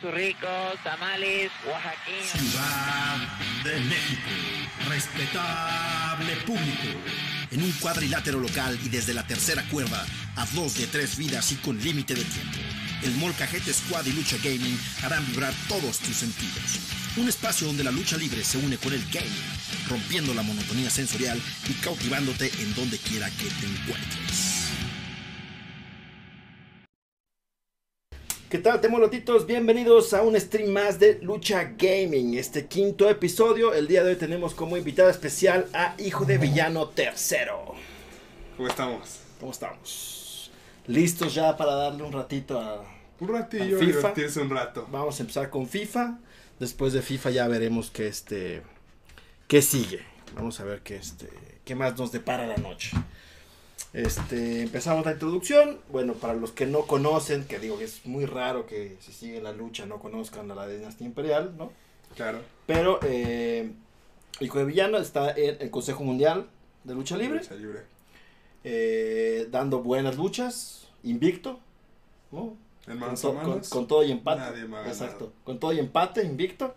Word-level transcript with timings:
sus 0.00 0.10
ricos 0.12 0.82
tamales. 0.82 1.50
Ciudad 2.32 3.16
de 3.64 3.80
México, 3.80 4.30
respetable 4.88 6.36
público. 6.46 6.98
En 7.50 7.62
un 7.62 7.72
cuadrilátero 7.72 8.38
local 8.40 8.78
y 8.82 8.88
desde 8.88 9.12
la 9.12 9.26
tercera 9.26 9.62
cuerda, 9.70 10.06
a 10.36 10.46
dos 10.54 10.78
de 10.78 10.86
tres 10.86 11.18
vidas 11.18 11.52
y 11.52 11.56
con 11.56 11.78
límite 11.78 12.14
de 12.14 12.24
tiempo. 12.24 12.58
El 13.02 13.12
Molcajete 13.16 13.74
Squad 13.74 14.06
y 14.06 14.12
Lucha 14.12 14.36
Gaming 14.42 14.78
harán 15.02 15.26
vibrar 15.26 15.52
todos 15.68 15.98
tus 15.98 16.16
sentidos. 16.16 16.78
Un 17.16 17.28
espacio 17.28 17.66
donde 17.66 17.84
la 17.84 17.90
lucha 17.90 18.16
libre 18.16 18.42
se 18.44 18.56
une 18.58 18.78
con 18.78 18.94
el 18.94 19.04
gaming, 19.10 19.30
rompiendo 19.90 20.32
la 20.32 20.42
monotonía 20.42 20.88
sensorial 20.88 21.38
y 21.68 21.72
cautivándote 21.74 22.50
en 22.60 22.74
donde 22.74 22.96
quiera 22.98 23.28
que 23.28 23.50
te 23.50 23.66
encuentres. 23.66 24.61
¿Qué 28.52 28.58
tal, 28.58 28.82
temolotitos? 28.82 29.46
Bienvenidos 29.46 30.12
a 30.12 30.20
un 30.20 30.38
stream 30.38 30.72
más 30.72 30.98
de 30.98 31.18
Lucha 31.22 31.72
Gaming. 31.74 32.34
Este 32.34 32.66
quinto 32.66 33.08
episodio, 33.08 33.72
el 33.72 33.88
día 33.88 34.04
de 34.04 34.10
hoy 34.10 34.16
tenemos 34.16 34.52
como 34.52 34.76
invitada 34.76 35.10
especial 35.10 35.68
a 35.72 35.94
Hijo 35.96 36.26
de 36.26 36.36
Villano 36.36 36.86
Tercero. 36.90 37.74
¿Cómo 38.58 38.68
estamos? 38.68 39.20
¿Cómo 39.40 39.52
estamos? 39.52 40.50
¿Listos 40.86 41.32
ya 41.32 41.56
para 41.56 41.72
darle 41.72 42.02
un 42.02 42.12
ratito 42.12 42.60
a 42.60 42.84
Un 43.20 43.28
ratillo, 43.28 43.78
¿Al 43.78 43.86
FIFA? 43.86 43.86
divertirse 43.86 44.40
un 44.40 44.50
rato. 44.50 44.86
Vamos 44.92 45.18
a 45.18 45.22
empezar 45.22 45.48
con 45.48 45.66
FIFA. 45.66 46.18
Después 46.60 46.92
de 46.92 47.00
FIFA 47.00 47.30
ya 47.30 47.48
veremos 47.48 47.90
qué 47.90 48.06
este 48.06 48.62
qué 49.48 49.62
sigue. 49.62 50.02
Vamos 50.34 50.60
a 50.60 50.64
ver 50.64 50.82
qué 50.82 50.96
este 50.96 51.30
qué 51.64 51.74
más 51.74 51.96
nos 51.96 52.12
depara 52.12 52.46
la 52.46 52.58
noche. 52.58 52.90
Este, 53.92 54.62
empezamos 54.62 55.04
la 55.04 55.12
introducción. 55.12 55.78
Bueno, 55.90 56.14
para 56.14 56.34
los 56.34 56.52
que 56.52 56.66
no 56.66 56.86
conocen, 56.86 57.44
que 57.44 57.58
digo 57.58 57.78
que 57.78 57.84
es 57.84 58.06
muy 58.06 58.24
raro 58.24 58.66
que 58.66 58.96
si 59.00 59.12
siguen 59.12 59.44
la 59.44 59.52
lucha 59.52 59.84
no 59.86 59.98
conozcan 59.98 60.50
a 60.50 60.54
la 60.54 60.66
dinastía 60.66 61.06
imperial, 61.06 61.54
¿no? 61.58 61.70
Claro. 62.16 62.38
Pero 62.66 62.98
eh, 63.02 63.70
Hijo 64.40 64.58
de 64.58 64.64
Villano 64.64 64.98
está 64.98 65.30
en 65.32 65.56
el 65.60 65.70
Consejo 65.70 66.04
Mundial 66.04 66.46
de 66.84 66.94
Lucha 66.94 67.16
Libre, 67.16 67.40
Lucha 67.40 67.54
libre. 67.54 67.80
eh, 68.64 69.46
dando 69.50 69.82
buenas 69.82 70.16
luchas, 70.16 70.88
invicto, 71.02 71.58
¿no? 72.30 72.56
En 72.86 72.98
Con, 72.98 73.14
to- 73.62 73.86
todo 73.86 74.02
y 74.02 74.10
empate. 74.10 74.40
Nadie 74.40 74.64
me 74.64 74.76
ha 74.76 74.80
ganado. 74.80 74.88
Exacto. 74.88 75.32
Con 75.44 75.60
todo 75.60 75.72
y 75.72 75.78
empate, 75.78 76.24
invicto. 76.24 76.74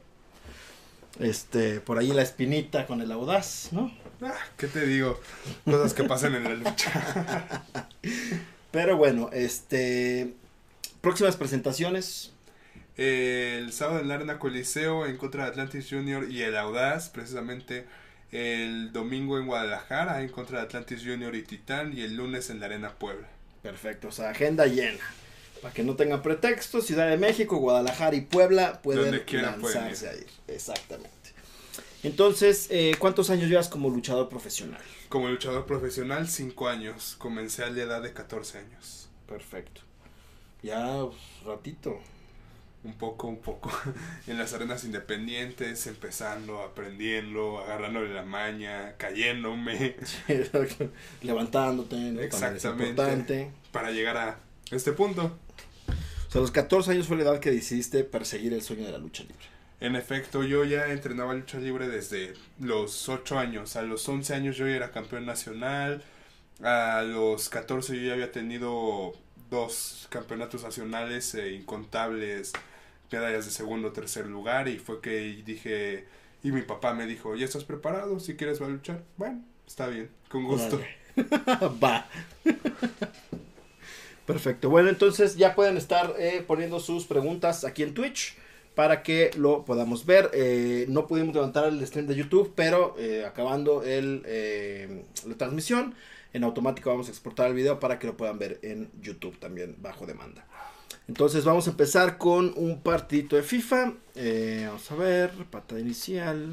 Este, 1.20 1.80
por 1.80 1.98
ahí 1.98 2.12
la 2.12 2.22
espinita 2.22 2.86
con 2.86 3.02
el 3.02 3.12
audaz, 3.12 3.70
¿no? 3.72 3.92
Ah, 4.22 4.36
¿Qué 4.58 4.68
te 4.68 4.86
digo? 4.86 5.20
Cosas 5.64 5.94
que 5.94 6.04
pasan 6.04 6.36
en 6.36 6.44
la 6.44 6.54
lucha. 6.56 7.64
Pero 8.72 8.98
bueno, 8.98 9.30
este. 9.32 10.34
Próximas 11.02 11.38
presentaciones. 11.38 12.34
el 12.98 13.72
sábado 13.72 14.00
en 14.00 14.08
la 14.08 14.16
Arena 14.16 14.40
Coliseo 14.40 15.06
en 15.06 15.18
contra 15.18 15.44
de 15.44 15.50
Atlantis 15.52 15.88
Junior 15.90 16.30
y 16.30 16.42
el 16.42 16.58
Audaz, 16.58 17.10
precisamente. 17.10 17.86
El 18.32 18.92
domingo 18.92 19.38
en 19.40 19.46
Guadalajara 19.46 20.22
en 20.22 20.30
contra 20.30 20.60
de 20.60 20.66
Atlantis 20.66 21.04
Junior 21.06 21.36
y 21.36 21.44
Titán. 21.44 21.98
Y 21.98 22.02
el 22.02 22.16
lunes 22.16 22.50
en 22.50 22.60
la 22.60 22.66
Arena 22.66 22.92
Puebla. 22.94 23.28
Perfecto, 23.62 24.10
o 24.10 24.12
sea, 24.12 24.32
agenda 24.32 24.66
llena. 24.66 25.00
Para 25.66 25.74
que 25.74 25.84
no 25.84 25.96
tengan 25.96 26.22
pretexto, 26.22 26.80
Ciudad 26.80 27.10
de 27.10 27.18
México, 27.18 27.58
Guadalajara 27.58 28.16
y 28.16 28.22
Puebla 28.22 28.84
pueden 28.84 29.24
lanzarse 29.42 30.06
ir. 30.06 30.12
a 30.12 30.16
ir. 30.16 30.28
Exactamente. 30.48 31.10
Entonces, 32.04 32.68
eh, 32.70 32.96
¿cuántos 33.00 33.32
años 33.32 33.50
llevas 33.50 33.68
como 33.68 33.90
luchador 33.90 34.30
profesional? 34.30 34.80
Como 35.10 35.28
luchador 35.28 35.66
profesional, 35.66 36.28
5 36.28 36.68
años. 36.68 37.16
Comencé 37.18 37.64
a 37.64 37.72
la 37.72 37.82
edad 37.82 38.04
de 38.04 38.14
14 38.14 38.60
años. 38.60 39.10
Perfecto. 39.28 39.82
Ya, 40.62 41.04
pues, 41.04 41.18
ratito. 41.44 42.00
Un 42.84 42.94
poco, 42.94 43.28
un 43.28 43.40
poco. 43.40 43.72
En 44.28 44.38
las 44.38 44.54
arenas 44.54 44.84
independientes, 44.84 45.88
empezando, 45.88 46.62
aprendiendo, 46.62 47.58
agarrándole 47.58 48.14
la 48.14 48.22
maña, 48.22 48.94
cayéndome. 48.98 49.96
Levantándote, 51.24 52.24
Exactamente. 52.24 52.90
importante. 52.90 53.52
Para 53.72 53.90
llegar 53.90 54.16
a 54.18 54.38
este 54.70 54.92
punto. 54.92 55.40
Sea, 56.36 56.40
a 56.40 56.42
los 56.42 56.52
14 56.52 56.92
años 56.92 57.08
fue 57.08 57.16
la 57.16 57.24
edad 57.24 57.40
que 57.40 57.50
decidiste 57.50 58.04
perseguir 58.04 58.52
el 58.54 58.62
sueño 58.62 58.86
de 58.86 58.92
la 58.92 58.98
lucha 58.98 59.24
libre. 59.24 59.46
En 59.80 59.96
efecto, 59.96 60.44
yo 60.44 60.66
ya 60.66 60.88
entrenaba 60.88 61.34
lucha 61.34 61.60
libre 61.60 61.88
desde 61.88 62.34
los 62.60 63.08
8 63.08 63.40
años. 63.40 63.78
A 63.78 63.84
los 63.84 64.08
11 64.08 64.34
años 64.34 64.58
yo 64.58 64.68
ya 64.68 64.76
era 64.76 64.92
campeón 64.92 65.26
nacional. 65.26 66.04
A 66.62 67.04
los 67.04 67.48
14 67.48 67.96
yo 67.96 68.08
ya 68.08 68.14
había 68.14 68.34
tenido 68.34 69.14
dos 69.50 70.08
campeonatos 70.10 70.64
nacionales 70.64 71.36
e 71.36 71.54
incontables 71.54 72.52
medallas 73.12 73.46
de 73.46 73.52
segundo 73.52 73.88
o 73.88 73.92
tercer 73.94 74.28
lugar. 74.28 74.68
Y 74.68 74.78
fue 74.78 75.00
que 75.00 75.42
dije, 75.46 76.06
y 76.44 76.52
mi 76.52 76.64
papá 76.64 76.94
me 76.94 77.06
dijo, 77.06 77.36
¿ya 77.36 77.46
estás 77.46 77.64
preparado? 77.64 78.20
Si 78.20 78.36
quieres 78.36 78.62
va 78.62 78.66
a 78.66 78.70
luchar. 78.70 79.04
Bueno, 79.16 79.42
está 79.66 79.88
bien, 79.88 80.10
con 80.28 80.44
gusto. 80.44 80.82
Órale. 81.16 81.80
Va. 81.82 82.10
Perfecto. 84.26 84.70
Bueno, 84.70 84.90
entonces 84.90 85.36
ya 85.36 85.54
pueden 85.54 85.78
estar 85.78 86.16
eh, 86.18 86.44
poniendo 86.46 86.80
sus 86.80 87.06
preguntas 87.06 87.64
aquí 87.64 87.84
en 87.84 87.94
Twitch 87.94 88.36
para 88.74 89.04
que 89.04 89.32
lo 89.38 89.66
podamos 89.66 90.06
ver. 90.06 90.32
Eh, 90.34 90.86
no 90.90 91.06
pudimos 91.06 91.36
levantar 91.36 91.66
el 91.66 91.86
stream 91.86 92.08
de 92.08 92.16
YouTube, 92.16 92.52
pero 92.56 92.96
eh, 92.98 93.24
acabando 93.26 93.84
el, 93.84 95.04
la 95.28 95.36
transmisión, 95.36 95.94
en 96.34 96.44
automático 96.44 96.90
vamos 96.90 97.08
a 97.08 97.12
exportar 97.12 97.48
el 97.48 97.54
video 97.54 97.80
para 97.80 98.00
que 98.00 98.08
lo 98.08 98.18
puedan 98.18 98.40
ver 98.40 98.60
en 98.64 98.90
YouTube 99.02 99.38
también 99.40 99.76
bajo 99.80 100.06
demanda. 100.06 100.46
Entonces 101.08 101.46
vamos 101.46 101.68
a 101.68 101.70
empezar 101.70 102.18
con 102.18 102.52
un 102.56 102.82
partidito 102.82 103.36
de 103.36 103.44
FIFA. 103.44 103.94
Vamos 104.66 104.92
a 104.92 104.96
ver, 104.96 105.32
patada 105.52 105.80
inicial. 105.80 106.50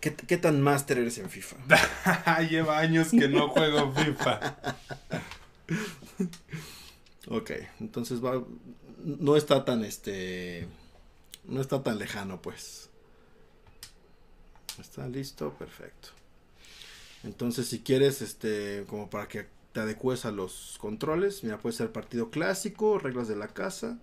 ¿Qué, 0.00 0.14
qué 0.14 0.36
tan 0.38 0.60
máster 0.62 0.98
eres 0.98 1.18
en 1.18 1.28
FIFA? 1.28 1.56
Lleva 2.50 2.78
años 2.78 3.10
que 3.10 3.28
no 3.28 3.48
juego 3.48 3.92
FIFA. 3.92 4.56
Ok, 7.28 7.52
entonces 7.78 8.24
va, 8.24 8.44
no 9.04 9.36
está 9.36 9.64
tan 9.64 9.84
este, 9.84 10.66
no 11.44 11.60
está 11.60 11.82
tan 11.82 11.98
lejano 11.98 12.42
pues. 12.42 12.90
Está 14.80 15.06
listo, 15.08 15.52
perfecto. 15.54 16.08
Entonces 17.22 17.68
si 17.68 17.80
quieres, 17.80 18.22
este, 18.22 18.84
como 18.88 19.10
para 19.10 19.28
que 19.28 19.46
te 19.72 19.80
adecues 19.80 20.24
a 20.24 20.32
los 20.32 20.76
controles, 20.80 21.44
mira, 21.44 21.58
puede 21.58 21.76
ser 21.76 21.92
partido 21.92 22.30
clásico, 22.30 22.98
reglas 22.98 23.28
de 23.28 23.36
la 23.36 23.48
casa, 23.48 23.98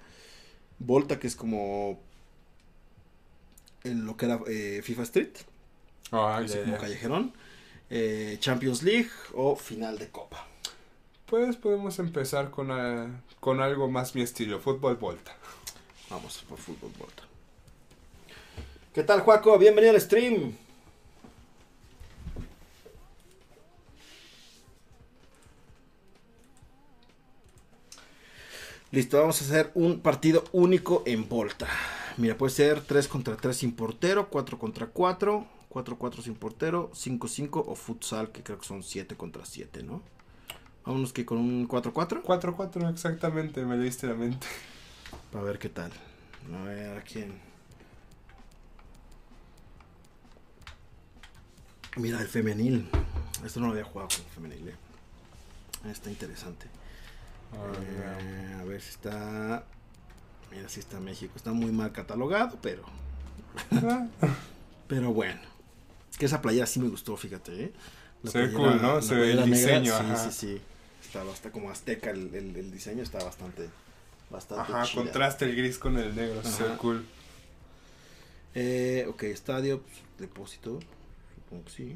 Volta 0.80 1.20
que 1.20 1.28
es 1.28 1.36
como 1.36 2.00
en 3.84 4.06
lo 4.06 4.16
que 4.16 4.26
era 4.26 4.40
eh, 4.48 4.82
FIFA 4.84 5.04
Street, 5.04 5.34
así 6.12 6.58
como 6.60 6.78
callejerón, 6.78 7.34
eh, 7.90 8.38
Champions 8.40 8.84
League 8.84 9.10
o 9.34 9.56
final 9.56 9.98
de 9.98 10.10
Copa. 10.10 10.46
Pues 11.26 11.58
podemos 11.58 12.00
empezar 12.00 12.50
con, 12.52 12.72
eh, 12.72 13.08
con 13.40 13.62
algo 13.62 13.90
más 13.90 14.16
mi 14.16 14.22
estilo, 14.22 14.60
fútbol 14.60 14.96
volta. 14.96 15.36
Vamos 16.10 16.44
por 16.48 16.58
fútbol 16.58 16.92
Volta. 16.98 17.24
¿Qué 18.94 19.04
tal, 19.04 19.22
Juaco? 19.22 19.58
Bienvenido 19.60 19.94
al 19.94 20.00
stream. 20.00 20.56
Listo, 28.92 29.20
vamos 29.20 29.42
a 29.42 29.46
hacer 29.46 29.72
un 29.74 30.00
partido 30.00 30.46
único 30.54 31.04
en 31.06 31.28
Volta. 31.28 31.68
Mira, 32.16 32.38
puede 32.38 32.54
ser 32.54 32.80
3 32.82 33.08
contra 33.10 33.36
3 33.36 33.56
sin 33.56 33.76
portero, 33.76 34.30
4 34.30 34.58
contra 34.58 34.88
4, 34.88 35.46
4-4 35.70 36.22
sin 36.22 36.36
portero, 36.36 36.92
5-5 36.92 37.64
o 37.68 37.76
futsal, 37.76 38.32
que 38.32 38.44
creo 38.44 38.60
que 38.60 38.66
son 38.66 38.84
7 38.84 39.16
contra 39.16 39.46
7, 39.46 39.84
¿no? 39.84 40.02
Vámonos 40.86 41.12
que 41.12 41.26
con 41.26 41.38
un 41.38 41.68
4-4. 41.68 42.24
4-4 42.24 42.90
exactamente, 42.92 43.64
me 43.66 43.78
leíste 43.78 44.08
la 44.08 44.16
mente. 44.16 44.48
Para 45.32 45.44
ver 45.44 45.60
qué 45.60 45.70
tal. 45.70 45.92
A 46.54 46.64
ver 46.64 46.98
a 46.98 47.02
quién. 47.02 47.40
Mira, 51.98 52.22
el 52.22 52.28
femenil. 52.28 52.88
Esto 53.46 53.60
no 53.60 53.68
lo 53.68 53.74
había 53.74 53.84
jugado 53.84 54.08
con 54.10 54.20
el 54.20 54.32
femenil, 54.32 54.70
eh. 54.70 54.76
Está 55.90 56.10
interesante. 56.10 56.68
Eh, 57.54 58.58
a 58.60 58.64
ver 58.64 58.82
si 58.82 58.90
está. 58.92 59.66
Mira, 60.52 60.70
si 60.70 60.80
está 60.80 61.00
México. 61.00 61.34
Está 61.36 61.52
muy 61.52 61.72
mal 61.72 61.92
catalogado, 61.92 62.58
pero. 62.62 62.84
Ah, 63.72 64.08
Pero 64.88 65.12
bueno. 65.12 65.42
Que 66.18 66.26
esa 66.26 66.42
playera 66.42 66.66
sí 66.66 66.80
me 66.80 66.90
gustó, 66.90 67.16
fíjate, 67.18 67.64
¿eh? 67.66 67.74
La 68.24 68.32
Se 68.32 68.40
ve 68.40 68.54
cool, 68.54 68.82
¿no? 68.82 69.02
Se 69.02 69.16
ve 69.16 69.32
el 69.32 69.38
negra, 69.50 69.80
diseño, 69.80 69.94
Sí, 69.98 70.32
sí, 70.32 70.32
sí. 70.32 70.62
Está, 71.06 71.24
basta 71.24 71.52
como 71.52 71.70
azteca 71.70 72.10
el, 72.10 72.34
el- 72.34 72.56
el 72.56 72.72
diseño, 72.72 73.04
está 73.04 73.24
bastante. 73.24 73.70
Bastante 74.30 74.72
Ajá, 74.72 74.84
chida. 74.84 75.04
contraste 75.04 75.46
el 75.46 75.56
gris 75.56 75.78
con 75.78 75.98
el 75.98 76.16
negro, 76.16 76.44
se 76.44 76.64
ve 76.64 76.76
cool. 76.78 77.06
Eh, 78.56 79.06
ok, 79.08 79.24
estadio, 79.24 79.82
pues, 79.82 79.96
depósito. 80.18 80.80
Supongo 81.36 81.64
que 81.66 81.72
sí. 81.72 81.96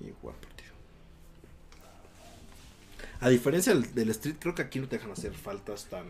Y 0.00 0.10
partido. 0.10 0.55
A 3.20 3.28
diferencia 3.28 3.72
del, 3.74 3.94
del 3.94 4.10
Street, 4.10 4.36
creo 4.38 4.54
que 4.54 4.62
aquí 4.62 4.78
no 4.78 4.88
te 4.88 4.96
dejan 4.96 5.12
hacer 5.12 5.32
faltas 5.32 5.86
tan 5.86 6.04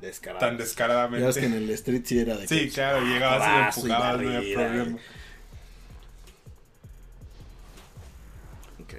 descaradas. 0.00 0.48
Tan 0.48 0.56
descaradamente. 0.58 1.20
Ya 1.20 1.26
ves 1.28 1.38
que 1.38 1.46
en 1.46 1.52
el 1.54 1.70
Street 1.70 2.02
sí 2.04 2.18
era 2.18 2.36
de 2.36 2.48
Sí, 2.48 2.58
que, 2.60 2.70
claro, 2.70 2.98
ah, 3.00 3.04
llegabas 3.04 3.42
abrazo 3.48 3.80
y 3.80 3.90
empujabas, 3.90 4.20
no 4.22 4.28
había 4.36 4.54
problema. 4.56 4.98
Ok. 8.82 8.94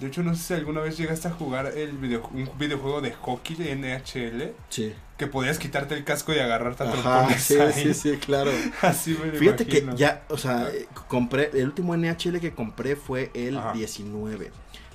De 0.00 0.06
hecho, 0.08 0.22
no 0.22 0.34
sé 0.34 0.42
si 0.42 0.54
alguna 0.54 0.80
vez 0.80 0.96
llegaste 0.98 1.28
a 1.28 1.30
jugar 1.30 1.66
el 1.76 1.92
video, 1.92 2.28
un 2.32 2.50
videojuego 2.58 3.00
de 3.00 3.12
hockey 3.12 3.54
de 3.56 3.72
NHL 3.76 4.52
Sí. 4.68 4.94
que 5.16 5.26
podías 5.28 5.58
quitarte 5.60 5.94
el 5.94 6.02
casco 6.02 6.32
y 6.34 6.40
agarrarte 6.40 6.82
a 6.82 6.88
Ajá, 6.92 7.38
sí, 7.38 7.56
ahí. 7.58 7.72
sí, 7.72 7.94
sí, 7.94 8.16
claro. 8.16 8.50
Así 8.82 9.16
me 9.22 9.30
Fíjate 9.38 9.66
que 9.66 9.86
ya, 9.94 10.24
o 10.28 10.38
sea, 10.38 10.68
eh, 10.72 10.88
compré, 11.06 11.50
el 11.54 11.66
último 11.66 11.96
NHL 11.96 12.40
que 12.40 12.52
compré 12.52 12.96
fue 12.96 13.30
el 13.34 13.58
Ajá. 13.58 13.72
19. 13.74 14.50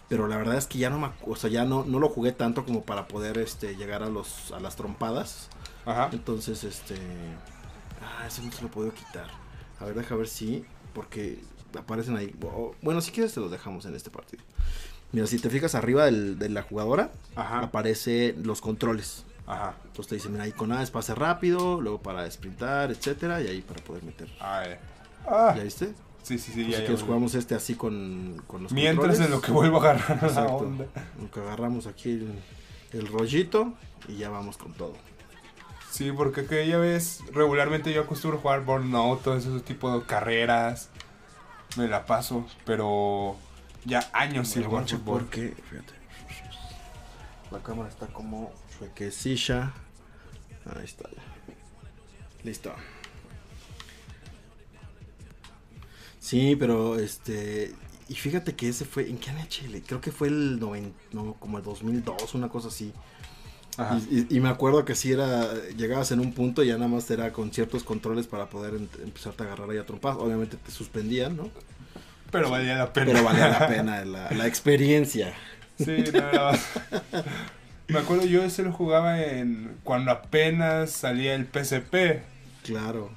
Pero 0.09 0.27
la 0.27 0.37
verdad 0.37 0.55
es 0.55 0.67
que 0.67 0.77
ya 0.77 0.89
no 0.89 0.99
me, 0.99 1.09
o 1.25 1.35
sea, 1.35 1.49
ya 1.49 1.65
no, 1.65 1.83
no 1.85 1.99
lo 1.99 2.07
jugué 2.09 2.31
tanto 2.31 2.63
como 2.65 2.83
para 2.83 3.07
poder 3.07 3.37
este 3.37 3.75
llegar 3.75 4.03
a 4.03 4.09
los 4.09 4.51
a 4.53 4.59
las 4.59 4.75
trompadas. 4.77 5.49
Ajá. 5.85 6.09
Entonces, 6.13 6.63
este 6.63 6.95
ah, 8.01 8.25
ese 8.27 8.41
no 8.41 8.51
se 8.51 8.61
lo 8.61 8.69
puedo 8.69 8.93
quitar. 8.93 9.27
A 9.79 9.85
ver, 9.85 9.95
deja 9.95 10.15
ver 10.15 10.27
si 10.27 10.65
porque 10.93 11.39
aparecen 11.77 12.15
ahí. 12.15 12.33
O- 12.41 12.73
Bueno, 12.81 13.01
si 13.01 13.11
quieres 13.11 13.33
te 13.33 13.39
los 13.41 13.51
dejamos 13.51 13.85
en 13.85 13.95
este 13.95 14.09
partido. 14.09 14.43
Mira, 15.11 15.27
si 15.27 15.39
te 15.39 15.49
fijas 15.49 15.75
arriba 15.75 16.05
del- 16.05 16.37
de 16.39 16.49
la 16.49 16.61
jugadora, 16.63 17.11
Ajá. 17.35 17.59
aparece 17.59 18.33
los 18.43 18.61
controles. 18.61 19.25
Ajá. 19.45 19.75
Entonces 19.85 20.07
te 20.07 20.15
dice, 20.15 20.29
mira, 20.29 20.43
ahí 20.43 20.51
con 20.51 20.71
A 20.73 20.83
es 20.83 20.91
pase 20.91 21.15
rápido, 21.15 21.79
luego 21.81 22.01
para 22.01 22.29
sprintar, 22.29 22.91
etcétera, 22.91 23.41
y 23.41 23.47
ahí 23.47 23.61
para 23.61 23.81
poder 23.83 24.03
meter. 24.03 24.29
Ah. 24.41 24.63
¿Ya 25.55 25.63
viste? 25.63 25.93
Sí, 26.27 26.37
sí, 26.37 26.51
sí. 26.51 26.65
Pues 26.65 26.77
ya, 26.77 26.83
ya 26.83 26.91
volví. 26.91 27.03
jugamos 27.03 27.35
este 27.35 27.55
así 27.55 27.75
con, 27.75 28.43
con 28.47 28.63
los 28.63 28.73
Mientras 28.73 29.17
en 29.21 29.31
lo 29.31 29.39
que 29.39 29.51
vuelvo 29.51 29.77
a 29.77 29.91
agarrar 29.91 30.29
la 30.29 30.43
onda. 30.47 30.85
Lo 31.21 31.31
que 31.31 31.39
agarramos 31.39 31.87
aquí 31.87 32.09
el, 32.09 32.33
el 32.91 33.07
rollito 33.07 33.73
y 34.09 34.17
ya 34.17 34.29
vamos 34.29 34.57
con 34.57 34.73
todo. 34.73 34.93
Sí, 35.89 36.11
porque 36.11 36.45
que 36.45 36.67
ya 36.67 36.77
ves, 36.79 37.23
regularmente 37.31 37.93
yo 37.93 38.01
acostumbro 38.01 38.39
jugar 38.39 38.65
Burnout, 38.65 39.23
todo 39.23 39.37
ese 39.37 39.57
tipo 39.61 39.97
de 39.97 40.05
carreras. 40.05 40.89
Me 41.77 41.87
la 41.87 42.05
paso, 42.05 42.45
pero 42.65 43.37
ya 43.85 44.09
años 44.11 44.49
sin 44.49 44.63
jugar 44.65 44.85
fútbol. 44.85 45.21
porque, 45.21 45.55
fíjate, 45.69 45.93
la 47.51 47.59
cámara 47.59 47.87
está 47.87 48.07
como 48.07 48.51
chuequecilla. 48.77 49.71
Ahí 50.75 50.83
está 50.83 51.09
ya. 51.09 51.23
Listo. 52.43 52.73
Sí, 56.27 56.55
pero 56.57 56.99
este. 56.99 57.73
Y 58.09 58.15
fíjate 58.15 58.53
que 58.55 58.67
ese 58.69 58.83
fue. 58.85 59.09
¿En 59.09 59.17
qué 59.17 59.31
NHL? 59.31 59.81
Creo 59.85 60.01
que 60.01 60.11
fue 60.11 60.27
el 60.27 60.59
90, 60.59 60.89
no, 61.13 61.33
como 61.35 61.57
el 61.57 61.63
2002, 61.63 62.35
una 62.35 62.49
cosa 62.49 62.67
así. 62.67 62.91
Ajá. 63.77 63.99
Y, 64.11 64.19
y- 64.29 64.37
y 64.37 64.39
me 64.39 64.49
acuerdo 64.49 64.83
que 64.83 64.93
sí 64.95 65.11
era. 65.11 65.53
Llegabas 65.77 66.11
en 66.11 66.19
un 66.19 66.33
punto 66.33 66.63
y 66.63 66.67
ya 66.67 66.73
nada 66.77 66.87
más 66.89 67.09
era 67.11 67.31
con 67.31 67.51
ciertos 67.53 67.83
controles 67.83 68.27
para 68.27 68.47
poder 68.49 68.75
em- 68.75 68.89
empezarte 69.03 69.43
a 69.43 69.45
agarrar 69.47 69.69
ahí 69.69 69.77
a 69.77 69.85
trompadas. 69.85 70.17
Obviamente 70.19 70.57
te 70.57 70.71
suspendían, 70.71 71.37
¿no? 71.37 71.49
Pero 72.31 72.49
valía 72.49 72.75
la 72.77 72.91
pena. 72.91 73.05
Pero 73.13 73.23
valía 73.23 73.47
la 73.49 73.67
pena 73.69 74.03
la, 74.03 74.29
la 74.31 74.47
experiencia. 74.47 75.33
Sí, 75.77 76.03
no, 76.13 76.31
no. 76.51 76.57
Me 77.89 77.99
acuerdo 77.99 78.25
yo 78.25 78.43
ese 78.43 78.63
lo 78.63 78.73
jugaba 78.73 79.21
en 79.23 79.77
cuando 79.83 80.11
apenas 80.11 80.91
salía 80.91 81.35
el 81.35 81.45
PSP 81.45 82.21
Claro. 82.63 83.11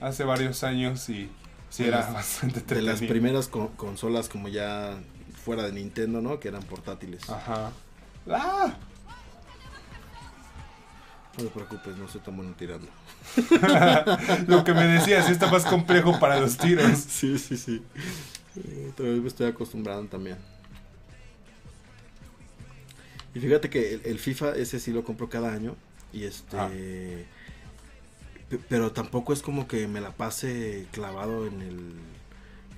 hace 0.00 0.24
varios 0.24 0.64
años 0.64 1.08
y 1.10 1.30
sí 1.70 1.84
era 1.84 2.00
las- 2.00 2.12
bastante 2.12 2.74
De 2.74 2.82
las 2.82 3.00
primeras 3.02 3.48
co- 3.48 3.72
consolas 3.76 4.28
como 4.28 4.48
ya 4.48 4.98
fuera 5.44 5.62
de 5.64 5.72
Nintendo, 5.72 6.20
¿no? 6.20 6.40
Que 6.40 6.48
eran 6.48 6.62
portátiles. 6.62 7.28
Ajá. 7.30 7.70
¡Ah! 8.30 8.74
No 11.38 11.44
te 11.44 11.50
preocupes, 11.50 11.96
no 11.98 12.08
soy 12.08 12.20
tan 12.22 12.34
bueno 12.36 12.54
tirando. 12.56 12.88
Lo 14.46 14.64
que 14.64 14.72
me 14.72 14.86
decías, 14.86 15.28
está 15.28 15.50
más 15.50 15.64
complejo 15.66 16.18
para 16.18 16.40
los 16.40 16.56
tiros. 16.56 16.90
Sí, 17.08 17.38
sí, 17.38 17.56
sí. 17.58 17.82
Eh, 18.56 18.90
Todavía 18.96 19.20
me 19.20 19.28
estoy 19.28 19.46
acostumbrando 19.48 20.08
también. 20.08 20.38
Y 23.34 23.40
fíjate 23.40 23.68
que 23.68 23.94
el, 23.94 24.00
el 24.06 24.18
FIFA 24.18 24.54
ese 24.56 24.80
sí 24.80 24.92
lo 24.92 25.04
compro 25.04 25.28
cada 25.28 25.52
año. 25.52 25.76
Y 26.12 26.24
este... 26.24 26.56
Ah. 26.58 26.70
Pe- 28.48 28.58
Pero 28.68 28.92
tampoco 28.92 29.32
es 29.32 29.42
como 29.42 29.66
que 29.68 29.86
me 29.88 30.00
la 30.00 30.12
pase 30.12 30.86
clavado 30.92 31.46
en 31.46 31.62
el, 31.62 31.92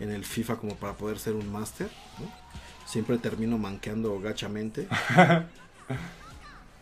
en 0.00 0.11
el 0.11 0.25
FIFA 0.25 0.56
como 0.56 0.76
para 0.76 0.94
poder 0.94 1.19
ser 1.19 1.35
un 1.35 1.50
máster. 1.53 1.91
¿no? 2.19 2.26
Siempre 2.87 3.19
termino 3.19 3.59
manqueando 3.59 4.19
gachamente. 4.20 4.88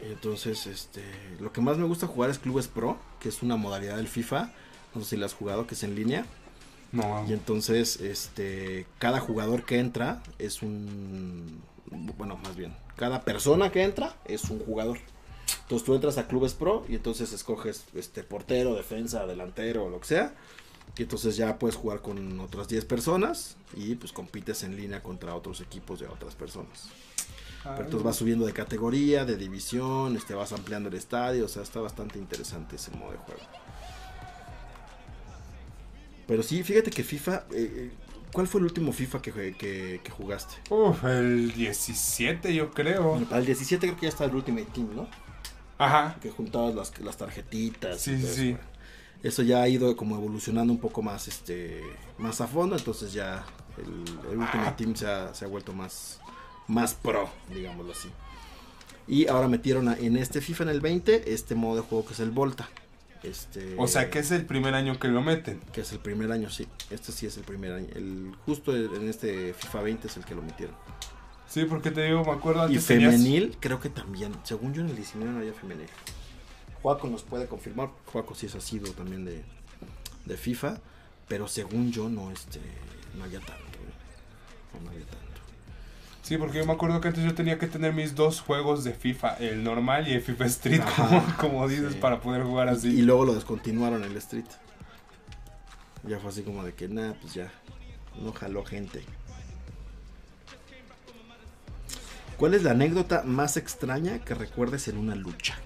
Entonces, 0.01 0.67
este, 0.67 1.03
lo 1.41 1.53
que 1.53 1.61
más 1.61 1.79
me 1.79 1.87
gusta 1.87 2.07
jugar 2.07 2.31
es 2.31 2.39
Clubes 2.39 2.69
Pro, 2.69 2.99
que 3.19 3.29
es 3.31 3.43
una 3.43 3.57
modalidad 3.57 3.97
del 3.97 4.09
FIFA. 4.09 4.51
No 4.95 5.03
sé 5.03 5.11
si 5.11 5.17
la 5.17 5.27
has 5.27 5.35
jugado, 5.35 5.67
que 5.67 5.75
es 5.75 5.83
en 5.83 5.95
línea. 5.95 6.27
No, 6.93 7.25
Y 7.29 7.33
entonces, 7.33 8.01
este, 8.01 8.87
cada 8.99 9.21
jugador 9.21 9.65
que 9.65 9.79
entra 9.79 10.23
es 10.39 10.63
un, 10.63 11.61
bueno, 12.17 12.37
más 12.37 12.57
bien, 12.57 12.77
cada 12.97 13.23
persona 13.23 13.73
que 13.73 13.83
entra 13.83 14.17
es 14.27 14.45
un 14.45 14.61
jugador. 14.61 14.99
Entonces 15.67 15.85
tú 15.85 15.95
entras 15.95 16.17
a 16.19 16.29
Clubes 16.29 16.55
Pro 16.55 16.85
y 16.89 16.95
entonces 16.95 17.33
escoges, 17.33 17.85
este, 17.95 18.23
portero, 18.23 18.75
defensa, 18.75 19.27
delantero 19.27 19.87
o 19.87 19.91
lo 19.91 20.01
que 20.01 20.07
sea. 20.07 20.35
Y 20.97 21.03
entonces 21.03 21.37
ya 21.37 21.59
puedes 21.59 21.75
jugar 21.77 22.01
con 22.03 22.39
otras 22.41 22.69
10 22.69 22.85
personas 22.85 23.57
y 23.75 23.97
pues 23.97 24.13
compites 24.13 24.63
en 24.63 24.77
línea 24.77 25.03
contra 25.03 25.35
otros 25.35 25.61
equipos 25.61 25.99
de 26.01 26.07
otras 26.07 26.35
personas. 26.37 26.89
Pero 27.65 27.85
entonces 27.87 28.03
vas 28.05 28.15
subiendo 28.17 28.47
de 28.47 28.53
categoría, 28.53 29.25
de 29.25 29.37
división, 29.37 30.17
este, 30.17 30.35
vas 30.35 30.53
ampliando 30.53 30.89
el 30.89 30.95
estadio, 30.95 31.47
o 31.47 31.49
sea, 31.49 31.63
está 31.65 31.81
bastante 31.81 32.17
interesante 32.21 32.77
ese 32.77 32.93
modo 32.93 33.11
de 33.11 33.19
juego. 33.19 33.41
Pero 36.27 36.43
sí, 36.43 36.63
fíjate 36.63 36.91
que 36.91 37.03
FIFA, 37.03 37.45
eh, 37.53 37.73
eh, 37.77 37.91
¿cuál 38.33 38.47
fue 38.49 38.61
el 38.61 38.67
último 38.67 38.93
FIFA 38.93 39.21
que, 39.23 39.33
jue- 39.35 39.57
que, 39.57 40.01
que 40.03 40.11
jugaste? 40.11 40.55
Uf, 40.71 41.05
el 41.05 41.53
17 41.53 42.55
yo 42.55 42.71
creo. 42.71 43.19
Para 43.29 43.39
el 43.41 43.47
17 43.47 43.87
creo 43.87 43.97
que 43.99 44.03
ya 44.03 44.09
está 44.11 44.25
el 44.25 44.35
Ultimate 44.35 44.67
Team, 44.73 44.95
¿no? 44.95 45.09
Ajá. 45.79 46.17
Que 46.21 46.31
juntabas 46.31 46.75
las, 46.75 46.99
las 47.01 47.17
tarjetitas. 47.17 48.01
Sí, 48.01 48.15
eso, 48.15 48.27
sí. 48.35 48.51
bueno. 48.53 48.77
Eso 49.23 49.43
ya 49.43 49.63
ha 49.63 49.69
ido 49.69 49.97
como 49.97 50.17
evolucionando 50.17 50.73
un 50.73 50.79
poco 50.79 51.03
más, 51.03 51.27
este, 51.27 51.83
más 52.19 52.41
a 52.41 52.47
fondo, 52.47 52.77
entonces 52.77 53.13
ya 53.13 53.45
el, 53.79 54.31
el 54.31 54.39
Ultimate 54.39 54.69
Ah. 54.71 54.77
Team 54.77 54.95
se 54.95 55.07
ha, 55.07 55.35
se 55.35 55.45
ha 55.45 55.49
vuelto 55.49 55.73
más, 55.73 56.21
más 56.69 56.95
pro, 56.95 57.29
digámoslo 57.53 57.93
así. 57.93 58.09
Y 59.09 59.27
ahora 59.29 59.49
metieron 59.49 59.89
a- 59.89 59.97
en 59.97 60.17
este 60.17 60.41
FIFA 60.41 60.65
en 60.65 60.69
el 60.71 60.81
20 60.81 61.33
este 61.33 61.55
modo 61.55 61.77
de 61.77 61.83
juego 61.83 62.05
que 62.07 62.13
es 62.13 62.21
el 62.21 62.31
Volta. 62.31 62.69
Este, 63.23 63.75
O 63.79 63.89
sea 63.89 64.11
que 64.11 64.19
es 64.21 64.31
el 64.31 64.45
primer 64.45 64.75
año 64.75 64.99
que 65.01 65.09
lo 65.09 65.23
meten. 65.23 65.61
que 65.73 65.81
es 65.81 65.91
el 65.93 65.99
primer 65.99 66.31
año, 66.31 66.49
sí. 66.51 66.69
Este 66.91 67.11
sí 67.11 67.27
es 67.27 67.37
el 67.37 67.43
primer 67.45 67.73
año. 67.73 67.89
El, 67.95 68.33
justo 68.45 68.77
en 68.77 69.09
este 69.09 69.55
FIFA 69.55 69.83
20 69.83 70.07
es 70.09 70.17
el 70.19 70.25
que 70.25 70.35
lo 70.35 70.43
metieron. 70.43 70.77
Sí, 71.49 71.65
porque 71.65 71.91
te 71.91 72.03
digo, 72.05 72.25
me 72.25 72.33
acuerdo 72.33 72.63
Y 72.63 72.67
antes 72.67 72.87
tenías- 72.87 73.13
femenil, 73.13 73.57
creo 73.61 73.81
que 73.81 73.89
también. 73.89 74.33
Según 74.43 74.75
yo 74.75 74.83
en 74.83 74.89
el 74.91 74.97
19 74.97 75.31
no 75.33 75.39
había 75.39 75.53
femenil. 75.53 75.87
Juaco 76.83 77.09
nos 77.09 77.23
puede 77.23 77.47
confirmar. 77.47 77.91
Juaco 78.07 78.35
sí 78.35 78.47
es 78.47 78.55
asiduo 78.55 78.93
también 78.93 79.25
de, 79.25 79.43
de 80.25 80.37
FIFA. 80.37 80.79
Pero 81.29 81.49
según 81.49 81.91
yo 81.93 82.09
no, 82.09 82.31
este, 82.31 82.61
no 83.17 83.25
había 83.25 83.41
tanto. 83.41 83.55
¿eh? 83.55 84.75
No, 84.75 84.81
no 84.85 84.91
había 84.91 85.05
tanto. 85.07 85.23
Sí, 86.23 86.37
porque 86.39 86.59
yo 86.59 86.67
me 86.67 86.73
acuerdo 86.73 87.01
que 87.01 87.09
antes 87.09 87.25
yo 87.25 87.35
tenía 87.35 87.59
que 87.59 87.69
tener 87.69 87.93
mis 87.93 88.15
dos 88.17 88.41
juegos 88.41 88.83
de 88.85 88.93
FIFA, 88.93 89.37
el 89.39 89.63
normal 89.63 90.09
y 90.09 90.13
el 90.15 90.23
FIFA 90.23 90.47
Street, 90.47 90.81
Ajá, 90.81 91.07
como, 91.09 91.37
como 91.37 91.69
dices, 91.69 91.93
sí. 91.95 91.99
para 92.01 92.21
poder 92.21 92.43
jugar 92.43 92.69
así. 92.69 92.89
Y 92.89 93.03
luego 93.03 93.25
lo 93.25 93.35
descontinuaron 93.35 94.03
el 94.05 94.17
Street. 94.17 94.45
Ya 96.05 96.19
fue 96.19 96.31
así 96.31 96.43
como 96.43 96.65
de 96.65 96.75
que, 96.75 96.89
nada, 96.89 97.15
pues 97.21 97.35
ya. 97.35 97.53
No 98.21 98.33
jaló 98.33 98.65
gente. 98.65 99.05
¿Cuál 102.37 102.53
es 102.53 102.63
la 102.63 102.73
anécdota 102.73 103.23
más 103.25 103.57
extraña 103.57 104.19
que 104.19 104.35
recuerdes 104.35 104.89
en 104.89 104.99
una 104.99 105.15
lucha? 105.15 105.57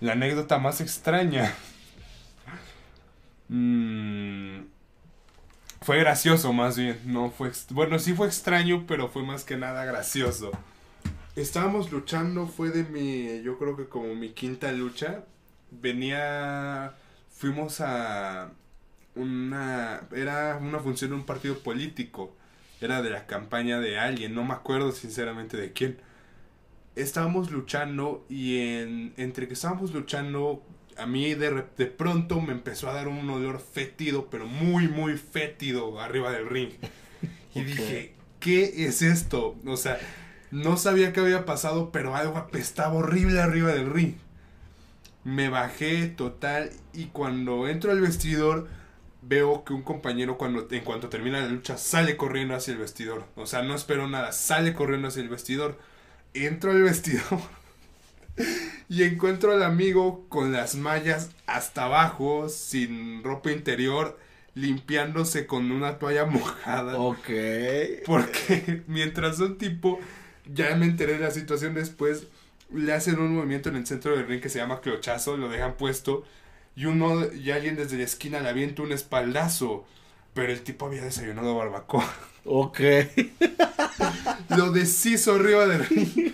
La 0.00 0.12
anécdota 0.12 0.58
más 0.58 0.80
extraña. 0.80 1.54
Mm, 3.48 4.62
fue 5.82 5.98
gracioso 5.98 6.52
más 6.52 6.76
bien. 6.76 6.98
No 7.04 7.30
fue 7.30 7.52
bueno, 7.70 8.00
sí 8.00 8.12
fue 8.12 8.26
extraño, 8.26 8.86
pero 8.88 9.08
fue 9.08 9.22
más 9.22 9.44
que 9.44 9.56
nada 9.56 9.84
gracioso. 9.84 10.50
Estábamos 11.36 11.92
luchando, 11.92 12.48
fue 12.48 12.70
de 12.70 12.82
mi, 12.82 13.42
yo 13.42 13.56
creo 13.56 13.76
que 13.76 13.88
como 13.88 14.12
mi 14.16 14.30
quinta 14.30 14.72
lucha. 14.72 15.22
Venía, 15.70 16.94
fuimos 17.30 17.80
a 17.80 18.50
una, 19.14 20.00
era 20.12 20.58
una 20.60 20.80
función 20.80 21.10
de 21.10 21.16
un 21.18 21.24
partido 21.24 21.60
político. 21.60 22.34
Era 22.80 23.00
de 23.00 23.10
la 23.10 23.26
campaña 23.26 23.78
de 23.78 23.98
alguien, 23.98 24.34
no 24.34 24.44
me 24.44 24.54
acuerdo 24.54 24.90
sinceramente 24.90 25.56
de 25.56 25.72
quién 25.72 25.98
estábamos 26.96 27.50
luchando 27.52 28.26
y 28.28 28.58
en, 28.60 29.14
entre 29.16 29.48
que 29.48 29.54
estábamos 29.54 29.92
luchando, 29.94 30.64
a 30.98 31.06
mí 31.06 31.34
de, 31.34 31.64
de 31.76 31.86
pronto 31.86 32.40
me 32.40 32.52
empezó 32.52 32.88
a 32.90 32.94
dar 32.94 33.08
un 33.08 33.28
olor 33.30 33.60
fétido, 33.60 34.28
pero 34.30 34.46
muy, 34.46 34.88
muy 34.88 35.16
fétido 35.18 36.00
arriba 36.00 36.32
del 36.32 36.48
ring. 36.48 36.70
Y 37.54 37.64
dije, 37.64 38.14
¿qué 38.40 38.86
es 38.86 39.02
esto? 39.02 39.56
O 39.66 39.76
sea, 39.78 39.98
No 40.50 40.76
sabía 40.78 41.12
qué 41.12 41.20
había 41.20 41.46
pasado, 41.46 41.92
pero 41.92 42.16
algo 42.16 42.38
apestaba 42.38 42.94
horrible 42.94 43.40
arriba 43.40 43.72
del 43.74 43.90
ring. 43.90 44.16
Me 45.24 45.48
bajé 45.48 46.06
total 46.08 46.70
y 46.92 47.06
cuando 47.06 47.68
entro 47.68 47.90
al 47.90 48.00
vestidor 48.00 48.68
veo 49.22 49.64
que 49.64 49.72
un 49.74 49.82
compañero 49.82 50.38
cuando 50.38 50.68
en 50.70 50.84
cuanto 50.84 51.08
termina 51.08 51.40
la 51.40 51.48
lucha 51.48 51.78
sale 51.78 52.16
corriendo 52.16 52.54
hacia 52.54 52.72
el 52.74 52.78
vestidor. 52.80 53.26
O 53.36 53.46
sea, 53.46 53.62
no 53.62 53.74
espero 53.74 54.08
nada, 54.08 54.32
sale 54.32 54.74
corriendo 54.74 55.08
hacia 55.08 55.22
el 55.22 55.28
vestidor. 55.28 55.78
Entro 56.44 56.72
al 56.72 56.82
vestidor 56.82 57.40
y 58.88 59.02
encuentro 59.04 59.52
al 59.52 59.62
amigo 59.62 60.26
con 60.28 60.52
las 60.52 60.74
mallas 60.74 61.30
hasta 61.46 61.84
abajo, 61.84 62.48
sin 62.48 63.22
ropa 63.22 63.50
interior, 63.50 64.18
limpiándose 64.54 65.46
con 65.46 65.70
una 65.70 65.98
toalla 65.98 66.26
mojada. 66.26 66.98
Ok. 66.98 67.30
Porque 68.04 68.82
mientras 68.86 69.40
un 69.40 69.58
tipo, 69.58 69.98
ya 70.52 70.74
me 70.76 70.86
enteré 70.86 71.14
de 71.14 71.20
la 71.20 71.30
situación 71.30 71.74
después, 71.74 72.26
le 72.72 72.92
hacen 72.92 73.18
un 73.18 73.34
movimiento 73.34 73.68
en 73.68 73.76
el 73.76 73.86
centro 73.86 74.16
del 74.16 74.26
ring 74.26 74.40
que 74.40 74.48
se 74.48 74.58
llama 74.58 74.80
clochazo, 74.80 75.36
lo 75.36 75.48
dejan 75.48 75.76
puesto 75.76 76.24
y 76.76 76.84
uno 76.84 77.32
y 77.32 77.50
alguien 77.50 77.76
desde 77.76 77.96
la 77.96 78.04
esquina 78.04 78.40
le 78.40 78.50
avienta 78.50 78.82
un 78.82 78.92
espaldazo. 78.92 79.86
Pero 80.34 80.52
el 80.52 80.60
tipo 80.60 80.86
había 80.86 81.02
desayunado 81.02 81.56
barbacoa. 81.56 82.06
Ok. 82.46 82.80
Lo 84.56 84.70
deshizo 84.70 85.34
arriba 85.34 85.66
del 85.66 85.84
ring. 85.86 86.32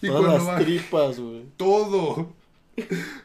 Y 0.00 0.06
Todas 0.08 0.20
cuando 0.22 0.32
las 0.38 0.46
bajé, 0.46 0.64
tripas, 0.64 1.20
güey. 1.20 1.44
todo. 1.56 2.32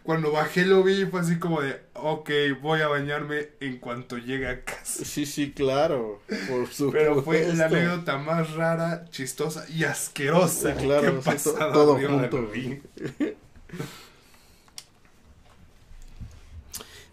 Cuando 0.04 0.32
bajé 0.34 0.66
lo 0.66 0.84
vi 0.84 1.04
y 1.04 1.06
fue 1.06 1.22
así 1.22 1.39
como 1.39 1.62
de, 1.62 1.80
ok, 1.94 2.30
voy 2.62 2.82
a 2.82 2.89
bañarme 2.89 3.48
en 3.62 3.77
cuanto 3.80 4.18
llegue 4.18 4.48
a 4.48 4.63
casa. 4.63 5.06
Sí, 5.06 5.25
sí, 5.25 5.54
claro. 5.54 6.22
Por 6.27 6.68
supuesto. 6.68 6.92
Pero 6.92 7.24
fue 7.24 7.48
la 7.54 7.66
anécdota 7.68 8.18
más 8.18 8.54
rara, 8.54 9.06
chistosa 9.10 9.66
y 9.70 9.86
asquerosa 9.86 10.75
Sí, 10.75 10.84
claro, 10.86 11.22
que 11.24 11.36
todo 11.74 11.98
junto. 11.98 12.51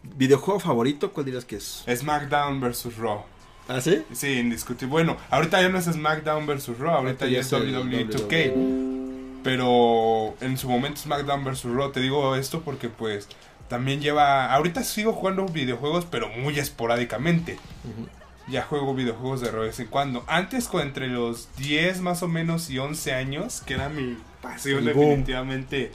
¿Videojuego 0.03 0.61
favorito? 0.61 1.13
¿Cuál 1.13 1.27
dirías 1.27 1.45
que 1.45 1.57
es? 1.57 1.85
SmackDown 1.89 2.61
vs. 2.61 2.97
Raw. 2.99 3.25
¿Ah, 3.69 3.81
sí? 3.81 4.03
Sí, 4.13 4.39
indiscutible. 4.39 4.91
Bueno, 4.91 5.17
ahorita 5.31 5.61
ya 5.63 5.69
no 5.69 5.79
es 5.79 5.87
SmackDown 5.87 6.47
vs. 6.47 6.79
Raw, 6.79 6.97
ahorita 6.97 7.27
ya 7.27 7.41
es 7.41 7.53
WWE 7.53 8.09
2K. 8.09 8.53
WWE. 8.55 9.41
Pero 9.43 10.35
en 10.41 10.57
su 10.57 10.69
momento 10.69 11.01
SmackDown 11.01 11.45
vs. 11.45 11.65
Raw, 11.65 11.93
te 11.93 12.01
digo 12.01 12.35
esto 12.37 12.63
porque 12.63 12.89
pues 12.89 13.29
también 13.69 14.01
lleva... 14.01 14.53
Ahorita 14.53 14.83
sigo 14.85 15.13
jugando 15.13 15.47
videojuegos, 15.47 16.07
pero 16.07 16.29
muy 16.29 16.59
esporádicamente. 16.59 17.59
Ya 18.49 18.63
juego 18.63 18.95
videojuegos 18.95 19.41
de 19.41 19.51
vez 19.51 19.81
en 19.81 19.87
cuando. 19.87 20.25
Antes, 20.27 20.69
con 20.69 20.83
entre 20.83 21.09
los 21.09 21.49
10 21.57 22.01
más 22.03 22.23
o 22.23 22.29
menos 22.29 22.69
y 22.69 22.79
11 22.79 23.13
años, 23.13 23.63
que 23.67 23.75
era 23.75 23.89
mi 23.89 24.19
pasión 24.43 24.85
definitivamente 24.85 25.93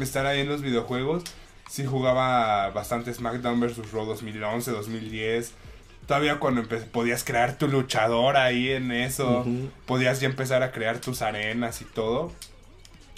estar 0.00 0.26
ahí 0.26 0.40
en 0.40 0.48
los 0.48 0.60
videojuegos, 0.62 1.22
sí 1.68 1.86
jugaba 1.86 2.70
bastante 2.70 3.14
SmackDown 3.14 3.60
vs. 3.60 3.92
Raw 3.92 4.04
2011, 4.06 4.70
2010. 4.72 5.52
Todavía 6.08 6.40
cuando 6.40 6.66
podías 6.90 7.22
crear 7.22 7.58
tu 7.58 7.68
luchador 7.68 8.38
ahí 8.38 8.70
en 8.70 8.92
eso, 8.92 9.44
podías 9.84 10.20
ya 10.20 10.26
empezar 10.26 10.62
a 10.62 10.72
crear 10.72 11.00
tus 11.00 11.20
arenas 11.20 11.82
y 11.82 11.84
todo. 11.84 12.32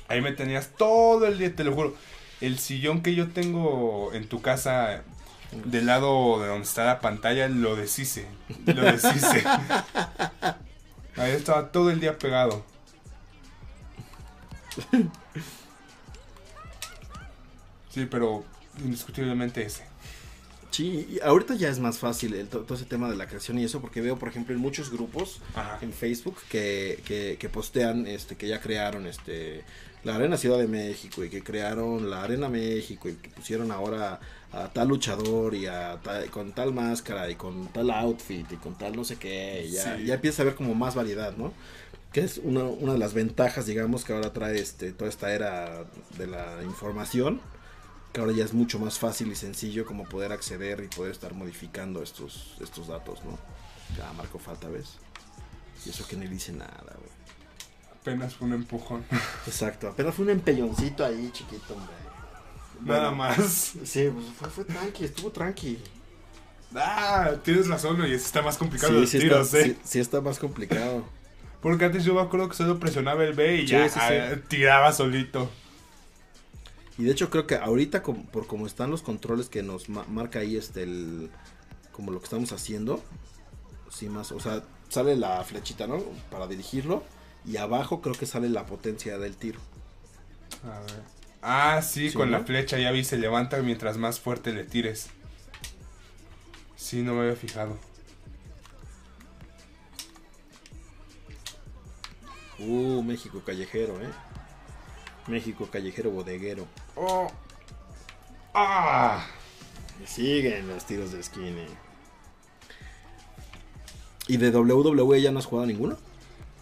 Ahí 0.08 0.20
me 0.20 0.32
tenías 0.32 0.70
todo 0.76 1.24
el 1.28 1.38
día, 1.38 1.54
te 1.54 1.62
lo 1.62 1.72
juro. 1.72 1.94
El 2.40 2.58
sillón 2.58 3.00
que 3.00 3.14
yo 3.14 3.28
tengo 3.28 4.12
en 4.12 4.28
tu 4.28 4.42
casa 4.42 5.04
del 5.52 5.86
lado 5.86 6.40
de 6.40 6.48
donde 6.48 6.64
está 6.64 6.84
la 6.84 6.98
pantalla 6.98 7.46
lo 7.46 7.76
deshice. 7.76 8.26
Lo 8.66 8.82
deshice. 8.82 9.44
Ahí 11.16 11.30
estaba 11.30 11.70
todo 11.70 11.90
el 11.90 12.00
día 12.00 12.18
pegado. 12.18 12.64
Sí, 17.90 18.06
pero 18.10 18.44
indiscutiblemente 18.78 19.64
ese. 19.64 19.89
Sí, 20.70 21.06
y 21.10 21.20
ahorita 21.20 21.54
ya 21.56 21.68
es 21.68 21.78
más 21.80 21.98
fácil 21.98 22.34
el, 22.34 22.46
to- 22.48 22.60
todo 22.60 22.76
ese 22.76 22.84
tema 22.84 23.10
de 23.10 23.16
la 23.16 23.26
creación 23.26 23.58
y 23.58 23.64
eso, 23.64 23.80
porque 23.80 24.00
veo, 24.00 24.18
por 24.18 24.28
ejemplo, 24.28 24.54
en 24.54 24.60
muchos 24.60 24.90
grupos 24.90 25.40
Ajá. 25.54 25.78
en 25.82 25.92
Facebook 25.92 26.36
que, 26.48 27.00
que, 27.04 27.36
que 27.40 27.48
postean 27.48 28.06
este 28.06 28.36
que 28.36 28.46
ya 28.48 28.60
crearon 28.60 29.06
este 29.06 29.64
la 30.04 30.14
Arena 30.14 30.36
Ciudad 30.38 30.58
de 30.58 30.66
México 30.68 31.22
y 31.24 31.28
que 31.28 31.42
crearon 31.42 32.08
la 32.08 32.22
Arena 32.22 32.48
México 32.48 33.08
y 33.08 33.14
que 33.16 33.28
pusieron 33.30 33.70
ahora 33.72 34.18
a 34.52 34.68
tal 34.72 34.88
luchador 34.88 35.54
y 35.54 35.66
a 35.66 35.98
ta- 36.02 36.24
con 36.30 36.52
tal 36.52 36.72
máscara 36.72 37.28
y 37.30 37.34
con 37.34 37.68
tal 37.72 37.90
outfit 37.90 38.50
y 38.52 38.56
con 38.56 38.78
tal 38.78 38.96
no 38.96 39.04
sé 39.04 39.16
qué, 39.16 39.66
y 39.68 39.72
ya, 39.72 39.96
Sí. 39.98 40.04
ya 40.06 40.14
empieza 40.14 40.40
a 40.40 40.44
haber 40.44 40.54
como 40.54 40.74
más 40.74 40.94
variedad, 40.94 41.36
¿no? 41.36 41.52
Que 42.12 42.20
es 42.22 42.38
una, 42.42 42.62
una 42.64 42.92
de 42.94 42.98
las 42.98 43.12
ventajas, 43.12 43.66
digamos, 43.66 44.04
que 44.04 44.12
ahora 44.12 44.32
trae 44.32 44.58
este 44.58 44.92
toda 44.92 45.10
esta 45.10 45.32
era 45.34 45.84
de 46.16 46.26
la 46.26 46.62
información, 46.64 47.40
que 48.12 48.20
ahora 48.20 48.32
ya 48.32 48.44
es 48.44 48.52
mucho 48.52 48.78
más 48.78 48.98
fácil 48.98 49.30
y 49.30 49.36
sencillo 49.36 49.86
como 49.86 50.04
poder 50.04 50.32
acceder 50.32 50.82
y 50.84 50.88
poder 50.88 51.12
estar 51.12 51.34
modificando 51.34 52.02
estos, 52.02 52.56
estos 52.60 52.88
datos, 52.88 53.24
¿no? 53.24 53.38
Ya 53.96 54.12
marco 54.12 54.38
falta, 54.38 54.68
¿ves? 54.68 54.98
Y 55.86 55.90
eso 55.90 56.06
que 56.06 56.16
ni 56.16 56.26
dice 56.26 56.52
nada, 56.52 56.94
güey. 56.96 57.10
Apenas 58.00 58.34
fue 58.34 58.48
un 58.48 58.54
empujón. 58.54 59.04
Exacto, 59.46 59.88
apenas 59.88 60.14
fue 60.14 60.24
un 60.24 60.30
empelloncito 60.32 61.04
ahí, 61.04 61.30
chiquito, 61.32 61.74
hombre. 61.74 61.94
Nada 62.82 63.10
más. 63.10 63.74
Sí, 63.84 64.10
pues 64.12 64.26
fue, 64.38 64.50
fue 64.50 64.64
tranqui, 64.64 65.04
estuvo 65.04 65.30
tranqui. 65.30 65.78
Ah, 66.74 67.32
tienes 67.42 67.68
razón, 67.68 68.06
y 68.06 68.12
está 68.12 68.42
más 68.42 68.56
complicado 68.56 68.92
Sí, 68.92 69.00
los 69.00 69.10
sí, 69.10 69.18
tiros, 69.18 69.46
está, 69.46 69.60
¿eh? 69.60 69.64
sí, 69.64 69.78
sí 69.84 69.98
está 69.98 70.20
más 70.20 70.38
complicado. 70.38 71.04
Porque 71.60 71.84
antes 71.84 72.04
yo 72.04 72.14
me 72.14 72.22
acuerdo 72.22 72.48
que 72.48 72.56
solo 72.56 72.78
presionaba 72.78 73.22
el 73.24 73.34
B 73.34 73.56
y 73.56 73.66
ya 73.66 73.86
ah, 73.96 74.36
tiraba 74.48 74.92
solito. 74.92 75.50
Y 77.00 77.04
de 77.04 77.12
hecho 77.12 77.30
creo 77.30 77.46
que 77.46 77.54
ahorita 77.56 78.02
por 78.02 78.46
como 78.46 78.66
están 78.66 78.90
los 78.90 79.00
controles 79.00 79.48
que 79.48 79.62
nos 79.62 79.88
ma- 79.88 80.04
marca 80.06 80.40
ahí 80.40 80.56
este 80.56 80.82
el 80.82 81.30
como 81.92 82.12
lo 82.12 82.18
que 82.18 82.24
estamos 82.24 82.52
haciendo, 82.52 83.02
sí 83.90 84.10
más, 84.10 84.32
o 84.32 84.38
sea, 84.40 84.62
sale 84.90 85.16
la 85.16 85.42
flechita, 85.44 85.86
¿no? 85.86 85.98
Para 86.30 86.46
dirigirlo 86.46 87.02
y 87.46 87.56
abajo 87.56 88.02
creo 88.02 88.14
que 88.14 88.26
sale 88.26 88.50
la 88.50 88.66
potencia 88.66 89.16
del 89.18 89.34
tiro. 89.36 89.58
A 90.62 90.80
ver. 90.80 91.02
Ah, 91.40 91.80
sí, 91.80 92.10
Sí, 92.10 92.16
con 92.16 92.30
la 92.30 92.40
flecha 92.40 92.78
ya 92.78 92.90
vi, 92.90 93.02
se 93.02 93.16
levanta 93.16 93.62
mientras 93.62 93.96
más 93.96 94.20
fuerte 94.20 94.52
le 94.52 94.64
tires. 94.64 95.08
Sí, 96.76 97.00
no 97.00 97.14
me 97.14 97.20
había 97.22 97.36
fijado. 97.36 97.78
Uh, 102.58 103.02
México 103.02 103.42
callejero, 103.44 104.00
¿eh? 104.02 104.10
México 105.30 105.68
callejero 105.70 106.10
bodeguero. 106.10 106.66
Oh. 106.96 107.30
Ah. 108.54 109.24
Siguen 110.06 110.68
los 110.68 110.84
tiros 110.86 111.12
de 111.12 111.22
skinny. 111.22 111.66
¿Y 114.26 114.36
de 114.36 114.50
WWE 114.50 115.20
ya 115.22 115.30
no 115.32 115.38
has 115.38 115.46
jugado 115.46 115.66
ninguno? 115.66 115.96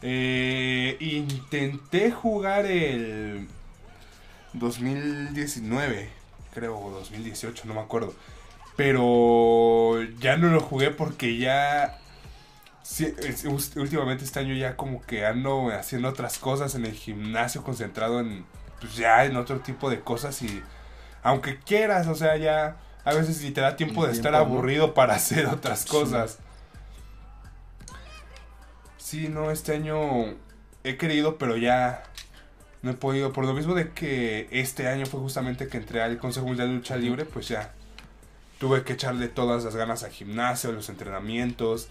Eh, 0.03 0.97
intenté 1.01 2.11
jugar 2.13 2.67
el 2.67 3.49
2019, 4.55 6.09
creo, 6.55 6.79
o 6.79 6.91
2018, 6.91 7.65
no 7.67 7.75
me 7.75 7.81
acuerdo. 7.81 8.15
Pero 8.77 10.03
ya 10.21 10.37
no 10.37 10.49
lo 10.51 10.61
jugué 10.61 10.91
porque 10.91 11.37
ya... 11.37 11.99
sí, 12.83 13.13
es- 13.23 13.45
us- 13.45 13.77
últimamente 13.77 14.25
este 14.25 14.39
año 14.41 14.55
ya 14.55 14.77
como 14.77 15.03
que 15.03 15.27
ando 15.27 15.69
haciendo 15.71 16.09
otras 16.09 16.39
cosas 16.39 16.75
en 16.75 16.87
el 16.87 16.93
gimnasio, 16.95 17.63
concentrado 17.63 18.21
en... 18.21 18.45
Pues 18.81 18.97
ya 18.97 19.25
en 19.25 19.37
otro 19.37 19.61
tipo 19.61 19.91
de 19.91 20.01
cosas 20.01 20.41
y... 20.43 20.63
Aunque 21.23 21.59
quieras, 21.59 22.07
o 22.07 22.15
sea, 22.15 22.37
ya... 22.37 22.77
A 23.05 23.15
veces 23.15 23.41
ni 23.43 23.51
te 23.53 23.61
da 23.63 23.77
tiempo 23.77 24.07
de 24.07 24.13
estar 24.13 24.35
aburrido 24.35 24.93
para 24.95 25.15
hacer 25.17 25.47
otras 25.47 25.81
Sí. 25.81 25.89
cosas. 25.89 26.39
Sí, 28.97 29.29
no, 29.29 29.51
este 29.51 29.75
año 29.75 30.35
he 30.85 30.97
querido, 30.99 31.39
pero 31.39 31.57
ya 31.57 32.03
no 32.83 32.91
he 32.91 32.95
podido. 32.95 33.33
Por 33.33 33.47
lo 33.47 33.55
mismo 33.55 33.75
de 33.75 33.91
que 33.93 34.49
este 34.51 34.89
año 34.89 35.07
fue 35.07 35.21
justamente 35.21 35.69
que 35.69 35.79
entré 35.79 36.03
al 36.03 36.19
Consejo 36.19 36.47
Mundial 36.47 36.69
de 36.69 36.75
Lucha 36.75 36.97
Libre, 36.97 37.25
pues 37.25 37.49
ya 37.49 37.73
tuve 38.59 38.83
que 38.85 38.93
echarle 38.95 39.29
todas 39.29 39.65
las 39.65 39.75
ganas 39.77 40.03
al 40.03 40.11
gimnasio, 40.11 40.71
a 40.71 40.73
los 40.75 40.89
entrenamientos. 40.91 41.89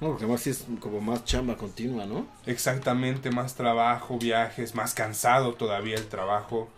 No, 0.00 0.08
porque 0.10 0.26
más 0.26 0.40
sí 0.40 0.50
es 0.50 0.66
como 0.80 1.00
más 1.00 1.24
chamba 1.24 1.56
continua, 1.56 2.04
¿no? 2.04 2.26
Exactamente, 2.46 3.30
más 3.30 3.54
trabajo, 3.54 4.18
viajes, 4.18 4.74
más 4.74 4.92
cansado 4.92 5.54
todavía 5.54 5.96
el 5.96 6.08
trabajo. 6.08 6.68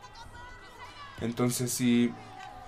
Entonces 1.21 1.71
sí, 1.71 2.13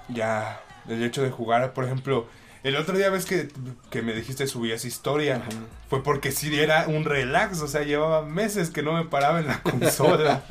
ya 0.08 0.60
el 0.88 1.02
hecho 1.02 1.22
de 1.22 1.30
jugar, 1.30 1.74
por 1.74 1.84
ejemplo, 1.84 2.26
el 2.64 2.76
otro 2.76 2.96
día 2.96 3.10
ves 3.10 3.24
que, 3.24 3.48
que 3.90 4.02
me 4.02 4.14
dijiste 4.14 4.46
subías 4.46 4.84
historia. 4.84 5.36
Ajá. 5.36 5.48
Fue 5.88 6.02
porque 6.02 6.32
sí 6.32 6.58
era 6.58 6.86
un 6.88 7.04
relax, 7.04 7.60
o 7.60 7.68
sea, 7.68 7.82
llevaba 7.82 8.22
meses 8.22 8.70
que 8.70 8.82
no 8.82 8.92
me 8.94 9.04
paraba 9.04 9.40
en 9.40 9.46
la 9.46 9.62
consola. 9.62 10.42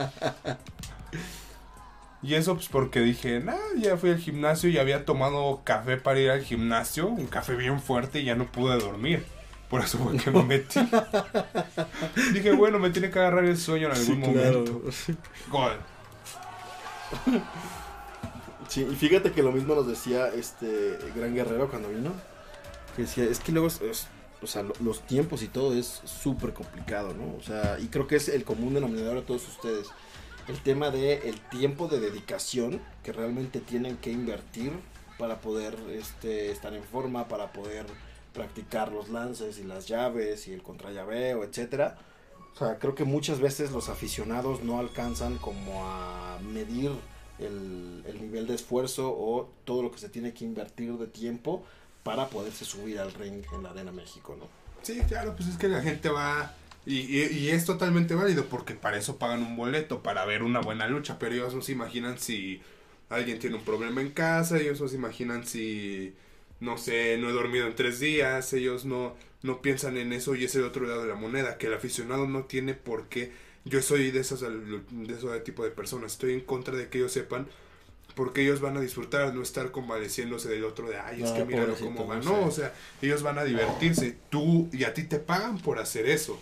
y 2.21 2.35
eso 2.35 2.55
pues 2.55 2.69
porque 2.69 3.01
dije, 3.01 3.39
nah, 3.39 3.55
ya 3.77 3.97
fui 3.97 4.11
al 4.11 4.19
gimnasio 4.19 4.69
y 4.69 4.77
había 4.77 5.05
tomado 5.05 5.61
café 5.63 5.97
para 5.97 6.19
ir 6.19 6.29
al 6.29 6.43
gimnasio, 6.43 7.07
un 7.07 7.27
café 7.27 7.55
bien 7.55 7.81
fuerte 7.81 8.19
y 8.19 8.25
ya 8.25 8.35
no 8.35 8.45
pude 8.51 8.77
dormir. 8.77 9.25
Por 9.69 9.81
eso 9.81 9.97
fue 9.97 10.15
que 10.17 10.31
me 10.31 10.43
metí. 10.43 10.79
Dije, 12.33 12.53
bueno, 12.53 12.79
me 12.79 12.89
tiene 12.89 13.09
que 13.11 13.19
agarrar 13.19 13.43
el 13.45 13.57
sueño 13.57 13.87
en 13.87 13.93
algún 13.93 14.19
momento. 14.21 14.81
Gol. 15.49 15.73
Sí, 18.69 18.87
y 18.89 18.95
fíjate 18.95 19.31
que 19.31 19.43
lo 19.43 19.51
mismo 19.51 19.75
nos 19.75 19.87
decía 19.87 20.27
este 20.29 20.97
gran 21.15 21.33
guerrero 21.33 21.69
cuando 21.69 21.89
vino. 21.89 22.11
Que 22.95 23.03
decía, 23.03 23.23
es 23.25 23.39
que 23.39 23.51
luego, 23.51 23.67
es- 23.67 23.81
es- 23.81 24.07
o 24.41 24.47
sea, 24.47 24.63
lo- 24.63 24.73
los 24.81 25.01
tiempos 25.01 25.41
y 25.41 25.47
todo 25.47 25.73
es 25.73 26.01
súper 26.05 26.53
complicado, 26.53 27.13
¿no? 27.13 27.35
O 27.37 27.41
sea, 27.43 27.77
y 27.79 27.87
creo 27.87 28.07
que 28.07 28.15
es 28.17 28.27
el 28.29 28.43
común 28.43 28.73
denominador 28.73 29.15
de 29.15 29.21
todos 29.21 29.47
ustedes. 29.47 29.87
El 30.47 30.59
tema 30.61 30.89
de 30.91 31.29
el 31.29 31.39
tiempo 31.39 31.87
de 31.87 31.99
dedicación 31.99 32.81
que 33.03 33.11
realmente 33.13 33.59
tienen 33.59 33.97
que 33.97 34.11
invertir 34.11 34.71
para 35.17 35.41
poder 35.41 35.75
este, 35.91 36.51
estar 36.51 36.73
en 36.73 36.83
forma, 36.83 37.27
para 37.27 37.51
poder 37.51 37.85
practicar 38.37 38.91
los 38.91 39.09
lances 39.09 39.59
y 39.59 39.63
las 39.63 39.87
llaves 39.87 40.47
y 40.47 40.53
el 40.53 40.61
contrallaveo, 40.63 41.43
etcétera. 41.43 41.97
O 42.55 42.57
sea, 42.57 42.79
creo 42.79 42.95
que 42.95 43.03
muchas 43.03 43.39
veces 43.39 43.71
los 43.71 43.89
aficionados 43.89 44.63
no 44.63 44.79
alcanzan 44.79 45.37
como 45.37 45.85
a 45.87 46.39
medir 46.41 46.91
el, 47.39 48.03
el 48.07 48.21
nivel 48.21 48.47
de 48.47 48.55
esfuerzo 48.55 49.09
o 49.11 49.49
todo 49.65 49.83
lo 49.83 49.91
que 49.91 49.99
se 49.99 50.09
tiene 50.09 50.33
que 50.33 50.45
invertir 50.45 50.93
de 50.93 51.07
tiempo 51.07 51.63
para 52.03 52.27
poderse 52.29 52.65
subir 52.65 52.99
al 52.99 53.11
ring 53.13 53.43
en 53.53 53.63
la 53.63 53.71
Arena 53.71 53.91
México, 53.91 54.35
¿no? 54.39 54.47
Sí, 54.81 54.99
claro, 55.07 55.35
pues 55.35 55.49
es 55.49 55.57
que 55.57 55.67
la 55.67 55.81
gente 55.81 56.09
va. 56.09 56.53
Y, 56.85 56.99
y- 56.99 57.27
y 57.39 57.49
es 57.49 57.65
totalmente 57.65 58.15
válido 58.15 58.45
porque 58.45 58.73
para 58.73 58.97
eso 58.97 59.17
pagan 59.17 59.41
un 59.43 59.57
boleto, 59.57 60.01
para 60.01 60.25
ver 60.25 60.41
una 60.43 60.61
buena 60.61 60.87
lucha. 60.87 61.19
Pero 61.19 61.35
ellos 61.35 61.53
no 61.53 61.61
se 61.61 61.73
imaginan 61.73 62.17
si 62.17 62.61
alguien 63.09 63.39
tiene 63.39 63.57
un 63.57 63.63
problema 63.63 64.01
en 64.01 64.11
casa, 64.11 64.57
ellos 64.57 64.79
no 64.81 64.87
se 64.87 64.95
imaginan 64.95 65.45
si, 65.45 66.13
no 66.59 66.77
sé, 66.77 67.17
no 67.19 67.29
he 67.29 67.33
dormido 67.33 67.67
en 67.67 67.75
tres 67.75 67.99
días, 67.99 68.53
ellos 68.53 68.85
no, 68.85 69.15
no 69.43 69.61
piensan 69.61 69.97
en 69.97 70.13
eso 70.13 70.35
y 70.35 70.45
es 70.45 70.55
el 70.55 70.63
otro 70.63 70.85
lado 70.87 71.03
de 71.03 71.09
la 71.09 71.15
moneda, 71.15 71.57
que 71.57 71.67
el 71.67 71.73
aficionado 71.73 72.27
no 72.27 72.45
tiene 72.45 72.73
por 72.73 73.07
qué. 73.09 73.31
Yo 73.65 73.81
soy 73.81 74.11
de 74.11 74.21
esos, 74.21 74.41
de 74.41 75.13
esos 75.13 75.43
tipo 75.43 75.63
de 75.63 75.71
personas, 75.71 76.13
estoy 76.13 76.33
en 76.33 76.41
contra 76.41 76.75
de 76.75 76.89
que 76.89 76.99
ellos 76.99 77.11
sepan 77.11 77.47
porque 78.15 78.41
ellos 78.41 78.61
van 78.61 78.77
a 78.77 78.81
disfrutar, 78.81 79.33
no 79.33 79.43
estar 79.43 79.71
convaleciéndose 79.71 80.49
del 80.49 80.63
otro 80.63 80.89
de, 80.89 80.97
ay, 80.97 81.21
es 81.21 81.29
No, 81.29 81.35
que 81.35 81.45
mira 81.45 81.65
cómo 81.79 82.07
va. 82.07 82.17
no 82.17 82.45
o 82.45 82.51
sea, 82.51 82.73
ellos 83.01 83.21
van 83.21 83.37
a 83.37 83.43
divertirse. 83.43 84.17
Tú 84.29 84.69
y 84.73 84.85
a 84.85 84.93
ti 84.93 85.03
te 85.03 85.19
pagan 85.19 85.59
por 85.59 85.77
hacer 85.79 86.07
eso. 86.09 86.39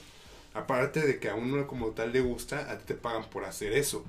Aparte 0.54 1.02
de 1.06 1.20
que 1.20 1.30
a 1.30 1.36
uno 1.36 1.68
como 1.68 1.90
tal 1.92 2.14
le 2.14 2.22
gusta, 2.22 2.72
a 2.72 2.78
ti 2.78 2.86
te 2.88 2.94
pagan 2.96 3.30
por 3.30 3.44
hacer 3.44 3.74
eso. 3.74 4.06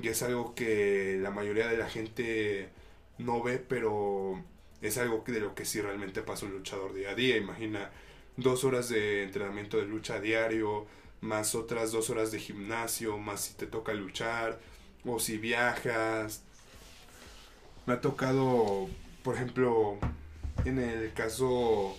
Y 0.00 0.08
es 0.08 0.22
algo 0.22 0.54
que 0.54 1.18
la 1.20 1.30
mayoría 1.30 1.66
de 1.68 1.76
la 1.76 1.88
gente 1.88 2.68
no 3.18 3.42
ve, 3.42 3.58
pero 3.58 4.44
es 4.82 4.98
algo 4.98 5.22
de 5.26 5.40
lo 5.40 5.54
que 5.54 5.64
sí 5.64 5.80
realmente 5.80 6.22
pasa 6.22 6.46
un 6.46 6.52
luchador 6.52 6.92
día 6.92 7.10
a 7.10 7.14
día. 7.14 7.36
Imagina 7.36 7.90
dos 8.36 8.64
horas 8.64 8.88
de 8.88 9.22
entrenamiento 9.22 9.78
de 9.78 9.86
lucha 9.86 10.14
a 10.14 10.20
diario, 10.20 10.86
más 11.20 11.54
otras 11.54 11.92
dos 11.92 12.10
horas 12.10 12.32
de 12.32 12.40
gimnasio, 12.40 13.16
más 13.16 13.42
si 13.42 13.54
te 13.54 13.66
toca 13.66 13.94
luchar, 13.94 14.58
o 15.04 15.20
si 15.20 15.38
viajas. 15.38 16.42
Me 17.86 17.94
ha 17.94 18.00
tocado, 18.00 18.88
por 19.22 19.36
ejemplo, 19.36 19.98
en 20.64 20.78
el 20.78 21.12
caso 21.12 21.96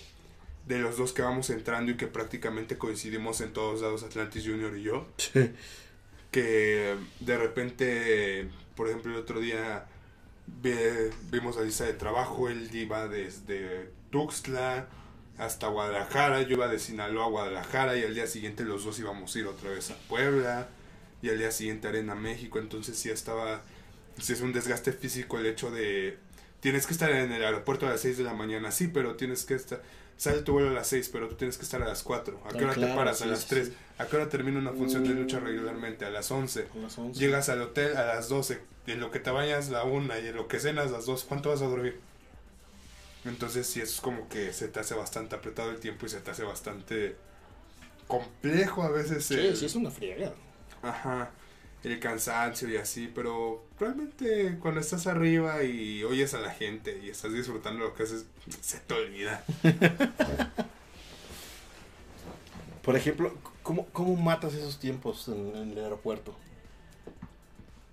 de 0.68 0.80
los 0.80 0.98
dos 0.98 1.14
que 1.14 1.22
vamos 1.22 1.50
entrando 1.50 1.92
y 1.92 1.98
que 1.98 2.08
prácticamente 2.08 2.78
coincidimos 2.78 3.42
en 3.42 3.54
todos 3.54 3.82
lados, 3.82 4.04
Atlantis 4.04 4.46
Junior 4.46 4.78
y 4.78 4.84
yo, 4.84 5.08
que 6.32 6.96
de 7.20 7.38
repente, 7.38 8.50
por 8.76 8.88
ejemplo, 8.90 9.12
el 9.12 9.20
otro 9.20 9.40
día 9.40 9.88
vimos 11.32 11.56
la 11.56 11.64
lista 11.64 11.86
de 11.86 11.94
trabajo, 11.94 12.50
él 12.50 12.70
iba 12.74 13.08
desde 13.08 13.92
Tuxtla 14.12 14.88
hasta 15.38 15.68
Guadalajara, 15.68 16.42
yo 16.42 16.56
iba 16.56 16.68
de 16.68 16.80
Sinaloa 16.80 17.26
a 17.26 17.30
Guadalajara 17.30 17.98
y 17.98 18.04
al 18.04 18.14
día 18.14 18.28
siguiente 18.28 18.64
los 18.64 18.86
dos 18.86 19.00
íbamos 19.00 19.36
a 19.36 19.40
ir 19.40 19.48
otra 19.48 19.72
vez 19.72 19.92
a 19.92 19.96
Puebla 20.08 20.68
y 21.22 21.30
al 21.30 21.38
día 21.38 21.52
siguiente 21.52 21.88
Arena 21.88 22.16
México, 22.16 22.60
entonces 22.60 22.98
sí 22.98 23.10
estaba, 23.10 23.62
sí 24.20 24.34
es 24.34 24.42
un 24.42 24.54
desgaste 24.54 24.94
físico 24.94 25.40
el 25.40 25.48
hecho 25.48 25.72
de, 25.72 26.18
tienes 26.60 26.86
que 26.86 26.94
estar 26.94 27.10
en 27.12 27.32
el 27.32 27.44
aeropuerto 27.44 27.88
a 27.88 27.90
las 27.90 28.02
6 28.02 28.18
de 28.18 28.24
la 28.24 28.34
mañana, 28.34 28.72
sí, 28.72 28.88
pero 28.88 29.16
tienes 29.16 29.46
que 29.46 29.56
estar, 29.56 29.82
sale 30.18 30.42
tu 30.44 30.54
vuelo 30.54 30.70
a 30.70 30.74
las 30.74 30.88
6, 30.88 31.10
pero 31.12 31.28
tú 31.30 31.36
tienes 31.36 31.58
que 31.58 31.64
estar 31.64 31.82
a 31.84 31.88
las 31.88 32.04
4, 32.04 32.42
¿a 32.46 32.56
qué 32.56 32.66
Ah, 32.66 32.66
hora 32.66 32.74
claro, 32.74 32.80
te 32.80 32.88
paras? 32.88 33.18
sí, 33.20 33.24
a 33.24 33.28
las 33.28 33.42
sí, 33.42 33.48
3, 33.50 33.68
sí. 33.68 33.74
¿a 33.98 34.06
qué 34.08 34.16
hora 34.18 34.30
termina 34.30 34.60
una 34.60 34.74
función 34.74 35.04
de 35.04 35.14
lucha 35.16 35.40
regularmente? 35.40 36.06
A 36.06 36.10
las 36.12 36.32
11. 36.32 36.68
A 36.74 36.78
las 36.78 36.98
11. 36.98 37.20
Llegas 37.20 37.50
al 37.50 37.62
hotel 37.62 37.98
a 37.98 38.06
las 38.06 38.30
12, 38.30 38.62
en 38.88 39.00
lo 39.00 39.12
que 39.12 39.20
te 39.20 39.32
bañas 39.32 39.70
la 39.70 39.84
una 39.84 40.20
y 40.20 40.28
en 40.28 40.36
lo 40.36 40.48
que 40.48 40.60
cenas 40.60 40.92
las 40.92 41.06
2, 41.06 41.24
¿cuánto 41.26 41.50
vas 41.50 41.62
a 41.62 41.68
dormir? 41.68 42.00
Entonces 43.26 43.68
sí 43.68 43.80
es 43.82 44.02
como 44.02 44.28
que 44.30 44.52
se 44.54 44.68
te 44.68 44.80
hace 44.80 44.96
bastante 44.96 45.36
apretado 45.36 45.72
el 45.72 45.80
tiempo 45.80 46.06
y 46.06 46.10
se 46.10 46.20
te 46.22 46.32
hace 46.32 46.44
bastante 46.44 47.16
complejo 48.08 48.84
a 48.84 48.90
veces 48.92 49.26
Sí, 49.28 49.34
el, 49.34 49.56
sí, 49.56 49.66
es 49.66 49.76
una 49.76 49.92
friega. 49.92 50.34
ajá, 50.82 51.32
el 51.84 52.00
cansancio 52.00 52.70
y 52.70 52.78
así, 52.78 53.12
pero 53.14 53.64
realmente 53.80 54.58
cuando 54.62 54.80
estás 54.80 55.06
arriba 55.08 55.64
y 55.64 56.04
oyes 56.04 56.34
a 56.34 56.40
la 56.40 56.52
gente 56.52 57.00
y 57.04 57.10
estás 57.10 57.34
disfrutando 57.34 57.84
lo 57.84 57.94
que 57.94 58.04
haces, 58.04 58.26
se 58.62 58.80
te 58.80 58.94
olvida. 58.94 59.44
Por 62.84 62.96
ejemplo, 62.96 63.34
¿cómo, 63.64 63.88
cómo 63.88 64.16
matas 64.16 64.54
esos 64.54 64.80
tiempos 64.80 65.28
en, 65.28 65.56
en 65.56 65.72
el 65.72 65.84
aeropuerto? 65.84 66.36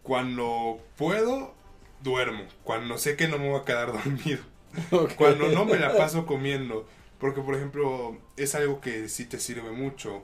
Cuando 0.03 0.81
puedo, 0.97 1.55
duermo. 2.03 2.45
Cuando 2.65 2.99
sé 2.99 3.17
que 3.17 3.29
no 3.29 3.39
me 3.39 3.49
voy 3.49 3.61
a 3.61 3.65
quedar 3.65 3.93
dormido. 3.93 4.43
Cuando 5.17 5.49
no 5.49 5.65
me 5.65 5.79
la 5.79 5.97
paso 5.97 6.27
comiendo. 6.27 6.87
Porque, 7.19 7.41
por 7.41 7.55
ejemplo, 7.55 8.17
es 8.37 8.55
algo 8.55 8.81
que 8.81 9.09
sí 9.09 9.27
te 9.27 9.39
sirve 9.39 9.71
mucho. 9.71 10.23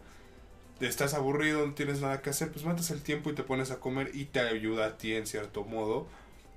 Estás 0.81 1.15
aburrido, 1.15 1.67
no 1.67 1.73
tienes 1.73 2.03
nada 2.03 2.21
que 2.21 2.29
hacer, 2.29 2.53
pues 2.53 2.65
matas 2.65 2.91
el 2.91 3.01
tiempo 3.03 3.31
y 3.31 3.35
te 3.35 3.43
pones 3.43 3.71
a 3.71 3.81
comer 3.81 4.11
y 4.13 4.27
te 4.27 4.41
ayuda 4.41 4.87
a 4.87 4.99
ti 4.99 5.15
en 5.15 5.27
cierto 5.27 5.65
modo. 5.65 6.07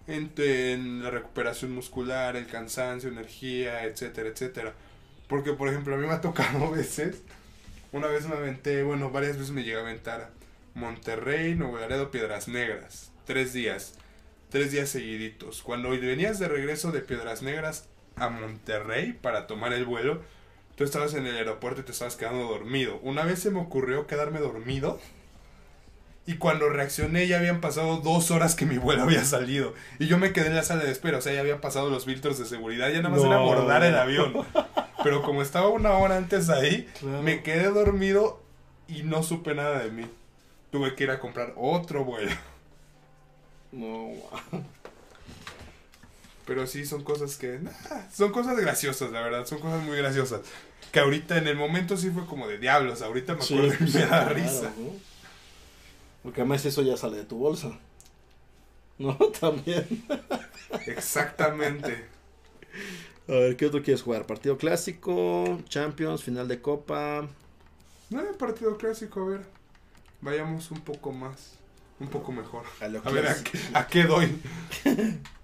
En, 0.08 1.04
la 1.04 1.10
recuperación 1.12 1.72
muscular, 1.72 2.36
el 2.36 2.48
cansancio, 2.48 3.10
energía, 3.10 3.84
etcétera, 3.86 4.30
etcétera. 4.30 4.74
Porque, 5.28 5.54
por 5.54 5.70
ejemplo, 5.70 5.96
a 5.96 5.98
mí 5.98 6.06
me 6.06 6.14
ha 6.14 6.22
tocado 6.22 6.72
veces. 6.72 7.22
Una 7.92 8.08
vez 8.08 8.28
me 8.28 8.36
aventé, 8.36 8.84
bueno, 8.84 9.10
varias 9.12 9.38
veces 9.38 9.52
me 9.52 9.64
llegué 9.64 9.78
a 9.78 9.82
aventar 9.82 10.32
Monterrey, 10.74 11.56
Nuevo 11.56 11.78
Laredo, 11.78 12.12
Piedras 12.12 12.48
Negras. 12.48 13.12
Tres 13.26 13.54
días. 13.54 13.94
Tres 14.50 14.72
días 14.72 14.90
seguiditos. 14.90 15.62
Cuando 15.62 15.92
venías 15.92 16.40
de 16.40 16.48
regreso 16.48 16.92
de 16.92 17.02
Piedras 17.02 17.42
Negras 17.42 17.88
a 18.16 18.30
Monterrey 18.30 19.14
para 19.14 19.48
tomar 19.48 19.72
el 19.74 19.86
vuelo, 19.86 20.22
tú 20.80 20.86
estabas 20.86 21.14
en 21.14 21.28
el 21.28 21.36
aeropuerto 21.36 21.82
y 21.82 21.84
te 21.84 21.92
estabas 21.92 22.16
quedando 22.16 22.46
dormido. 22.46 23.00
Una 23.04 23.26
vez 23.26 23.40
se 23.40 23.52
me 23.52 23.60
ocurrió 23.60 24.08
quedarme 24.08 24.40
dormido. 24.40 24.98
Y 26.26 26.36
cuando 26.38 26.70
reaccioné 26.70 27.28
ya 27.28 27.38
habían 27.38 27.60
pasado 27.60 27.98
dos 27.98 28.32
horas 28.32 28.56
que 28.56 28.66
mi 28.66 28.78
vuelo 28.78 29.04
había 29.04 29.26
salido. 29.26 29.74
Y 30.00 30.08
yo 30.08 30.18
me 30.18 30.32
quedé 30.32 30.48
en 30.48 30.56
la 30.56 30.64
sala 30.64 30.86
de 30.86 30.92
espera. 30.92 31.18
O 31.18 31.22
sea, 31.22 31.34
ya 31.34 31.42
habían 31.42 31.60
pasado 31.60 31.90
los 31.90 32.06
filtros 32.06 32.40
de 32.40 32.46
seguridad. 32.46 32.88
Ya 32.92 32.98
nada 33.02 33.10
más 33.10 33.20
No. 33.20 33.28
era 33.28 33.36
abordar 33.42 33.84
el 33.84 33.98
avión. 33.98 34.34
Pero 35.04 35.22
como 35.22 35.42
estaba 35.42 35.68
una 35.68 35.92
hora 35.98 36.16
antes 36.16 36.50
ahí, 36.50 36.88
Claro. 37.02 37.24
me 37.24 37.44
quedé 37.44 37.70
dormido 37.72 38.42
y 38.88 39.04
no 39.04 39.22
supe 39.22 39.56
nada 39.56 39.80
de 39.80 39.92
mí. 39.92 40.06
Tuve 40.72 40.96
que 40.96 41.04
ir 41.04 41.12
a 41.12 41.20
comprar 41.20 41.54
otro 41.58 42.06
vuelo. 42.06 42.32
No, 43.74 44.12
Pero 46.46 46.66
sí, 46.68 46.86
son 46.86 47.04
cosas 47.04 47.36
que... 47.36 47.60
nah, 47.60 47.72
son 48.12 48.32
cosas 48.32 48.58
graciosas, 48.58 49.12
la 49.12 49.22
verdad. 49.22 49.46
Son 49.46 49.60
cosas 49.60 49.84
muy 49.84 49.98
graciosas. 49.98 50.42
Que 50.92 51.00
ahorita 51.00 51.38
en 51.38 51.48
el 51.48 51.56
momento 51.56 51.98
sí 51.98 52.10
fue 52.10 52.26
como 52.26 52.48
de 52.48 52.58
diablos. 52.58 53.02
Ahorita 53.02 53.36
me 53.36 53.42
Sí, 53.42 53.54
acuerdo 53.56 53.86
y 53.86 53.88
sí, 53.88 53.98
me 53.98 54.02
da 54.06 54.08
claro, 54.08 54.34
risa. 54.36 54.74
¿no? 54.78 54.92
Porque 56.24 56.42
además 56.42 56.66
eso 56.66 56.82
ya 56.82 56.98
sale 56.98 57.18
de 57.18 57.26
tu 57.26 57.38
bolsa. 57.38 57.78
¿No? 58.98 59.16
También. 59.40 59.86
Exactamente. 60.88 62.06
A 63.28 63.34
ver, 63.34 63.58
¿qué 63.58 63.68
otro 63.68 63.84
quieres 63.84 64.02
jugar? 64.02 64.26
Partido 64.26 64.58
clásico, 64.58 65.62
Champions, 65.70 66.24
final 66.24 66.48
de 66.48 66.62
Copa. 66.62 67.28
No 68.10 68.24
partido 68.40 68.76
clásico, 68.76 69.22
a 69.22 69.26
ver. 69.26 69.42
Vayamos 70.22 70.72
un 70.72 70.82
poco 70.82 71.12
más. 71.12 71.54
Un 72.00 72.08
poco 72.08 72.32
mejor. 72.32 72.64
A, 72.82 72.88
ver, 72.88 73.28
¿a 73.28 73.44
qué, 73.44 73.60
a 73.74 73.88
qué 73.88 74.04
doy? 74.06 74.42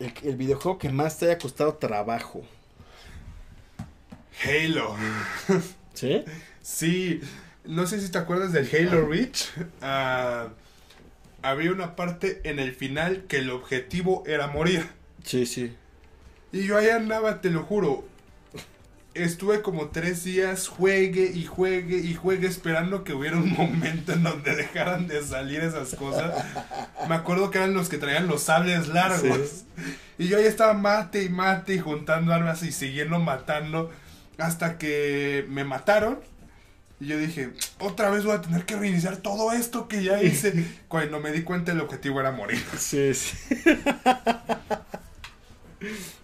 El, 0.00 0.12
el 0.24 0.36
videojuego 0.36 0.78
que 0.78 0.88
más 0.88 1.18
te 1.18 1.26
haya 1.26 1.38
costado 1.38 1.74
trabajo. 1.74 2.42
Halo. 4.44 4.96
¿Sí? 5.94 6.24
Sí, 6.62 7.20
no 7.64 7.86
sé 7.86 8.00
si 8.00 8.10
te 8.10 8.18
acuerdas 8.18 8.52
del 8.52 8.68
Halo 8.74 9.06
Reach. 9.06 9.50
Ah, 9.82 10.48
había 11.42 11.72
una 11.72 11.96
parte 11.96 12.40
en 12.44 12.58
el 12.58 12.74
final 12.74 13.24
que 13.28 13.38
el 13.38 13.50
objetivo 13.50 14.24
era 14.26 14.46
morir. 14.46 14.86
Sí, 15.24 15.46
sí. 15.46 15.74
Y 16.52 16.66
yo 16.66 16.76
ahí 16.76 16.88
andaba, 16.88 17.40
te 17.40 17.50
lo 17.50 17.62
juro. 17.62 18.04
Estuve 19.14 19.60
como 19.60 19.88
tres 19.88 20.22
días, 20.22 20.68
juegue 20.68 21.32
y 21.34 21.44
juegue 21.44 21.98
y 21.98 22.14
juegue 22.14 22.46
esperando 22.46 23.02
que 23.02 23.12
hubiera 23.12 23.36
un 23.36 23.52
momento 23.52 24.12
en 24.12 24.22
donde 24.22 24.54
dejaran 24.56 25.08
de 25.08 25.24
salir 25.24 25.60
esas 25.60 25.96
cosas. 25.96 26.44
Me 27.08 27.16
acuerdo 27.16 27.50
que 27.50 27.58
eran 27.58 27.74
los 27.74 27.88
que 27.88 27.98
traían 27.98 28.28
los 28.28 28.42
sables 28.44 28.86
largos. 28.88 29.64
Y 30.16 30.28
yo 30.28 30.38
ya 30.40 30.46
estaba 30.46 30.74
mate 30.74 31.24
y 31.24 31.28
mate 31.28 31.74
y 31.74 31.78
juntando 31.80 32.32
armas 32.32 32.62
y 32.62 32.70
siguiendo 32.70 33.18
matando. 33.18 33.90
Hasta 34.38 34.78
que 34.78 35.44
me 35.48 35.64
mataron. 35.64 36.20
Y 37.00 37.06
yo 37.06 37.18
dije, 37.18 37.50
otra 37.78 38.10
vez 38.10 38.24
voy 38.24 38.36
a 38.36 38.42
tener 38.42 38.64
que 38.64 38.76
reiniciar 38.76 39.16
todo 39.16 39.52
esto 39.52 39.88
que 39.88 40.04
ya 40.04 40.22
hice. 40.22 40.64
Cuando 40.86 41.18
me 41.18 41.32
di 41.32 41.42
cuenta 41.42 41.72
el 41.72 41.80
objetivo 41.80 42.20
era 42.20 42.30
morir. 42.30 42.62
Sí, 42.78 43.12
sí. 43.14 43.36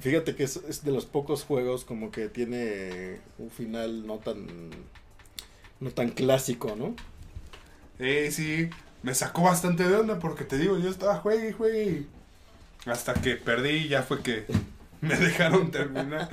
Fíjate 0.00 0.36
que 0.36 0.44
es, 0.44 0.56
es 0.68 0.84
de 0.84 0.92
los 0.92 1.06
pocos 1.06 1.44
juegos 1.44 1.84
como 1.84 2.10
que 2.10 2.28
tiene 2.28 3.20
un 3.38 3.50
final 3.50 4.06
no 4.06 4.18
tan 4.18 4.70
no 5.80 5.90
tan 5.90 6.10
clásico, 6.10 6.74
¿no? 6.76 6.94
Eh, 7.98 8.30
sí, 8.32 8.68
me 9.02 9.14
sacó 9.14 9.42
bastante 9.42 9.84
de 9.84 9.96
onda 9.96 10.18
porque 10.18 10.44
te 10.44 10.58
digo, 10.58 10.78
yo 10.78 10.90
estaba 10.90 11.16
juegue 11.16 11.50
y 11.50 11.52
juegue. 11.52 12.06
Hasta 12.86 13.14
que 13.14 13.36
perdí 13.36 13.70
y 13.70 13.88
ya 13.88 14.02
fue 14.02 14.22
que 14.22 14.46
me 15.00 15.16
dejaron 15.16 15.70
terminar. 15.70 16.28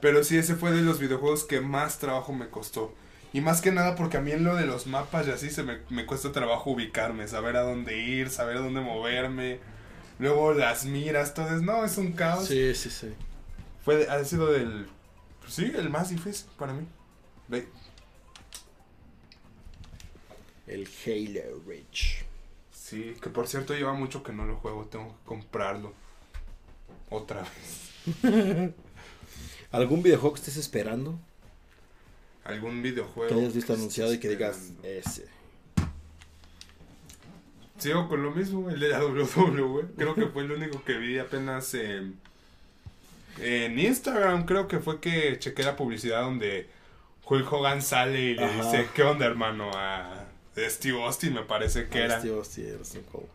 Pero 0.00 0.24
sí, 0.24 0.36
ese 0.36 0.54
fue 0.54 0.72
de 0.72 0.82
los 0.82 0.98
videojuegos 0.98 1.44
que 1.44 1.60
más 1.60 1.98
trabajo 1.98 2.32
me 2.32 2.48
costó. 2.48 2.94
Y 3.32 3.42
más 3.42 3.60
que 3.60 3.72
nada 3.72 3.94
porque 3.94 4.16
a 4.16 4.20
mí 4.20 4.32
en 4.32 4.44
lo 4.44 4.56
de 4.56 4.64
los 4.66 4.86
mapas 4.86 5.26
y 5.26 5.30
así 5.30 5.50
se 5.50 5.62
me, 5.62 5.78
me 5.90 6.06
cuesta 6.06 6.32
trabajo 6.32 6.70
ubicarme, 6.70 7.28
saber 7.28 7.56
a 7.56 7.60
dónde 7.62 7.98
ir, 7.98 8.30
saber 8.30 8.56
a 8.56 8.60
dónde 8.60 8.80
moverme. 8.80 9.60
Luego 10.18 10.52
las 10.52 10.84
miras, 10.84 11.34
todo 11.34 11.54
es, 11.54 11.62
no, 11.62 11.84
es 11.84 11.96
un 11.96 12.12
caos. 12.12 12.46
Sí, 12.48 12.74
sí, 12.74 12.90
sí. 12.90 13.14
Fue, 13.84 14.08
ha 14.08 14.24
sido 14.24 14.52
del, 14.52 14.88
pues 15.40 15.54
sí, 15.54 15.72
el 15.74 15.90
más 15.90 16.10
difícil 16.10 16.48
para 16.58 16.72
mí. 16.72 16.86
Ve, 17.46 17.68
El 20.66 20.86
Halo 21.06 21.62
Reach. 21.66 22.24
Sí, 22.72 23.14
que 23.22 23.30
por 23.30 23.48
cierto 23.48 23.74
lleva 23.74 23.94
mucho 23.94 24.22
que 24.22 24.32
no 24.32 24.44
lo 24.44 24.56
juego, 24.56 24.86
tengo 24.86 25.08
que 25.08 25.24
comprarlo. 25.24 25.94
Otra 27.10 27.42
vez. 27.42 27.92
¿Algún 29.72 30.02
videojuego 30.02 30.34
que 30.34 30.40
estés 30.40 30.56
esperando? 30.56 31.18
Algún 32.44 32.82
videojuego. 32.82 33.28
Que 33.28 33.40
hayas 33.40 33.54
visto 33.54 33.74
anunciado 33.74 34.12
y 34.12 34.18
que 34.18 34.28
digas 34.28 34.56
esperando. 34.56 34.82
ese. 34.84 35.37
Sigo 37.78 38.08
con 38.08 38.22
lo 38.22 38.30
mismo, 38.32 38.68
el 38.70 38.80
de 38.80 38.88
la 38.88 39.04
WWE. 39.04 39.86
Creo 39.96 40.14
que 40.14 40.26
fue 40.26 40.42
el 40.44 40.52
único 40.52 40.82
que 40.84 40.98
vi 40.98 41.18
apenas 41.18 41.72
en, 41.74 42.18
en 43.40 43.78
Instagram. 43.78 44.46
Creo 44.46 44.66
que 44.68 44.78
fue 44.80 45.00
que 45.00 45.38
chequé 45.38 45.62
la 45.62 45.76
publicidad 45.76 46.22
donde 46.22 46.68
Hulk 47.24 47.52
Hogan 47.52 47.82
sale 47.82 48.20
y 48.20 48.34
le 48.34 48.44
Ajá. 48.44 48.62
dice: 48.64 48.88
¿Qué 48.94 49.02
onda, 49.02 49.26
hermano? 49.26 49.70
A 49.74 50.24
Steve 50.56 51.00
Austin, 51.02 51.34
me 51.34 51.42
parece 51.42 51.88
que 51.88 51.98
era. 52.02 52.20
Hostia, 52.36 52.68
era 52.68 52.82
Stone 52.82 53.04
Cold. 53.12 53.26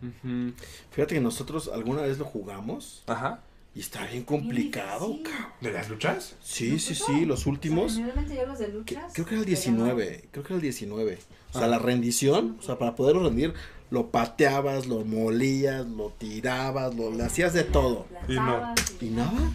Ujú. 0.00 0.52
Fíjate 0.92 1.16
que 1.16 1.20
nosotros 1.20 1.68
alguna 1.74 2.02
vez 2.02 2.18
lo 2.18 2.24
jugamos 2.24 3.02
Ajá. 3.08 3.40
Y 3.78 3.80
está 3.80 4.04
bien 4.06 4.24
complicado, 4.24 5.06
Sí. 5.14 5.22
cabrón. 5.22 5.52
¿De 5.60 5.72
las 5.72 5.88
luchas? 5.88 6.34
Sí, 6.42 6.80
sí, 6.80 6.96
sí, 6.96 7.24
los 7.24 7.46
últimos. 7.46 7.92
Generalmente 7.94 8.34
yo 8.34 8.44
los 8.44 8.58
de 8.58 8.66
que- 8.66 8.72
luchas. 8.72 9.12
creo 9.14 9.24
que 9.24 9.34
era 9.36 9.44
el 9.44 9.46
te 9.54 9.54
ganaban. 9.54 9.86
19, 9.96 10.28
creo 10.32 10.42
que 10.44 10.48
era 10.52 10.56
el 10.56 10.62
19. 10.62 11.18
O 11.50 11.52
sea, 11.52 11.64
Ah. 11.64 11.68
la 11.68 11.78
rendición, 11.78 12.56
o 12.58 12.62
sea, 12.62 12.76
para 12.76 12.96
poderlo 12.96 13.22
rendir, 13.22 13.54
lo 13.90 14.10
pateabas, 14.10 14.86
lo 14.86 15.04
molías, 15.04 15.86
lo 15.86 16.10
tirabas, 16.10 16.92
lo, 16.96 17.12
le 17.12 17.22
hacías 17.22 17.52
de 17.52 17.62
todo. 17.62 18.06
Y 18.28 18.34
no. 18.34 18.74
¿Y 19.00 19.06
nada? 19.10 19.52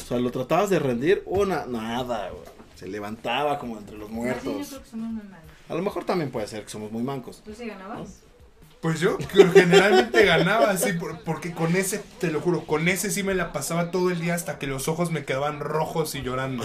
O 0.00 0.04
sea, 0.08 0.18
lo 0.18 0.30
tratabas 0.30 0.70
de 0.70 0.78
rendir, 0.78 1.22
una, 1.26 1.66
nada, 1.66 2.30
güey. 2.30 2.44
Se 2.74 2.88
levantaba 2.88 3.58
como 3.58 3.76
entre 3.76 3.98
los 3.98 4.08
bien, 4.08 4.20
yo 4.20 4.24
muertos. 4.24 4.68
creo 4.68 4.82
que 4.82 4.88
somos 4.88 5.10
muy 5.12 5.24
malos. 5.24 5.44
A 5.68 5.74
lo 5.74 5.82
mejor 5.82 6.04
también 6.04 6.30
puede 6.30 6.46
ser 6.46 6.64
que 6.64 6.70
somos 6.70 6.90
muy 6.90 7.02
mancos. 7.02 7.42
¿Tú 7.44 7.52
sí 7.54 7.66
ganabas? 7.66 8.22
Pues 8.80 9.00
yo 9.00 9.18
generalmente 9.52 10.24
ganaba 10.24 10.70
así, 10.70 10.92
por- 10.92 11.22
porque 11.24 11.52
con 11.52 11.74
ese, 11.74 11.98
te 12.20 12.30
lo 12.30 12.40
juro, 12.40 12.64
con 12.64 12.86
ese 12.88 13.10
sí 13.10 13.22
me 13.24 13.34
la 13.34 13.52
pasaba 13.52 13.90
todo 13.90 14.10
el 14.10 14.20
día 14.20 14.34
hasta 14.34 14.58
que 14.58 14.66
los 14.68 14.86
ojos 14.86 15.10
me 15.10 15.24
quedaban 15.24 15.58
rojos 15.60 16.14
y 16.14 16.22
llorando. 16.22 16.64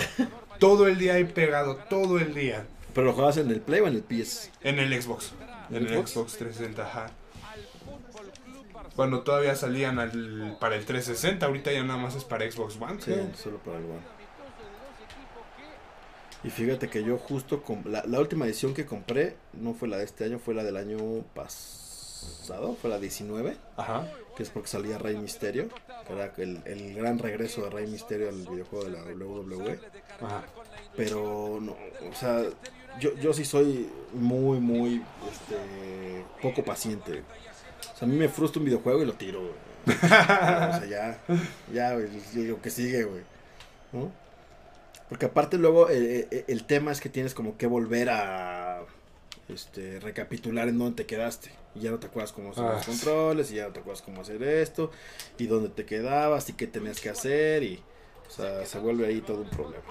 Todo 0.60 0.88
el 0.88 1.00
día 1.00 1.16
ahí 1.16 1.24
pegado, 1.26 1.78
todo 1.90 2.20
el 2.20 2.36
día. 2.36 2.66
Pero 2.94 3.06
lo 3.08 3.14
jugabas 3.14 3.38
en 3.38 3.50
el 3.50 3.62
Play 3.62 3.82
o 3.82 3.88
en 3.88 3.96
el 3.96 4.04
PS. 4.04 4.52
En 4.62 4.78
el 4.78 5.02
Xbox. 5.02 5.34
En 5.72 5.78
¿En 5.78 5.88
el 5.88 5.94
Xbox? 5.96 6.12
Xbox 6.12 6.38
360, 6.38 6.84
ajá. 6.84 7.08
Cuando 8.96 9.22
todavía 9.22 9.56
salían 9.56 9.98
al- 9.98 10.58
para 10.60 10.76
el 10.76 10.86
360, 10.86 11.48
ahorita 11.48 11.72
ya 11.72 11.82
nada 11.84 11.98
más 12.00 12.14
es 12.14 12.24
para 12.24 12.50
Xbox 12.50 12.78
One. 12.80 13.02
Sí, 13.02 13.12
solo 13.42 13.58
para 13.58 13.80
el 13.80 13.86
One. 13.86 14.14
Y 16.44 16.50
fíjate 16.50 16.90
que 16.90 17.04
yo 17.04 17.18
justo 17.18 17.64
la, 17.86 18.04
la 18.06 18.20
última 18.20 18.46
edición 18.46 18.74
que 18.74 18.86
compré 18.86 19.38
no 19.54 19.74
fue 19.74 19.88
la 19.88 19.98
de 19.98 20.04
este 20.04 20.26
año, 20.26 20.40
fue 20.40 20.54
la 20.54 20.64
del 20.64 20.76
año 20.78 20.98
pasado, 21.34 21.83
fue 22.80 22.90
la 22.90 23.00
19, 23.00 23.56
Ajá. 23.78 24.08
que 24.36 24.44
es 24.44 24.50
porque 24.50 24.68
salía 24.68 24.98
Rey 24.98 25.16
Misterio, 25.18 25.70
que 26.08 26.14
era 26.14 26.34
el, 26.38 26.62
el 26.66 26.96
gran 26.96 27.20
regreso 27.20 27.64
de 27.64 27.70
Rey 27.70 27.88
Misterio 27.88 28.30
al 28.30 28.46
videojuego 28.48 28.86
de 28.86 28.92
la 28.92 29.04
WWE. 29.04 29.80
Ajá. 30.22 30.44
Pero 30.96 31.60
no, 31.62 31.76
o 32.10 32.16
sea, 32.16 32.44
yo, 33.00 33.16
yo 33.16 33.34
sí 33.34 33.46
soy 33.46 33.90
muy, 34.14 34.60
muy 34.60 35.02
este, 35.32 36.26
poco 36.42 36.64
paciente. 36.64 37.24
O 37.94 37.98
sea, 37.98 38.08
a 38.08 38.12
mí 38.12 38.16
me 38.16 38.30
frustra 38.30 38.60
un 38.60 38.66
videojuego 38.66 39.02
y 39.02 39.06
lo 39.06 39.14
tiro. 39.14 39.40
güey. 39.40 39.96
o 39.96 40.00
sea, 40.00 40.86
ya, 40.86 41.20
ya, 41.74 41.94
güey, 41.94 42.08
lo 42.48 42.62
que 42.62 42.70
sigue, 42.70 43.04
güey. 43.04 43.22
¿No? 43.92 44.12
Porque 45.10 45.26
aparte 45.26 45.58
luego 45.58 45.90
eh, 45.90 46.28
eh, 46.32 46.46
el 46.48 46.64
tema 46.64 46.92
es 46.92 47.02
que 47.02 47.10
tienes 47.10 47.34
como 47.34 47.58
que 47.58 47.68
volver 47.68 48.10
a 48.10 48.82
este 49.50 50.00
recapitular 50.00 50.68
en 50.68 50.78
dónde 50.80 51.04
te 51.04 51.06
quedaste. 51.06 51.52
Y 51.76 51.82
ya 51.82 51.92
no 51.92 52.00
te 52.00 52.08
acuerdas 52.08 52.32
cómo 52.32 52.54
Ah, 52.56 52.74
los 52.76 52.86
sí. 52.86 52.92
controles, 52.92 53.52
y 53.52 53.56
ya 53.56 53.68
no 53.68 53.74
te 53.74 53.80
acuerdas 53.80 54.02
cómo 54.04 54.22
hacer 54.22 54.42
esto, 54.44 54.92
y 55.38 55.48
dónde 55.48 55.70
te 55.70 55.86
quedabas, 55.86 56.50
y 56.50 56.54
qué 56.54 56.68
tenías 56.68 57.00
que 57.02 57.10
hacer, 57.10 57.64
y 57.64 57.82
o 58.28 58.32
sea, 58.32 58.66
se 58.66 58.80
vuelve 58.80 59.06
ahí 59.08 59.22
todo 59.22 59.42
un 59.42 59.50
problema. 59.50 59.84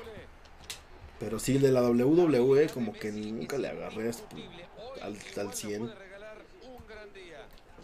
Pero 1.20 1.38
sí, 1.38 1.56
el 1.56 1.62
de 1.62 1.72
la 1.72 1.82
WWE 1.82 2.68
como 2.68 2.92
que 2.92 3.12
nunca 3.12 3.56
le 3.58 3.68
agarré 3.68 4.10
al, 5.02 5.16
al 5.36 5.52
100. 5.54 5.92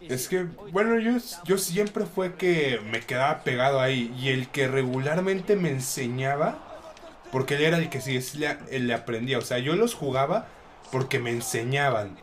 Es 0.01 0.29
que, 0.29 0.43
bueno, 0.71 0.97
yo, 0.99 1.17
yo 1.43 1.57
siempre 1.57 2.05
fue 2.05 2.35
que 2.35 2.79
me 2.89 3.01
quedaba 3.01 3.43
pegado 3.43 3.81
ahí. 3.81 4.13
Y 4.17 4.29
el 4.29 4.49
que 4.49 4.67
regularmente 4.67 5.55
me 5.55 5.69
enseñaba, 5.69 6.57
porque 7.31 7.55
él 7.55 7.63
era 7.63 7.77
el 7.77 7.89
que 7.89 7.99
sí 8.01 8.19
le, 8.37 8.57
él 8.71 8.87
le 8.87 8.93
aprendía. 8.93 9.37
O 9.37 9.41
sea, 9.41 9.59
yo 9.59 9.75
los 9.75 9.93
jugaba 9.93 10.47
porque 10.91 11.19
me 11.19 11.31
enseñaban. 11.31 12.17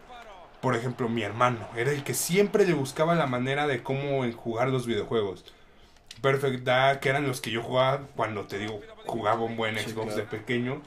Por 0.61 0.75
ejemplo, 0.75 1.09
mi 1.09 1.23
hermano 1.23 1.69
era 1.77 1.91
el 1.93 2.03
que 2.03 2.15
siempre 2.15 2.67
le 2.67 2.73
buscaba 2.75 3.15
la 3.15 3.27
manera 3.27 3.67
de 3.67 3.83
cómo 3.83 4.31
jugar 4.33 4.69
los 4.69 4.87
videojuegos. 4.87 5.45
Perfect 6.23 6.65
Dark, 6.65 7.01
que 7.01 7.11
eran 7.11 7.27
los 7.27 7.41
que 7.41 7.51
yo 7.51 7.63
jugaba 7.63 8.01
cuando 8.17 8.47
te 8.47 8.59
digo, 8.59 8.81
jugaba 9.05 9.43
un 9.43 9.57
buen 9.57 9.79
Sí, 9.79 9.91
Xbox 9.91 10.15
claro. 10.15 10.21
de 10.23 10.23
pequeño. 10.39 10.83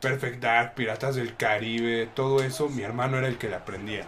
Perfect 0.00 0.40
Dark, 0.40 0.74
Piratas 0.74 1.16
del 1.16 1.36
Caribe, 1.36 2.08
todo 2.14 2.42
eso, 2.42 2.68
mi 2.68 2.82
hermano 2.82 3.18
era 3.18 3.26
el 3.28 3.38
que 3.38 3.48
le 3.48 3.56
aprendía. 3.56 4.06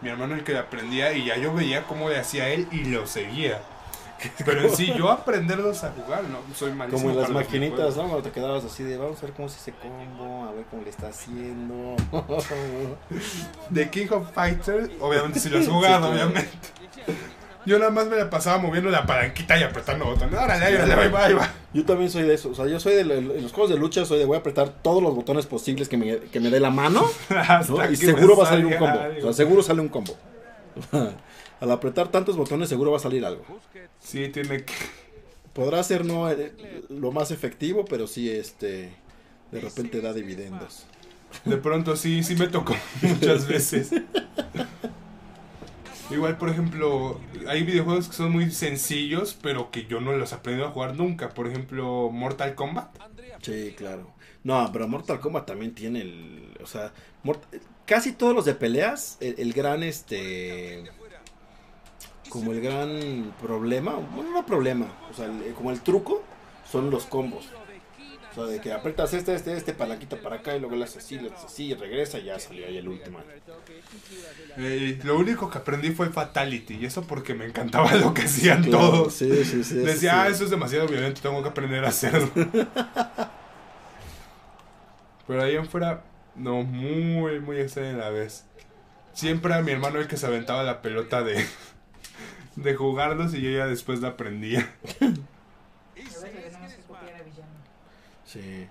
Mi 0.00 0.08
hermano 0.08 0.34
el 0.34 0.44
que 0.44 0.52
le 0.52 0.58
aprendía 0.58 1.12
y 1.12 1.26
ya 1.26 1.36
yo 1.36 1.52
veía 1.54 1.84
cómo 1.84 2.08
le 2.08 2.18
hacía 2.18 2.48
él 2.48 2.66
y 2.72 2.84
lo 2.84 3.06
seguía. 3.06 3.60
Pero 4.44 4.62
en 4.62 4.76
sí, 4.76 4.92
yo 4.96 5.10
aprenderlos 5.10 5.84
a 5.84 5.92
jugar, 5.92 6.24
no, 6.24 6.38
soy 6.54 6.72
malísimo. 6.72 7.02
Como 7.02 7.10
en 7.10 7.16
las 7.18 7.30
para 7.30 7.44
maquinitas. 7.44 7.96
¿no? 7.96 8.02
Cuando 8.04 8.22
te 8.22 8.30
quedabas 8.30 8.64
así 8.64 8.82
de, 8.82 8.96
vamos 8.96 9.18
a 9.18 9.22
ver 9.22 9.34
cómo 9.34 9.48
se 9.48 9.56
hace 9.56 9.72
combo, 9.72 10.44
a 10.44 10.52
ver 10.52 10.64
cómo 10.70 10.82
le 10.82 10.90
está 10.90 11.08
haciendo. 11.08 11.96
De 13.70 13.90
King 13.90 14.08
of 14.10 14.32
Fighters, 14.32 14.90
obviamente 15.00 15.40
si 15.40 15.48
lo 15.48 15.58
has 15.58 15.68
jugado, 15.68 16.06
Sí, 16.06 16.12
obviamente. 16.12 16.48
Yo 17.64 17.78
nada 17.78 17.90
más 17.90 18.06
me 18.06 18.16
la 18.16 18.28
pasaba 18.28 18.58
moviendo 18.58 18.90
la 18.90 19.06
palanquita 19.06 19.56
y 19.56 19.62
apretando 19.62 20.04
botones. 20.04 20.34
Órale, 20.34 20.64
ahí 20.64 20.74
va, 20.74 21.02
ahí 21.02 21.08
va, 21.08 21.24
ahí 21.26 21.34
va. 21.34 21.50
Yo 21.72 21.84
también 21.84 22.10
soy 22.10 22.24
de 22.24 22.34
eso, 22.34 22.50
o 22.50 22.54
sea, 22.54 22.66
yo 22.66 22.80
soy 22.80 22.94
de 22.94 23.00
en 23.00 23.42
los 23.42 23.52
juegos 23.52 23.70
de 23.70 23.78
lucha, 23.78 24.04
soy 24.04 24.18
de 24.18 24.24
voy 24.24 24.36
a 24.36 24.40
apretar 24.40 24.68
todos 24.82 25.02
los 25.02 25.14
botones 25.14 25.46
posibles 25.46 25.88
que 25.88 25.96
me, 25.96 26.18
que 26.18 26.40
me 26.40 26.50
dé 26.50 26.60
la 26.60 26.70
mano 26.70 27.06
y 27.90 27.96
seguro 27.96 28.36
va 28.36 28.44
a 28.44 28.48
salir 28.48 28.66
un 28.66 28.74
combo. 28.74 28.98
O 29.18 29.22
sea, 29.22 29.32
seguro 29.32 29.62
sale 29.62 29.80
un 29.80 29.88
combo. 29.88 30.16
Al 31.60 31.70
apretar 31.70 32.08
tantos 32.08 32.36
botones 32.36 32.68
seguro 32.68 32.90
va 32.90 32.96
a 32.96 33.00
salir 33.00 33.24
algo. 33.24 33.44
Sí, 34.02 34.28
tiene 34.28 34.64
que. 34.64 34.72
Podrá 35.52 35.82
ser 35.82 36.04
no 36.04 36.30
eh, 36.30 36.52
lo 36.88 37.12
más 37.12 37.30
efectivo, 37.30 37.84
pero 37.84 38.06
sí 38.06 38.30
este 38.30 38.90
de 39.50 39.60
repente 39.60 40.00
da 40.00 40.12
dividendos. 40.12 40.86
De 41.44 41.56
pronto 41.56 41.96
sí, 41.96 42.22
sí 42.22 42.34
me 42.36 42.48
tocó 42.48 42.74
muchas 43.02 43.46
veces. 43.46 43.90
Igual, 46.10 46.36
por 46.36 46.50
ejemplo, 46.50 47.20
hay 47.46 47.62
videojuegos 47.62 48.08
que 48.08 48.14
son 48.14 48.32
muy 48.32 48.50
sencillos, 48.50 49.36
pero 49.40 49.70
que 49.70 49.86
yo 49.86 50.00
no 50.00 50.12
los 50.12 50.32
aprendí 50.32 50.62
a 50.62 50.68
jugar 50.68 50.94
nunca. 50.96 51.30
Por 51.30 51.46
ejemplo, 51.48 52.10
Mortal 52.10 52.54
Kombat. 52.54 52.94
Sí, 53.40 53.74
claro. 53.76 54.10
No, 54.44 54.68
pero 54.72 54.88
Mortal 54.88 55.20
Kombat 55.20 55.46
también 55.46 55.74
tiene 55.74 56.02
el, 56.02 56.50
o 56.62 56.66
sea, 56.66 56.92
Mort- 57.24 57.44
casi 57.86 58.12
todos 58.12 58.34
los 58.34 58.44
de 58.44 58.54
peleas, 58.54 59.16
el, 59.20 59.36
el 59.38 59.52
gran 59.52 59.82
este 59.82 60.84
como 62.32 62.52
el 62.52 62.60
gran 62.62 63.34
problema, 63.42 63.92
bueno, 64.14 64.30
no 64.32 64.46
problema, 64.46 64.86
o 65.10 65.14
sea, 65.14 65.26
el- 65.26 65.52
como 65.54 65.70
el 65.70 65.80
truco 65.82 66.22
son 66.70 66.90
los 66.90 67.04
combos. 67.04 67.44
O 68.30 68.34
sea, 68.34 68.44
de 68.44 68.58
que 68.62 68.72
apretas 68.72 69.12
este, 69.12 69.34
este, 69.34 69.54
este, 69.54 69.74
palanquita 69.74 70.16
para 70.16 70.36
acá 70.36 70.56
y 70.56 70.60
luego 70.60 70.74
le 70.74 70.84
haces 70.84 71.04
así, 71.04 71.18
le 71.18 71.28
haces 71.28 71.44
así 71.44 71.64
y 71.66 71.74
regresa 71.74 72.18
y 72.18 72.24
ya 72.24 72.38
salió 72.38 72.66
ahí 72.66 72.78
el 72.78 72.88
último. 72.88 73.18
Eh, 74.56 74.98
lo 75.04 75.18
único 75.18 75.50
que 75.50 75.58
aprendí 75.58 75.90
fue 75.90 76.08
Fatality. 76.08 76.78
Y 76.80 76.86
eso 76.86 77.02
porque 77.02 77.34
me 77.34 77.44
encantaba 77.44 77.92
lo 77.94 78.14
que 78.14 78.22
hacían 78.22 78.62
Claro, 78.62 78.90
todos. 78.90 79.12
Sí, 79.12 79.44
sí, 79.44 79.62
sí. 79.62 79.74
Decía, 79.74 80.22
ah, 80.22 80.28
eso 80.28 80.44
es 80.44 80.50
demasiado 80.50 80.88
violento, 80.88 81.20
tengo 81.20 81.42
que 81.42 81.50
aprender 81.50 81.84
a 81.84 81.88
hacerlo. 81.88 82.30
Pero 85.26 85.42
ahí 85.42 85.56
en 85.56 85.66
fuera, 85.66 86.02
no, 86.34 86.62
muy, 86.62 87.38
muy 87.40 87.58
extraño 87.58 87.96
a 87.96 87.98
la 87.98 88.08
vez. 88.10 88.44
Siempre 89.12 89.52
era 89.52 89.62
mi 89.62 89.72
hermano 89.72 90.00
el 90.00 90.08
que 90.08 90.16
se 90.16 90.26
aventaba 90.26 90.62
la 90.62 90.80
pelota 90.80 91.22
de, 91.22 91.44
de 92.56 92.74
jugarlos 92.74 93.34
y 93.34 93.42
yo 93.42 93.50
ya 93.50 93.66
después 93.66 94.00
la 94.00 94.08
aprendía. 94.08 94.74
Sí. 98.24 98.66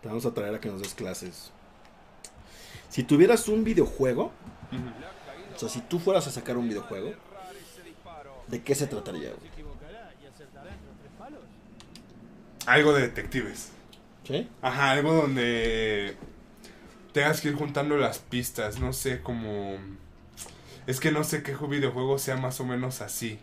Te 0.00 0.08
vamos 0.08 0.24
a 0.24 0.32
traer 0.32 0.54
a 0.54 0.60
que 0.60 0.70
nos 0.70 0.80
des 0.80 0.94
clases. 0.94 1.50
Si 2.88 3.02
tuvieras 3.02 3.46
un 3.48 3.62
videojuego, 3.62 4.32
o 5.54 5.58
sea, 5.58 5.68
si 5.68 5.82
tú 5.82 5.98
fueras 5.98 6.26
a 6.26 6.30
sacar 6.30 6.56
un 6.56 6.66
videojuego, 6.66 7.12
¿de 8.46 8.62
qué 8.62 8.74
se 8.74 8.86
trataría? 8.86 9.32
güey? 9.32 9.50
Algo 12.66 12.94
de 12.94 13.02
detectives. 13.02 13.72
¿Sí? 14.26 14.48
Ajá, 14.62 14.92
algo 14.92 15.12
donde 15.12 16.16
tengas 17.12 17.42
que 17.42 17.48
ir 17.48 17.54
juntando 17.54 17.96
las 17.96 18.18
pistas, 18.18 18.80
no 18.80 18.92
sé, 18.92 19.20
como... 19.20 19.76
Es 20.86 21.00
que 21.00 21.12
no 21.12 21.24
sé 21.24 21.42
qué 21.42 21.54
videojuego 21.54 22.18
sea 22.18 22.36
más 22.36 22.60
o 22.60 22.64
menos 22.64 23.00
así. 23.00 23.38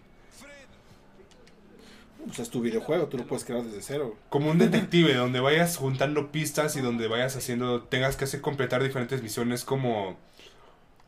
Pues 2.25 2.37
es 2.37 2.49
tu 2.51 2.61
videojuego, 2.61 3.07
tú 3.07 3.17
lo 3.17 3.25
puedes 3.25 3.43
crear 3.43 3.63
desde 3.63 3.81
cero. 3.81 4.15
Como 4.29 4.51
un 4.51 4.59
detective, 4.59 5.15
donde 5.15 5.39
vayas 5.39 5.77
juntando 5.77 6.31
pistas 6.31 6.75
y 6.75 6.81
donde 6.81 7.07
vayas 7.07 7.35
haciendo, 7.35 7.81
tengas 7.83 8.15
que 8.15 8.25
hacer 8.25 8.41
completar 8.41 8.83
diferentes 8.83 9.23
misiones 9.23 9.63
como, 9.63 10.17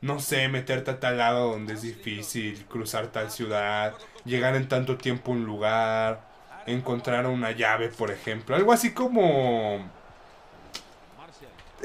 no 0.02 0.20
sé, 0.20 0.48
meterte 0.48 0.90
a 0.90 1.00
tal 1.00 1.20
lado 1.20 1.52
donde 1.52 1.74
es 1.74 1.84
difícil, 1.84 2.66
cruzar 2.66 3.12
tal 3.12 3.30
ciudad, 3.30 3.94
llegar 4.26 4.56
en 4.56 4.68
tanto 4.68 4.98
tiempo 4.98 5.32
a 5.32 5.36
un 5.36 5.46
lugar, 5.46 6.28
encontrar 6.66 7.28
una 7.28 7.52
llave, 7.52 7.90
por 7.90 8.10
ejemplo. 8.10 8.56
Algo 8.56 8.74
así 8.74 8.92
como... 8.92 9.88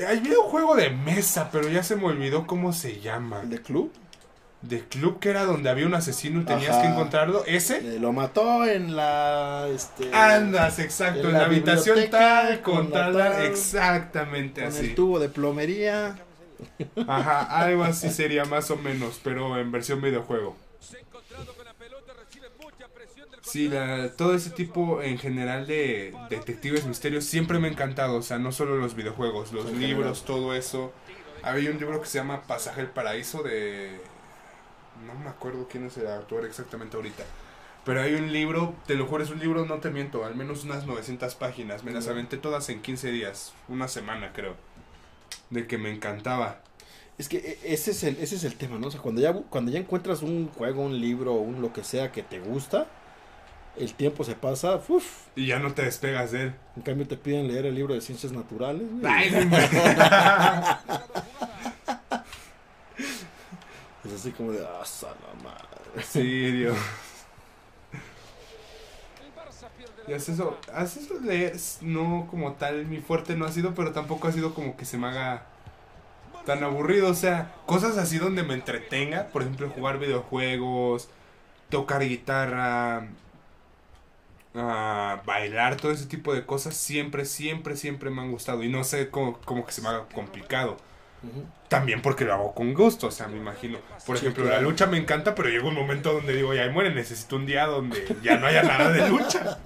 Hay 0.06 0.20
videojuego 0.20 0.74
de 0.76 0.90
mesa, 0.90 1.50
pero 1.52 1.68
ya 1.68 1.82
se 1.82 1.96
me 1.96 2.06
olvidó 2.06 2.46
cómo 2.46 2.72
se 2.72 3.00
llama. 3.00 3.40
¿El 3.42 3.50
de 3.50 3.61
club? 3.61 3.92
De 4.61 4.81
club 4.81 5.21
que 5.21 5.31
era 5.31 5.44
donde 5.44 5.71
había 5.71 5.87
un 5.87 5.94
asesino 5.94 6.40
y 6.40 6.44
tenías 6.44 6.71
Ajá. 6.73 6.83
que 6.83 6.88
encontrarlo. 6.88 7.44
¿Ese? 7.47 7.77
Eh, 7.79 7.99
lo 8.01 8.12
mató 8.12 8.64
en 8.66 8.97
la. 8.97 9.68
Este, 9.73 10.12
Andas, 10.12 10.81
exacto, 10.81 11.21
en 11.21 11.27
en 11.27 11.33
la 11.35 11.38
la 11.40 11.44
habitación 11.47 11.99
tal, 12.11 12.61
con 12.62 12.90
tal, 12.90 13.12
tal, 13.16 13.44
exactamente 13.44 14.62
Con 14.62 14.71
así. 14.73 14.87
el 14.87 14.94
tubo 14.97 15.21
de 15.21 15.29
plomería. 15.29 16.18
Ajá, 17.07 17.42
algo 17.61 17.85
así 17.85 18.11
sería 18.11 18.44
más 18.47 18.71
o 18.73 18.77
menos, 18.77 19.21
pero 19.23 19.59
en 19.61 19.71
versión 19.71 20.01
videojuego. 20.03 20.57
Sí, 23.42 23.68
la- 23.68 24.11
todo 24.14 24.35
ese 24.35 24.51
tipo 24.51 25.01
en 25.03 25.16
general 25.18 25.66
de 25.66 26.14
detectives 26.29 26.85
misterios 26.85 27.25
siempre 27.25 27.59
me 27.59 27.68
ha 27.68 27.71
encantado, 27.71 28.16
o 28.16 28.23
sea, 28.23 28.38
no 28.38 28.53
solo 28.53 28.77
los 28.77 28.94
videojuegos, 28.94 29.53
los 29.53 29.66
En 29.71 29.81
libros, 29.81 30.25
todo 30.25 30.55
eso. 30.55 30.92
Había 31.42 31.71
un 31.71 31.79
libro 31.79 32.01
que 32.03 32.07
se 32.09 32.18
llama 32.18 32.42
Pasaje 32.42 32.81
al 32.83 32.90
Paraíso 32.90 33.42
de... 33.42 34.01
No 35.06 35.14
me 35.14 35.28
acuerdo 35.28 35.68
quién 35.70 35.87
es 35.87 35.96
el 35.96 36.08
autor 36.08 36.44
exactamente 36.44 36.96
ahorita. 36.96 37.22
Pero 37.84 38.02
hay 38.02 38.14
un 38.14 38.32
libro, 38.32 38.74
te 38.87 38.94
lo 38.96 39.06
juro, 39.06 39.24
es 39.24 39.30
un 39.30 39.38
libro, 39.38 39.64
no 39.64 39.78
te 39.78 39.90
miento, 39.90 40.24
al 40.24 40.34
menos 40.34 40.64
unas 40.64 40.87
900 40.87 41.34
páginas. 41.37 41.84
Me 41.84 41.92
las 41.92 42.08
aventé 42.08 42.37
todas 42.37 42.68
en 42.68 42.82
15 42.82 43.11
días, 43.11 43.54
una 43.68 43.88
semana 43.88 44.32
creo. 44.34 44.56
De 45.50 45.66
que 45.66 45.78
me 45.78 45.90
encantaba. 45.90 46.61
Es 47.16 47.28
que 47.28 47.38
e- 47.38 47.72
ese 47.72 47.92
es 47.92 48.02
el, 48.04 48.16
ese 48.18 48.37
es 48.37 48.44
el 48.44 48.56
tema, 48.56 48.78
¿no? 48.78 48.88
O 48.88 48.90
sea, 48.90 49.00
cuando 49.00 49.20
ya, 49.22 49.32
cuando 49.32 49.70
ya 49.70 49.78
encuentras 49.78 50.22
un 50.22 50.48
juego, 50.48 50.82
un 50.82 51.00
libro, 51.00 51.32
un 51.34 51.62
lo 51.62 51.72
que 51.72 51.82
sea 51.82 52.12
que 52.12 52.22
te 52.22 52.40
gusta, 52.40 52.87
el 53.76 53.94
tiempo 53.94 54.22
se 54.24 54.34
pasa, 54.34 54.80
uf. 54.88 55.26
Y 55.37 55.46
ya 55.46 55.58
no 55.58 55.72
te 55.72 55.82
despegas 55.82 56.32
de 56.32 56.42
él. 56.42 56.54
En 56.76 56.82
cambio 56.82 57.08
te 57.08 57.16
piden 57.16 57.48
leer 57.48 57.64
el 57.66 57.74
libro 57.74 57.94
de 57.94 58.00
ciencias 58.02 58.32
naturales. 58.32 58.87
Ay, 59.04 59.30
Es 64.09 64.14
así 64.14 64.33
como 64.33 64.53
de, 64.53 64.64
ah, 64.66 64.83
la 65.03 65.42
madre. 65.42 66.03
Sí, 66.05 66.23
Dios. 66.53 66.77
Y 70.07 70.12
haces 70.12 70.37
eso, 70.37 70.59
haces 70.73 71.05
eso 71.05 71.21
leer, 71.21 71.55
es- 71.55 71.79
no 71.83 72.27
como 72.31 72.55
tal, 72.55 72.87
mi 72.87 72.99
fuerte 73.01 73.37
no 73.37 73.44
ha 73.44 73.53
sido, 73.53 73.75
pero 73.75 73.92
tampoco 73.92 74.29
ha 74.29 74.33
sido 74.33 74.55
como 74.55 74.77
que 74.77 74.85
se 74.85 74.97
me 74.99 75.07
haga 75.09 75.47
tan 76.47 76.64
aburrido, 76.64 77.11
o 77.11 77.14
sea, 77.14 77.53
cosas 77.66 77.99
así 77.99 78.18
donde 78.18 78.42
me 78.42 78.55
entretenga, 78.55 79.29
por 79.29 79.42
ejemplo, 79.42 79.71
jugar 79.71 79.99
videojuegos, 79.99 81.09
tocar 81.71 82.03
guitarra, 82.03 83.09
ah, 84.55 85.23
bailar, 85.27 85.77
todo 85.77 85.92
ese 85.92 86.07
tipo 86.07 86.35
de 86.35 86.44
cosas, 86.47 86.77
siempre, 86.77 87.25
siempre, 87.25 87.77
siempre 87.77 88.11
me 88.11 88.23
han 88.23 88.31
gustado, 88.33 88.62
y 88.62 88.68
no 88.68 88.85
sé 88.85 89.11
cómo, 89.11 89.38
como 89.44 89.64
que 89.66 89.73
se 89.73 89.83
me 89.83 89.88
haga 89.88 90.07
complicado. 90.09 90.77
También 91.68 92.00
porque 92.00 92.24
lo 92.24 92.33
hago 92.35 92.54
con 92.54 92.72
gusto, 92.74 93.09
o 93.09 93.11
sea, 93.11 93.26
me 93.28 93.37
imagino. 93.37 93.78
Por 94.07 94.16
Sí, 94.16 94.24
ejemplo, 94.24 94.44
claro. 94.44 94.61
la 94.62 94.62
lucha 94.68 94.87
me 94.87 94.96
encanta, 94.98 95.35
pero 95.35 95.48
llega 95.48 95.66
un 95.66 95.74
momento 95.74 96.12
donde 96.12 96.35
digo, 96.35 96.54
ya 96.54 96.68
muere, 96.70 96.94
necesito 96.94 97.37
un 97.37 97.44
día 97.46 97.66
donde 97.66 98.16
ya 98.22 98.37
no 98.38 98.46
haya 98.46 98.62
nada 98.62 98.90
de 98.90 99.09
lucha. 99.09 99.59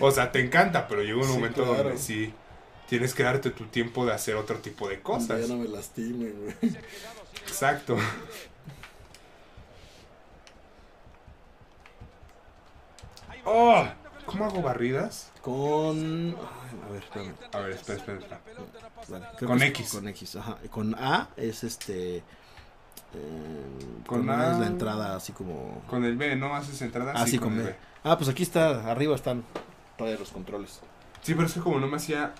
O 0.00 0.10
sea, 0.10 0.32
te 0.32 0.40
encanta, 0.40 0.88
pero 0.88 1.02
llega 1.02 1.16
un 1.18 1.24
Sí, 1.24 1.32
momento 1.32 1.62
claro. 1.64 1.84
donde 1.84 1.98
sí 1.98 2.34
tienes 2.88 3.14
que 3.14 3.22
darte 3.22 3.50
tu 3.50 3.66
tiempo 3.66 4.04
de 4.04 4.12
hacer 4.12 4.34
otro 4.34 4.56
tipo 4.58 4.88
de 4.88 5.00
cosas. 5.00 5.40
Ya 5.42 5.54
no 5.54 5.60
me 5.62 5.68
lastimen, 5.68 6.34
güey. 6.60 6.72
Exacto. 7.46 7.96
Oh, 13.44 13.86
¿Cómo 14.28 14.44
hago 14.44 14.62
barridas? 14.62 15.30
Con. 15.42 16.36
a 16.86 16.90
ver, 16.92 17.02
espérame. 17.02 17.32
A 17.52 17.58
ver, 17.60 17.70
espera, 17.72 17.98
espera, 17.98 18.18
espera. 18.18 18.40
Vale, 19.08 19.26
Con 19.46 19.62
X. 19.62 19.90
Con 19.92 20.08
X, 20.08 20.36
ajá. 20.36 20.58
Con 20.70 20.94
A 20.94 21.28
es 21.36 21.64
este. 21.64 22.18
eh, 22.18 22.22
Con 24.06 24.20
con, 24.26 24.30
A 24.30 24.52
es 24.52 24.58
la 24.58 24.66
entrada 24.66 25.16
así 25.16 25.32
como. 25.32 25.82
Con 25.88 26.04
el 26.04 26.16
B, 26.16 26.36
¿no 26.36 26.54
haces 26.54 26.80
entrada? 26.82 27.12
Ah, 27.16 27.26
sí, 27.26 27.38
con 27.38 27.56
B. 27.56 27.74
Ah, 28.04 28.16
pues 28.16 28.28
aquí 28.30 28.42
está, 28.42 28.90
arriba 28.90 29.14
están 29.14 29.44
todavía 29.96 30.18
los 30.18 30.30
controles. 30.30 30.80
Sí, 31.22 31.34
pero 31.34 31.46
es 31.46 31.54
que 31.54 31.60
como 31.60 31.78
no 31.80 31.86
me 31.88 31.96
hacía. 31.96 32.32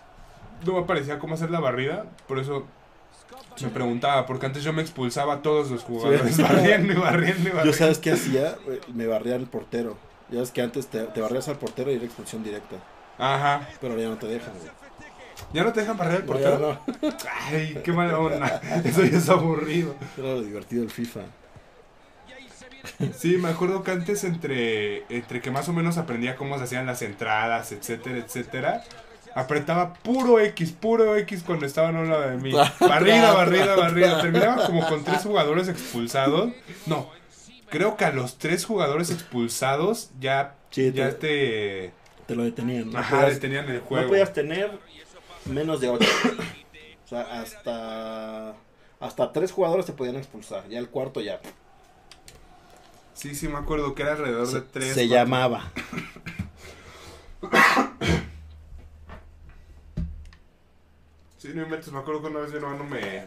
No 0.66 0.72
me 0.74 0.82
parecía 0.82 1.18
cómo 1.18 1.34
hacer 1.34 1.50
la 1.50 1.60
barrida, 1.60 2.06
por 2.26 2.38
eso 2.40 2.64
me 3.62 3.68
preguntaba, 3.68 4.26
porque 4.26 4.46
antes 4.46 4.64
yo 4.64 4.72
me 4.72 4.82
expulsaba 4.82 5.34
a 5.34 5.42
todos 5.42 5.70
los 5.70 5.84
jugadores, 5.84 6.34
Sí. 6.34 6.42
barriendo 6.42 6.92
y 6.92 6.96
barriendo 6.96 7.40
y 7.42 7.44
Yo, 7.44 7.54
barriendo. 7.56 7.78
¿sabes 7.78 7.98
qué 7.98 8.12
hacía? 8.12 8.56
Me 8.92 9.06
barría 9.06 9.36
el 9.36 9.46
portero. 9.46 9.96
Ya 10.30 10.40
ves 10.40 10.50
que 10.50 10.60
antes 10.62 10.86
te, 10.88 11.04
te 11.04 11.20
barrías 11.20 11.48
al 11.48 11.56
portero 11.56 11.90
y 11.90 11.96
era 11.96 12.04
expulsión 12.04 12.42
directa. 12.42 12.76
Ajá. 13.18 13.68
Pero 13.80 13.92
ahora 13.92 14.04
ya 14.04 14.10
no 14.10 14.18
te 14.18 14.26
dejan, 14.26 14.52
güey. 14.58 14.70
¿Ya 15.52 15.64
no 15.64 15.72
te 15.72 15.80
dejan 15.80 15.96
barrer 15.96 16.16
el 16.16 16.24
portero? 16.24 16.58
no. 16.58 17.08
Ay, 17.50 17.80
qué 17.82 17.92
mala 17.92 18.18
onda. 18.18 18.60
Eso 18.84 19.04
ya 19.04 19.18
es 19.18 19.28
aburrido. 19.28 19.94
Era 20.16 20.28
lo 20.28 20.42
divertido 20.42 20.82
el 20.82 20.90
FIFA. 20.90 21.20
Sí, 23.16 23.36
me 23.36 23.48
acuerdo 23.48 23.82
que 23.82 23.90
antes 23.90 24.24
entre, 24.24 25.04
entre 25.14 25.40
que 25.40 25.50
más 25.50 25.68
o 25.68 25.72
menos 25.72 25.98
aprendía 25.98 26.36
cómo 26.36 26.56
se 26.58 26.64
hacían 26.64 26.86
las 26.86 27.02
entradas, 27.02 27.70
etcétera, 27.72 28.18
etcétera, 28.18 28.84
apretaba 29.34 29.94
puro 29.94 30.40
X, 30.40 30.72
puro 30.72 31.16
X 31.16 31.42
cuando 31.44 31.66
estaban 31.66 31.96
a 31.96 32.00
un 32.00 32.08
lado 32.08 32.30
de 32.30 32.36
mí. 32.36 32.52
Barrida, 32.80 33.32
barrida, 33.32 33.76
barrida. 33.76 34.20
Terminaba 34.20 34.66
como 34.66 34.86
con 34.86 35.04
tres 35.04 35.22
jugadores 35.22 35.68
expulsados. 35.68 36.52
No, 36.86 37.10
creo 37.70 37.96
que 37.96 38.04
a 38.04 38.12
los 38.12 38.38
tres 38.38 38.64
jugadores 38.64 39.10
expulsados 39.10 40.10
ya, 40.20 40.54
Sí, 40.70 40.92
ya 40.92 41.10
te- 41.10 41.14
te... 41.16 41.92
Te 42.26 42.34
lo 42.34 42.42
detenían. 42.44 42.90
No 42.92 42.98
Ajá, 42.98 43.16
podías- 43.20 43.34
detenían 43.34 43.68
el 43.70 43.78
No 43.78 43.84
juego. 43.86 44.08
podías 44.08 44.32
tener 44.34 44.78
menos 45.46 45.80
de 45.80 45.88
8. 45.88 46.06
O 47.04 47.08
sea, 47.08 47.40
hasta. 47.40 48.54
Hasta 49.00 49.32
tres 49.32 49.50
jugadores 49.52 49.86
te 49.86 49.92
podían 49.92 50.16
expulsar. 50.16 50.68
Ya 50.68 50.78
el 50.78 50.88
cuarto 50.90 51.20
ya. 51.22 51.40
Sí, 53.14 53.34
sí, 53.34 53.48
me 53.48 53.56
acuerdo 53.56 53.94
que 53.94 54.02
era 54.02 54.12
alrededor 54.12 54.46
Se, 54.46 54.56
de 54.56 54.60
tres. 54.62 54.94
se 54.94 55.08
cuatro. 55.08 55.14
llamaba. 55.16 55.72
Sí, 61.38 61.48
no 61.54 61.62
inventes, 61.62 61.92
me 61.92 61.98
acuerdo 62.00 62.22
que 62.22 62.26
una 62.28 62.40
vez 62.40 62.50
mi 62.50 62.56
hermano 62.56 62.84
me... 62.84 63.26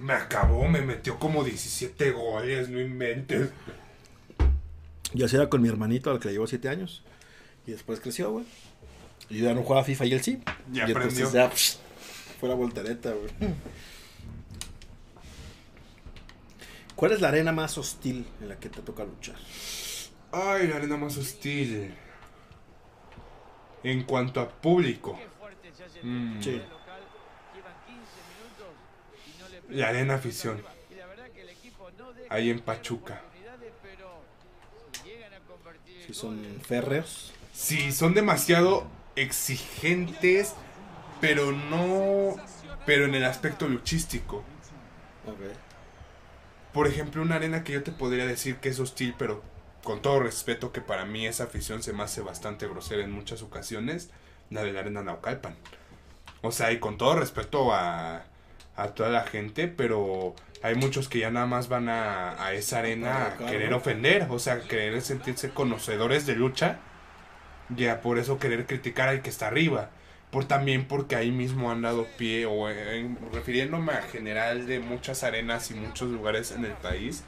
Me 0.00 0.12
acabó, 0.14 0.66
me 0.68 0.80
metió 0.82 1.18
como 1.18 1.44
17 1.44 2.10
goles, 2.12 2.68
no 2.68 2.80
inventes. 2.80 3.50
Yo 5.12 5.26
así 5.26 5.36
era 5.36 5.48
con 5.48 5.60
mi 5.60 5.68
hermanito, 5.68 6.10
al 6.10 6.20
que 6.20 6.28
le 6.28 6.34
llevó 6.34 6.46
7 6.46 6.68
años. 6.68 7.02
Y 7.66 7.72
después 7.72 8.00
creció, 8.00 8.30
güey. 8.32 8.44
Y 9.28 9.38
yo 9.38 9.44
ya 9.46 9.54
no 9.54 9.62
jugaba 9.62 9.84
FIFA 9.84 10.06
y 10.06 10.12
él 10.12 10.22
sí. 10.22 10.42
Ya 10.72 10.88
y 10.88 10.90
aprendió. 10.92 11.26
entonces 11.26 11.32
ya 11.32 11.50
psh, 11.50 11.76
fue 12.40 12.48
la 12.48 12.54
voltereta, 12.54 13.12
güey. 13.12 13.30
¿Cuál 16.96 17.12
es 17.12 17.20
la 17.20 17.28
arena 17.28 17.52
más 17.52 17.78
hostil 17.78 18.26
en 18.40 18.48
la 18.48 18.56
que 18.58 18.68
te 18.68 18.80
toca 18.82 19.04
luchar? 19.04 19.36
Ay, 20.32 20.68
la 20.68 20.76
arena 20.76 20.96
más 20.96 21.16
hostil. 21.16 21.94
En 23.82 24.04
cuanto 24.04 24.40
a 24.40 24.48
público. 24.48 25.18
Mm, 26.02 26.40
Sí. 26.40 26.60
La 29.70 29.88
arena 29.88 30.14
afición. 30.14 30.62
Ahí 32.28 32.50
en 32.50 32.60
Pachuca. 32.60 33.22
Si 36.06 36.14
son 36.14 36.60
férreos. 36.66 37.32
Sí, 37.52 37.92
son 37.92 38.14
demasiado 38.14 38.86
exigentes, 39.16 40.54
pero 41.20 41.52
no... 41.52 42.36
Pero 42.86 43.04
en 43.04 43.14
el 43.14 43.24
aspecto 43.24 43.68
luchístico. 43.68 44.38
Ok. 45.26 45.40
Por 46.72 46.86
ejemplo, 46.86 47.22
una 47.22 47.36
arena 47.36 47.64
que 47.64 47.72
yo 47.72 47.82
te 47.82 47.92
podría 47.92 48.26
decir 48.26 48.56
que 48.56 48.70
es 48.70 48.80
hostil, 48.80 49.14
pero 49.18 49.42
con 49.84 50.02
todo 50.02 50.20
respeto 50.20 50.72
que 50.72 50.80
para 50.80 51.04
mí 51.04 51.26
esa 51.26 51.44
afición 51.44 51.82
se 51.82 51.92
me 51.92 52.02
hace 52.02 52.20
bastante 52.20 52.66
grosera 52.66 53.02
en 53.02 53.12
muchas 53.12 53.42
ocasiones, 53.42 54.10
la 54.50 54.62
de 54.62 54.72
la 54.72 54.80
arena 54.80 55.02
Naucalpan. 55.02 55.56
O 56.42 56.52
sea, 56.52 56.72
y 56.72 56.78
con 56.78 56.96
todo 56.96 57.16
respeto 57.16 57.74
a, 57.74 58.24
a 58.82 58.94
toda 58.94 59.10
la 59.10 59.22
gente, 59.22 59.68
pero 59.68 60.34
hay 60.62 60.74
muchos 60.74 61.08
que 61.08 61.20
ya 61.20 61.30
nada 61.30 61.46
más 61.46 61.68
van 61.68 61.88
a, 61.88 62.42
a 62.44 62.52
esa 62.54 62.78
arena 62.80 63.26
a 63.26 63.36
querer 63.50 63.72
ofender, 63.74 64.26
o 64.30 64.38
sea, 64.38 64.60
querer 64.60 65.00
sentirse 65.02 65.50
conocedores 65.50 66.26
de 66.26 66.34
lucha, 66.36 66.78
ya 67.68 68.00
por 68.00 68.18
eso 68.18 68.38
querer 68.38 68.66
criticar 68.66 69.08
al 69.08 69.22
que 69.22 69.30
está 69.30 69.46
arriba. 69.48 69.90
Por 70.30 70.44
también 70.44 70.86
porque 70.86 71.16
ahí 71.16 71.32
mismo 71.32 71.70
han 71.72 71.82
dado 71.82 72.06
pie, 72.16 72.46
o 72.46 72.68
en- 72.70 73.18
refiriéndome 73.32 73.92
a 73.92 74.02
general 74.02 74.66
de 74.66 74.78
muchas 74.78 75.24
arenas 75.24 75.70
y 75.70 75.74
muchos 75.74 76.08
lugares 76.10 76.52
en 76.52 76.64
el 76.64 76.72
país, 76.72 77.24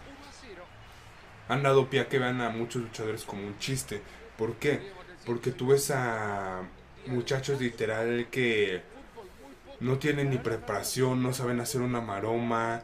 han 1.49 1.63
dado 1.63 1.89
pie 1.91 2.01
a 2.01 2.09
que 2.09 2.19
vean 2.19 2.41
a 2.41 2.51
muchos 2.51 2.83
luchadores 2.83 3.25
como 3.25 3.47
un 3.47 3.59
chiste. 3.59 4.01
¿Por 4.39 4.55
qué? 4.57 4.81
Porque 5.27 5.51
tú 5.51 5.69
ves 5.69 5.91
a 5.91 6.63
muchachos 7.07 7.61
literal 7.61 8.29
que 8.31 8.83
no 9.83 9.99
tienen 9.99 10.31
ni 10.31 10.39
preparación, 10.39 11.23
no 11.23 11.33
saben 11.33 11.61
hacer 11.61 11.81
una 11.81 12.01
maroma, 12.01 12.83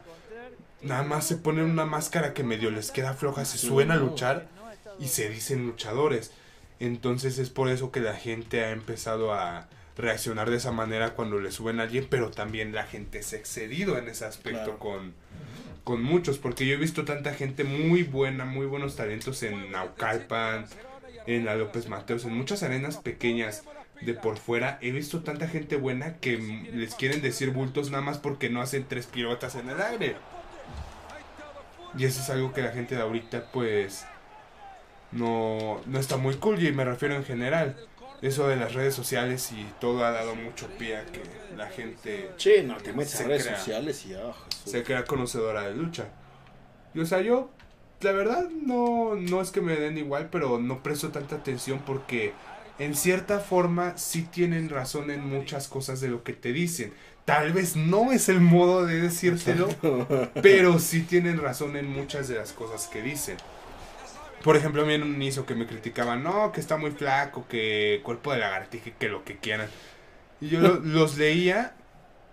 nada 0.81 1.03
más 1.03 1.25
se 1.27 1.37
ponen 1.37 1.65
una 1.65 1.85
máscara 1.85 2.33
que 2.33 2.43
medio 2.43 2.71
les 2.71 2.91
queda 2.91 3.13
floja, 3.13 3.45
se 3.45 3.57
suben 3.57 3.91
a 3.91 3.95
luchar 3.95 4.47
y 4.99 5.07
se 5.07 5.29
dicen 5.29 5.65
luchadores. 5.65 6.31
Entonces 6.79 7.37
es 7.39 7.49
por 7.49 7.69
eso 7.69 7.91
que 7.91 7.99
la 7.99 8.15
gente 8.15 8.63
ha 8.63 8.71
empezado 8.71 9.33
a 9.33 9.67
reaccionar 9.97 10.49
de 10.49 10.57
esa 10.57 10.71
manera 10.71 11.13
cuando 11.13 11.39
le 11.39 11.51
suben 11.51 11.79
a 11.79 11.83
alguien, 11.83 12.07
pero 12.09 12.31
también 12.31 12.73
la 12.73 12.83
gente 12.83 13.21
se 13.23 13.35
ha 13.35 13.39
excedido 13.39 13.97
en 13.97 14.07
ese 14.07 14.25
aspecto 14.25 14.77
Claro. 14.77 14.79
con, 14.79 15.13
con 15.83 16.01
muchos, 16.03 16.37
porque 16.37 16.65
yo 16.65 16.73
he 16.75 16.77
visto 16.77 17.03
tanta 17.03 17.33
gente 17.33 17.63
muy 17.65 18.03
buena, 18.03 18.45
muy 18.45 18.65
buenos 18.65 18.95
talentos 18.95 19.43
en 19.43 19.71
Naucalpan, 19.71 20.65
en 21.27 21.45
la 21.45 21.55
López 21.55 21.89
Mateos, 21.89 22.23
en 22.25 22.33
muchas 22.33 22.63
arenas 22.63 22.97
pequeñas 22.97 23.63
de 24.01 24.13
por 24.13 24.37
fuera. 24.37 24.77
He 24.81 24.91
visto 24.91 25.21
tanta 25.23 25.47
gente 25.47 25.75
buena 25.75 26.17
que 26.17 26.37
les 26.73 26.95
quieren 26.95 27.21
decir 27.21 27.51
bultos 27.51 27.91
nada 27.91 28.03
más 28.03 28.17
porque 28.17 28.49
no 28.49 28.61
hacen 28.61 28.85
tres 28.87 29.05
piruetas 29.07 29.55
en 29.55 29.69
el 29.69 29.81
aire. 29.81 30.15
Y 31.97 32.05
eso 32.05 32.21
es 32.21 32.29
algo 32.29 32.53
que 32.53 32.61
la 32.61 32.71
gente 32.71 32.95
de 32.95 33.01
ahorita 33.01 33.45
pues 33.51 34.05
no, 35.11 35.81
no 35.85 35.99
está 35.99 36.17
muy 36.17 36.35
cool 36.35 36.63
y 36.65 36.71
me 36.71 36.85
refiero 36.85 37.15
en 37.15 37.25
general. 37.25 37.75
Eso 38.21 38.49
de 38.49 38.57
las 38.57 38.73
redes 38.73 38.93
sociales 38.93 39.49
y 39.53 39.65
todo 39.79 40.03
ha 40.03 40.11
dado 40.11 40.35
mucho 40.35 40.67
pie 40.77 40.97
a 40.97 41.05
que 41.05 41.21
la 41.55 41.67
gente 41.67 42.29
Sí, 42.35 42.51
no, 42.65 42.75
te 42.77 42.91
metes 42.91 43.19
a 43.21 43.23
redes 43.23 43.43
crea. 43.45 43.57
sociales 43.57 44.05
y 44.05 44.09
Jesús. 44.09 44.35
se 44.65 44.83
crea 44.83 45.05
conocedora 45.05 45.63
de 45.63 45.73
lucha. 45.73 46.09
Y 46.93 46.99
o 46.99 47.05
sea, 47.05 47.21
yo, 47.21 47.49
la 48.01 48.11
verdad, 48.11 48.49
no, 48.49 49.15
no 49.15 49.41
es 49.41 49.51
que 49.51 49.61
me 49.61 49.75
den 49.77 49.97
igual, 49.97 50.27
pero 50.29 50.59
no 50.59 50.83
presto 50.83 51.09
tanta 51.11 51.37
atención 51.37 51.79
porque 51.85 52.33
en 52.79 52.95
cierta 52.95 53.39
forma 53.39 53.97
sí 53.97 54.23
tienen 54.23 54.69
razón 54.69 55.11
en 55.11 55.25
muchas 55.27 55.67
cosas 55.67 56.01
de 56.01 56.07
lo 56.09 56.23
que 56.23 56.33
te 56.33 56.53
dicen. 56.53 56.93
Tal 57.25 57.53
vez 57.53 57.75
no 57.75 58.11
es 58.11 58.27
el 58.29 58.39
modo 58.41 58.85
de 58.85 59.01
decírtelo, 59.01 59.69
pero 60.41 60.79
sí 60.79 61.01
tienen 61.01 61.39
razón 61.39 61.75
en 61.77 61.87
muchas 61.87 62.27
de 62.27 62.35
las 62.35 62.53
cosas 62.53 62.87
que 62.87 63.01
dicen. 63.03 63.37
Por 64.43 64.55
ejemplo, 64.55 64.81
a 64.81 64.85
mí 64.85 64.93
en 64.93 65.03
un 65.03 65.15
inicio 65.15 65.45
que 65.45 65.53
me 65.53 65.67
criticaban, 65.67 66.23
no, 66.23 66.51
que 66.51 66.61
está 66.61 66.77
muy 66.77 66.91
flaco, 66.91 67.45
que 67.47 67.99
cuerpo 68.03 68.31
de 68.31 68.39
lagartija, 68.39 68.91
que 68.97 69.09
lo 69.09 69.23
que 69.25 69.37
quieran. 69.37 69.67
Y 70.41 70.47
yo 70.47 70.61
lo- 70.61 70.79
los 70.79 71.17
leía, 71.17 71.75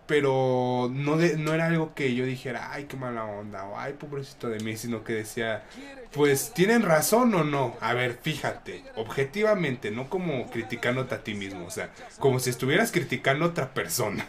pero 0.07 0.89
no, 0.93 1.17
de, 1.17 1.37
no 1.37 1.53
era 1.53 1.67
algo 1.67 1.95
que 1.95 2.15
yo 2.15 2.25
dijera, 2.25 2.73
ay, 2.73 2.85
qué 2.85 2.97
mala 2.97 3.25
onda, 3.25 3.65
o 3.65 3.79
ay, 3.79 3.95
pobrecito 3.95 4.49
de 4.49 4.61
mí, 4.61 4.77
sino 4.77 5.03
que 5.03 5.15
decía, 5.15 5.65
pues, 6.13 6.53
¿tienen 6.55 6.83
razón 6.83 7.35
o 7.35 7.45
no? 7.45 7.75
A 7.81 7.93
ver, 7.95 8.19
fíjate, 8.21 8.85
objetivamente, 8.97 9.91
no 9.91 10.09
como 10.09 10.51
criticándote 10.51 11.15
a 11.15 11.25
ti 11.25 11.35
mismo, 11.35 11.67
o 11.67 11.71
sea, 11.71 11.91
como 12.19 12.39
si 12.39 12.51
estuvieras 12.51 12.93
criticando 12.93 13.45
a 13.45 13.49
otra 13.49 13.75
persona. 13.75 14.27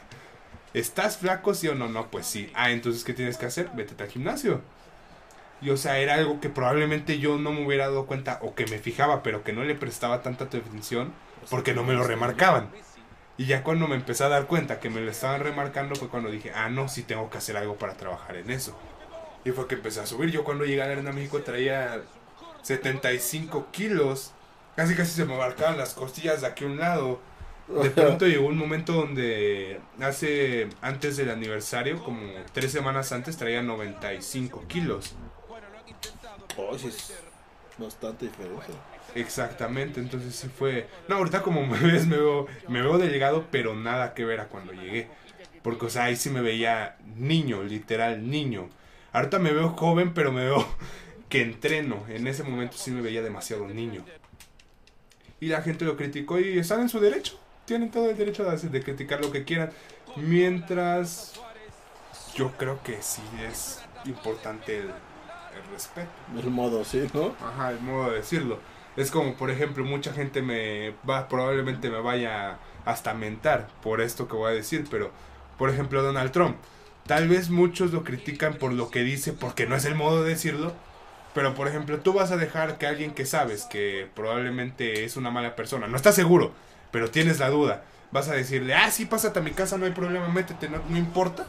¿Estás 0.74 1.18
flaco, 1.18 1.54
sí 1.54 1.68
o 1.68 1.76
no? 1.76 1.88
No, 1.88 2.12
pues 2.12 2.28
sí. 2.28 2.52
Ah, 2.54 2.72
entonces, 2.72 3.04
¿qué 3.04 3.13
tienes 3.13 3.38
que 3.38 3.46
hacer? 3.46 3.70
Vete 3.74 4.02
al 4.04 4.10
gimnasio. 4.10 4.62
Y 5.62 5.72
o 5.72 5.78
sea, 5.78 5.98
era 6.00 6.16
algo 6.16 6.40
que 6.40 6.50
probablemente 6.50 7.20
yo 7.20 7.38
no 7.38 7.52
me 7.52 7.66
hubiera 7.66 7.86
dado 7.88 8.06
cuenta 8.06 8.40
o 8.44 8.54
que 8.54 8.68
me 8.68 8.78
fijaba, 8.78 9.24
pero 9.24 9.44
que 9.44 9.54
no 9.54 9.63
le 9.63 9.74
prestaba 9.74 10.22
tanta 10.22 10.46
atención 10.46 11.13
porque 11.50 11.74
no 11.74 11.84
me 11.84 11.94
lo 11.94 12.04
remarcaban. 12.04 12.70
Y 13.38 13.45
ya 13.45 13.63
cuando 13.63 13.88
me 13.88 13.95
empecé 13.95 14.23
a 14.23 14.30
dar 14.30 14.47
cuenta 14.47 14.80
que 14.80 14.89
me 14.89 15.00
lo 15.00 15.12
estaban 15.12 15.41
remarcando 15.41 15.95
fue 15.95 16.10
cuando 16.10 16.32
dije, 16.32 16.52
ah, 16.56 16.69
no, 16.69 16.89
sí 16.89 17.04
tengo 17.04 17.30
que 17.30 17.38
hacer 17.38 17.56
algo 17.56 17.76
para 17.76 17.93
trabajar 17.93 18.36
en 18.36 18.50
eso. 18.50 18.76
Y 19.45 19.52
fue 19.52 19.67
que 19.67 19.76
empecé 19.76 20.00
a 20.00 20.08
subir. 20.08 20.32
Yo 20.32 20.43
cuando 20.43 20.65
llegué 20.65 20.82
a 20.82 20.88
la 20.88 20.93
Arena 20.93 21.12
México 21.12 21.41
traía 21.41 22.02
75 22.63 23.67
kilos. 23.71 24.32
Casi 24.76 24.95
casi 24.95 25.12
se 25.12 25.26
me 25.26 25.38
marcaban 25.38 25.78
las 25.78 25.93
costillas 25.93 26.41
de 26.41 26.47
aquí 26.47 26.63
a 26.63 26.67
un 26.67 26.78
lado. 26.78 27.19
De 27.67 27.91
pronto 27.91 28.26
llegó 28.28 28.47
un 28.47 28.58
momento 28.58 28.93
donde 28.93 29.82
hace, 30.02 30.69
antes 30.82 31.17
del 31.17 31.30
aniversario, 31.30 32.04
como 32.04 32.19
tres 32.54 32.71
semanas 32.71 33.12
antes, 33.12 33.38
traía 33.38 33.62
95 33.62 34.65
kilos. 34.67 35.15
Oh, 36.58 36.78
sí 36.78 36.88
es 36.88 37.13
bastante 37.78 38.28
diferente. 38.28 38.66
Exactamente, 39.16 40.00
entonces 40.00 40.36
sí 40.36 40.48
fue... 40.48 40.88
No, 41.08 41.16
ahorita 41.16 41.42
como 41.42 41.66
me 41.68 41.80
ves, 41.80 42.08
me 42.08 42.18
veo, 42.18 42.48
me 42.68 42.82
veo 42.82 42.98
delgado, 42.98 43.46
pero 43.52 43.76
nada 43.76 44.13
que 44.13 44.26
ver 44.26 44.40
a 44.40 44.48
cuando 44.48 44.74
llegué. 44.74 45.08
Porque, 45.62 45.88
o 45.88 45.90
sea, 45.90 46.06
ahí 46.06 46.16
sí 46.16 46.30
me 46.30 46.42
veía 46.42 46.98
niño, 47.16 47.63
literal, 47.63 48.30
niño. 48.30 48.70
Ahorita 49.12 49.40
me 49.40 49.52
veo 49.52 49.70
joven, 49.70 50.13
pero 50.13 50.32
me 50.32 50.46
veo 50.46 50.66
que 51.30 51.42
entreno. 51.42 52.06
En 52.10 52.28
ese 52.28 52.44
momento 52.44 52.78
sí 52.78 52.92
me 52.92 53.02
veía 53.02 53.22
demasiado 53.22 53.68
niño. 53.68 54.06
Y 55.40 55.48
la 55.48 55.62
gente 55.62 55.86
lo 55.86 55.98
criticó 55.98 56.40
y 56.40 56.58
están 56.58 56.82
en 56.82 56.90
su 56.90 57.00
derecho. 57.00 57.40
Tienen 57.66 57.92
todo 57.92 58.10
el 58.10 58.18
derecho 58.18 58.44
de, 58.44 58.70
de 58.70 58.84
criticar 58.84 59.22
lo 59.22 59.32
que 59.32 59.44
quieran. 59.44 59.72
Mientras 60.16 61.40
yo 62.34 62.52
creo 62.58 62.82
que 62.82 63.02
sí 63.02 63.22
es 63.48 63.82
importante 64.06 64.80
el, 64.80 64.92
el 65.58 65.72
respeto. 65.72 66.10
El 66.38 66.50
modo, 66.50 66.84
sí, 66.84 67.08
¿no? 67.13 67.36
Ajá, 67.46 67.72
el 67.72 67.80
modo 67.80 68.12
de 68.12 68.17
decirlo. 68.17 68.60
Es 68.96 69.12
como, 69.12 69.36
por 69.36 69.52
ejemplo, 69.52 69.86
mucha 69.86 70.13
gente 70.13 70.41
me 70.41 70.93
va, 71.08 71.28
probablemente 71.28 71.89
me 71.89 72.00
vaya 72.02 72.58
hasta 72.86 73.12
a 73.12 73.13
mentar 73.13 73.67
por 73.84 74.02
esto 74.02 74.28
que 74.28 74.36
voy 74.36 74.52
a 74.52 74.56
decir, 74.56 74.86
pero, 74.89 75.12
por 75.58 75.70
ejemplo, 75.70 76.02
Donald 76.02 76.32
Trump. 76.32 76.58
Tal 77.06 77.28
vez 77.28 77.50
muchos 77.50 77.93
lo 77.93 78.04
critican 78.04 78.56
por 78.56 78.74
lo 78.74 78.89
que 78.89 79.04
dice, 79.04 79.34
porque 79.34 79.67
no 79.67 79.76
es 79.76 79.86
el 79.86 79.96
modo 79.96 80.24
de 80.24 80.32
decirlo, 80.32 80.74
pero, 81.34 81.54
por 81.54 81.67
ejemplo, 81.67 82.00
tú 82.00 82.13
vas 82.13 82.32
a 82.32 82.38
dejar 82.38 82.78
que 82.78 82.88
alguien 82.88 83.13
que 83.13 83.26
sabes 83.26 83.65
que 83.65 84.10
probablemente 84.15 85.06
es 85.06 85.15
una 85.15 85.30
mala 85.30 85.56
persona, 85.56 85.88
no 85.88 85.96
estás 85.96 86.15
seguro, 86.15 86.52
pero 86.91 87.12
tienes 87.12 87.39
la 87.39 87.50
duda, 87.50 87.84
vas 88.12 88.30
a 88.30 88.34
decirle, 88.34 88.74
ah, 88.74 88.89
sí, 88.89 89.06
pásate 89.06 89.39
a 89.39 89.43
mi 89.43 89.52
casa, 89.52 89.78
no 89.78 89.86
hay 89.86 89.91
problema, 89.91 90.28
métete, 90.28 90.70
no, 90.70 90.82
no 90.89 90.98
importa. 90.98 91.46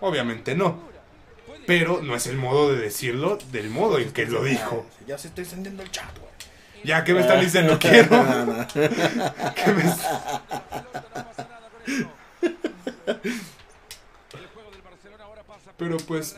Obviamente 0.00 0.54
no. 0.54 0.80
Pero 1.70 2.02
no 2.02 2.16
es 2.16 2.26
el 2.26 2.36
modo 2.36 2.72
de 2.72 2.80
decirlo 2.80 3.38
del 3.52 3.70
modo 3.70 4.00
en 4.00 4.10
que 4.10 4.26
lo 4.26 4.42
dijo. 4.42 4.84
Ya 5.06 5.16
se 5.16 5.28
está 5.28 5.42
encendiendo 5.42 5.84
el 5.84 5.90
chat, 5.92 6.10
güey. 6.18 6.32
Ya, 6.82 7.04
¿qué 7.04 7.14
me 7.14 7.20
están 7.20 7.38
diciendo? 7.40 7.78
Quiero. 7.78 8.08
¿Qué 9.54 9.72
me 9.72 9.82
est- 9.88 10.00
Pero 15.76 15.96
pues, 15.98 16.36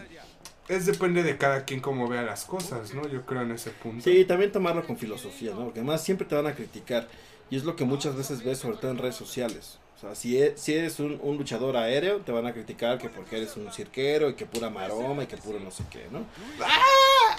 es 0.69 0.87
depende 0.87 1.23
de 1.23 1.37
cada 1.39 1.65
quien 1.65 1.81
cómo 1.81 2.09
vea 2.09 2.23
las 2.23 2.45
cosas, 2.45 2.93
¿no? 2.95 3.09
Yo 3.09 3.25
creo 3.25 3.43
en 3.43 3.53
ese 3.53 3.71
punto. 3.71 4.05
Sí, 4.05 4.25
también 4.25 4.53
tomarlo 4.53 4.87
con 4.87 4.97
filosofía, 4.99 5.53
¿no? 5.53 5.65
Porque 5.65 5.81
además 5.81 6.05
siempre 6.05 6.27
te 6.27 6.35
van 6.35 6.47
a 6.47 6.55
criticar. 6.55 7.09
Y 7.51 7.57
es 7.57 7.65
lo 7.65 7.75
que 7.75 7.85
muchas 7.85 8.15
veces 8.17 8.45
ves, 8.45 8.59
sobre 8.59 8.77
todo 8.77 8.91
en 8.91 8.99
redes 8.99 9.17
sociales. 9.17 9.79
O 10.03 10.07
sea, 10.07 10.15
si, 10.17 10.37
e- 10.43 10.55
si 10.57 10.75
eres 10.75 10.99
un, 10.99 11.21
un 11.23 11.37
luchador 11.37 11.77
aéreo, 11.77 12.19
te 12.19 12.33
van 12.33 12.45
a 12.47 12.53
criticar 12.53 12.99
que 12.99 13.09
porque 13.09 13.37
eres 13.37 13.57
un 13.57 13.71
cirquero 13.73 14.31
y 14.31 14.35
que 14.35 14.47
pura 14.47 14.69
maroma 14.69 15.23
y 15.23 15.27
que 15.29 15.37
puro 15.37 15.61
no 15.61 15.71
sé 15.71 15.85
qué, 15.91 16.07
¿no? 16.11 16.25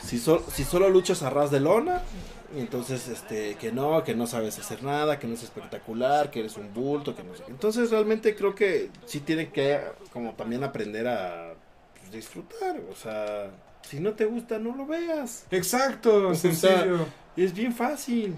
Si, 0.01 0.17
sol- 0.17 0.43
si 0.53 0.63
solo 0.63 0.89
luchas 0.89 1.23
a 1.23 1.29
ras 1.29 1.51
de 1.51 1.59
lona, 1.59 2.01
entonces 2.55 3.07
este 3.09 3.55
que 3.55 3.71
no, 3.73 4.03
que 4.05 4.15
no 4.15 4.27
sabes 4.27 4.57
hacer 4.59 4.81
nada, 4.83 5.19
que 5.19 5.27
no 5.27 5.33
es 5.33 5.43
espectacular, 5.43 6.31
que 6.31 6.39
eres 6.39 6.55
un 6.55 6.73
bulto, 6.73 7.13
que 7.15 7.23
no 7.23 7.35
sé 7.35 7.43
qué. 7.45 7.51
Entonces 7.51 7.89
realmente 7.91 8.33
creo 8.35 8.55
que 8.55 8.89
sí 9.05 9.19
tienen 9.19 9.51
que 9.51 9.81
como 10.13 10.31
también 10.33 10.63
aprender 10.63 11.07
a 11.07 11.55
pues, 11.99 12.11
disfrutar, 12.13 12.79
o 12.91 12.95
sea, 12.95 13.49
Si 13.89 13.99
no 13.99 14.13
te 14.13 14.23
gusta, 14.23 14.57
no 14.59 14.73
lo 14.75 14.85
veas. 14.85 15.45
Exacto, 15.51 16.29
O 16.29 16.33
sea, 16.35 16.51
sencillo. 16.53 17.05
Es 17.35 17.53
bien 17.53 17.73
fácil. 17.73 18.35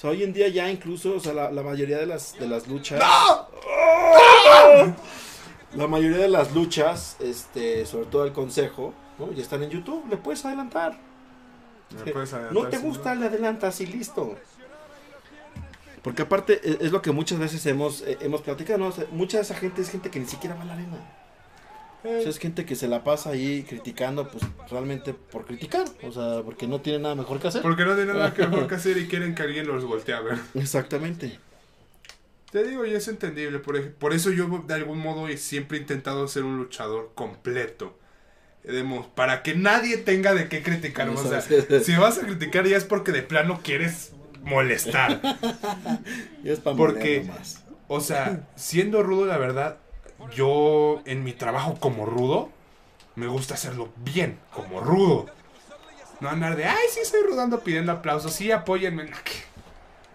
O 0.00 0.02
sea, 0.02 0.10
hoy 0.12 0.22
en 0.22 0.32
día 0.32 0.48
ya 0.48 0.70
incluso, 0.70 1.16
o 1.16 1.20
sea, 1.20 1.34
la, 1.34 1.50
la 1.50 1.62
mayoría 1.62 1.98
de 1.98 2.06
las, 2.06 2.38
de 2.38 2.48
las 2.48 2.66
luchas... 2.66 3.02
La 5.74 5.86
mayoría 5.86 6.16
de 6.16 6.28
las 6.28 6.54
luchas, 6.54 7.18
este, 7.20 7.84
sobre 7.84 8.06
todo 8.06 8.24
el 8.24 8.32
consejo, 8.32 8.94
¿no? 9.18 9.30
ya 9.32 9.42
están 9.42 9.62
en 9.62 9.68
YouTube, 9.68 10.08
le 10.08 10.16
puedes 10.16 10.42
adelantar. 10.46 10.98
Me 12.02 12.12
puedes 12.12 12.32
No 12.32 12.38
adelantar, 12.38 12.70
te 12.70 12.76
si 12.78 12.82
gusta, 12.82 13.14
le 13.14 13.26
adelantas 13.26 13.78
y 13.82 13.86
listo. 13.88 14.38
Porque 16.00 16.22
aparte 16.22 16.54
e- 16.64 16.78
es 16.80 16.92
lo 16.92 17.02
que 17.02 17.12
muchas 17.12 17.38
veces 17.38 17.66
hemos, 17.66 18.00
eh, 18.00 18.16
hemos 18.22 18.40
platicado, 18.40 18.78
¿no? 18.78 18.86
O 18.86 18.92
sea, 18.92 19.04
mucha 19.12 19.36
de 19.36 19.42
esa 19.42 19.54
gente 19.54 19.82
es 19.82 19.90
gente 19.90 20.10
que 20.10 20.18
ni 20.18 20.26
siquiera 20.26 20.56
va 20.56 20.62
a 20.62 20.64
la 20.64 20.72
arena. 20.72 20.96
O 22.02 22.08
sea, 22.20 22.28
es 22.30 22.38
gente 22.38 22.64
que 22.64 22.76
se 22.76 22.88
la 22.88 23.04
pasa 23.04 23.30
ahí 23.30 23.62
criticando, 23.68 24.28
pues 24.28 24.42
realmente 24.70 25.12
por 25.14 25.44
criticar. 25.44 25.86
O 26.02 26.10
sea, 26.12 26.42
porque 26.44 26.66
no 26.66 26.80
tiene 26.80 27.00
nada 27.00 27.14
mejor 27.14 27.40
que 27.40 27.48
hacer. 27.48 27.62
Porque 27.62 27.84
no 27.84 27.94
tienen 27.94 28.16
nada 28.16 28.34
mejor 28.36 28.66
que 28.66 28.74
hacer 28.76 28.96
y 28.96 29.06
quieren 29.06 29.34
que 29.34 29.42
alguien 29.42 29.66
los 29.66 29.84
voltee 29.84 30.14
a 30.14 30.20
ver. 30.20 30.38
Exactamente. 30.54 31.38
Te 32.50 32.64
digo, 32.64 32.84
y 32.84 32.94
es 32.94 33.06
entendible. 33.08 33.58
Por, 33.60 33.92
por 33.92 34.12
eso 34.12 34.30
yo, 34.30 34.64
de 34.66 34.74
algún 34.74 34.98
modo, 34.98 35.28
siempre 35.36 35.78
he 35.78 35.80
intentado 35.80 36.26
ser 36.26 36.44
un 36.44 36.56
luchador 36.56 37.12
completo. 37.14 37.96
Para 39.14 39.42
que 39.42 39.54
nadie 39.54 39.96
tenga 39.96 40.34
de 40.34 40.48
qué 40.48 40.62
criticar. 40.62 41.08
O 41.08 41.16
sea, 41.16 41.40
si 41.40 41.96
vas 41.96 42.18
a 42.18 42.22
criticar 42.22 42.66
ya 42.66 42.76
es 42.76 42.84
porque 42.84 43.12
de 43.12 43.22
plano 43.22 43.60
quieres 43.62 44.12
molestar. 44.42 45.20
Y 46.44 46.48
es 46.50 46.60
para 46.60 46.76
Porque- 46.76 47.20
nomás. 47.24 47.64
O 47.92 48.00
sea, 48.00 48.48
siendo 48.54 49.02
rudo, 49.02 49.26
la 49.26 49.36
verdad, 49.36 49.78
yo 50.34 51.02
en 51.06 51.24
mi 51.24 51.32
trabajo 51.32 51.76
como 51.80 52.06
rudo, 52.06 52.50
me 53.16 53.26
gusta 53.26 53.54
hacerlo 53.54 53.90
bien, 53.96 54.38
como 54.52 54.80
rudo. 54.80 55.26
No 56.20 56.28
andar 56.28 56.56
de, 56.56 56.64
ay, 56.66 56.86
sí, 56.90 57.00
soy 57.04 57.22
rudando 57.22 57.60
pidiendo 57.60 57.92
aplausos, 57.92 58.32
sí, 58.32 58.52
apóyenme. 58.52 59.10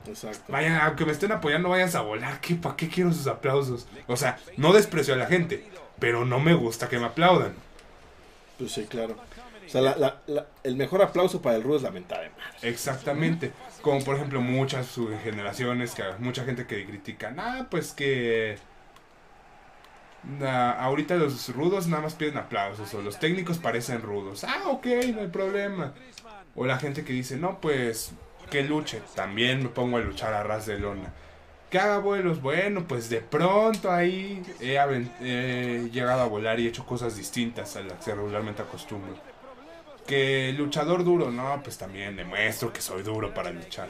Exacto. 0.07 0.43
Vayan, 0.51 0.79
aunque 0.81 1.05
me 1.05 1.11
estén 1.11 1.31
apoyando, 1.31 1.69
vayan 1.69 1.95
a 1.95 2.01
volar. 2.01 2.39
¿Qué, 2.39 2.55
¿Para 2.55 2.75
qué 2.75 2.87
quiero 2.89 3.11
sus 3.11 3.25
aplausos? 3.27 3.87
O 4.07 4.15
sea, 4.15 4.37
no 4.57 4.71
desprecio 4.71 5.15
a 5.15 5.17
la 5.17 5.25
gente, 5.25 5.65
pero 5.99 6.25
no 6.25 6.39
me 6.39 6.53
gusta 6.53 6.87
que 6.87 6.99
me 6.99 7.05
aplaudan. 7.05 7.53
Pues 8.59 8.71
sí, 8.71 8.85
claro. 8.85 9.15
O 9.65 9.69
sea, 9.69 9.81
la- 9.81 9.95
la- 9.97 10.21
la- 10.27 10.45
el 10.63 10.75
mejor 10.75 11.01
aplauso 11.01 11.41
para 11.41 11.55
el 11.55 11.63
rudo 11.63 11.77
es 11.77 11.81
la 11.83 11.89
mentada 11.89 12.21
de 12.21 12.29
madre. 12.29 12.69
Exactamente. 12.69 13.51
Como 13.81 14.03
por 14.03 14.15
ejemplo 14.15 14.41
muchas 14.41 14.87
generaciones, 15.23 15.95
que 15.95 16.03
mucha 16.19 16.43
gente 16.45 16.67
que 16.67 16.85
critica, 16.85 17.33
ah, 17.37 17.65
pues 17.71 17.91
que 17.91 18.57
ah, 20.41 20.77
ahorita 20.79 21.15
los 21.15 21.53
rudos 21.55 21.87
nada 21.87 22.03
más 22.03 22.13
piden 22.13 22.37
aplausos 22.37 22.93
o 22.93 23.01
los 23.01 23.19
técnicos 23.19 23.57
parecen 23.57 24.01
rudos. 24.01 24.43
Ah, 24.43 24.63
ok, 24.67 24.85
no 25.13 25.21
hay 25.21 25.27
problema. 25.27 25.93
O 26.55 26.65
la 26.65 26.77
gente 26.77 27.03
que 27.03 27.13
dice, 27.13 27.37
no, 27.37 27.59
pues 27.59 28.13
que 28.49 28.63
luche. 28.63 29.01
También 29.15 29.63
me 29.63 29.69
pongo 29.69 29.97
a 29.97 30.01
luchar 30.01 30.33
a 30.33 30.43
ras 30.43 30.65
de 30.65 30.79
lona. 30.79 31.13
Que 31.69 31.79
haga 31.79 31.97
vuelos, 31.97 32.41
bueno, 32.41 32.85
pues 32.87 33.09
de 33.09 33.21
pronto 33.21 33.91
ahí 33.91 34.43
he, 34.61 35.89
llegado 35.91 36.21
a 36.21 36.27
volar 36.27 36.59
y 36.59 36.65
he 36.65 36.69
hecho 36.69 36.85
cosas 36.85 37.17
distintas 37.17 37.75
a 37.75 37.81
las 37.81 38.05
que 38.05 38.13
regularmente 38.13 38.61
acostumbro. 38.61 39.15
Que 40.05 40.53
luchador 40.55 41.03
duro, 41.03 41.31
no, 41.31 41.59
pues 41.63 41.77
también 41.77 42.15
demuestro 42.15 42.71
que 42.71 42.81
soy 42.81 43.01
duro 43.01 43.33
para 43.33 43.51
luchar. 43.51 43.89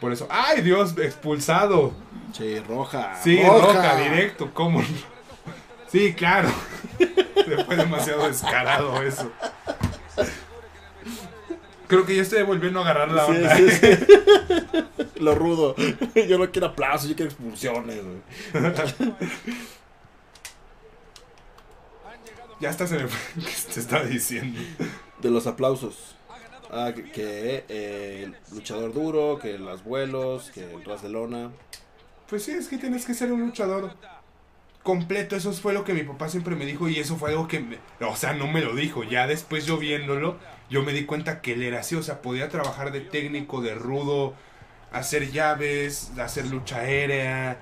Por 0.00 0.12
eso, 0.12 0.28
¡ay 0.30 0.60
Dios! 0.60 0.96
Expulsado. 0.98 1.92
Sí, 2.32 2.60
roja. 2.60 3.16
Sí, 3.22 3.42
roja, 3.42 3.96
directo, 3.96 4.52
¿cómo? 4.52 4.82
Sí, 5.90 6.12
claro. 6.14 6.48
Se 6.98 7.64
fue 7.64 7.76
demasiado 7.76 8.26
descarado 8.28 9.02
eso. 9.02 9.30
Creo 11.86 12.04
que 12.04 12.16
ya 12.16 12.22
estoy 12.22 12.42
volviendo 12.42 12.80
a 12.80 12.82
agarrar 12.82 13.10
la 13.10 13.26
onda. 13.26 13.56
sí, 13.56 13.70
sí. 13.70 13.86
Lo 15.20 15.34
rudo. 15.34 15.74
Yo 16.28 16.38
no 16.38 16.50
quiero 16.50 16.68
aplausos, 16.68 17.08
yo 17.08 17.16
quiero 17.16 17.30
expulsiones. 17.30 18.00
güey. 18.04 18.22
Ya 22.60 22.70
hasta 22.70 22.88
se 22.88 22.96
me 22.98 23.06
fue. 23.06 23.42
¿Qué 23.44 23.72
te 23.72 23.78
estaba 23.78 24.02
diciendo? 24.02 24.60
De 25.22 25.30
los 25.30 25.46
aplausos. 25.46 26.16
Ah, 26.72 26.90
que, 26.92 27.04
que, 27.12 27.64
eh, 27.68 28.24
el 28.24 28.36
luchador 28.52 28.92
duro, 28.92 29.38
que 29.40 29.60
las 29.60 29.84
vuelos, 29.84 30.50
que 30.50 30.68
el 30.74 30.84
ras 30.84 31.02
de 31.02 31.08
lona. 31.08 31.52
Pues 32.28 32.42
sí, 32.42 32.50
es 32.50 32.66
que 32.66 32.76
tienes 32.78 33.06
que 33.06 33.14
ser 33.14 33.30
un 33.30 33.42
luchador 33.42 33.94
completo. 34.88 35.36
Eso 35.36 35.52
fue 35.52 35.74
lo 35.74 35.84
que 35.84 35.92
mi 35.92 36.02
papá 36.02 36.30
siempre 36.30 36.56
me 36.56 36.64
dijo 36.64 36.88
y 36.88 36.98
eso 36.98 37.16
fue 37.18 37.28
algo 37.30 37.46
que, 37.46 37.60
me- 37.60 37.78
o 38.00 38.16
sea, 38.16 38.32
no 38.32 38.46
me 38.46 38.62
lo 38.62 38.74
dijo. 38.74 39.04
Ya 39.04 39.26
después 39.26 39.66
yo 39.66 39.76
viéndolo, 39.76 40.38
yo 40.70 40.82
me 40.82 40.94
di 40.94 41.04
cuenta 41.04 41.42
que 41.42 41.52
él 41.52 41.62
era 41.62 41.80
así. 41.80 41.94
O 41.94 42.02
sea, 42.02 42.22
podía 42.22 42.48
trabajar 42.48 42.90
de 42.90 43.02
técnico, 43.02 43.60
de 43.60 43.74
rudo, 43.74 44.34
hacer 44.90 45.30
llaves, 45.30 46.10
hacer 46.18 46.46
lucha 46.46 46.78
aérea, 46.78 47.58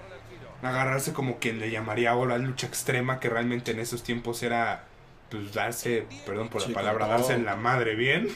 agarrarse 0.62 1.12
como 1.12 1.38
quien 1.40 1.58
le 1.58 1.72
llamaría 1.72 2.10
ahora 2.12 2.38
lucha 2.38 2.68
extrema, 2.68 3.18
que 3.18 3.28
realmente 3.28 3.72
en 3.72 3.80
esos 3.80 4.04
tiempos 4.04 4.44
era, 4.44 4.84
pues, 5.28 5.52
darse, 5.52 6.06
perdón 6.26 6.48
por 6.48 6.62
la 6.68 6.72
palabra, 6.74 7.08
darse 7.08 7.34
en 7.34 7.44
la 7.44 7.56
madre 7.56 7.96
bien. 7.96 8.28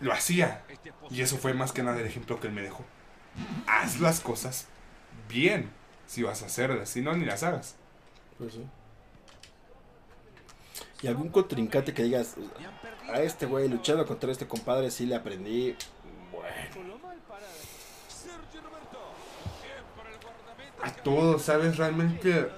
Lo 0.00 0.12
hacía. 0.12 0.60
Y 1.10 1.22
eso 1.22 1.38
fue 1.38 1.54
más 1.54 1.72
que 1.72 1.82
nada 1.82 1.98
el 1.98 2.06
ejemplo 2.06 2.38
que 2.40 2.48
él 2.48 2.52
me 2.52 2.60
dejó. 2.62 2.84
Haz 3.66 4.00
las 4.00 4.20
cosas 4.20 4.66
bien 5.32 5.70
si 6.06 6.22
vas 6.22 6.42
a 6.42 6.46
hacerlas, 6.46 6.88
si 6.90 7.00
no, 7.00 7.14
ni 7.14 7.24
las 7.24 7.42
hagas. 7.42 7.76
Pues 8.38 8.54
sí. 8.54 8.66
Y 11.02 11.08
algún 11.08 11.30
contrincante 11.30 11.92
que 11.92 12.04
digas, 12.04 12.36
a 13.12 13.20
este 13.20 13.46
güey 13.46 13.68
luchando 13.68 14.06
contra 14.06 14.30
este 14.30 14.46
compadre 14.46 14.90
sí 14.90 15.06
le 15.06 15.16
aprendí. 15.16 15.74
Bueno, 16.30 17.00
A 20.82 20.90
todos, 20.90 21.42
¿sabes? 21.42 21.76
Realmente 21.76 22.48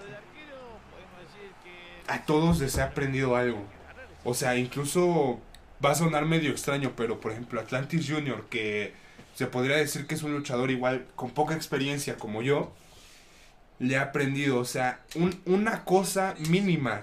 a 2.07 2.25
todos 2.25 2.61
les 2.61 2.77
he 2.77 2.83
aprendido 2.83 3.37
algo. 3.37 3.63
O 4.25 4.35
sea, 4.35 4.57
incluso 4.57 5.41
va 5.85 5.91
a 5.91 5.95
sonar 5.95 6.25
medio 6.25 6.51
extraño, 6.51 6.93
pero 6.97 7.21
por 7.21 7.33
ejemplo 7.33 7.61
Atlantis 7.61 8.11
Junior, 8.11 8.47
que 8.49 8.95
se 9.35 9.47
podría 9.47 9.77
decir 9.77 10.07
que 10.07 10.15
es 10.15 10.23
un 10.23 10.33
luchador 10.33 10.71
igual 10.71 11.07
con 11.17 11.31
poca 11.31 11.55
experiencia 11.55 12.17
como 12.17 12.43
yo, 12.43 12.73
le 13.79 13.95
he 13.95 13.99
aprendido, 13.99 14.59
o 14.59 14.65
sea, 14.65 15.01
un- 15.15 15.41
una 15.47 15.85
cosa 15.85 16.35
mínima, 16.49 17.01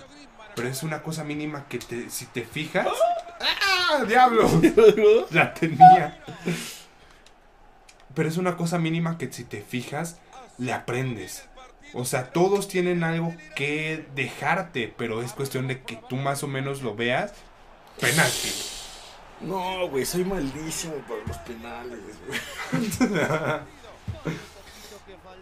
pero 0.56 0.68
es 0.68 0.84
una 0.84 1.02
cosa 1.04 1.24
mínima 1.24 1.68
que 1.68 1.80
te, 1.80 2.10
si 2.10 2.26
te 2.26 2.44
fijas... 2.44 2.88
¡Ah, 3.40 4.04
diablo! 4.08 4.50
La 5.32 5.54
tenía. 5.54 6.18
Pero 8.14 8.30
es 8.30 8.38
una 8.38 8.58
cosa 8.58 8.78
mínima 8.78 9.18
que 9.18 9.32
si 9.32 9.44
te 9.44 9.62
fijas, 9.62 10.18
le 10.58 10.74
aprendes. 10.74 11.46
O 11.94 12.06
sea, 12.06 12.32
todos 12.32 12.68
tienen 12.68 13.04
algo 13.04 13.36
que 13.56 14.06
dejarte, 14.16 14.94
pero 14.98 15.22
es 15.22 15.34
cuestión 15.34 15.68
de 15.68 15.82
que 15.82 15.98
tú 16.10 16.16
más 16.16 16.44
o 16.44 16.48
menos 16.48 16.82
lo 16.82 16.96
veas. 16.96 17.34
Penalti. 18.00 18.50
No, 19.44 19.88
güey, 19.90 20.06
soy 20.06 20.24
malísimo 20.26 20.96
para 21.08 21.24
los 21.26 21.38
penales, 21.40 22.00
güey. 22.28 22.40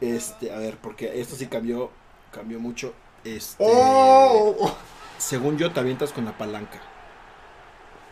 Este, 0.02 0.54
a 0.54 0.58
ver, 0.60 0.78
porque 0.78 1.20
esto 1.20 1.36
sí 1.36 1.48
cambió, 1.48 1.92
cambió 2.32 2.60
mucho. 2.60 2.94
Este, 3.24 3.62
¡Oh! 3.68 4.74
según 5.18 5.58
yo, 5.58 5.72
te 5.74 5.80
avientas 5.82 6.14
con 6.14 6.24
la 6.26 6.38
palanca. 6.38 6.80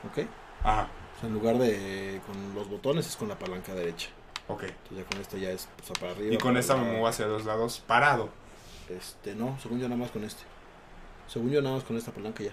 ¿Ok? 0.05 0.27
Ah, 0.63 0.87
O 1.15 1.19
sea, 1.19 1.29
en 1.29 1.33
lugar 1.33 1.57
de 1.57 2.19
con 2.25 2.53
los 2.55 2.69
botones 2.69 3.07
es 3.07 3.15
con 3.15 3.29
la 3.29 3.39
palanca 3.39 3.73
derecha. 3.73 4.09
ok. 4.49 4.63
Entonces 4.63 4.97
ya 4.97 5.03
con 5.05 5.21
esta 5.21 5.37
ya 5.37 5.51
es 5.51 5.69
o 5.81 5.85
sea, 5.85 5.95
para 5.99 6.11
arriba. 6.11 6.33
Y 6.35 6.37
con 6.37 6.57
esta 6.57 6.75
me 6.75 6.83
muevo 6.91 7.07
hacia 7.07 7.25
los 7.27 7.45
lados 7.45 7.81
parado. 7.87 8.29
Este, 8.89 9.33
no, 9.35 9.57
según 9.61 9.79
yo 9.79 9.87
nada 9.87 9.99
más 9.99 10.11
con 10.11 10.23
este. 10.25 10.43
Según 11.27 11.51
yo 11.51 11.61
nada 11.61 11.75
más 11.75 11.85
con 11.85 11.95
esta 11.97 12.11
palanca 12.11 12.43
ya. 12.43 12.51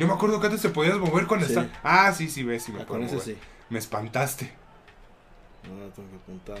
Yo 0.00 0.06
me 0.06 0.14
acuerdo 0.14 0.40
que 0.40 0.46
antes 0.46 0.62
te 0.62 0.70
podías 0.70 0.98
mover 0.98 1.26
con 1.26 1.40
esta. 1.40 1.68
Ah, 1.84 2.12
sí, 2.12 2.28
sí, 2.30 2.42
ves, 2.42 2.62
sí 2.64 2.72
me 2.72 2.80
Ah, 2.80 2.86
puedo 2.86 3.00
con 3.00 3.06
ese 3.06 3.16
mover. 3.16 3.34
sí. 3.34 3.38
Me 3.68 3.78
espantaste. 3.78 4.50
No, 5.64 5.92
tengo 5.94 6.08
que 6.08 6.16
apuntar. 6.16 6.58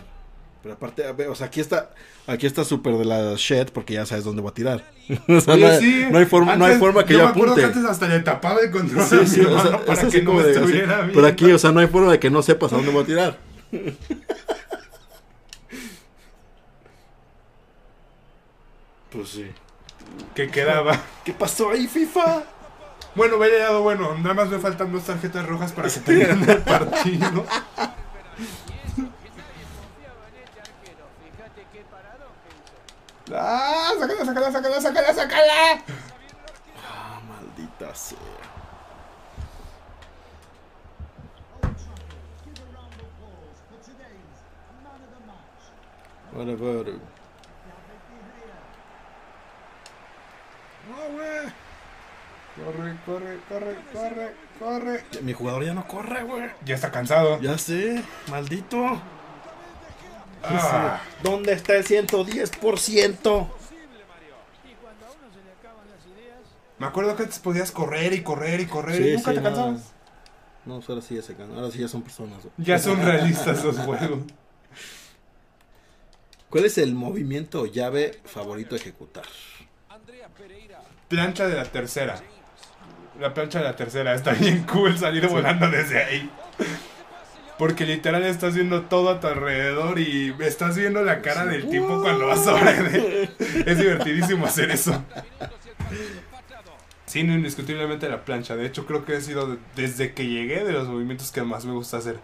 Pero 0.62 0.74
aparte, 0.74 1.06
a 1.06 1.12
ver, 1.12 1.28
o 1.28 1.34
sea, 1.34 1.46
aquí 1.46 1.58
está, 1.58 1.88
aquí 2.26 2.46
está 2.46 2.64
súper 2.64 2.96
de 2.98 3.06
la 3.06 3.32
shed 3.36 3.70
porque 3.72 3.94
ya 3.94 4.04
sabes 4.04 4.24
dónde 4.24 4.42
voy 4.42 4.50
a 4.50 4.54
tirar. 4.54 4.84
o 5.28 5.40
sea, 5.40 5.54
Oye, 5.54 5.64
no, 5.66 5.72
hay- 5.72 5.78
sí, 5.80 6.04
no 6.10 6.18
hay 6.18 6.26
forma, 6.26 6.54
no 6.54 6.66
hay 6.66 6.72
antes- 6.72 6.80
forma 6.86 7.04
que 7.06 7.14
yo 7.14 7.20
yo 7.20 7.24
me 7.24 7.30
acuerdo 7.30 7.52
apunte. 7.54 7.72
que 7.72 7.78
antes 7.78 7.90
hasta 7.90 8.08
le 8.08 8.20
tapaba 8.20 8.60
el 8.60 8.70
control 8.70 9.06
Sí, 9.06 9.16
o 9.40 9.58
sea, 9.58 9.84
para 9.86 10.08
que 10.10 10.20
no 10.22 10.38
de- 10.38 10.50
así. 10.50 10.60
estuviera 10.60 11.08
Pero 11.10 11.26
aquí, 11.26 11.50
o 11.50 11.58
sea, 11.58 11.72
no 11.72 11.80
hay 11.80 11.86
forma 11.86 12.12
de 12.12 12.20
que 12.20 12.28
no 12.28 12.42
sepas 12.42 12.74
a 12.74 12.76
dónde 12.76 12.92
voy 12.92 13.04
a 13.04 13.06
tirar. 13.06 13.38
Pues 19.10 19.28
sí. 19.30 19.46
Que 20.34 20.48
quedaba. 20.50 21.00
¿Qué 21.24 21.32
pasó 21.32 21.70
ahí, 21.70 21.86
FIFA? 21.86 22.44
Bueno, 23.14 23.38
me 23.38 23.46
haya 23.46 23.58
dado 23.58 23.82
bueno. 23.82 24.16
Nada 24.18 24.34
más 24.34 24.48
me 24.48 24.58
faltan 24.58 24.92
dos 24.92 25.04
tarjetas 25.04 25.46
rojas 25.46 25.72
para 25.72 25.88
que 25.88 26.00
terminen 26.00 26.48
el 26.48 26.62
partido. 26.62 27.44
¡Ah! 33.32 33.92
¡Sácala, 33.98 34.24
sácala, 34.24 34.52
sácala, 34.52 34.80
sácala, 34.80 35.14
sácala! 35.14 35.82
Ya 37.80 37.94
sé. 37.94 38.14
Whatever. 46.32 46.86
No, 50.88 50.96
güey. 51.14 51.52
Corre, 52.64 52.96
corre, 53.06 53.38
corre, 53.48 53.76
corre, 53.92 54.34
corre. 54.58 55.04
Mi 55.22 55.32
jugador 55.32 55.64
ya 55.64 55.74
no 55.74 55.86
corre, 55.88 56.22
güey. 56.24 56.50
Ya 56.64 56.74
está 56.74 56.90
cansado. 56.90 57.40
Ya 57.40 57.56
sé, 57.58 58.02
maldito. 58.28 59.00
Ah, 60.42 61.00
¿Dónde 61.22 61.52
está 61.52 61.74
el 61.76 61.84
110%? 61.86 63.48
me 66.78 66.86
acuerdo 66.86 67.14
que 67.14 67.24
antes 67.24 67.38
podías 67.40 67.70
correr 67.72 68.14
y 68.14 68.22
correr 68.22 68.58
y 68.60 68.66
correr 68.66 68.96
Sí, 68.96 69.08
y 69.10 69.12
nunca 69.16 69.30
sí, 69.30 69.36
te 69.36 69.42
no. 69.42 69.48
cansabas. 69.50 69.92
No, 70.64 70.76
pues 70.76 70.88
ahora 70.88 71.02
sí 71.02 71.14
ya 71.16 71.22
se 71.22 71.34
cansan. 71.34 71.58
Ahora 71.58 71.70
sí 71.70 71.78
ya 71.78 71.88
son 71.88 72.02
personas. 72.02 72.38
güey. 72.42 72.52
Ya 72.58 72.78
son 72.78 73.02
realistas 73.04 73.62
los 73.64 73.76
juegos. 73.78 74.20
¿Cuál 76.48 76.64
es 76.64 76.78
el 76.78 76.94
movimiento 76.94 77.62
o 77.62 77.66
llave 77.66 78.18
favorito 78.24 78.74
a 78.74 78.78
ejecutar? 78.78 79.24
Plancha 81.08 81.46
de 81.48 81.56
la 81.56 81.64
tercera. 81.64 82.20
La 83.20 83.34
plancha 83.34 83.58
de 83.58 83.64
la 83.64 83.76
tercera. 83.76 84.14
Está 84.14 84.32
bien 84.32 84.64
cool 84.64 84.98
salir 84.98 85.26
volando 85.28 85.68
desde 85.70 86.02
ahí. 86.02 86.30
Porque 87.58 87.84
literal 87.84 88.24
estás 88.24 88.54
viendo 88.54 88.82
todo 88.82 89.10
a 89.10 89.20
tu 89.20 89.26
alrededor 89.26 89.98
y 89.98 90.34
estás 90.40 90.76
viendo 90.76 91.02
la 91.04 91.20
cara 91.20 91.44
del 91.44 91.68
tipo 91.68 92.00
cuando 92.00 92.26
va 92.28 92.36
sobre 92.36 92.70
él. 92.78 93.30
Es 93.66 93.78
divertidísimo 93.78 94.46
hacer 94.46 94.70
eso. 94.70 95.04
Sí, 97.04 97.22
no, 97.24 97.34
indiscutiblemente 97.34 98.08
la 98.08 98.24
plancha. 98.24 98.56
De 98.56 98.64
hecho, 98.64 98.86
creo 98.86 99.04
que 99.04 99.16
ha 99.16 99.20
sido 99.20 99.46
de- 99.48 99.58
desde 99.76 100.14
que 100.14 100.26
llegué 100.26 100.64
de 100.64 100.72
los 100.72 100.88
movimientos 100.88 101.30
que 101.32 101.42
más 101.42 101.66
me 101.66 101.72
gusta 101.72 101.98
hacer. 101.98 102.18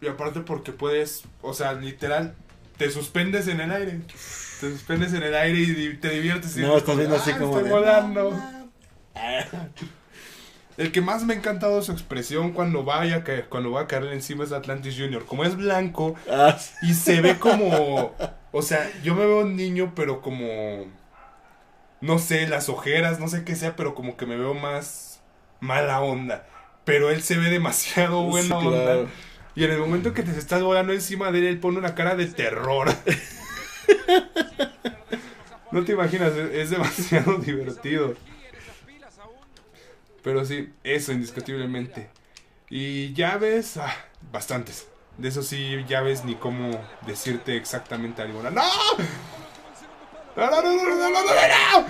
Y 0.00 0.06
aparte 0.06 0.40
porque 0.40 0.70
puedes, 0.72 1.24
o 1.42 1.54
sea, 1.54 1.72
literal, 1.72 2.34
te 2.76 2.90
suspendes 2.90 3.48
en 3.48 3.60
el 3.62 3.72
aire. 3.72 4.00
Te 4.60 4.70
suspendes 4.70 5.12
en 5.12 5.22
el 5.22 5.34
aire 5.34 5.58
y 5.60 5.96
te 5.96 6.10
diviertes. 6.10 6.56
y 6.56 6.60
No, 6.62 6.76
estás 6.76 6.96
viendo 6.96 7.16
así 7.16 7.30
"Ah, 7.32 7.38
como 7.38 7.56
estoy 7.56 7.68
de, 7.70 7.74
volando. 7.76 8.42
El 10.76 10.92
que 10.92 11.00
más 11.00 11.24
me 11.24 11.32
ha 11.32 11.36
encantado 11.38 11.80
su 11.82 11.90
expresión 11.92 12.52
cuando 12.52 12.84
vaya 12.84 13.16
a 13.16 13.24
caer, 13.24 13.46
cuando 13.48 13.70
va 13.70 13.82
a 13.82 13.86
caerle 13.86 14.12
encima 14.12 14.44
es 14.44 14.52
Atlantis 14.52 14.94
Junior. 14.98 15.24
Como 15.24 15.44
es 15.44 15.56
blanco 15.56 16.14
Ah, 16.30 16.58
sí. 16.58 16.74
y 16.90 16.94
se 16.94 17.22
ve 17.22 17.36
como, 17.38 18.14
o 18.52 18.62
sea, 18.62 18.90
yo 19.02 19.14
me 19.14 19.24
veo 19.24 19.40
un 19.40 19.56
niño, 19.56 19.92
pero 19.96 20.20
como, 20.20 20.84
no 22.02 22.18
sé, 22.18 22.46
las 22.46 22.68
ojeras, 22.68 23.18
no 23.20 23.28
sé 23.28 23.42
qué 23.44 23.56
sea, 23.56 23.74
pero 23.74 23.94
como 23.94 24.18
que 24.18 24.26
me 24.26 24.36
veo 24.36 24.52
más 24.52 25.22
mala 25.60 26.00
onda. 26.02 26.46
Pero 26.84 27.10
él 27.10 27.22
se 27.22 27.38
ve 27.38 27.48
demasiado 27.48 28.22
buena 28.24 28.60
Sí, 28.60 28.66
onda. 28.66 28.82
claro. 28.82 29.08
Y 29.54 29.64
en 29.64 29.70
el 29.70 29.78
momento 29.78 30.12
que 30.12 30.22
te 30.22 30.38
estás 30.38 30.62
volando 30.62 30.92
encima 30.92 31.32
de 31.32 31.38
él, 31.38 31.44
él 31.46 31.58
pone 31.58 31.78
una 31.78 31.94
cara 31.94 32.14
de 32.16 32.26
terror. 32.26 32.90
no 35.70 35.84
te 35.84 35.92
imaginas, 35.92 36.32
es, 36.34 36.70
demasiado 36.70 37.38
divertido. 37.38 38.14
Pero 40.22 40.44
sí, 40.44 40.72
eso 40.82 41.12
indiscutiblemente. 41.12 42.10
Y 42.68 43.12
llaves, 43.14 43.76
ah, 43.76 43.94
bastantes. 44.32 44.88
De 45.18 45.28
eso 45.28 45.42
sí, 45.42 45.84
llaves 45.88 46.24
ni 46.24 46.34
cómo 46.34 46.70
decirte 47.06 47.56
exactamente 47.56 48.22
alguna. 48.22 48.50
¡No! 48.50 48.62
¡No, 50.36 50.50
no, 50.50 50.62
no, 50.62 50.72
no, 50.72 50.84
no, 50.84 51.10
no, 51.10 51.10
no, 51.10 51.22
no! 51.22 51.86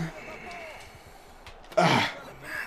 Ah, 1.79 2.09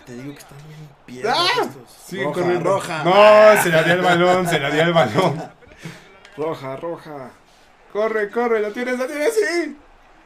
Te 0.06 0.14
digo 0.16 0.34
que 0.34 0.40
están 0.40 0.58
bien 0.68 0.90
piedras 1.06 1.38
¡Ah! 1.40 1.62
estos. 1.62 1.92
Sigue 2.06 2.24
roja, 2.26 2.42
corriendo. 2.42 2.70
roja. 2.72 3.04
No, 3.04 3.64
se 3.64 3.70
le 3.70 3.84
dio 3.84 3.94
el 3.94 4.02
balón, 4.02 4.48
se 4.48 4.60
le 4.60 4.72
dio 4.72 4.82
el 4.84 4.94
balón. 4.94 5.52
Roja, 6.36 6.76
roja. 6.78 7.32
Corre, 7.92 8.30
corre, 8.30 8.60
lo 8.62 8.72
tienes, 8.72 8.98
lo 9.00 9.08
tienes, 9.08 9.34
sí. 9.34 9.78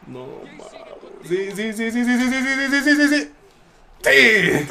No. 0.08 0.42
Sí, 1.24 1.52
sí, 1.56 1.74
sí, 1.74 1.92
sí, 1.92 2.04
sí, 2.04 2.06
sí, 2.06 2.30
sí, 2.30 2.44
sí, 2.44 2.68
sí, 2.70 2.82
sí, 2.84 2.96
sí, 2.96 3.08
sí. 3.08 3.32
Sí. 4.04 4.68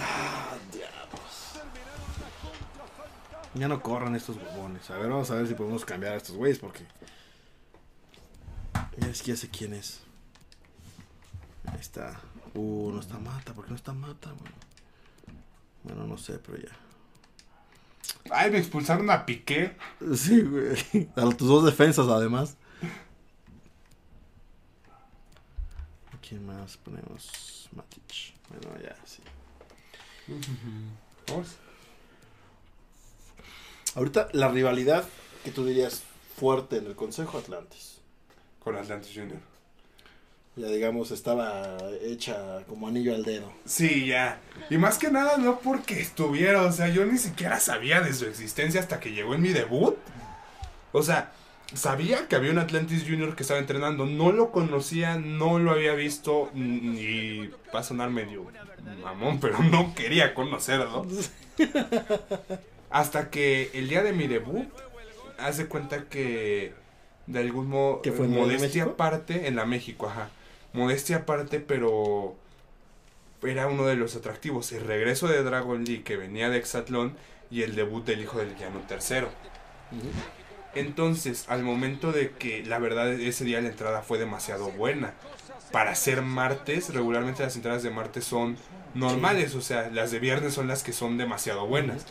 Ya 3.55 3.69
no 3.69 3.83
corran 3.83 4.15
estos 4.15 4.37
huevones. 4.37 4.91
A 4.91 4.99
ver, 4.99 5.11
vamos 5.11 5.31
a 5.31 5.35
ver 5.35 5.47
si 5.47 5.55
podemos 5.55 5.85
cambiar 5.85 6.15
a 6.15 6.17
estos 6.17 6.37
güeyes 6.37 6.59
porque. 6.59 6.87
Ya 8.99 9.09
es 9.09 9.23
que 9.23 9.33
ya 9.33 9.37
sé 9.37 9.49
quién 9.49 9.73
es. 9.73 10.01
Ahí 11.67 11.81
está. 11.81 12.21
Uh, 12.55 12.91
no 12.93 13.01
está 13.01 13.19
mata. 13.19 13.55
¿Por 13.55 13.65
qué 13.65 13.71
no 13.71 13.77
está 13.77 13.93
mata, 13.93 14.31
güey? 14.31 14.53
Bueno, 15.83 16.07
no 16.07 16.19
sé, 16.19 16.39
pero 16.39 16.59
ya. 16.59 16.77
Ay, 18.31 18.51
me 18.51 18.59
expulsaron 18.59 19.11
a 19.11 19.25
Piqué. 19.25 19.77
Sí, 20.15 20.43
güey. 20.43 21.09
A 21.17 21.23
tus 21.35 21.49
dos 21.49 21.65
defensas, 21.65 22.09
además. 22.09 22.57
Quién 26.33 26.47
más 26.47 26.79
ponemos? 26.79 27.69
Matic. 27.73 28.33
Bueno, 28.49 28.81
ya, 28.83 28.97
sí. 29.05 29.23
Vamos. 31.29 31.57
Ahorita, 33.95 34.29
la 34.33 34.49
rivalidad 34.49 35.05
que 35.45 35.51
tú 35.51 35.67
dirías 35.67 36.03
fuerte 36.39 36.79
en 36.79 36.87
el 36.87 36.97
Consejo 36.97 37.37
Atlantis. 37.37 37.99
Con 38.61 38.77
Atlantis 38.77 39.13
Junior. 39.15 39.41
Ya 40.57 40.69
digamos, 40.69 41.11
estaba 41.11 41.77
hecha 42.01 42.65
como 42.67 42.89
anillo 42.89 43.15
al 43.15 43.25
dedo. 43.25 43.53
Sí, 43.67 44.07
ya. 44.07 44.41
Y 44.71 44.79
más 44.79 44.97
que 44.97 45.11
nada 45.11 45.37
no 45.37 45.61
porque 45.61 46.01
estuviera, 46.01 46.63
o 46.63 46.73
sea, 46.73 46.89
yo 46.89 47.05
ni 47.05 47.19
siquiera 47.19 47.61
sabía 47.61 48.01
de 48.01 48.15
su 48.15 48.25
existencia 48.25 48.81
hasta 48.81 49.01
que 49.01 49.13
llegó 49.13 49.35
en 49.35 49.43
mi 49.43 49.51
debut. 49.51 49.97
O 50.93 51.03
sea, 51.03 51.33
sabía 51.75 52.29
que 52.29 52.37
había 52.37 52.51
un 52.51 52.59
Atlantis 52.59 53.05
Junior 53.05 53.35
que 53.35 53.43
estaba 53.43 53.61
entrenando, 53.61 54.07
no 54.07 54.33
lo 54.33 54.51
conocía, 54.51 55.17
no 55.17 55.59
lo 55.59 55.73
había 55.73 55.95
visto 55.95 56.51
y 56.55 57.51
va 57.75 57.81
a 57.81 57.83
sonar 57.83 58.11
medio 58.11 58.47
mamón, 59.03 59.41
pero 59.41 59.59
no 59.63 59.95
quería 59.95 60.35
conocerlo. 60.35 61.07
Hasta 62.91 63.31
que 63.31 63.71
el 63.75 63.89
día 63.89 64.03
de 64.03 64.13
mi 64.13 64.27
debut, 64.27 64.67
hace 65.39 65.67
cuenta 65.67 66.05
que 66.09 66.75
de 67.27 67.39
algún 67.39 67.69
modo, 67.69 68.03
¿Que 68.03 68.13
fue 68.13 68.27
en 68.27 68.33
la 68.33 68.41
modestia 68.41 68.85
aparte, 68.85 69.47
en 69.47 69.57
la 69.57 69.65
México, 69.65 70.09
ajá. 70.09 70.29
Modestia 70.73 71.19
aparte, 71.19 71.61
pero 71.61 72.35
era 73.43 73.67
uno 73.67 73.87
de 73.87 73.97
los 73.97 74.17
atractivos. 74.17 74.73
El 74.73 74.85
regreso 74.85 75.29
de 75.29 75.43
Dragon 75.43 75.85
Lee, 75.85 76.01
que 76.01 76.17
venía 76.17 76.51
de 76.51 76.59
Exatlón, 76.59 77.17
y 77.51 77.63
el 77.63 77.75
debut 77.75 78.05
del 78.05 78.21
hijo 78.23 78.39
del 78.39 78.57
llano 78.57 78.81
tercero. 78.89 79.29
Entonces, 80.75 81.45
al 81.49 81.63
momento 81.63 82.13
de 82.13 82.33
que 82.33 82.65
la 82.65 82.79
verdad 82.79 83.13
ese 83.13 83.45
día 83.45 83.61
la 83.61 83.69
entrada 83.69 84.03
fue 84.03 84.19
demasiado 84.19 84.71
buena. 84.73 85.15
Para 85.71 85.95
ser 85.95 86.23
martes, 86.23 86.93
regularmente 86.95 87.43
las 87.43 87.57
entradas 87.57 87.83
de 87.83 87.91
martes 87.91 88.25
son 88.25 88.57
normales, 88.95 89.55
o 89.55 89.61
sea, 89.63 89.91
las 89.91 90.11
de 90.11 90.19
viernes 90.19 90.55
son 90.55 90.69
las 90.69 90.83
que 90.83 90.93
son 90.93 91.19
demasiado 91.19 91.67
buenas. 91.67 92.07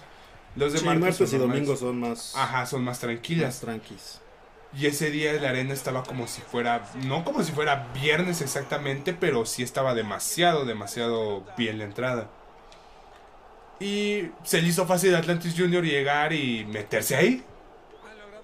Los 0.55 0.73
de 0.73 0.79
Sí, 0.79 0.85
martes, 0.85 1.19
martes 1.19 1.33
y 1.33 1.37
domingos 1.37 1.79
son 1.79 1.99
más, 1.99 2.33
Ajá, 2.33 2.65
son 2.65 2.83
más 2.83 2.99
más 2.99 2.99
tranquilas. 2.99 3.59
tranquis. 3.59 4.21
Y 4.73 4.85
ese 4.87 5.11
día 5.11 5.33
la 5.33 5.49
arena 5.49 5.73
estaba 5.73 6.03
como 6.03 6.27
si 6.27 6.41
fuera, 6.41 6.89
no 7.05 7.23
como 7.25 7.43
si 7.43 7.51
fuera 7.51 7.91
viernes 7.93 8.41
exactamente, 8.41 9.13
pero 9.13 9.45
sí 9.45 9.63
estaba 9.63 9.93
demasiado, 9.93 10.65
demasiado 10.65 11.45
bien 11.57 11.77
la 11.77 11.85
entrada. 11.85 12.29
Y 13.79 14.29
se 14.43 14.61
le 14.61 14.67
hizo 14.69 14.85
fácil 14.85 15.15
a 15.15 15.19
Atlantis 15.19 15.55
Junior 15.57 15.83
llegar 15.83 16.33
y 16.33 16.65
meterse 16.65 17.15
ahí. 17.15 17.43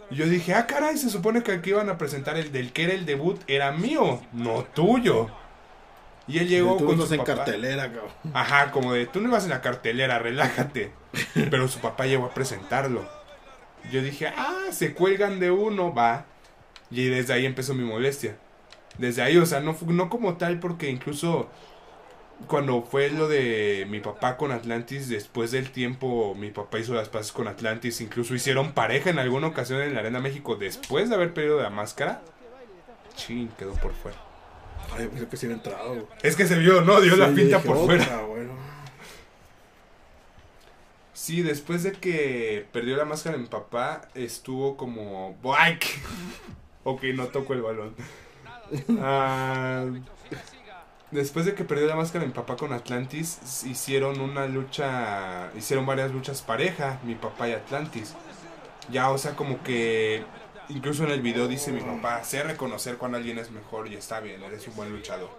Y 0.09 0.15
yo 0.15 0.25
dije, 0.25 0.53
ah, 0.53 0.67
caray, 0.67 0.97
se 0.97 1.09
supone 1.09 1.43
que 1.43 1.61
que 1.61 1.69
iban 1.71 1.89
a 1.89 1.97
presentar 1.97 2.37
el 2.37 2.51
del 2.51 2.71
que 2.71 2.83
era 2.83 2.93
el 2.93 3.05
debut 3.05 3.41
era 3.47 3.71
mío, 3.71 4.21
no 4.31 4.63
tuyo. 4.63 5.29
Y 6.27 6.39
él 6.39 6.47
llegó 6.47 6.77
con 6.77 6.97
su 6.97 7.13
en 7.13 7.19
papá. 7.21 7.35
cartelera, 7.35 7.91
cabrón. 7.91 8.11
Ajá, 8.33 8.71
como 8.71 8.93
de, 8.93 9.05
tú 9.05 9.21
no 9.21 9.29
ibas 9.29 9.45
en 9.45 9.51
la 9.51 9.61
cartelera, 9.61 10.19
relájate. 10.19 10.91
Pero 11.33 11.67
su 11.67 11.79
papá 11.79 12.05
llegó 12.05 12.25
a 12.25 12.33
presentarlo. 12.33 13.07
Yo 13.91 14.01
dije, 14.01 14.27
ah, 14.27 14.65
se 14.71 14.93
cuelgan 14.93 15.39
de 15.39 15.51
uno, 15.51 15.93
va. 15.93 16.25
Y 16.91 17.05
desde 17.07 17.33
ahí 17.33 17.45
empezó 17.45 17.73
mi 17.73 17.83
molestia. 17.83 18.37
Desde 18.97 19.21
ahí, 19.21 19.37
o 19.37 19.45
sea, 19.45 19.61
no, 19.61 19.77
no 19.87 20.09
como 20.09 20.35
tal, 20.37 20.59
porque 20.59 20.89
incluso 20.89 21.49
cuando 22.45 22.83
fue 22.83 23.09
lo 23.09 23.27
de 23.27 23.87
mi 23.89 23.99
papá 23.99 24.37
con 24.37 24.51
Atlantis, 24.51 25.09
después 25.09 25.51
del 25.51 25.71
tiempo, 25.71 26.35
mi 26.35 26.51
papá 26.51 26.79
hizo 26.79 26.93
las 26.93 27.09
paces 27.09 27.31
con 27.31 27.47
Atlantis. 27.47 27.99
Incluso 28.01 28.35
hicieron 28.35 28.73
pareja 28.73 29.09
en 29.09 29.19
alguna 29.19 29.47
ocasión 29.47 29.81
en 29.81 29.93
la 29.93 30.01
Arena 30.01 30.19
México 30.19 30.55
después 30.55 31.09
de 31.09 31.15
haber 31.15 31.33
perdido 31.33 31.61
la 31.61 31.69
máscara. 31.69 32.21
Chin, 33.15 33.49
quedó 33.57 33.73
por 33.73 33.93
fuera. 33.93 34.17
Ay, 34.95 35.07
pensé 35.07 35.27
que 35.27 35.37
sí 35.37 35.45
había 35.47 35.57
entrado. 35.57 36.07
Es 36.21 36.35
que 36.35 36.45
se 36.45 36.57
vio, 36.59 36.81
¿no? 36.81 37.01
Dio 37.01 37.13
Sí, 37.15 37.19
la 37.19 37.29
pinta 37.29 37.59
por 37.59 37.77
fuera. 37.85 38.03
"Otra, 38.03 38.21
bueno". 38.21 38.53
Sí, 41.13 41.41
después 41.41 41.83
de 41.83 41.91
que 41.93 42.65
perdió 42.71 42.95
la 42.95 43.03
máscara 43.03 43.37
mi 43.37 43.47
papá, 43.47 44.07
estuvo 44.13 44.77
como... 44.77 45.35
¡Bike! 45.41 45.99
ok, 46.83 47.03
no 47.15 47.25
tocó 47.27 47.53
el 47.53 47.63
balón. 47.63 47.95
Ah, 48.99 49.85
después 51.11 51.45
de 51.45 51.55
que 51.55 51.63
perdió 51.63 51.87
la 51.87 51.95
máscara 51.95 52.25
mi 52.25 52.31
papá 52.31 52.55
con 52.55 52.73
Atlantis, 52.73 53.63
hicieron 53.65 54.19
una 54.19 54.45
lucha, 54.47 55.51
hicieron 55.55 55.85
varias 55.85 56.11
luchas 56.11 56.41
pareja, 56.41 56.99
mi 57.03 57.15
papá 57.15 57.47
y 57.47 57.53
Atlantis. 57.53 58.13
Ya, 58.89 59.09
o 59.09 59.17
sea, 59.17 59.35
como 59.35 59.63
que 59.63 60.23
incluso 60.69 61.03
en 61.03 61.11
el 61.11 61.21
video 61.21 61.47
dice 61.47 61.71
mi 61.71 61.81
papá, 61.81 62.23
sé 62.23 62.43
reconocer 62.43 62.97
cuando 62.97 63.17
alguien 63.17 63.37
es 63.37 63.51
mejor 63.51 63.87
y 63.87 63.95
está 63.95 64.19
bien, 64.19 64.43
eres 64.43 64.67
un 64.67 64.75
buen 64.75 64.91
luchador. 64.91 65.29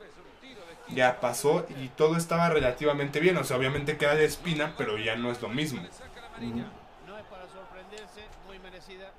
Ya 0.94 1.20
pasó 1.20 1.66
y 1.82 1.88
todo 1.88 2.16
estaba 2.16 2.48
relativamente 2.48 3.20
bien, 3.20 3.36
o 3.36 3.44
sea, 3.44 3.58
obviamente 3.58 3.98
queda 3.98 4.14
de 4.14 4.24
espina, 4.24 4.74
pero 4.78 4.96
ya 4.96 5.16
no 5.16 5.30
es 5.30 5.42
lo 5.42 5.48
mismo. 5.48 5.82
No 5.82 7.18
es 7.18 7.24
para 7.24 7.46
sorprenderse, 7.46 8.22
muy 8.46 8.58
merecida. 8.58 9.12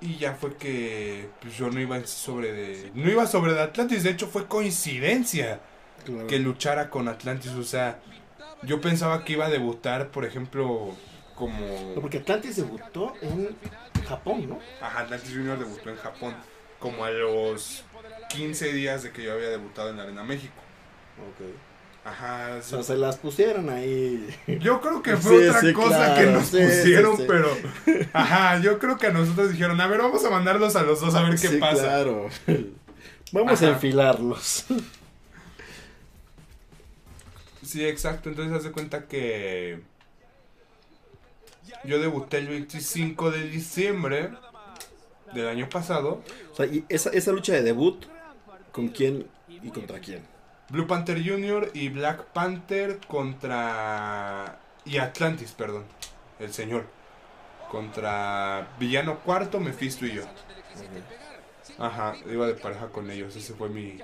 Y 0.00 0.16
ya 0.16 0.34
fue 0.34 0.56
que 0.56 1.30
pues, 1.40 1.56
yo 1.56 1.70
no 1.70 1.80
iba 1.80 2.04
sobre 2.06 2.52
de, 2.52 2.90
no 2.94 3.10
iba 3.10 3.26
sobre 3.26 3.54
de 3.54 3.62
Atlantis, 3.62 4.02
de 4.02 4.10
hecho 4.10 4.26
fue 4.26 4.46
coincidencia. 4.46 5.60
Claro. 6.04 6.26
que 6.26 6.38
luchara 6.38 6.90
con 6.90 7.08
Atlantis. 7.08 7.52
O 7.52 7.62
sea, 7.64 7.98
yo 8.62 8.80
pensaba 8.80 9.24
que 9.24 9.34
iba 9.34 9.46
a 9.46 9.50
debutar, 9.50 10.08
por 10.10 10.24
ejemplo, 10.24 10.64
No, 10.88 10.96
como. 11.34 11.94
Porque 12.00 12.18
Atlantis 12.18 12.56
debutó 12.56 13.12
en 13.22 13.56
Japón, 14.06 14.48
¿no? 14.48 14.58
Ajá, 14.80 15.00
Atlantis 15.00 15.30
Junior 15.30 15.58
debutó 15.58 15.90
en 15.90 15.96
Japón, 15.96 16.34
como 16.78 17.04
a 17.04 17.10
los 17.10 17.84
15 18.30 18.72
días 18.72 19.02
de 19.02 19.10
que 19.12 19.22
yo 19.24 19.32
había 19.32 19.48
debutado 19.48 19.90
en 19.90 19.96
la 19.96 20.02
Arena 20.04 20.22
México. 20.24 20.54
Ok. 21.18 21.46
Ajá, 22.06 22.56
O 22.58 22.62
sea, 22.62 22.82
se 22.82 22.96
las 22.96 23.16
pusieron 23.16 23.70
ahí. 23.70 24.28
yo 24.60 24.80
creo 24.82 25.02
que 25.02 25.16
fue 25.16 25.38
Sí, 25.44 25.48
otra 25.48 25.60
sí, 25.62 25.72
cosa 25.72 25.88
claro, 26.14 26.14
que 26.20 26.26
nos 26.32 26.50
pusieron, 26.50 27.16
pero. 27.26 27.48
Ajá, 28.12 28.58
yo 28.60 28.78
creo 28.78 28.98
que 28.98 29.06
a 29.06 29.10
nosotros 29.10 29.50
dijeron, 29.52 29.80
a 29.80 29.86
ver, 29.86 30.00
vamos 30.02 30.22
a 30.24 30.28
mandarlos 30.30 30.76
a 30.76 30.82
los 30.82 31.00
dos 31.00 31.14
a 31.14 31.22
ver 31.22 31.32
qué 31.32 31.48
Sí, 31.48 31.56
pasa. 31.56 31.82
claro. 31.82 32.28
Vamos 33.32 33.60
a 33.62 33.68
enfilarlos. 33.70 34.66
Sí, 37.74 37.84
exacto. 37.84 38.28
Entonces, 38.28 38.56
haz 38.56 38.62
de 38.62 38.70
cuenta 38.70 39.08
que. 39.08 39.80
Yo 41.82 41.98
debuté 41.98 42.38
el 42.38 42.46
25 42.46 43.32
de 43.32 43.48
diciembre 43.48 44.30
del 45.32 45.48
año 45.48 45.68
pasado. 45.68 46.22
O 46.52 46.54
sea, 46.54 46.66
y 46.66 46.84
esa, 46.88 47.10
esa 47.10 47.32
lucha 47.32 47.52
de 47.52 47.62
debut, 47.62 48.06
¿con 48.70 48.90
quién 48.90 49.26
y 49.48 49.70
contra 49.70 49.98
quién? 49.98 50.22
Blue 50.68 50.86
Panther 50.86 51.20
Jr. 51.28 51.72
y 51.74 51.88
Black 51.88 52.26
Panther 52.26 53.00
contra. 53.08 54.60
Y 54.84 54.98
Atlantis, 54.98 55.50
perdón. 55.50 55.82
El 56.38 56.52
señor. 56.52 56.86
Contra 57.72 58.68
Villano 58.78 59.18
Cuarto, 59.18 59.58
Mephisto 59.58 60.06
y 60.06 60.12
yo. 60.12 60.22
Ajá, 61.76 62.14
iba 62.30 62.46
de 62.46 62.54
pareja 62.54 62.86
con 62.90 63.10
ellos. 63.10 63.34
Ese 63.34 63.52
fue 63.52 63.68
mi. 63.68 63.98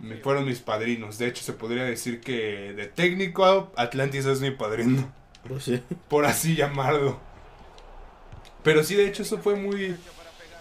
Mi- 0.00 0.16
fueron 0.16 0.44
mis 0.44 0.60
padrinos. 0.60 1.18
De 1.18 1.26
hecho, 1.28 1.42
se 1.42 1.52
podría 1.52 1.84
decir 1.84 2.20
que 2.20 2.72
de 2.74 2.86
técnico, 2.86 3.72
Atlantis 3.76 4.24
es 4.26 4.40
mi 4.40 4.50
padrino. 4.50 5.12
Pues 5.46 5.64
sí. 5.64 5.82
por 6.08 6.24
así 6.26 6.56
llamarlo. 6.56 7.18
Pero 8.62 8.82
sí, 8.82 8.94
de 8.96 9.06
hecho, 9.06 9.22
eso 9.22 9.38
fue 9.38 9.54
muy, 9.54 9.96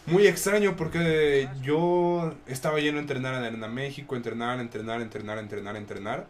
muy 0.05 0.27
extraño 0.27 0.75
porque 0.75 1.49
yo 1.63 2.33
estaba 2.45 2.79
yendo 2.79 2.99
a 2.99 3.01
entrenar 3.01 3.33
en 3.35 3.43
Arena 3.45 3.67
México, 3.67 4.15
entrenar, 4.15 4.59
entrenar, 4.59 5.01
entrenar, 5.01 5.39
entrenar, 5.39 5.75
entrenar. 5.75 6.27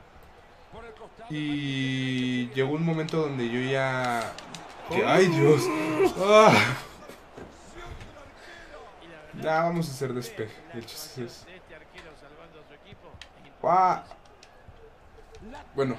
Y 1.29 2.47
llegó 2.51 2.75
un 2.75 2.85
momento 2.85 3.17
donde 3.21 3.49
yo 3.49 3.59
ya... 3.59 4.31
Que, 4.89 5.03
¡Ay, 5.03 5.25
Dios! 5.27 5.63
¡Ah! 6.19 6.53
Ya, 9.41 9.63
vamos 9.63 9.89
a 9.89 9.91
hacer 9.91 10.13
despeje. 10.13 10.53
De 10.73 10.79
hecho, 10.79 10.95
sí 10.97 11.23
es- 11.23 11.45
De 11.45 11.55
este 11.55 11.75
arquero 11.75 12.11
salvando 12.19 12.61
a 12.61 12.67
su 12.67 12.73
equipo. 12.73 13.11
Bueno, 15.75 15.97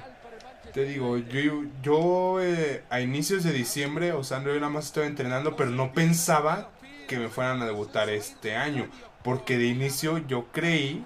te 0.73 0.85
digo, 0.85 1.17
yo, 1.17 1.63
yo 1.81 2.41
eh, 2.41 2.83
a 2.89 3.01
inicios 3.01 3.43
de 3.43 3.51
diciembre, 3.51 4.13
o 4.13 4.23
sea, 4.23 4.43
yo 4.43 4.53
nada 4.55 4.69
más 4.69 4.85
estaba 4.85 5.05
entrenando, 5.05 5.55
pero 5.55 5.69
no 5.71 5.91
pensaba 5.91 6.69
que 7.07 7.17
me 7.17 7.29
fueran 7.29 7.61
a 7.61 7.65
debutar 7.65 8.09
este 8.09 8.55
año. 8.55 8.87
Porque 9.23 9.57
de 9.57 9.65
inicio 9.65 10.19
yo 10.19 10.45
creí 10.51 11.03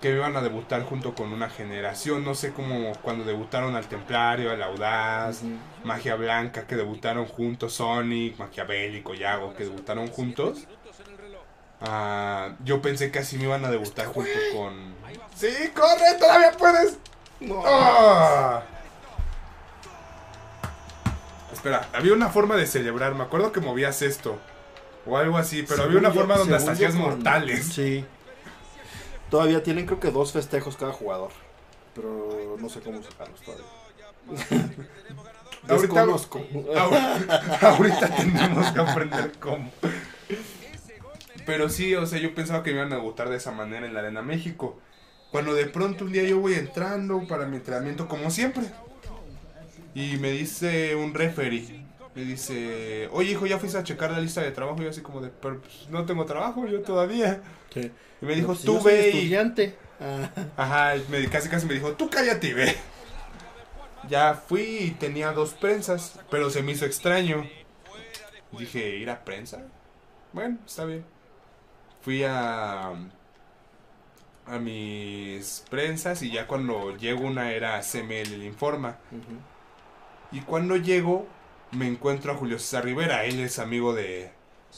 que 0.00 0.10
me 0.10 0.16
iban 0.16 0.36
a 0.36 0.42
debutar 0.42 0.82
junto 0.82 1.14
con 1.14 1.32
una 1.32 1.48
generación. 1.48 2.24
No 2.24 2.34
sé 2.34 2.52
cómo 2.52 2.92
cuando 3.02 3.24
debutaron 3.24 3.76
al 3.76 3.86
Templario, 3.86 4.50
al 4.50 4.62
Audaz, 4.62 5.42
Magia 5.84 6.16
Blanca, 6.16 6.66
que 6.66 6.74
debutaron 6.74 7.26
juntos, 7.26 7.74
Sonic, 7.74 8.36
Maquiavélico, 8.38 9.14
Yago, 9.14 9.54
que 9.54 9.64
debutaron 9.64 10.08
juntos. 10.08 10.66
Ah, 11.84 12.50
yo 12.64 12.80
pensé 12.80 13.10
que 13.10 13.18
así 13.18 13.36
me 13.38 13.44
iban 13.44 13.64
a 13.64 13.70
debutar 13.70 14.06
junto 14.06 14.30
con... 14.54 14.94
¡Sí, 15.36 15.48
corre! 15.74 16.14
¡Todavía 16.18 16.52
puedes! 16.52 16.96
No. 17.40 17.62
¡Ah! 17.66 18.62
Espera, 21.52 21.88
había 21.92 22.12
una 22.12 22.28
forma 22.28 22.56
de 22.56 22.66
celebrar. 22.66 23.14
Me 23.14 23.24
acuerdo 23.24 23.52
que 23.52 23.60
movías 23.60 24.02
esto. 24.02 24.38
O 25.06 25.16
algo 25.16 25.36
así, 25.36 25.64
pero 25.64 25.82
había 25.82 25.98
una 25.98 26.12
forma 26.12 26.36
donde 26.36 26.54
hasta 26.56 26.72
hacías 26.72 26.92
con- 26.94 27.02
mortales. 27.02 27.66
Sí. 27.72 28.04
Todavía 29.30 29.62
tienen 29.62 29.86
creo 29.86 29.98
que 29.98 30.10
dos 30.10 30.32
festejos 30.32 30.76
cada 30.76 30.92
jugador. 30.92 31.30
Pero 31.94 32.56
no 32.58 32.68
sé 32.68 32.80
cómo 32.80 33.02
sacarlos 33.02 33.40
todavía. 33.40 33.66
Ahorita- 35.68 35.82
Desconozco. 35.94 36.38
Ahor- 36.74 37.58
Ahorita 37.62 38.08
tenemos 38.16 38.70
que 38.72 38.80
aprender 38.80 39.32
cómo. 39.40 39.70
Pero 41.44 41.68
sí, 41.68 41.94
o 41.94 42.06
sea, 42.06 42.18
yo 42.20 42.34
pensaba 42.34 42.62
que 42.62 42.70
me 42.70 42.78
iban 42.78 42.92
a 42.92 42.96
debutar 42.96 43.28
de 43.28 43.36
esa 43.36 43.52
manera 43.52 43.86
en 43.86 43.94
la 43.94 44.00
Arena 44.00 44.22
México. 44.22 44.80
Cuando 45.30 45.54
de 45.54 45.66
pronto 45.66 46.04
un 46.04 46.12
día 46.12 46.24
yo 46.24 46.40
voy 46.40 46.54
entrando 46.54 47.26
para 47.26 47.46
mi 47.46 47.56
entrenamiento 47.56 48.08
como 48.08 48.30
siempre. 48.30 48.64
Y 49.94 50.16
me 50.18 50.30
dice 50.30 50.94
un 50.94 51.14
referee. 51.14 51.70
Me 52.14 52.24
dice, 52.24 53.08
oye 53.12 53.32
hijo, 53.32 53.46
ya 53.46 53.58
fuiste 53.58 53.78
a 53.78 53.84
checar 53.84 54.10
la 54.10 54.20
lista 54.20 54.42
de 54.42 54.52
trabajo. 54.52 54.80
Y 54.80 54.84
yo 54.84 54.90
así 54.90 55.02
como 55.02 55.20
de, 55.20 55.30
pero 55.30 55.60
pues, 55.60 55.88
no 55.90 56.04
tengo 56.06 56.24
trabajo 56.26 56.66
yo 56.66 56.82
todavía. 56.82 57.42
Y 58.20 58.26
me 58.26 58.34
dijo, 58.34 58.54
Pues, 58.54 58.64
tú 58.64 58.78
yo 58.78 58.80
ve 58.80 59.10
y... 59.10 59.32
estudiante. 59.32 59.78
Ah, 60.00 60.30
Ajá, 60.56 60.94
me, 61.08 61.28
casi 61.28 61.48
casi 61.48 61.66
me 61.66 61.74
dijo, 61.74 61.94
tú 61.96 62.10
cállate 62.10 62.48
y 62.48 62.52
ve. 62.54 62.76
Ya 64.08 64.34
fui 64.34 64.62
y 64.80 64.90
tenía 64.92 65.32
dos 65.32 65.54
prensas, 65.54 66.20
pero 66.30 66.50
se 66.50 66.62
me 66.62 66.72
hizo 66.72 66.84
extraño. 66.86 67.52
Dije, 68.52 68.96
¿ir 68.98 69.10
a 69.10 69.24
prensa? 69.24 69.72
Bueno, 70.32 70.58
está 70.66 70.84
bien. 70.84 71.11
Fui 72.02 72.24
a, 72.24 72.92
a 74.46 74.58
mis 74.58 75.64
prensas 75.70 76.22
y 76.22 76.30
ya 76.30 76.46
cuando 76.46 76.96
llego 76.96 77.26
una 77.26 77.52
era 77.52 77.80
CML 77.80 78.32
el 78.32 78.42
informa. 78.42 78.96
Y 80.30 80.40
cuando 80.40 80.76
llego 80.76 81.26
me 81.72 81.86
encuentro 81.86 82.32
a 82.32 82.36
Julio 82.36 82.58
César 82.58 82.84
Rivera, 82.84 83.24
él 83.24 83.40
es 83.40 83.58
amigo 83.58 83.94
de, 83.94 84.30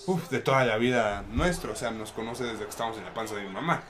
uf, 0.07 0.29
de 0.31 0.41
toda 0.41 0.65
la 0.65 0.77
vida 0.77 1.25
nuestro, 1.31 1.73
o 1.73 1.77
sea, 1.77 1.91
nos 1.91 2.13
conoce 2.13 2.45
desde 2.45 2.65
que 2.65 2.71
estábamos 2.71 2.99
en 2.99 3.05
la 3.05 3.15
panza 3.15 3.35
de 3.35 3.43
mi 3.43 3.51
mamá. 3.51 3.83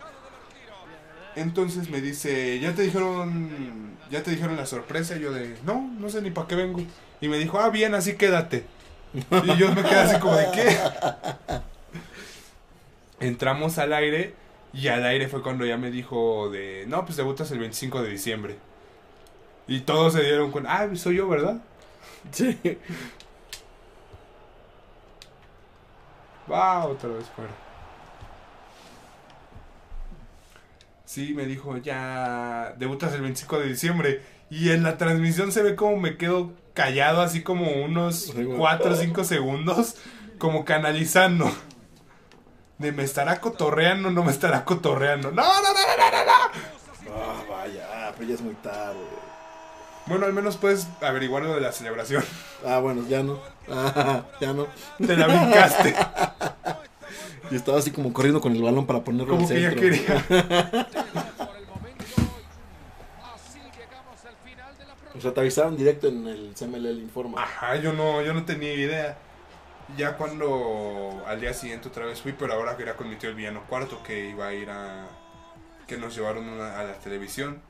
Entonces 1.37 1.91
me 1.91 2.01
dice, 2.01 2.61
¿ya 2.61 2.75
te 2.75 2.83
dijeron, 2.83 3.97
ya 4.11 4.23
te 4.23 4.31
dijeron 4.31 4.57
la 4.57 4.67
sorpresa? 4.67 5.17
Y 5.17 5.21
yo 5.21 5.33
de, 5.33 5.59
no, 5.65 5.81
no 5.99 6.09
sé 6.09 6.23
ni 6.23 6.31
para 6.31 6.47
qué 6.47 6.55
vengo. 6.55 6.81
Y 7.21 7.29
me 7.29 7.39
dijo, 7.39 7.59
ah, 7.59 7.71
bien, 7.71 7.95
así 7.95 8.17
quédate. 8.17 8.65
Y 9.13 9.57
yo 9.57 9.73
me 9.75 9.83
quedé 9.83 9.99
así 9.99 10.21
como 10.21 10.37
de, 10.37 10.51
¿qué? 10.53 10.79
Entramos 13.21 13.79
al 13.79 13.93
aire 13.93 14.35
y 14.73 14.89
al 14.89 15.05
aire 15.05 15.29
fue 15.29 15.43
cuando 15.43 15.65
ya 15.65 15.77
me 15.77 15.91
dijo 15.91 16.51
de, 16.51 16.85
no, 16.89 17.05
pues 17.05 17.17
debutas 17.17 17.51
el 17.53 17.61
25 17.61 18.03
de 18.03 18.11
diciembre. 18.11 18.57
Y 19.67 19.81
todos 19.81 20.13
se 20.13 20.23
dieron 20.23 20.51
cuenta, 20.51 20.75
ah, 20.75 20.97
soy 20.97 21.17
yo, 21.17 21.29
¿verdad? 21.29 21.61
Sí. 22.33 22.59
Va 26.51 26.87
otra 26.87 27.11
vez 27.11 27.27
fuera. 27.35 27.51
Sí, 31.05 31.33
me 31.35 31.47
dijo, 31.47 31.77
ya 31.79 32.75
debutas 32.79 33.15
el 33.15 33.23
25 33.23 33.61
de 33.61 33.69
diciembre. 33.69 34.23
Y 34.51 34.71
en 34.71 34.83
la 34.83 34.99
transmisión 34.99 35.53
se 35.53 35.63
ve 35.63 35.77
como 35.77 35.97
me 35.97 36.17
quedo 36.17 36.53
callado, 36.75 37.23
así 37.23 37.43
como 37.43 37.71
unos 37.85 38.27
Sí, 38.27 38.43
güey. 38.43 38.59
4 38.59 38.93
o 38.93 38.97
5 38.97 39.25
segundos, 39.25 39.97
como 40.39 40.65
canalizando. 40.65 41.51
De 42.79 42.93
me 42.93 43.05
estará 43.05 43.41
cotorreando, 43.41 44.11
no 44.11 44.25
me 44.25 44.33
estará 44.33 44.65
cotorreando. 44.65 45.31
No, 45.31 45.43
no, 45.43 45.63
no, 45.63 45.73
no, 45.73 45.97
no, 45.97 46.11
no, 46.11 46.25
no. 46.25 47.15
Ah, 47.17 47.43
vaya, 47.49 47.87
ah, 47.93 48.13
pero 48.17 48.29
ya 48.29 48.35
es 48.35 48.41
muy 48.41 48.55
tarde. 48.55 48.99
Bueno, 50.07 50.27
al 50.27 50.33
menos 50.33 50.57
puedes 50.57 50.87
averiguar 51.01 51.45
lo 51.45 51.55
de 51.55 51.61
la 51.61 51.73
celebración. 51.73 52.25
Ah, 52.67 52.79
bueno, 52.81 53.07
ya 53.09 53.23
no. 53.23 53.39
Ah, 53.71 54.23
ya 54.41 54.53
no. 54.53 54.67
Te 54.99 55.17
la 55.17 55.27
brincaste. 55.27 55.95
Y 57.51 57.57
estaba 57.57 57.79
así 57.79 57.91
como 57.91 58.11
corriendo 58.11 58.41
con 58.41 58.57
el 58.57 58.63
balón 58.63 58.87
para 58.87 59.05
ponerlo 59.05 59.35
Como 59.35 59.47
al 59.47 59.53
que 59.55 59.61
ya 59.61 59.71
centro. 59.71 59.83
quería. 59.83 60.87
O 65.17 65.21
sea, 65.21 65.33
te 65.33 65.41
avisaron 65.41 65.77
directo 65.77 66.09
en 66.09 66.27
el 66.27 66.55
CML 66.59 66.87
el 66.87 66.99
informa. 67.01 67.43
Ajá, 67.43 67.77
yo 67.77 67.93
no, 67.93 68.21
yo 68.23 68.35
no 68.35 68.45
tenía 68.45 68.75
idea. 68.75 69.17
Ya 69.87 70.17
cuando 70.17 71.23
al 71.27 71.41
día 71.41 71.53
siguiente 71.53 71.89
otra 71.89 72.07
vez 72.07 72.21
fui, 72.23 72.33
pero 72.33 72.55
ahora 72.55 72.77
que 72.77 72.83
era 72.85 72.97
con 72.97 73.09
mi 73.09 73.17
tío 73.17 73.29
el 73.31 73.37
villano 73.37 73.65
cuarto 73.69 74.03
que 74.03 74.31
iba 74.31 74.47
a 74.49 74.55
ir 74.55 74.71
a, 74.71 75.07
que 75.87 75.97
nos 75.99 76.15
llevaron 76.17 76.49
una- 76.49 76.79
a 76.81 76.85
la 76.85 76.95
televisión. 77.01 77.63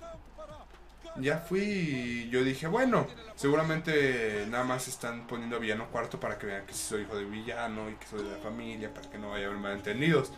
Ya 1.17 1.39
fui 1.39 1.61
y 1.63 2.29
yo 2.31 2.43
dije, 2.43 2.67
bueno, 2.67 3.07
seguramente 3.37 4.47
nada 4.49 4.65
más 4.65 4.89
están 4.89 5.27
poniendo 5.29 5.57
a 5.57 5.59
Villano 5.61 5.87
Cuarto 5.91 6.19
para 6.19 6.39
que 6.39 6.47
vean 6.47 6.67
que 6.67 6.75
soy 6.75 7.03
hijo 7.03 7.17
de 7.17 7.25
villano 7.25 7.89
y 7.89 7.95
que 7.95 8.07
soy 8.07 8.25
de 8.25 8.31
la 8.33 8.39
familia, 8.39 8.93
para 8.93 9.09
que 9.11 9.19
no 9.19 9.31
vaya 9.31 9.45
a 9.47 9.49
haber 9.51 9.61
malentendidos. 9.61 10.33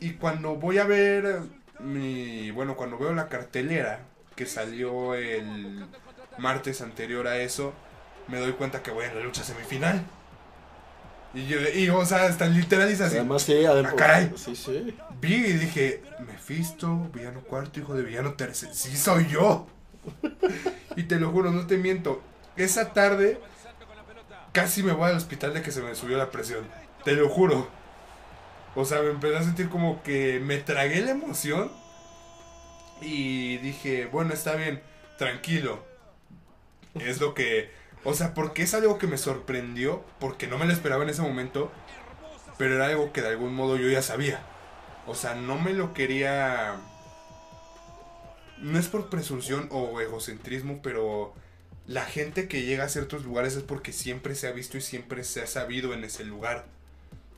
Y 0.00 0.12
cuando 0.14 0.56
voy 0.56 0.78
a 0.78 0.84
ver 0.84 1.40
mi, 1.80 2.50
bueno, 2.50 2.76
cuando 2.76 2.98
veo 2.98 3.12
la 3.14 3.28
cartelera 3.28 4.00
que 4.34 4.46
salió 4.46 5.14
el 5.14 5.86
martes 6.38 6.80
anterior 6.82 7.26
a 7.26 7.38
eso, 7.38 7.72
me 8.28 8.38
doy 8.38 8.52
cuenta 8.52 8.82
que 8.82 8.90
voy 8.90 9.04
en 9.06 9.14
la 9.16 9.22
lucha 9.24 9.44
semifinal. 9.44 10.04
Y 11.36 11.46
yo, 11.48 11.58
y, 11.68 11.90
o 11.90 12.06
sea, 12.06 12.24
hasta 12.24 12.46
literal 12.46 12.88
dice 12.88 13.04
así. 13.04 13.16
Además, 13.16 13.42
sí, 13.42 13.66
además. 13.66 13.92
Ah, 13.92 13.96
caray. 13.96 14.32
Sí, 14.36 14.56
sí. 14.56 14.96
Vi 15.20 15.34
y 15.34 15.52
dije, 15.52 16.02
Mephisto, 16.26 17.10
villano 17.12 17.42
cuarto, 17.42 17.78
hijo 17.78 17.94
de 17.94 18.02
villano 18.02 18.32
tercero. 18.32 18.72
Sí, 18.72 18.96
soy 18.96 19.26
yo. 19.26 19.66
y 20.96 21.02
te 21.02 21.20
lo 21.20 21.30
juro, 21.30 21.50
no 21.50 21.66
te 21.66 21.76
miento. 21.76 22.22
Esa 22.56 22.94
tarde 22.94 23.38
casi 24.52 24.82
me 24.82 24.92
voy 24.92 25.10
al 25.10 25.16
hospital 25.18 25.52
de 25.52 25.60
que 25.60 25.72
se 25.72 25.82
me 25.82 25.94
subió 25.94 26.16
la 26.16 26.30
presión. 26.30 26.64
Te 27.04 27.12
lo 27.12 27.28
juro. 27.28 27.68
O 28.74 28.86
sea, 28.86 29.02
me 29.02 29.10
empecé 29.10 29.36
a 29.36 29.42
sentir 29.42 29.68
como 29.68 30.02
que 30.02 30.40
me 30.40 30.56
tragué 30.56 31.02
la 31.02 31.10
emoción. 31.10 31.70
Y 33.02 33.58
dije, 33.58 34.06
bueno, 34.06 34.32
está 34.32 34.56
bien, 34.56 34.80
tranquilo. 35.18 35.84
Es 36.94 37.20
lo 37.20 37.34
que... 37.34 37.70
O 38.06 38.14
sea, 38.14 38.34
porque 38.34 38.62
es 38.62 38.72
algo 38.72 38.98
que 38.98 39.08
me 39.08 39.18
sorprendió, 39.18 40.04
porque 40.20 40.46
no 40.46 40.58
me 40.58 40.64
lo 40.64 40.72
esperaba 40.72 41.02
en 41.02 41.10
ese 41.10 41.22
momento, 41.22 41.72
pero 42.56 42.76
era 42.76 42.86
algo 42.86 43.12
que 43.12 43.20
de 43.20 43.30
algún 43.30 43.52
modo 43.52 43.76
yo 43.76 43.88
ya 43.88 44.00
sabía. 44.00 44.40
O 45.08 45.16
sea, 45.16 45.34
no 45.34 45.58
me 45.58 45.72
lo 45.72 45.92
quería... 45.92 46.76
No 48.58 48.78
es 48.78 48.86
por 48.86 49.10
presunción 49.10 49.66
o 49.72 50.00
egocentrismo, 50.00 50.78
pero 50.84 51.34
la 51.88 52.04
gente 52.04 52.46
que 52.46 52.62
llega 52.62 52.84
a 52.84 52.88
ciertos 52.88 53.24
lugares 53.24 53.56
es 53.56 53.64
porque 53.64 53.92
siempre 53.92 54.36
se 54.36 54.46
ha 54.46 54.52
visto 54.52 54.78
y 54.78 54.82
siempre 54.82 55.24
se 55.24 55.42
ha 55.42 55.48
sabido 55.48 55.92
en 55.92 56.04
ese 56.04 56.22
lugar. 56.24 56.66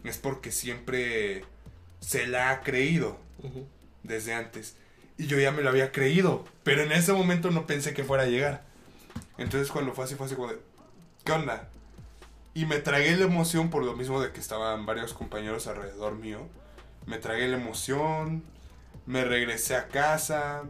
Es 0.05 0.19
porque 0.19 0.53
siempre 0.53 1.47
se 2.01 2.27
la 2.27 2.51
ha 2.51 2.61
creído 2.61 3.19
desde 4.03 4.35
antes. 4.35 4.77
Y 5.17 5.29
yo 5.29 5.41
ya 5.41 5.51
me 5.51 5.63
lo 5.63 5.71
había 5.71 5.93
creído, 5.93 6.45
pero 6.63 6.83
en 6.83 6.93
ese 6.93 7.15
momento 7.15 7.51
no 7.51 7.67
pensé 7.67 7.95
que 7.95 8.05
fuera 8.05 8.25
a 8.25 8.27
llegar. 8.27 8.68
Entonces 9.39 9.71
cuando 9.71 9.93
fue 9.93 10.05
así, 10.05 10.17
fue 10.17 10.27
así 10.27 10.35
como 10.35 10.49
de, 10.49 10.59
¿qué 11.25 11.33
onda? 11.33 11.69
Y 12.55 12.67
me 12.67 12.79
tragué 12.79 13.17
la 13.17 13.25
emoción 13.25 13.71
por 13.71 13.85
lo 13.85 13.95
mismo 13.95 14.21
de 14.21 14.33
que 14.33 14.41
estaban 14.41 14.85
varios 14.85 15.15
compañeros 15.15 15.69
alrededor 15.69 16.17
mío. 16.17 16.41
Me 17.07 17.19
tragué 17.19 17.47
la 17.47 17.57
emoción, 17.57 18.43
me 19.07 19.25
regresé 19.25 19.77
a 19.77 19.87
casa, 19.87 20.65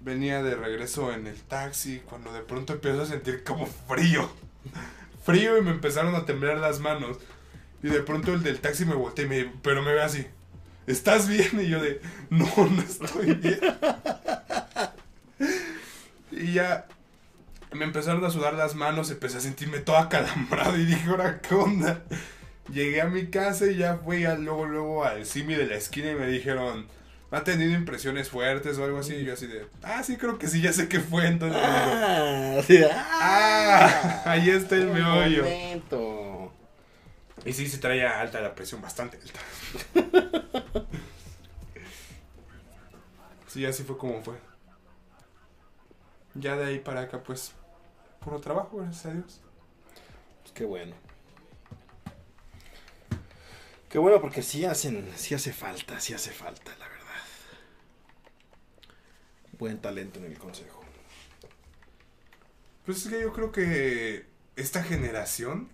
venía 0.00 0.42
de 0.42 0.54
regreso 0.54 1.12
en 1.12 1.26
el 1.26 1.42
taxi, 1.42 2.00
cuando 2.08 2.32
de 2.32 2.40
pronto 2.40 2.74
empiezo 2.74 3.02
a 3.02 3.06
sentir 3.06 3.42
como 3.44 3.66
frío. 3.66 4.30
Frío 5.24 5.58
y 5.58 5.62
me 5.62 5.72
empezaron 5.72 6.14
a 6.14 6.24
temblar 6.24 6.56
las 6.56 6.80
manos. 6.80 7.18
Y 7.82 7.88
de 7.88 8.00
pronto 8.00 8.32
el 8.32 8.42
del 8.42 8.60
taxi 8.60 8.86
me 8.86 8.94
volteé 8.94 9.26
y 9.26 9.28
me 9.28 9.52
pero 9.62 9.82
me 9.82 9.92
ve 9.92 10.00
así. 10.00 10.26
¿Estás 10.86 11.28
bien? 11.28 11.60
Y 11.60 11.68
yo 11.68 11.82
de, 11.82 12.00
no, 12.30 12.46
no 12.56 12.80
estoy 12.80 13.34
bien. 13.34 13.60
y 16.30 16.54
ya 16.54 16.86
me 17.72 17.84
empezaron 17.84 18.24
a 18.24 18.30
sudar 18.30 18.54
las 18.54 18.74
manos, 18.74 19.10
empecé 19.10 19.38
a 19.38 19.40
sentirme 19.40 19.78
todo 19.78 19.96
acalambrado 19.98 20.76
y 20.76 20.84
dije, 20.86 21.08
ahora, 21.10 21.40
¿qué 21.40 21.54
onda? 21.54 22.02
Llegué 22.72 23.00
a 23.00 23.06
mi 23.06 23.26
casa 23.28 23.66
y 23.66 23.76
ya 23.76 23.96
fui 23.98 24.24
al- 24.24 24.44
luego, 24.44 24.66
luego 24.66 25.04
al 25.04 25.24
Simi 25.26 25.54
de 25.54 25.66
la 25.66 25.76
esquina 25.76 26.10
y 26.10 26.14
me 26.14 26.26
dijeron, 26.26 26.86
¿ha 27.30 27.44
tenido 27.44 27.72
impresiones 27.72 28.28
fuertes 28.30 28.78
o 28.78 28.84
algo 28.84 28.98
así? 28.98 29.14
Y 29.14 29.24
yo 29.24 29.32
así 29.34 29.46
de, 29.46 29.66
ah, 29.82 30.02
sí, 30.02 30.16
creo 30.16 30.38
que 30.38 30.48
sí, 30.48 30.60
ya 30.60 30.72
sé 30.72 30.88
qué 30.88 31.00
fue. 31.00 31.26
Entonces, 31.26 31.60
Ah, 31.62 32.60
sí, 32.66 32.80
ah, 32.92 34.22
ahí 34.26 34.50
está 34.50 34.76
el 34.76 34.88
meollo. 34.88 35.44
momento. 35.44 36.52
Y 37.44 37.52
sí, 37.52 37.68
se 37.68 37.78
trae 37.78 38.06
alta 38.06 38.40
la 38.40 38.54
presión, 38.54 38.82
bastante 38.82 39.18
alta. 39.18 39.40
Sí, 43.46 43.64
así 43.64 43.82
fue 43.82 43.96
como 43.96 44.22
fue. 44.22 44.34
Ya 46.34 46.56
de 46.56 46.66
ahí 46.66 46.78
para 46.78 47.02
acá, 47.02 47.22
pues, 47.22 47.52
puro 48.20 48.40
trabajo, 48.40 48.78
gracias 48.78 49.06
a 49.06 49.12
Dios. 49.12 49.40
Pues 50.42 50.52
qué 50.52 50.64
bueno. 50.64 50.94
Qué 53.88 53.98
bueno 53.98 54.20
porque 54.20 54.42
sí 54.42 54.64
hacen, 54.64 55.10
sí 55.16 55.34
hace 55.34 55.52
falta, 55.52 55.98
sí 55.98 56.12
hace 56.12 56.30
falta, 56.30 56.70
la 56.78 56.88
verdad. 56.88 56.98
Buen 59.58 59.80
talento 59.80 60.18
en 60.18 60.26
el 60.26 60.38
consejo. 60.38 60.84
Pues 62.84 63.04
es 63.04 63.12
que 63.12 63.20
yo 63.20 63.32
creo 63.32 63.50
que 63.50 64.26
esta 64.56 64.82
generación, 64.82 65.68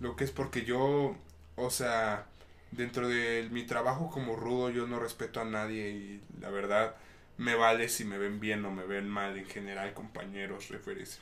lo 0.00 0.16
que 0.16 0.24
es 0.24 0.30
porque 0.30 0.64
yo, 0.64 1.16
o 1.56 1.70
sea, 1.70 2.26
dentro 2.72 3.08
de 3.08 3.48
mi 3.50 3.64
trabajo 3.64 4.10
como 4.10 4.36
rudo, 4.36 4.70
yo 4.70 4.86
no 4.86 4.98
respeto 4.98 5.40
a 5.40 5.44
nadie 5.44 5.90
y 5.90 6.22
la 6.40 6.50
verdad 6.50 6.96
me 7.36 7.54
vale 7.54 7.88
si 7.88 8.04
me 8.04 8.18
ven 8.18 8.40
bien 8.40 8.64
o 8.64 8.70
me 8.70 8.84
ven 8.84 9.08
mal 9.08 9.36
en 9.36 9.46
general, 9.46 9.92
compañeros, 9.94 10.68
referees, 10.68 11.20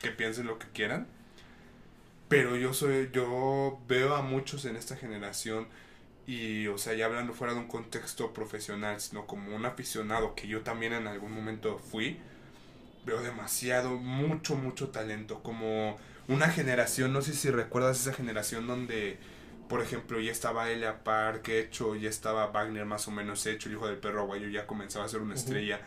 que 0.00 0.10
piensen 0.10 0.46
lo 0.46 0.58
que 0.58 0.66
quieran. 0.68 1.06
Pero 2.28 2.56
yo 2.56 2.74
soy, 2.74 3.10
yo 3.12 3.80
veo 3.86 4.14
a 4.14 4.22
muchos 4.22 4.64
en 4.64 4.76
esta 4.76 4.96
generación 4.96 5.68
y, 6.26 6.66
o 6.68 6.78
sea, 6.78 6.94
ya 6.94 7.06
hablando 7.06 7.34
fuera 7.34 7.52
de 7.52 7.60
un 7.60 7.68
contexto 7.68 8.32
profesional, 8.32 9.00
sino 9.00 9.26
como 9.26 9.54
un 9.54 9.66
aficionado 9.66 10.34
que 10.34 10.48
yo 10.48 10.62
también 10.62 10.94
en 10.94 11.06
algún 11.06 11.32
momento 11.32 11.78
fui, 11.78 12.18
veo 13.04 13.22
demasiado, 13.22 13.90
mucho, 13.96 14.56
mucho 14.56 14.88
talento. 14.88 15.42
Como 15.42 15.98
una 16.28 16.48
generación, 16.48 17.12
no 17.12 17.20
sé 17.20 17.34
si 17.34 17.50
recuerdas 17.50 18.00
esa 18.00 18.14
generación 18.14 18.66
donde, 18.66 19.18
por 19.68 19.80
ejemplo, 19.82 20.20
ya 20.20 20.30
estaba 20.32 20.70
Elia 20.70 21.02
Park 21.04 21.48
hecho, 21.48 21.94
ya 21.96 22.08
estaba 22.10 22.46
Wagner 22.48 22.84
más 22.84 23.08
o 23.08 23.10
menos 23.10 23.46
hecho, 23.46 23.68
el 23.68 23.74
hijo 23.76 23.86
del 23.86 23.96
perro 23.98 24.22
aguayo 24.22 24.48
ya 24.48 24.66
comenzaba 24.66 25.04
a 25.04 25.08
ser 25.08 25.20
una 25.20 25.34
estrella. 25.34 25.80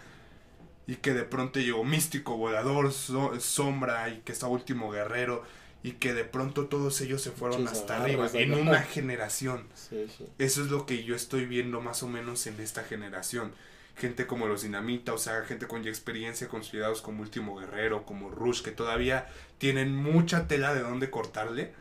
Y 0.87 0.95
que 0.95 1.13
de 1.13 1.23
pronto 1.23 1.59
llegó 1.59 1.83
Místico, 1.83 2.37
Volador, 2.37 2.93
So- 2.93 3.39
Sombra 3.39 4.07
y 4.09 4.19
que 4.19 4.31
estaba 4.31 4.51
Último 4.53 4.89
Guerrero. 4.91 5.43
Y 5.83 5.91
que 5.93 6.13
de 6.13 6.23
pronto 6.25 6.65
todos 6.65 6.99
ellos 7.01 7.21
se 7.21 7.31
fueron 7.31 7.67
hasta 7.67 8.01
arriba 8.03 8.27
en 8.33 8.53
una 8.61 8.81
generación. 8.81 9.67
Sí, 9.75 10.07
sí. 10.17 10.25
Eso 10.39 10.63
es 10.63 10.71
lo 10.71 10.85
que 10.85 11.03
yo 11.03 11.15
estoy 11.15 11.45
viendo 11.45 11.81
más 11.81 12.03
o 12.03 12.07
menos 12.07 12.47
en 12.47 12.59
esta 12.59 12.83
generación. 12.83 13.53
Gente 13.95 14.27
como 14.27 14.47
los 14.47 14.63
Dinamita, 14.63 15.13
o 15.13 15.17
sea, 15.17 15.43
gente 15.43 15.67
con 15.67 15.83
ya 15.83 15.89
experiencia, 15.89 16.47
consolidados 16.47 17.01
como 17.01 17.21
Último 17.21 17.57
Guerrero, 17.57 18.05
como 18.05 18.29
Rush, 18.29 18.61
que 18.63 18.71
todavía 18.71 19.27
tienen 19.59 19.95
mucha 19.95 20.47
tela 20.47 20.73
de 20.73 20.81
dónde 20.81 21.09
cortarle. 21.09 21.73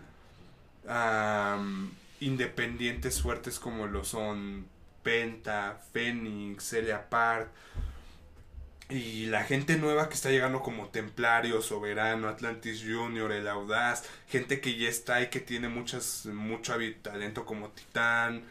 Independientes 2.20 3.20
fuertes 3.20 3.58
como 3.58 3.86
lo 3.86 4.04
son 4.04 4.66
Penta, 5.02 5.80
Fénix, 5.92 6.64
Celia 6.64 7.08
Park. 7.08 7.50
Y 8.88 9.26
la 9.26 9.42
gente 9.42 9.76
nueva 9.78 10.08
que 10.08 10.14
está 10.14 10.30
llegando 10.30 10.60
como 10.60 10.88
Templario, 10.90 11.60
Soberano, 11.60 12.28
Atlantis 12.28 12.84
Junior, 12.86 13.32
El 13.32 13.48
Audaz, 13.48 14.04
gente 14.28 14.60
que 14.60 14.76
ya 14.78 14.88
está 14.88 15.20
y 15.22 15.28
que 15.28 15.40
tiene 15.40 15.68
muchas, 15.68 16.26
mucho 16.26 16.74
talento 17.02 17.44
como 17.44 17.70
Titán, 17.70 18.44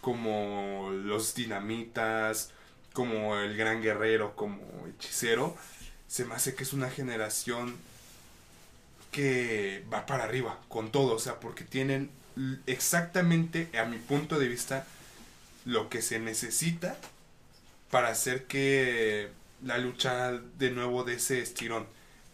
como 0.00 0.90
los 0.92 1.34
Dinamitas, 1.34 2.52
como 2.92 3.36
el 3.36 3.56
Gran 3.56 3.82
Guerrero, 3.82 4.36
como 4.36 4.86
Hechicero, 4.86 5.56
se 6.06 6.24
me 6.26 6.34
hace 6.34 6.54
que 6.54 6.62
es 6.62 6.72
una 6.72 6.90
generación 6.90 7.76
que 9.12 9.84
va 9.92 10.04
para 10.06 10.24
arriba 10.24 10.58
con 10.68 10.90
todo, 10.90 11.14
o 11.14 11.18
sea, 11.20 11.38
porque 11.38 11.62
tienen 11.62 12.10
exactamente, 12.66 13.68
a 13.78 13.84
mi 13.84 13.98
punto 13.98 14.38
de 14.40 14.48
vista, 14.48 14.84
lo 15.64 15.88
que 15.88 16.02
se 16.02 16.18
necesita 16.18 16.96
para 17.90 18.08
hacer 18.08 18.44
que 18.44 19.28
la 19.64 19.78
lucha 19.78 20.32
de 20.58 20.70
nuevo 20.70 21.04
de 21.04 21.14
ese 21.14 21.40
estirón 21.40 21.86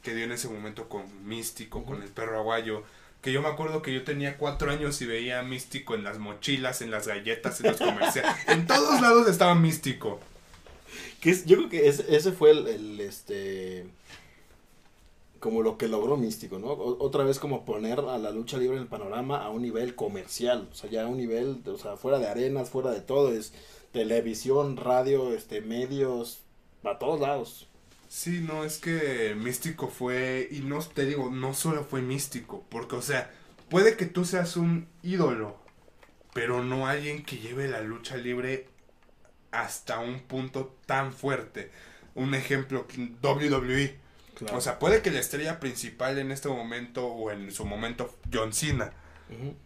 que 0.02 0.14
dio 0.14 0.24
en 0.24 0.32
ese 0.32 0.48
momento 0.48 0.88
con 0.88 1.04
Místico, 1.28 1.84
con 1.84 2.02
el 2.02 2.08
perro 2.08 2.38
aguayo. 2.38 2.84
Que 3.20 3.32
yo 3.32 3.42
me 3.42 3.48
acuerdo 3.48 3.82
que 3.82 3.92
yo 3.92 4.04
tenía 4.04 4.36
cuatro 4.38 4.70
años 4.70 5.02
y 5.02 5.06
veía 5.06 5.40
a 5.40 5.42
Místico 5.42 5.96
en 5.96 6.04
las 6.04 6.18
mochilas, 6.18 6.80
en 6.80 6.92
las 6.92 7.08
galletas, 7.08 7.60
en 7.60 7.72
los 7.72 7.76
comerciales. 7.78 8.32
en 8.46 8.66
todos 8.66 9.00
lados 9.02 9.28
estaba 9.28 9.56
Místico. 9.56 10.20
Que 11.20 11.30
es- 11.30 11.44
yo 11.44 11.56
creo 11.56 11.68
que 11.68 11.88
ese, 11.88 12.16
ese 12.16 12.30
fue 12.32 12.52
el, 12.52 12.68
el, 12.68 13.00
este 13.00 13.84
como 15.40 15.62
lo 15.62 15.78
que 15.78 15.88
logró 15.88 16.16
Místico, 16.16 16.58
¿no? 16.58 16.68
O- 16.68 17.04
otra 17.04 17.24
vez 17.24 17.38
como 17.38 17.64
poner 17.64 18.00
a 18.00 18.18
la 18.18 18.30
lucha 18.30 18.58
libre 18.58 18.76
en 18.76 18.82
el 18.82 18.88
panorama 18.88 19.42
a 19.44 19.50
un 19.50 19.62
nivel 19.62 19.94
comercial, 19.94 20.68
o 20.70 20.74
sea, 20.74 20.90
ya 20.90 21.04
a 21.04 21.08
un 21.08 21.16
nivel, 21.18 21.62
o 21.66 21.78
sea, 21.78 21.96
fuera 21.96 22.18
de 22.18 22.28
arenas, 22.28 22.70
fuera 22.70 22.90
de 22.90 23.00
todo, 23.00 23.32
es 23.32 23.52
televisión, 23.92 24.76
radio, 24.76 25.32
este, 25.34 25.60
medios, 25.62 26.40
a 26.84 26.98
todos 26.98 27.20
lados. 27.20 27.68
Sí, 28.08 28.40
no, 28.40 28.64
es 28.64 28.78
que 28.78 29.34
Místico 29.36 29.88
fue, 29.88 30.48
y 30.50 30.60
no 30.60 30.78
te 30.80 31.04
digo, 31.04 31.30
no 31.30 31.52
solo 31.54 31.84
fue 31.84 32.00
Místico, 32.02 32.64
porque, 32.70 32.96
o 32.96 33.02
sea, 33.02 33.30
puede 33.68 33.96
que 33.96 34.06
tú 34.06 34.24
seas 34.24 34.56
un 34.56 34.88
ídolo, 35.02 35.56
pero 36.34 36.64
no 36.64 36.86
alguien 36.86 37.24
que 37.24 37.38
lleve 37.38 37.68
la 37.68 37.82
lucha 37.82 38.16
libre 38.16 38.68
hasta 39.52 40.00
un 40.00 40.20
punto 40.20 40.74
tan 40.86 41.12
fuerte. 41.12 41.70
Un 42.14 42.34
ejemplo, 42.34 42.86
WWE. 43.22 43.98
Claro. 44.38 44.56
O 44.56 44.60
sea, 44.60 44.78
puede 44.78 45.02
que 45.02 45.10
la 45.10 45.18
estrella 45.20 45.58
principal 45.60 46.18
en 46.18 46.30
este 46.30 46.48
momento 46.48 47.06
o 47.06 47.30
en 47.30 47.50
su 47.52 47.64
momento 47.64 48.16
John 48.32 48.52
Cena. 48.52 48.92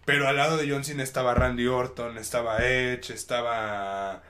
Pero 0.05 0.27
al 0.27 0.37
lado 0.37 0.57
de 0.57 0.69
John 0.69 0.83
Cena 0.85 1.03
estaba 1.05 1.35
Randy 1.35 1.67
Orton, 1.69 2.19
estaba 2.19 2.59
Edge, 2.67 3.11
estaba 3.13 4.23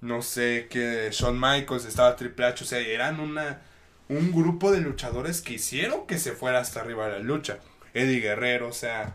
no 0.00 0.20
sé 0.20 0.66
qué, 0.68 1.08
Shawn 1.12 1.38
Michaels, 1.40 1.84
estaba 1.84 2.16
Triple 2.16 2.44
H, 2.46 2.64
o 2.64 2.66
sea, 2.66 2.78
eran 2.80 3.20
una 3.20 3.60
un 4.08 4.32
grupo 4.32 4.70
de 4.72 4.80
luchadores 4.80 5.40
que 5.42 5.54
hicieron 5.54 6.06
que 6.06 6.18
se 6.18 6.32
fuera 6.32 6.58
hasta 6.60 6.80
arriba 6.80 7.08
la 7.08 7.20
lucha. 7.20 7.58
Eddie 7.94 8.20
Guerrero, 8.20 8.68
o 8.68 8.72
sea, 8.72 9.14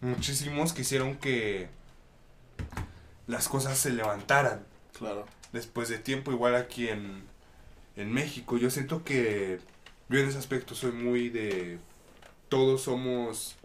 muchísimos 0.00 0.72
que 0.72 0.82
hicieron 0.82 1.16
que 1.16 1.68
las 3.26 3.48
cosas 3.48 3.78
se 3.78 3.90
levantaran 3.90 4.64
Claro. 4.96 5.26
después 5.52 5.88
de 5.88 5.98
tiempo, 5.98 6.32
igual 6.32 6.54
aquí 6.54 6.88
en, 6.88 7.22
en 7.96 8.12
México. 8.12 8.58
Yo 8.58 8.70
siento 8.70 9.04
que 9.04 9.58
yo 10.08 10.18
en 10.20 10.28
ese 10.28 10.38
aspecto 10.38 10.74
soy 10.74 10.92
muy 10.92 11.28
de... 11.28 11.78
Todos 12.48 12.82
somos 12.82 13.56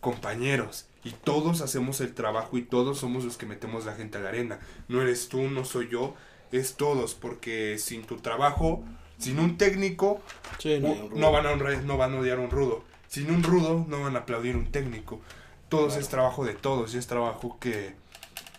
compañeros 0.00 0.86
y 1.04 1.10
todos 1.10 1.60
hacemos 1.60 2.00
el 2.00 2.14
trabajo 2.14 2.56
y 2.58 2.62
todos 2.62 2.98
somos 2.98 3.24
los 3.24 3.36
que 3.36 3.46
metemos 3.46 3.84
la 3.84 3.94
gente 3.94 4.18
a 4.18 4.20
la 4.20 4.30
arena. 4.30 4.58
No 4.88 5.00
eres 5.02 5.28
tú, 5.28 5.42
no 5.48 5.64
soy 5.64 5.88
yo, 5.88 6.14
es 6.50 6.74
todos, 6.74 7.14
porque 7.14 7.78
sin 7.78 8.02
tu 8.02 8.16
trabajo, 8.16 8.82
sin 9.18 9.38
un 9.38 9.56
técnico, 9.56 10.20
Sí, 10.58 10.80
no, 10.80 11.30
van 11.32 11.46
a 11.46 11.52
honrar- 11.52 11.82
no 11.84 11.96
van 11.96 12.14
a 12.14 12.18
odiar 12.18 12.38
a 12.38 12.40
un 12.40 12.50
rudo. 12.50 12.82
Sin 13.08 13.30
un 13.30 13.42
rudo 13.42 13.84
no 13.88 14.02
van 14.02 14.16
a 14.16 14.20
aplaudir 14.20 14.56
un 14.56 14.70
técnico. 14.72 15.20
Todos 15.68 15.88
Claro. 15.92 16.00
es 16.02 16.08
trabajo 16.08 16.44
de 16.44 16.54
todos 16.54 16.94
y 16.94 16.98
es 16.98 17.06
trabajo 17.06 17.58
que 17.60 17.94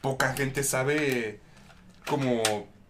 poca 0.02 0.34
gente 0.34 0.64
sabe 0.64 1.40
como 2.08 2.42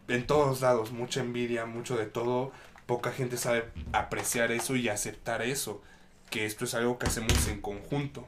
en 0.07 0.28
todos 0.28 0.61
lados, 0.61 0.91
mucha 0.91 1.22
envidia, 1.22 1.66
mucho 1.66 1.95
de 1.97 2.05
todo. 2.05 2.51
Poca 2.86 3.11
gente 3.11 3.38
sabe 3.38 3.65
apreciar 3.91 4.51
eso 4.51 4.75
y 4.75 4.89
aceptar 4.89 5.41
eso, 5.41 5.81
que 6.29 6.45
esto 6.45 6.65
es 6.65 6.73
algo 6.73 6.99
que 6.99 7.07
hacemos 7.07 7.47
en 7.47 7.61
conjunto. 7.61 8.27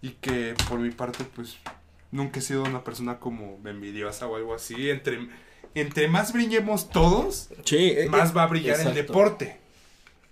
Y 0.00 0.10
que 0.12 0.54
por 0.68 0.78
mi 0.78 0.90
parte 0.90 1.24
pues 1.24 1.58
nunca 2.10 2.40
he 2.40 2.42
sido 2.42 2.64
una 2.64 2.82
persona 2.84 3.18
como 3.18 3.58
envidiosa 3.64 4.26
o 4.26 4.36
algo 4.36 4.54
así. 4.54 4.90
Entre, 4.90 5.28
entre 5.74 6.08
más 6.08 6.32
brillemos 6.32 6.90
todos, 6.90 7.50
Sí, 7.64 7.92
eh, 7.96 8.08
más 8.08 8.30
eh, 8.30 8.34
va 8.34 8.44
a 8.44 8.46
brillar 8.46 8.80
el 8.80 8.94
deporte. 8.94 9.58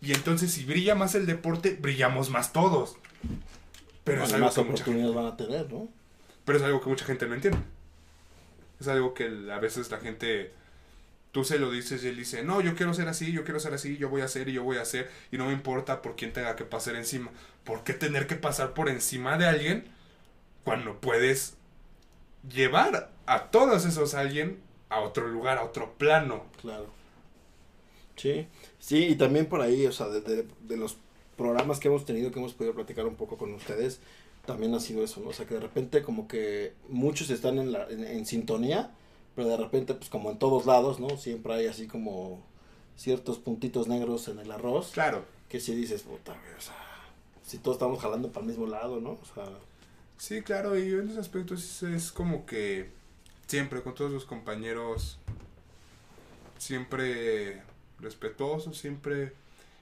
Y 0.00 0.12
entonces 0.12 0.52
si 0.52 0.64
brilla 0.64 0.94
más 0.94 1.14
el 1.14 1.26
deporte, 1.26 1.76
brillamos 1.80 2.30
más 2.30 2.52
todos. 2.52 2.96
Pero 4.04 4.24
es, 4.24 4.32
algo 4.32 4.46
más 4.46 4.54
que 4.54 4.62
mucha 4.62 4.84
gente, 4.84 4.90
oportunidades 4.90 5.14
van 5.14 5.26
a 5.26 5.36
tener, 5.36 5.72
¿no? 5.72 5.88
pero 6.44 6.58
es 6.58 6.64
algo 6.64 6.80
que 6.80 6.88
mucha 6.88 7.04
gente 7.04 7.26
no 7.26 7.34
entiende. 7.34 7.60
Es 8.80 8.88
algo 8.88 9.14
que 9.14 9.24
a 9.52 9.58
veces 9.58 9.90
la 9.90 9.98
gente, 9.98 10.52
tú 11.32 11.44
se 11.44 11.58
lo 11.58 11.70
dices 11.70 12.02
y 12.04 12.08
él 12.08 12.16
dice, 12.16 12.42
no, 12.44 12.60
yo 12.60 12.74
quiero 12.74 12.94
ser 12.94 13.08
así, 13.08 13.32
yo 13.32 13.44
quiero 13.44 13.60
ser 13.60 13.74
así, 13.74 13.96
yo 13.96 14.08
voy 14.08 14.22
a 14.22 14.24
hacer 14.26 14.48
y 14.48 14.52
yo 14.54 14.64
voy 14.64 14.78
a 14.78 14.82
hacer. 14.82 15.10
Y 15.32 15.38
no 15.38 15.46
me 15.46 15.52
importa 15.52 16.02
por 16.02 16.16
quién 16.16 16.32
tenga 16.32 16.56
que 16.56 16.64
pasar 16.64 16.96
encima. 16.96 17.30
¿Por 17.64 17.84
qué 17.84 17.92
tener 17.94 18.26
que 18.26 18.36
pasar 18.36 18.74
por 18.74 18.88
encima 18.88 19.38
de 19.38 19.46
alguien 19.46 19.84
cuando 20.64 21.00
puedes 21.00 21.56
llevar 22.52 23.12
a 23.26 23.50
todos 23.50 23.84
esos 23.86 24.14
alguien 24.14 24.60
a 24.90 25.00
otro 25.00 25.28
lugar, 25.28 25.58
a 25.58 25.64
otro 25.64 25.94
plano? 25.98 26.44
Claro. 26.60 26.88
Sí, 28.16 28.46
sí, 28.78 29.06
y 29.08 29.14
también 29.16 29.46
por 29.46 29.60
ahí, 29.62 29.86
o 29.86 29.92
sea, 29.92 30.08
de, 30.08 30.20
de- 30.20 30.76
los 30.76 30.96
programas 31.36 31.80
que 31.80 31.88
hemos 31.88 32.04
tenido, 32.04 32.30
que 32.30 32.38
hemos 32.38 32.52
podido 32.52 32.74
platicar 32.74 33.06
un 33.06 33.14
poco 33.16 33.38
con 33.38 33.52
ustedes, 33.54 34.00
también 34.46 34.74
ha 34.74 34.80
sido 34.80 35.02
eso, 35.02 35.20
¿no? 35.20 35.28
O 35.30 35.32
sea, 35.32 35.46
que 35.46 35.54
de 35.54 35.60
repente 35.60 36.02
como 36.02 36.28
que 36.28 36.74
muchos 36.88 37.30
están 37.30 37.58
en, 37.58 37.72
la, 37.72 37.86
en 37.88 38.26
sintonía, 38.26 38.90
pero 39.36 39.48
de 39.48 39.56
repente, 39.56 39.94
pues 39.94 40.10
como 40.10 40.30
en 40.30 40.38
todos 40.38 40.66
lados, 40.66 41.00
¿no? 41.00 41.16
Siempre 41.16 41.54
hay 41.54 41.66
así 41.66 41.86
como 41.86 42.42
ciertos 42.96 43.38
puntitos 43.38 43.88
negros 43.88 44.28
en 44.28 44.38
el 44.38 44.50
arroz, 44.52 44.90
Claro. 44.92 45.24
que 45.48 45.60
si 45.60 45.74
dices, 45.74 46.02
puta, 46.02 46.32
o 46.58 46.60
sea, 46.60 46.74
si 47.46 47.58
todos 47.58 47.76
estamos 47.76 48.00
jalando 48.00 48.28
para 48.30 48.44
el 48.44 48.50
mismo 48.50 48.66
lado, 48.66 49.00
¿no? 49.00 49.10
O 49.12 49.20
sea, 49.34 49.44
Sí, 50.18 50.42
claro, 50.42 50.78
y 50.78 50.82
en 50.92 51.08
ese 51.08 51.18
aspecto 51.18 51.54
es, 51.54 51.82
es 51.82 52.12
como 52.12 52.44
que 52.44 52.90
siempre 53.46 53.82
con 53.82 53.94
todos 53.94 54.10
los 54.12 54.26
compañeros, 54.26 55.16
siempre 56.58 57.62
respetuoso, 58.00 58.74
siempre 58.74 59.32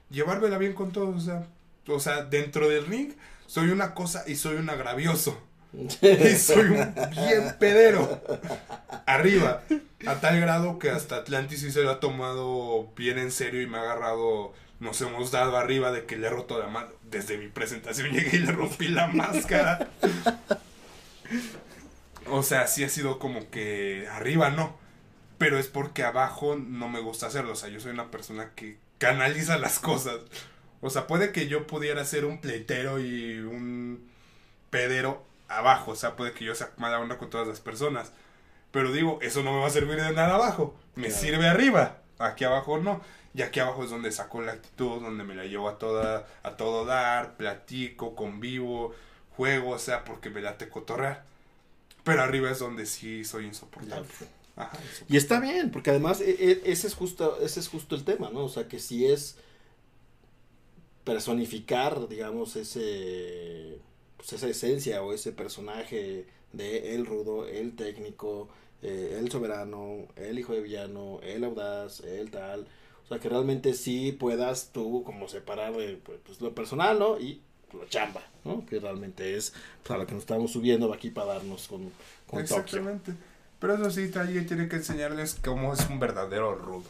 llevármela 0.09 0.57
bien 0.57 0.73
con 0.73 0.91
todos, 0.91 1.15
o 1.15 1.19
sea, 1.19 1.47
o 1.87 1.99
sea, 1.99 2.23
dentro 2.23 2.69
del 2.69 2.85
ring 2.85 3.13
soy 3.47 3.69
una 3.69 3.93
cosa 3.93 4.23
y 4.27 4.35
soy 4.35 4.55
un 4.57 4.69
agravioso. 4.69 5.37
Y 5.73 6.35
soy 6.35 6.65
un 6.65 6.95
bien 7.11 7.55
pedero. 7.59 8.21
Arriba. 9.05 9.63
A 10.07 10.15
tal 10.15 10.39
grado 10.39 10.79
que 10.79 10.89
hasta 10.89 11.17
Atlantis 11.17 11.61
sí 11.61 11.71
se 11.71 11.83
lo 11.83 11.91
ha 11.91 11.99
tomado 11.99 12.91
bien 12.95 13.19
en 13.19 13.31
serio 13.31 13.61
y 13.61 13.67
me 13.67 13.77
ha 13.77 13.81
agarrado. 13.81 14.53
Nos 14.79 15.01
hemos 15.01 15.31
dado 15.31 15.57
arriba 15.57 15.91
de 15.91 16.05
que 16.05 16.17
le 16.17 16.27
he 16.27 16.29
roto 16.29 16.57
la 16.57 16.67
mano. 16.67 16.89
Desde 17.03 17.37
mi 17.37 17.47
presentación 17.47 18.09
llegué 18.11 18.37
y 18.37 18.39
le 18.39 18.51
rompí 18.51 18.87
la 18.87 19.07
máscara. 19.07 19.89
O 22.27 22.43
sea, 22.43 22.67
sí 22.67 22.83
ha 22.83 22.89
sido 22.89 23.19
como 23.19 23.49
que 23.49 24.07
arriba 24.11 24.49
no. 24.49 24.77
Pero 25.37 25.57
es 25.57 25.67
porque 25.67 26.03
abajo 26.03 26.55
no 26.55 26.89
me 26.89 26.99
gusta 26.99 27.27
hacerlo. 27.27 27.53
O 27.53 27.55
sea, 27.55 27.69
yo 27.69 27.79
soy 27.79 27.91
una 27.91 28.11
persona 28.11 28.51
que 28.55 28.77
canaliza 28.97 29.57
las 29.57 29.79
cosas. 29.79 30.19
O 30.81 30.89
sea, 30.89 31.07
puede 31.07 31.31
que 31.31 31.47
yo 31.47 31.67
pudiera 31.67 32.03
ser 32.05 32.25
un 32.25 32.39
pleitero 32.39 32.99
y 32.99 33.39
un 33.39 34.09
pedero 34.69 35.28
abajo. 35.49 35.91
O 35.91 35.95
sea, 35.95 36.15
puede 36.15 36.31
que 36.33 36.45
yo 36.45 36.55
sea 36.55 36.71
mala 36.77 36.99
onda 36.99 37.17
con 37.17 37.29
todas 37.29 37.47
las 37.47 37.59
personas. 37.59 38.11
Pero 38.71 38.91
digo, 38.91 39.19
eso 39.21 39.41
no 39.43 39.51
me 39.53 39.59
va 39.59 39.67
a 39.67 39.71
servir 39.71 39.95
de 40.01 40.13
nada 40.13 40.35
abajo. 40.35 40.75
Me 40.95 41.07
Claro. 41.07 41.21
sirve 41.21 41.47
arriba. 41.47 41.97
Aquí 42.19 42.43
abajo 42.43 42.77
no. 42.79 43.01
Y 43.33 43.41
aquí 43.41 43.59
abajo 43.59 43.83
es 43.83 43.89
donde 43.89 44.11
saco 44.11 44.41
la 44.41 44.53
actitud, 44.53 45.01
donde 45.01 45.23
me 45.23 45.35
la 45.35 45.45
llevo 45.45 45.69
a 45.69 45.77
toda, 45.77 46.27
a 46.43 46.51
todo 46.57 46.85
dar, 46.85 47.37
platico, 47.37 48.15
convivo, 48.15 48.93
juego, 49.35 49.71
o 49.71 49.79
sea, 49.79 50.03
porque 50.03 50.29
me 50.29 50.41
late 50.41 50.67
cotorrear. 50.69 51.23
Pero 52.03 52.23
arriba 52.23 52.49
es 52.49 52.59
donde 52.59 52.85
sí 52.85 53.23
soy 53.23 53.45
insoportable. 53.45 54.07
Ajá, 54.55 54.77
Y 55.07 55.15
está 55.15 55.39
bien, 55.39 55.71
porque 55.71 55.91
además 55.91 56.19
e- 56.21 56.31
e- 56.31 56.61
ese 56.65 56.87
es 56.87 56.95
justo, 56.95 57.39
ese 57.41 57.59
es 57.59 57.67
justo 57.69 57.95
el 57.95 58.03
tema, 58.03 58.29
¿no? 58.31 58.43
O 58.45 58.49
sea, 58.49 58.67
que 58.67 58.79
si 58.79 59.05
es 59.05 59.37
personificar, 61.03 62.07
digamos, 62.07 62.55
ese 62.55 63.79
pues 64.19 64.33
esa 64.33 64.49
esencia 64.49 65.01
o 65.01 65.13
ese 65.13 65.31
personaje 65.31 66.25
de 66.51 66.93
el 66.93 67.05
rudo, 67.05 67.47
el 67.47 67.73
técnico, 67.77 68.49
eh, 68.81 69.15
el 69.17 69.31
soberano, 69.31 70.07
el 70.17 70.37
hijo 70.37 70.51
de 70.51 70.59
villano, 70.59 71.21
el 71.23 71.45
audaz, 71.45 72.01
el 72.01 72.29
tal. 72.29 72.67
O 73.05 73.07
sea, 73.07 73.19
que 73.19 73.29
realmente 73.29 73.73
sí 73.73 74.11
puedas 74.11 74.71
tú 74.73 75.03
como 75.05 75.29
separar 75.29 75.73
eh, 75.79 75.97
pues, 76.03 76.19
pues, 76.25 76.41
lo 76.41 76.53
personal, 76.53 76.99
¿no? 76.99 77.17
Y 77.17 77.41
lo 77.71 77.85
chamba, 77.85 78.21
¿no? 78.43 78.65
Que 78.65 78.81
realmente 78.81 79.37
es 79.37 79.53
pues, 79.83 79.91
a 79.91 79.97
lo 79.97 80.05
que 80.05 80.15
nos 80.15 80.23
estamos 80.23 80.51
subiendo 80.51 80.93
aquí 80.93 81.11
para 81.11 81.35
darnos 81.35 81.69
con, 81.69 81.83
con 82.27 82.41
Tokio. 82.41 82.57
Exactamente. 82.57 83.13
Pero 83.57 83.75
eso 83.75 83.89
sí, 83.89 84.11
alguien 84.15 84.45
tiene 84.45 84.67
que 84.67 84.75
enseñarles 84.75 85.35
cómo 85.41 85.73
es 85.73 85.89
un 85.89 85.97
verdadero 85.97 86.55
rudo. 86.55 86.83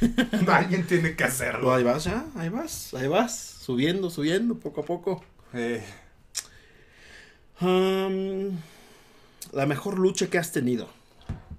alguien 0.46 0.86
tiene 0.86 1.16
que 1.16 1.24
hacerlo. 1.24 1.72
Ahí 1.72 1.84
vas, 1.84 2.04
ya, 2.04 2.26
ahí 2.36 2.50
vas, 2.50 2.92
ahí 2.92 3.08
vas, 3.08 3.34
subiendo, 3.62 4.10
subiendo, 4.10 4.56
poco 4.58 4.82
a 4.82 4.84
poco. 4.84 5.24
Eh, 5.54 5.82
Am, 7.60 8.58
la 9.52 9.66
mejor 9.66 9.98
lucha 9.98 10.28
que 10.28 10.38
has 10.38 10.52
tenido. 10.52 10.88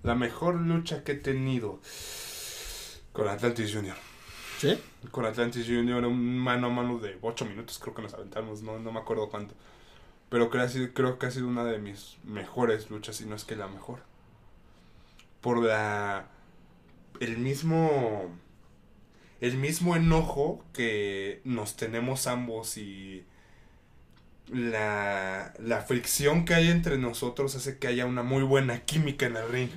la 0.04 0.16
mejor 0.16 0.56
lucha 0.56 1.04
que 1.04 1.12
he 1.14 1.16
tenido 1.16 1.80
con 3.14 3.28
Atlantis 3.28 3.74
Junior. 3.74 3.95
¿Sí? 4.60 4.80
Con 5.12 5.26
Atlantis 5.26 5.66
Junior, 5.68 6.04
un 6.06 6.38
mano 6.38 6.68
a 6.68 6.70
mano 6.70 6.97
de 6.99 7.18
8 7.22 7.45
minutos, 7.45 7.80
creo 7.80 7.93
que 7.93 8.02
nos 8.02 8.14
aventamos, 8.14 8.62
no, 8.62 8.80
no 8.80 8.91
me 8.91 8.99
acuerdo 8.99 9.30
cuánto. 9.30 9.54
Pero 10.30 10.49
creo, 10.49 10.62
que 10.64 10.68
ha 10.68 10.70
sido- 10.70 10.93
creo 10.93 11.20
que 11.20 11.26
ha 11.26 11.32
sido 11.32 11.47
una 11.47 11.64
de 11.66 11.78
mis 11.80 12.18
mejores 12.24 12.89
luchas, 12.89 13.18
si 13.18 13.26
no 13.26 13.36
es 13.36 13.43
que 13.43 13.56
la 13.56 13.68
mejor. 13.68 13.99
Por 15.41 15.64
la. 15.64 16.28
El 17.20 17.38
mismo. 17.38 18.32
El 19.41 19.58
mismo 19.58 19.95
enojo 19.95 20.64
que 20.74 21.41
nos 21.43 21.76
tenemos 21.76 22.28
ambos 22.28 22.78
y. 22.78 23.26
La, 24.52 25.54
la 25.60 25.82
fricción 25.82 26.45
que 26.45 26.54
hay 26.54 26.70
entre 26.70 26.97
nosotros 26.97 27.56
hace 27.56 27.78
que 27.80 27.88
haya 27.88 28.06
una 28.06 28.22
muy 28.24 28.43
buena 28.43 28.82
química 28.86 29.26
en 29.26 29.38
el 29.38 29.47
ring. 29.49 29.70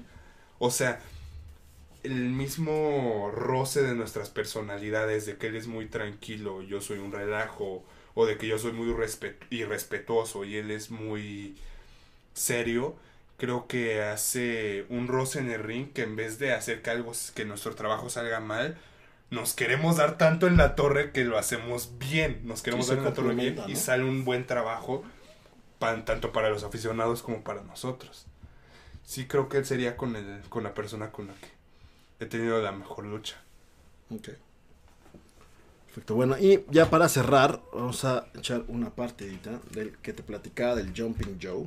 O 0.58 0.70
sea, 0.70 1.00
el 2.02 2.14
mismo 2.30 3.30
roce 3.34 3.82
de 3.82 3.94
nuestras 3.94 4.28
personalidades, 4.30 5.26
de 5.26 5.36
que 5.36 5.46
él 5.48 5.56
es 5.56 5.66
muy 5.66 5.86
tranquilo, 5.86 6.62
yo 6.62 6.80
soy 6.80 6.98
un 6.98 7.12
relajo, 7.12 7.84
o 8.14 8.26
de 8.26 8.36
que 8.38 8.46
yo 8.46 8.58
soy 8.58 8.72
muy 8.72 8.88
respet- 8.92 9.36
irrespetuoso 9.50 10.44
y 10.44 10.56
él 10.56 10.70
es 10.70 10.90
muy 10.90 11.56
serio, 12.34 12.96
creo 13.38 13.66
que 13.68 14.02
hace 14.02 14.86
un 14.90 15.08
roce 15.08 15.40
en 15.40 15.50
el 15.50 15.62
ring 15.62 15.92
que 15.92 16.02
en 16.02 16.16
vez 16.16 16.38
de 16.38 16.52
hacer 16.52 16.82
que 16.82 16.90
algo, 16.90 17.12
que 17.34 17.44
nuestro 17.44 17.74
trabajo 17.74 18.10
salga 18.10 18.40
mal, 18.40 18.78
nos 19.30 19.54
queremos 19.54 19.96
dar 19.96 20.16
tanto 20.18 20.46
en 20.46 20.56
la 20.56 20.74
torre 20.76 21.12
que 21.12 21.24
lo 21.24 21.38
hacemos 21.38 21.98
bien, 21.98 22.40
nos 22.44 22.62
queremos 22.62 22.86
dar 22.88 22.98
en 22.98 23.04
la 23.04 23.12
torre 23.14 23.34
bien 23.34 23.54
y 23.68 23.76
sale 23.76 24.04
un 24.04 24.24
buen 24.24 24.46
trabajo 24.46 25.02
pan- 25.78 26.04
tanto 26.04 26.32
para 26.32 26.50
los 26.50 26.62
aficionados 26.64 27.22
como 27.22 27.42
para 27.42 27.62
nosotros. 27.62 28.26
sí 29.04 29.26
creo 29.26 29.48
que 29.48 29.58
él 29.58 29.66
sería 29.66 29.96
con, 29.96 30.16
el, 30.16 30.40
con 30.48 30.62
la 30.64 30.72
persona 30.74 31.10
con 31.10 31.26
la 31.28 31.34
que 31.34 31.48
he 32.24 32.26
tenido 32.26 32.62
la 32.62 32.72
mejor 32.72 33.04
lucha. 33.06 33.36
Ok. 34.10 34.30
Perfecto, 35.86 36.14
bueno, 36.16 36.36
y 36.38 36.64
ya 36.70 36.90
para 36.90 37.08
cerrar, 37.08 37.60
vamos 37.72 38.04
a 38.04 38.26
echar 38.34 38.64
una 38.68 38.90
partidita 38.90 39.60
del 39.70 39.96
que 39.98 40.12
te 40.12 40.22
platicaba 40.22 40.74
del 40.74 40.92
Jumping 40.96 41.38
Joe. 41.40 41.66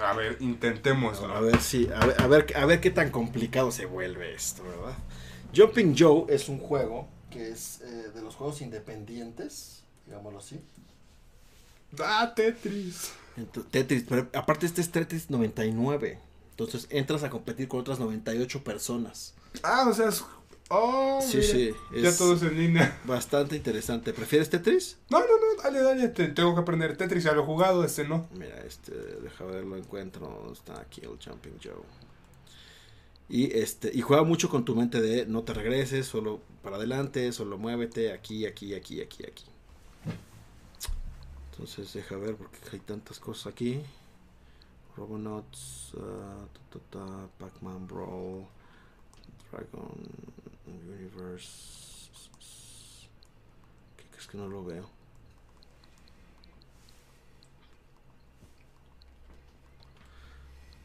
A 0.00 0.12
ver, 0.12 0.36
intentémoslo. 0.40 1.34
A 1.34 1.40
ver 1.40 1.60
si, 1.60 1.88
a 1.92 1.98
ver, 2.06 2.20
a 2.20 2.26
ver, 2.26 2.46
a 2.56 2.66
ver 2.66 2.80
qué 2.80 2.90
tan 2.90 3.10
complicado 3.10 3.72
se 3.72 3.86
vuelve 3.86 4.34
esto, 4.34 4.62
¿verdad? 4.62 4.96
Jumping 5.56 5.94
Joe 5.98 6.24
es 6.28 6.48
un 6.48 6.58
juego 6.58 7.08
que 7.30 7.50
es 7.50 7.80
eh, 7.80 8.10
de 8.14 8.22
los 8.22 8.34
juegos 8.34 8.60
independientes, 8.60 9.82
digámoslo 10.06 10.38
así. 10.38 10.60
¡Ah, 11.98 12.32
Tetris! 12.34 13.12
Tetris, 13.70 14.04
pero 14.08 14.28
aparte 14.34 14.66
este 14.66 14.80
es 14.80 14.90
Tetris 14.90 15.30
99. 15.30 16.18
Entonces 16.50 16.86
entras 16.90 17.22
a 17.22 17.30
competir 17.30 17.68
con 17.68 17.80
otras 17.80 17.98
98 17.98 18.64
personas. 18.64 19.34
Ah, 19.62 19.86
o 19.88 19.92
sea, 19.94 20.08
es... 20.08 20.24
Oh, 20.68 21.20
Sí, 21.22 21.36
mira, 21.36 21.48
sí, 21.52 21.70
Ya 22.02 22.08
es- 22.08 22.18
todos 22.18 22.42
en 22.42 22.58
línea. 22.58 23.00
Bastante 23.04 23.54
interesante. 23.56 24.12
¿Prefieres 24.12 24.50
Tetris? 24.50 24.96
No, 25.10 25.20
no, 25.20 25.26
no, 25.26 25.62
dale, 25.62 25.80
dale. 25.80 26.08
te- 26.08 26.28
tengo 26.28 26.54
que 26.54 26.60
aprender 26.62 26.96
Tetris, 26.96 27.22
ya 27.24 27.32
lo 27.32 27.42
he 27.42 27.46
jugado, 27.46 27.84
este 27.84 28.08
no. 28.08 28.26
Mira, 28.32 28.56
este, 28.66 28.92
deja 28.92 29.44
ver, 29.44 29.64
lo 29.64 29.76
encuentro. 29.76 30.26
¿Dónde 30.26 30.54
Está 30.54 30.80
aquí 30.80 31.02
el 31.02 31.10
Jumping 31.24 31.58
Joe. 31.62 31.84
Y 33.28 33.58
este, 33.58 33.90
y 33.92 34.02
juega 34.02 34.22
mucho 34.22 34.48
con 34.48 34.64
tu 34.64 34.76
mente 34.76 35.00
de 35.00 35.26
no 35.26 35.42
te 35.42 35.52
regreses, 35.52 36.06
solo 36.06 36.40
para 36.62 36.76
adelante, 36.76 37.32
solo 37.32 37.58
muévete, 37.58 38.12
aquí, 38.12 38.46
aquí, 38.46 38.74
aquí, 38.74 39.00
aquí, 39.00 39.24
aquí. 39.24 39.44
Entonces 41.50 41.92
deja 41.92 42.16
ver 42.16 42.36
porque 42.36 42.58
hay 42.72 42.80
tantas 42.80 43.18
cosas 43.18 43.48
aquí. 43.48 43.80
Robonauts, 44.96 45.92
ah, 45.98 46.46
ta, 46.52 46.78
ta, 46.78 46.84
ta, 46.90 47.28
Pac-Man 47.38 47.86
Brawl, 47.86 48.46
Dragon 49.50 49.92
Universe. 50.66 52.10
¿Qué 53.96 54.04
crees 54.10 54.26
que 54.26 54.38
no 54.38 54.48
lo 54.48 54.64
veo? 54.64 54.88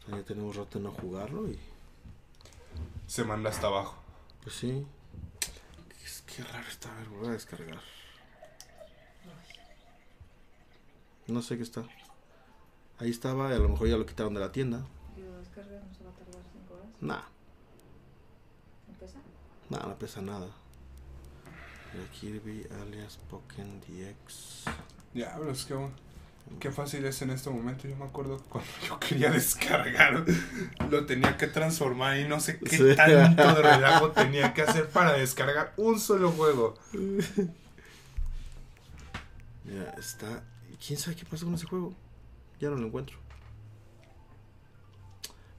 Ya 0.08 0.22
tenemos 0.24 0.56
rato 0.56 0.78
de 0.78 0.84
no 0.84 0.90
jugarlo 0.90 1.48
y 1.48 1.58
Se 3.06 3.24
manda 3.24 3.50
hasta 3.50 3.66
abajo. 3.66 3.96
pues 4.42 4.54
sí. 4.56 4.86
Es 6.04 6.22
que 6.22 6.42
raro 6.42 6.66
está, 6.68 6.90
a 6.92 6.98
ver, 6.98 7.08
voy 7.08 7.28
a 7.28 7.32
descargar. 7.32 7.80
No 11.26 11.42
sé 11.42 11.56
qué 11.56 11.62
está. 11.62 11.84
Ahí 12.98 13.10
estaba 13.10 13.50
y 13.50 13.54
a 13.54 13.58
lo 13.58 13.68
mejor 13.68 13.88
ya 13.88 13.96
lo 13.96 14.06
quitaron 14.06 14.34
de 14.34 14.40
la 14.40 14.52
tienda. 14.52 14.84
Y 15.16 15.20
lo 15.20 15.38
descargas, 15.38 15.82
no 15.84 15.94
se 15.94 16.04
va 16.04 16.10
a 16.10 16.14
tardar 16.14 16.42
5 16.52 16.74
horas. 16.74 16.86
Nah, 17.00 17.22
¿Empieza? 18.88 19.18
nah, 19.70 19.86
no 19.86 19.98
pesa 19.98 20.20
nada. 20.20 20.48
Mira, 21.92 22.10
Kirby 22.12 22.66
alias 22.82 23.18
Pokémon 23.30 23.80
DX. 23.80 24.64
Diablos, 25.14 25.64
qué, 25.66 25.74
qué 26.60 26.70
fácil 26.70 27.04
es 27.04 27.20
en 27.22 27.30
este 27.30 27.50
momento. 27.50 27.88
Yo 27.88 27.96
me 27.96 28.04
acuerdo 28.04 28.38
cuando 28.48 28.70
yo 28.86 28.98
quería 29.00 29.30
descargar, 29.30 30.24
lo 30.90 31.06
tenía 31.06 31.36
que 31.36 31.46
transformar 31.46 32.18
y 32.18 32.28
no 32.28 32.40
sé 32.40 32.58
qué 32.58 32.76
Sí. 32.76 32.96
tanto 32.96 33.54
de 33.54 33.62
relajo 33.62 34.10
tenía 34.12 34.54
que 34.54 34.62
hacer 34.62 34.88
para 34.88 35.12
descargar 35.14 35.72
un 35.76 35.98
solo 35.98 36.30
juego. 36.32 36.78
Mira, 39.64 39.94
está. 39.98 40.42
¿Quién 40.84 40.98
sabe 40.98 41.16
qué 41.16 41.24
pasó 41.24 41.44
con 41.46 41.54
ese 41.54 41.66
juego? 41.66 41.94
Ya 42.60 42.68
no 42.70 42.76
lo 42.76 42.86
encuentro. 42.86 43.16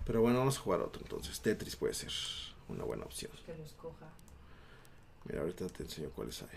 Pero 0.05 0.21
bueno, 0.21 0.39
vamos 0.39 0.57
a 0.57 0.61
jugar 0.61 0.81
otro 0.81 1.01
entonces. 1.01 1.39
Tetris 1.39 1.75
puede 1.77 1.93
ser 1.93 2.11
una 2.67 2.83
buena 2.83 3.05
opción. 3.05 3.31
Que 3.45 3.55
lo 3.55 3.63
escoja. 3.63 4.07
Mira, 5.25 5.41
ahorita 5.41 5.67
te 5.69 5.83
enseño 5.83 6.09
cuáles 6.09 6.41
hay. 6.41 6.49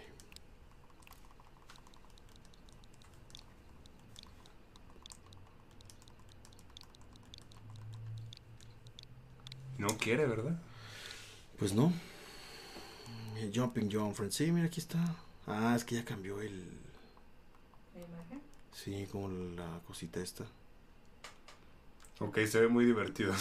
No 9.78 9.88
quiere, 9.98 10.26
¿verdad? 10.26 10.58
Pues 11.58 11.74
no. 11.74 11.92
Eh, 13.36 13.50
Jumping 13.54 13.88
John 13.92 14.14
Friend. 14.14 14.32
Sí, 14.32 14.50
mira, 14.50 14.66
aquí 14.66 14.80
está. 14.80 15.16
Ah, 15.46 15.74
es 15.76 15.84
que 15.84 15.96
ya 15.96 16.04
cambió 16.04 16.40
el. 16.40 16.64
¿La 17.94 18.00
imagen? 18.00 18.40
Sí, 18.72 19.06
como 19.10 19.28
la 19.28 19.80
cosita 19.86 20.20
esta. 20.20 20.44
Ok, 22.20 22.38
se 22.46 22.60
ve 22.60 22.68
muy 22.68 22.84
divertido. 22.84 23.34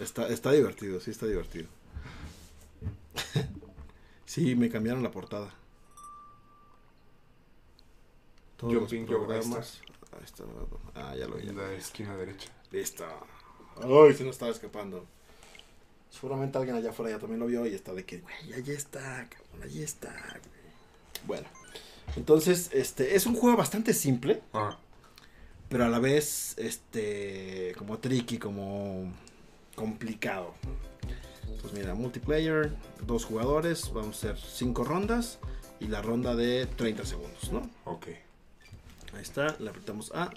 Está, 0.00 0.28
está 0.28 0.52
divertido, 0.52 1.00
sí, 1.00 1.10
está 1.10 1.26
divertido. 1.26 1.66
sí, 4.26 4.54
me 4.54 4.68
cambiaron 4.70 5.02
la 5.02 5.10
portada. 5.10 5.52
Todos 8.56 8.74
los 8.74 8.82
Jumping 8.82 9.06
Joe, 9.06 9.16
ahí 9.16 9.26
programas. 9.26 9.80
Ahí 10.12 10.24
está. 10.24 10.44
Ah, 10.94 11.16
ya 11.16 11.26
lo 11.26 11.36
vi. 11.36 11.48
En 11.48 11.56
la 11.56 11.72
esquina 11.72 12.16
derecha. 12.16 12.50
Listo. 12.70 13.04
Ay, 13.76 14.14
se 14.14 14.24
nos 14.24 14.34
estaba 14.34 14.50
escapando. 14.50 15.06
Seguramente 16.10 16.58
alguien 16.58 16.76
allá 16.76 16.90
afuera 16.90 17.12
ya 17.12 17.18
también 17.18 17.40
lo 17.40 17.46
vio 17.46 17.66
y 17.66 17.74
está 17.74 17.92
de 17.92 18.04
que, 18.04 18.18
güey, 18.18 18.52
allí 18.54 18.72
está, 18.72 19.28
cabrón, 19.28 19.62
allí 19.62 19.82
está. 19.82 20.10
güey". 20.12 21.26
Bueno, 21.26 21.46
entonces, 22.16 22.70
este, 22.72 23.14
es 23.16 23.26
un 23.26 23.34
juego 23.34 23.56
bastante 23.56 23.92
simple, 23.94 24.42
Ah, 24.52 24.78
pero 25.68 25.84
a 25.84 25.88
la 25.88 25.98
vez, 25.98 26.54
este, 26.56 27.74
como 27.76 27.98
tricky, 27.98 28.38
como 28.38 29.12
complicado. 29.74 30.54
Pues 31.60 31.72
mira, 31.72 31.94
multiplayer, 31.94 32.72
dos 33.04 33.24
jugadores, 33.24 33.92
vamos 33.92 34.16
a 34.24 34.30
hacer 34.30 34.38
cinco 34.38 34.84
rondas 34.84 35.38
y 35.80 35.88
la 35.88 36.00
ronda 36.02 36.34
de 36.34 36.66
30 36.66 37.04
segundos, 37.04 37.52
¿no? 37.52 37.68
ok. 37.84 38.06
Ahí 39.14 39.22
está, 39.22 39.56
le 39.58 39.70
apretamos 39.70 40.12
A. 40.14 40.30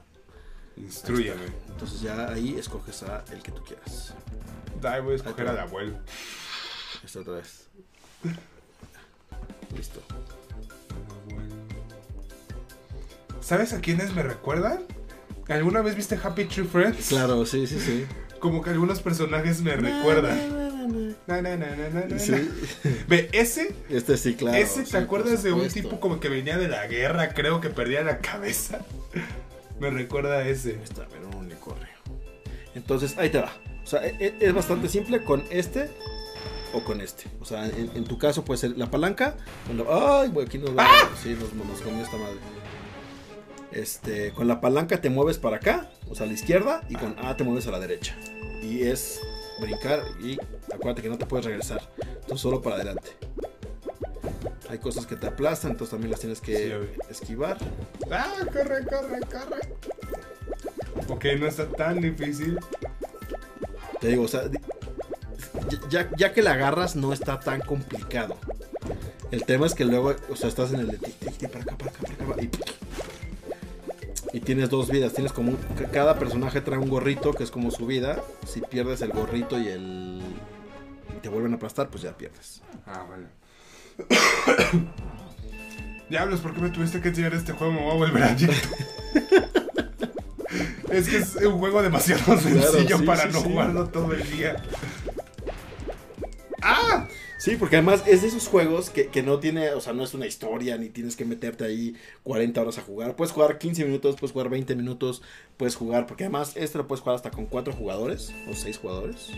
Instruyame. 0.77 1.45
Entonces 1.69 2.01
ya 2.01 2.29
ahí 2.31 2.55
escoges 2.57 3.03
a 3.03 3.23
el 3.31 3.43
que 3.43 3.51
tú 3.51 3.63
quieras. 3.63 4.13
Ahí 4.83 5.01
voy 5.01 5.13
a 5.13 5.15
escoger 5.15 5.47
al 5.47 5.59
abuelo. 5.59 5.93
Esta 7.03 7.19
otra 7.19 7.33
vez. 7.33 7.67
Listo. 9.75 10.01
¿Sabes 13.41 13.73
a 13.73 13.81
quiénes 13.81 14.13
me 14.13 14.23
recuerdan? 14.23 14.83
¿Alguna 15.49 15.81
vez 15.81 15.95
viste 15.95 16.17
Happy 16.21 16.45
Tree 16.45 16.63
Friends? 16.65 17.09
Claro, 17.09 17.45
sí, 17.45 17.67
sí, 17.67 17.79
sí. 17.79 18.05
Como 18.39 18.61
que 18.61 18.69
algunos 18.69 19.01
personajes 19.01 19.61
me 19.61 19.75
recuerdan. 19.75 20.71
Na, 21.27 21.41
na, 21.41 21.55
na, 21.57 21.75
na, 21.75 21.89
na, 21.89 22.05
na. 22.05 22.19
Sí. 22.19 22.49
Ve, 23.07 23.29
ese, 23.33 23.75
Este 23.89 24.17
sí, 24.17 24.35
claro. 24.35 24.57
ese, 24.57 24.85
sí, 24.85 24.91
¿te 24.91 24.97
acuerdas 24.97 25.43
de 25.43 25.53
un 25.53 25.67
tipo 25.67 25.99
como 25.99 26.19
que 26.19 26.29
venía 26.29 26.57
de 26.57 26.67
la 26.67 26.87
guerra? 26.87 27.33
Creo 27.33 27.61
que 27.61 27.69
perdía 27.69 28.03
la 28.03 28.19
cabeza. 28.19 28.79
Me 29.79 29.89
recuerda 29.89 30.37
a 30.37 30.47
ese. 30.47 30.81
Está, 30.83 31.07
pero 31.09 31.27
un 31.29 31.35
unicornio. 31.35 31.87
Entonces, 32.75 33.17
ahí 33.17 33.29
te 33.29 33.39
va. 33.39 33.51
O 33.91 33.97
sea, 33.99 34.07
e- 34.07 34.15
e- 34.19 34.37
es 34.39 34.53
bastante 34.53 34.87
simple 34.87 35.21
con 35.21 35.43
este 35.49 35.89
o 36.73 36.81
con 36.81 37.01
este. 37.01 37.25
O 37.41 37.45
sea, 37.45 37.65
en, 37.65 37.91
en 37.93 38.05
tu 38.05 38.17
caso 38.17 38.45
puede 38.45 38.57
ser 38.57 38.77
la 38.77 38.89
palanca. 38.89 39.35
con 39.67 39.77
la- 39.77 40.21
Ay, 40.21 40.29
güey, 40.29 40.45
aquí 40.47 40.57
nos 40.57 40.69
va. 40.77 40.87
Sí, 41.21 41.35
nos, 41.37 41.51
nos 41.53 41.81
comió 41.81 42.01
esta 42.01 42.15
madre. 42.15 42.37
Este, 43.73 44.31
con 44.31 44.47
la 44.47 44.61
palanca 44.61 45.01
te 45.01 45.09
mueves 45.09 45.37
para 45.37 45.57
acá, 45.57 45.89
o 46.09 46.15
sea, 46.15 46.23
a 46.25 46.27
la 46.27 46.33
izquierda, 46.33 46.83
y 46.87 46.95
con 46.95 47.17
A 47.19 47.35
te 47.35 47.43
mueves 47.43 47.67
a 47.67 47.71
la 47.71 47.79
derecha. 47.79 48.15
Y 48.61 48.83
es 48.83 49.19
brincar 49.59 50.03
y 50.23 50.37
acuérdate 50.73 51.01
que 51.01 51.09
no 51.09 51.17
te 51.17 51.25
puedes 51.25 51.45
regresar. 51.45 51.81
Entonces 51.99 52.39
solo 52.39 52.61
para 52.61 52.77
adelante. 52.77 53.09
Hay 54.69 54.77
cosas 54.77 55.05
que 55.05 55.17
te 55.17 55.27
aplastan, 55.27 55.71
entonces 55.71 55.91
también 55.91 56.11
las 56.11 56.21
tienes 56.21 56.39
que 56.39 56.87
esquivar. 57.09 57.57
¡Ah, 58.09 58.35
corre, 58.53 58.85
corre, 58.85 59.19
corre! 59.19 59.61
Ok, 61.09 61.25
no 61.37 61.47
está 61.47 61.67
tan 61.67 61.99
difícil. 61.99 62.57
Te 64.01 64.07
digo, 64.09 64.23
o 64.23 64.27
sea, 64.27 64.43
ya, 65.89 66.09
ya 66.17 66.33
que 66.33 66.41
la 66.41 66.53
agarras 66.53 66.95
no 66.97 67.13
está 67.13 67.39
tan 67.39 67.61
complicado. 67.61 68.35
El 69.31 69.45
tema 69.45 69.65
es 69.67 69.73
que 69.75 69.85
luego, 69.85 70.13
o 70.29 70.35
sea, 70.35 70.49
estás 70.49 70.73
en 70.73 70.81
el 70.81 70.87
de 70.87 70.97
tic, 70.97 71.15
tic, 71.19 71.37
tic, 71.37 71.49
para 71.49 71.63
acá, 71.63 71.77
para 71.77 71.91
acá, 71.91 71.99
para 72.17 72.33
acá, 72.33 72.41
y, 74.33 74.37
y 74.37 74.39
tienes 74.41 74.69
dos 74.69 74.89
vidas. 74.89 75.13
Tienes 75.13 75.31
como 75.31 75.51
un- 75.51 75.57
ca- 75.77 75.89
cada 75.91 76.17
personaje 76.19 76.59
trae 76.61 76.79
un 76.79 76.89
gorrito 76.89 77.31
que 77.33 77.43
es 77.43 77.51
como 77.51 77.71
su 77.71 77.85
vida. 77.85 78.21
Si 78.47 78.59
pierdes 78.61 79.01
el 79.01 79.11
gorrito 79.11 79.57
y 79.59 79.67
el 79.69 80.21
y 81.15 81.19
te 81.21 81.29
vuelven 81.29 81.53
a 81.53 81.55
aplastar, 81.57 81.89
pues 81.89 82.03
ya 82.03 82.17
pierdes. 82.17 82.61
Ah, 82.85 83.05
vale. 83.09 83.27
Diablos, 86.09 86.41
¿por 86.41 86.53
qué 86.53 86.61
me 86.61 86.69
tuviste 86.69 86.99
que 86.99 87.09
enseñar 87.09 87.33
este 87.33 87.53
juego? 87.53 87.71
Me 87.73 87.81
voy 87.83 87.91
a 87.91 87.95
volver 87.95 88.23
adicto. 88.23 88.53
es 90.91 91.09
que 91.09 91.17
es 91.17 91.35
un 91.35 91.59
juego 91.59 91.81
demasiado 91.81 92.39
sencillo 92.39 92.97
sí, 92.97 93.05
para 93.05 93.23
sí, 93.23 93.29
no 93.31 93.41
sí. 93.41 93.49
jugarlo 93.49 93.89
todo 93.89 94.13
el 94.13 94.29
día. 94.31 94.63
¡Ah! 96.61 97.07
Sí, 97.41 97.55
porque 97.57 97.77
además 97.77 98.03
es 98.05 98.21
de 98.21 98.27
esos 98.27 98.47
juegos 98.47 98.91
que, 98.91 99.07
que 99.07 99.23
no 99.23 99.39
tiene, 99.39 99.71
o 99.71 99.81
sea, 99.81 99.93
no 99.93 100.03
es 100.03 100.13
una 100.13 100.27
historia, 100.27 100.77
ni 100.77 100.89
tienes 100.89 101.15
que 101.15 101.25
meterte 101.25 101.65
ahí 101.65 101.95
40 102.21 102.61
horas 102.61 102.77
a 102.77 102.83
jugar. 102.83 103.15
Puedes 103.15 103.33
jugar 103.33 103.57
15 103.57 103.83
minutos, 103.83 104.15
puedes 104.19 104.31
jugar 104.31 104.49
20 104.49 104.75
minutos, 104.75 105.23
puedes 105.57 105.75
jugar, 105.75 106.05
porque 106.05 106.25
además 106.25 106.53
este 106.55 106.77
lo 106.77 106.87
puedes 106.87 107.01
jugar 107.01 107.15
hasta 107.15 107.31
con 107.31 107.47
4 107.47 107.73
jugadores 107.73 108.31
o 108.47 108.53
6 108.53 108.77
jugadores. 108.77 109.29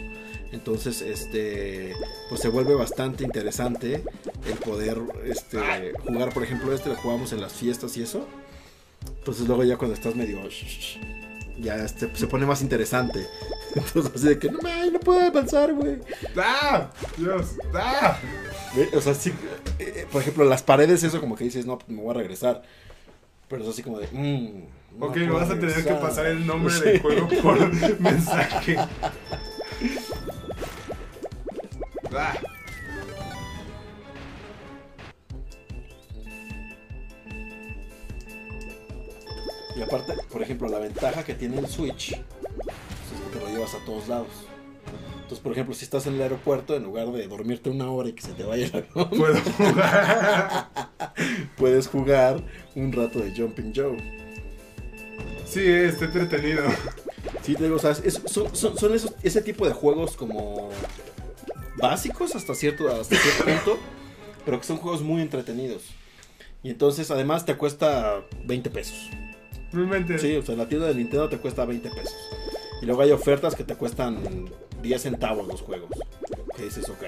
Entonces, 0.52 1.02
este, 1.02 1.94
pues 2.28 2.42
se 2.42 2.50
vuelve 2.50 2.76
bastante 2.76 3.24
interesante 3.24 4.04
el 4.50 4.58
poder 4.58 4.98
este, 5.24 5.94
jugar, 6.06 6.34
por 6.34 6.44
ejemplo, 6.44 6.74
este 6.74 6.90
lo 6.90 6.96
jugamos 6.96 7.32
en 7.32 7.40
las 7.40 7.54
fiestas 7.54 7.96
y 7.96 8.04
eso. 8.04 8.28
Entonces 9.20 9.48
luego 9.48 9.64
ya 9.64 9.78
cuando 9.78 9.96
estás 9.96 10.16
medio... 10.16 10.40
Ya 11.60 11.76
este, 11.76 12.10
se 12.16 12.26
pone 12.28 12.46
más 12.48 12.62
interesante. 12.64 13.28
Entonces 13.76 14.12
así 14.16 14.28
de 14.28 14.40
que 14.40 14.50
no, 14.50 14.60
me, 14.60 14.90
no 14.92 15.00
puedo 15.00 15.22
avanzar, 15.22 15.72
güey. 15.74 16.00
¡Ah! 16.36 16.90
¡Dios! 17.18 17.52
¡Ah! 17.76 18.18
O 18.96 19.02
sea, 19.02 19.14
sí, 19.14 19.32
eh, 19.78 19.94
eh, 19.98 20.08
por 20.12 20.22
ejemplo, 20.22 20.44
las 20.46 20.64
paredes, 20.64 21.04
eso 21.04 21.20
como 21.20 21.36
que 21.36 21.44
dices, 21.44 21.66
no, 21.66 21.78
me 21.88 22.02
voy 22.02 22.10
a 22.12 22.14
regresar. 22.16 22.64
Pero 23.48 23.64
es 23.64 23.70
así 23.70 23.84
como 23.84 24.00
de, 24.00 24.08
mmm. 24.12 24.98
no 25.00 25.06
Ok, 25.06 25.18
vas 25.32 25.52
a 25.52 25.60
tener 25.60 25.84
que 25.84 25.94
pasar 25.94 26.26
el 26.26 26.46
nombre 26.48 26.74
Sí. 26.74 26.82
del 26.82 27.02
juego 27.02 27.28
por 27.42 27.74
mensaje. 28.00 28.78
Ah. 32.16 32.34
Y 39.76 39.82
aparte, 39.82 40.14
por 40.32 40.42
ejemplo, 40.42 40.68
la 40.70 40.80
ventaja 40.80 41.24
que 41.24 41.34
tiene 41.34 41.58
el 41.60 41.68
Switch 41.68 42.12
pues, 42.12 42.78
es 43.14 43.32
que 43.32 43.38
te 43.40 43.44
lo 43.46 43.50
llevas 43.52 43.74
a 43.74 43.84
todos 43.86 44.08
lados. 44.08 44.28
Entonces, 45.16 45.40
por 45.40 45.52
ejemplo, 45.54 45.74
si 45.74 45.86
estás 45.86 46.06
en 46.06 46.16
el 46.16 46.22
aeropuerto, 46.22 46.76
en 46.76 46.84
lugar 46.84 47.12
de 47.12 47.28
dormirte 47.28 47.70
una 47.70 47.90
hora 47.90 48.10
y 48.10 48.14
que 48.14 48.22
se 48.22 48.34
te 48.34 48.44
vaya 48.44 48.66
el 48.74 48.76
avión, 48.76 49.10
Puedo 49.10 49.36
jugar. 49.58 50.70
puedes 51.58 51.88
jugar 51.88 52.44
un 52.76 52.92
rato 52.92 53.20
de 53.20 53.34
Jumping 53.36 53.74
Joe. 53.76 53.98
Sí, 55.46 55.62
está 55.66 56.06
entretenido. 56.06 56.64
Sí, 57.42 57.56
te 57.56 57.64
digo, 57.64 57.76
o 57.78 57.80
sea, 57.80 57.92
es- 57.92 58.22
son, 58.26 58.56
son- 58.56 58.78
son 58.78 58.94
esos, 58.94 59.14
ese 59.24 59.42
tipo 59.42 59.66
de 59.68 59.74
juegos 59.74 60.16
como 60.16 60.70
básicos 61.78 62.36
hasta 62.36 62.54
cierto, 62.56 62.90
hasta 62.90 63.16
cierto 63.16 63.44
punto, 63.66 63.80
pero 64.46 64.60
que 64.60 64.66
son 64.68 64.78
juegos 64.78 65.02
muy 65.02 65.22
entretenidos. 65.22 65.84
Y 66.64 66.70
entonces, 66.70 67.12
además, 67.12 67.46
te 67.46 67.56
cuesta 67.56 68.22
20 68.46 68.70
pesos. 68.70 69.10
Realmente. 69.74 70.20
Sí, 70.20 70.36
o 70.36 70.44
sea, 70.44 70.56
la 70.56 70.68
tienda 70.68 70.88
de 70.88 70.96
Nintendo 70.96 71.28
te 71.30 71.38
cuesta 71.38 71.66
20 71.66 71.90
pesos. 71.90 72.16
Y 72.82 72.86
luego 72.86 73.02
hay 73.02 73.12
ofertas 73.12 73.56
que 73.56 73.64
te 73.64 73.76
cuestan 73.76 74.50
10 74.82 75.02
centavos 75.02 75.48
los 75.48 75.62
juegos. 75.62 75.90
Que 76.56 76.64
dices, 76.66 76.88
ok. 76.90 77.04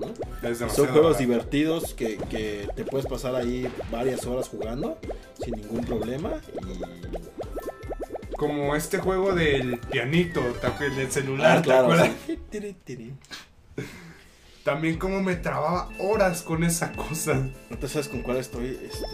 ¿no? 0.00 0.48
Es 0.48 0.58
Son 0.58 0.68
juegos 0.68 0.94
barato. 1.14 1.18
divertidos 1.18 1.94
que, 1.94 2.16
que 2.28 2.68
te 2.74 2.84
puedes 2.84 3.06
pasar 3.06 3.34
ahí 3.34 3.66
varias 3.90 4.26
horas 4.26 4.48
jugando 4.48 4.98
sin 5.42 5.54
ningún 5.54 5.84
problema. 5.84 6.32
Y 8.30 8.34
Como 8.36 8.74
este 8.76 8.98
juego 8.98 9.34
del 9.34 9.78
pianito, 9.78 10.40
¿te 10.60 10.90
del 10.90 11.10
celular, 11.10 11.58
Ah, 11.58 11.62
claro. 11.62 11.88
¿te 11.88 11.94
acuerdas? 11.94 12.16
sí. 12.26 13.12
También 14.64 14.98
como 14.98 15.20
me 15.22 15.36
trababa 15.36 15.90
horas 15.98 16.42
con 16.42 16.64
esa 16.64 16.92
cosa. 16.92 17.32
Entonces, 17.70 17.90
¿sabes 17.92 18.08
con 18.08 18.22
cuál 18.22 18.38
estoy? 18.38 18.68
Este. 18.82 19.04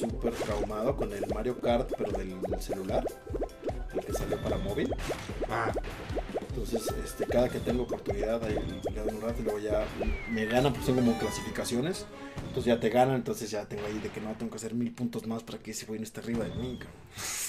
Súper 0.00 0.32
traumado 0.34 0.96
con 0.96 1.12
el 1.12 1.26
Mario 1.34 1.60
Kart, 1.60 1.90
pero 1.98 2.10
del 2.12 2.36
celular. 2.60 3.04
El 3.92 4.00
que 4.04 4.12
salió 4.12 4.40
para 4.40 4.56
móvil. 4.58 4.94
Ah, 5.50 5.72
Entonces, 6.48 6.82
este, 7.04 7.26
cada 7.26 7.48
que 7.48 7.58
tengo 7.58 7.82
oportunidad, 7.82 8.42
ahí 8.44 8.54
le 8.94 9.00
doy 9.00 9.14
un 9.14 9.20
rato 9.20 9.40
y 9.40 9.42
luego 9.42 9.58
ya 9.58 9.84
me 10.30 10.46
ganan, 10.46 10.72
pues 10.72 10.86
son 10.86 10.94
como 10.94 11.18
clasificaciones. 11.18 12.06
Entonces 12.48 12.64
ya 12.66 12.80
te 12.80 12.88
ganan, 12.88 13.16
entonces 13.16 13.50
ya 13.50 13.66
tengo 13.66 13.84
ahí 13.86 13.98
de 13.98 14.08
que 14.08 14.20
no, 14.20 14.32
tengo 14.38 14.50
que 14.50 14.56
hacer 14.56 14.74
mil 14.74 14.92
puntos 14.92 15.26
más 15.26 15.42
para 15.42 15.58
que 15.58 15.72
ese 15.72 15.86
güey 15.86 15.98
no 16.00 16.04
esté 16.04 16.20
arriba 16.20 16.44
de 16.44 16.54
mí. 16.54 16.78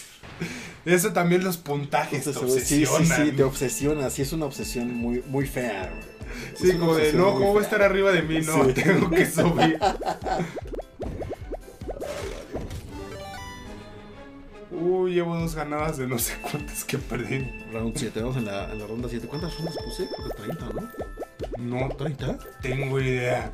eso 0.85 1.13
también 1.13 1.43
los 1.43 1.57
puntajes 1.57 2.25
Entonces, 2.27 2.63
te 2.63 2.69
sí, 2.69 2.85
sí, 2.85 2.91
obsesionan. 2.91 3.27
sí, 3.27 3.35
te 3.35 3.43
obsesiona. 3.43 4.09
Sí, 4.09 4.21
es 4.23 4.33
una 4.33 4.45
obsesión 4.45 4.93
muy, 4.93 5.23
muy 5.27 5.45
fea, 5.47 5.89
güey. 5.91 6.11
Sí, 6.55 6.77
como 6.77 6.95
de, 6.95 7.13
no, 7.13 7.33
¿cómo 7.33 7.53
va 7.53 7.61
a 7.61 7.63
estar 7.63 7.81
arriba 7.81 8.11
de 8.11 8.21
mí? 8.23 8.39
No, 8.41 8.65
Sí. 8.65 8.73
tengo 8.83 9.09
que 9.09 9.25
subir. 9.25 9.79
Uy, 14.81 15.13
llevo 15.13 15.37
dos 15.37 15.53
ganadas 15.55 15.97
de 15.97 16.07
no 16.07 16.17
sé 16.17 16.33
cuántas 16.41 16.83
que 16.83 16.97
perdí. 16.97 17.39
Round 17.71 17.95
7, 17.95 18.19
vamos 18.21 18.37
en 18.37 18.45
la, 18.45 18.71
en 18.71 18.79
la 18.79 18.87
ronda 18.87 19.07
7. 19.09 19.27
¿Cuántas 19.27 19.55
rondas 19.57 19.75
puse? 19.85 20.07
Creo 20.07 20.27
que 20.29 20.33
30, 20.35 20.65
¿no? 20.65 20.89
No 21.57 21.89
¿30? 21.89 22.39
tengo 22.61 22.99
idea. 22.99 23.51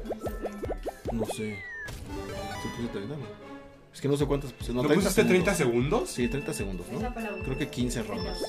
No 1.11 1.25
sé. 1.25 1.57
¿Sí 2.61 2.67
puse 2.77 2.87
30? 2.93 3.15
No. 3.15 3.25
Es 3.93 4.01
que 4.01 4.07
no 4.07 4.15
sé 4.15 4.25
cuántas 4.25 4.53
puse. 4.53 4.71
No, 4.73 4.83
¿Lo 4.83 4.87
30 4.89 5.03
pusiste 5.09 5.23
30 5.27 5.53
segundos. 5.55 6.09
segundos? 6.09 6.09
Sí, 6.11 6.27
30 6.29 6.53
segundos, 6.53 6.87
¿no? 6.89 6.99
Creo 7.43 7.57
que 7.57 7.67
15 7.67 7.99
última. 8.01 8.15
rondas. 8.15 8.41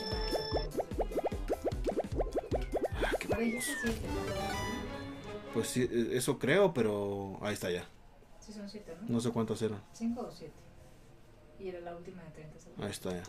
Ah, 3.03 3.11
qué 3.19 3.29
baboso. 3.29 3.73
Pues 5.55 5.69
sí, 5.69 5.89
eh, 5.91 6.11
eso 6.13 6.39
creo, 6.39 6.73
pero 6.73 7.39
ahí 7.43 7.55
está 7.55 7.71
ya. 7.71 7.85
Sí, 8.41 8.53
son 8.53 8.69
siete, 8.69 8.95
¿no? 9.03 9.15
No 9.15 9.21
sé 9.21 9.31
cuántas 9.31 9.61
eran. 9.63 9.81
Cinco 9.93 10.21
o 10.23 10.31
siete. 10.31 10.55
Y 11.61 11.69
era 11.69 11.81
la 11.81 11.97
última 11.97 12.23
de 12.23 12.31
30 12.31 12.59
segundos. 12.59 12.85
Ahí 12.85 12.91
está 12.91 13.11
ya. 13.11 13.23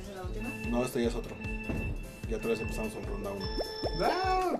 ¿Esa 0.00 0.10
es 0.10 0.16
la 0.16 0.22
última? 0.22 0.48
No, 0.68 0.84
este 0.84 1.02
ya 1.02 1.08
es 1.08 1.14
otro. 1.14 1.36
Ya 2.28 2.36
otra 2.36 2.50
vez 2.50 2.60
empezamos 2.60 2.94
en 2.94 3.06
ronda 3.06 3.30
1. 3.32 3.46
¡Ah! 4.02 4.58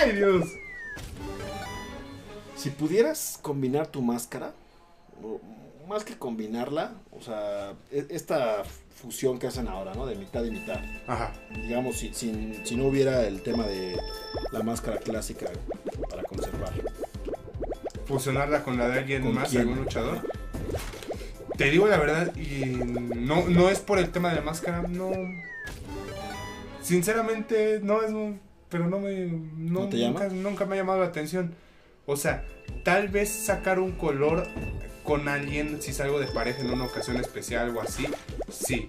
¡Ay, 0.00 0.12
Dios! 0.12 0.44
Si 2.56 2.70
pudieras 2.70 3.38
combinar 3.40 3.86
tu 3.86 4.02
máscara, 4.02 4.52
más 5.90 6.04
que 6.04 6.16
combinarla, 6.16 6.92
o 7.10 7.20
sea, 7.20 7.72
e- 7.90 8.06
esta 8.10 8.62
fusión 8.94 9.38
que 9.40 9.48
hacen 9.48 9.66
ahora, 9.66 9.92
¿no? 9.94 10.06
De 10.06 10.14
mitad 10.14 10.44
y 10.44 10.50
mitad. 10.52 10.78
Ajá. 11.08 11.32
Digamos, 11.54 11.96
si, 11.98 12.14
si 12.14 12.76
no 12.76 12.84
hubiera 12.86 13.26
el 13.26 13.42
tema 13.42 13.66
de 13.66 13.96
la 14.52 14.62
máscara 14.62 14.98
clásica 14.98 15.46
para 16.08 16.22
conservar. 16.22 16.72
Fusionarla 18.06 18.62
con 18.62 18.78
la 18.78 18.88
de 18.88 18.98
alguien 19.00 19.22
¿Con 19.22 19.34
más, 19.34 19.48
quién? 19.50 19.62
algún 19.62 19.78
luchador. 19.78 20.20
Te 21.56 21.70
digo 21.70 21.88
la 21.88 21.98
verdad, 21.98 22.34
y 22.36 22.64
no, 22.66 23.48
no 23.48 23.68
es 23.68 23.80
por 23.80 23.98
el 23.98 24.10
tema 24.10 24.30
de 24.30 24.36
la 24.36 24.42
máscara, 24.42 24.82
no. 24.82 25.10
Sinceramente, 26.82 27.80
no 27.82 28.02
es. 28.02 28.12
Pero 28.68 28.88
no 28.88 29.00
me. 29.00 29.26
No, 29.26 29.80
¿No 29.82 29.88
te 29.88 29.98
llama? 29.98 30.20
nunca, 30.20 30.34
nunca 30.34 30.66
me 30.66 30.74
ha 30.74 30.78
llamado 30.78 31.00
la 31.00 31.06
atención. 31.06 31.54
O 32.06 32.16
sea, 32.16 32.44
tal 32.84 33.08
vez 33.08 33.28
sacar 33.28 33.78
un 33.80 33.92
color 33.92 34.46
con 35.10 35.28
alguien, 35.28 35.82
si 35.82 35.92
salgo 35.92 36.20
de 36.20 36.28
pareja 36.28 36.60
en 36.60 36.70
una 36.70 36.84
ocasión 36.84 37.16
especial 37.16 37.76
o 37.76 37.80
así, 37.80 38.06
sí. 38.48 38.88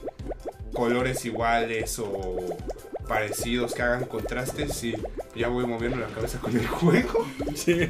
Colores 0.72 1.26
iguales 1.26 1.98
o 1.98 2.60
parecidos 3.08 3.74
que 3.74 3.82
hagan 3.82 4.06
contrastes, 4.06 4.72
sí. 4.72 4.94
Ya 5.36 5.48
voy 5.48 5.66
moviendo 5.66 5.98
la 5.98 6.10
cabeza 6.10 6.38
con 6.38 6.56
el 6.56 6.68
juego. 6.68 7.26
Sí. 7.56 7.90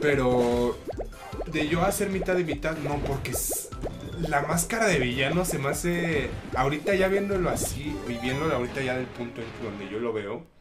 Pero 0.00 0.78
de 1.48 1.66
yo 1.66 1.84
hacer 1.84 2.10
mitad 2.10 2.38
y 2.38 2.44
mitad, 2.44 2.76
no, 2.76 3.00
porque 3.00 3.32
la 4.28 4.42
máscara 4.42 4.86
de 4.86 5.00
villano 5.00 5.44
se 5.44 5.58
me 5.58 5.70
hace. 5.70 6.30
Ahorita 6.54 6.94
ya 6.94 7.08
viéndolo 7.08 7.50
así, 7.50 7.96
y 8.08 8.18
viéndolo 8.18 8.54
ahorita 8.54 8.82
ya 8.82 8.94
del 8.94 9.06
punto 9.06 9.40
en 9.40 9.64
donde 9.64 9.88
yo 9.90 9.98
lo 9.98 10.12
veo, 10.12 10.53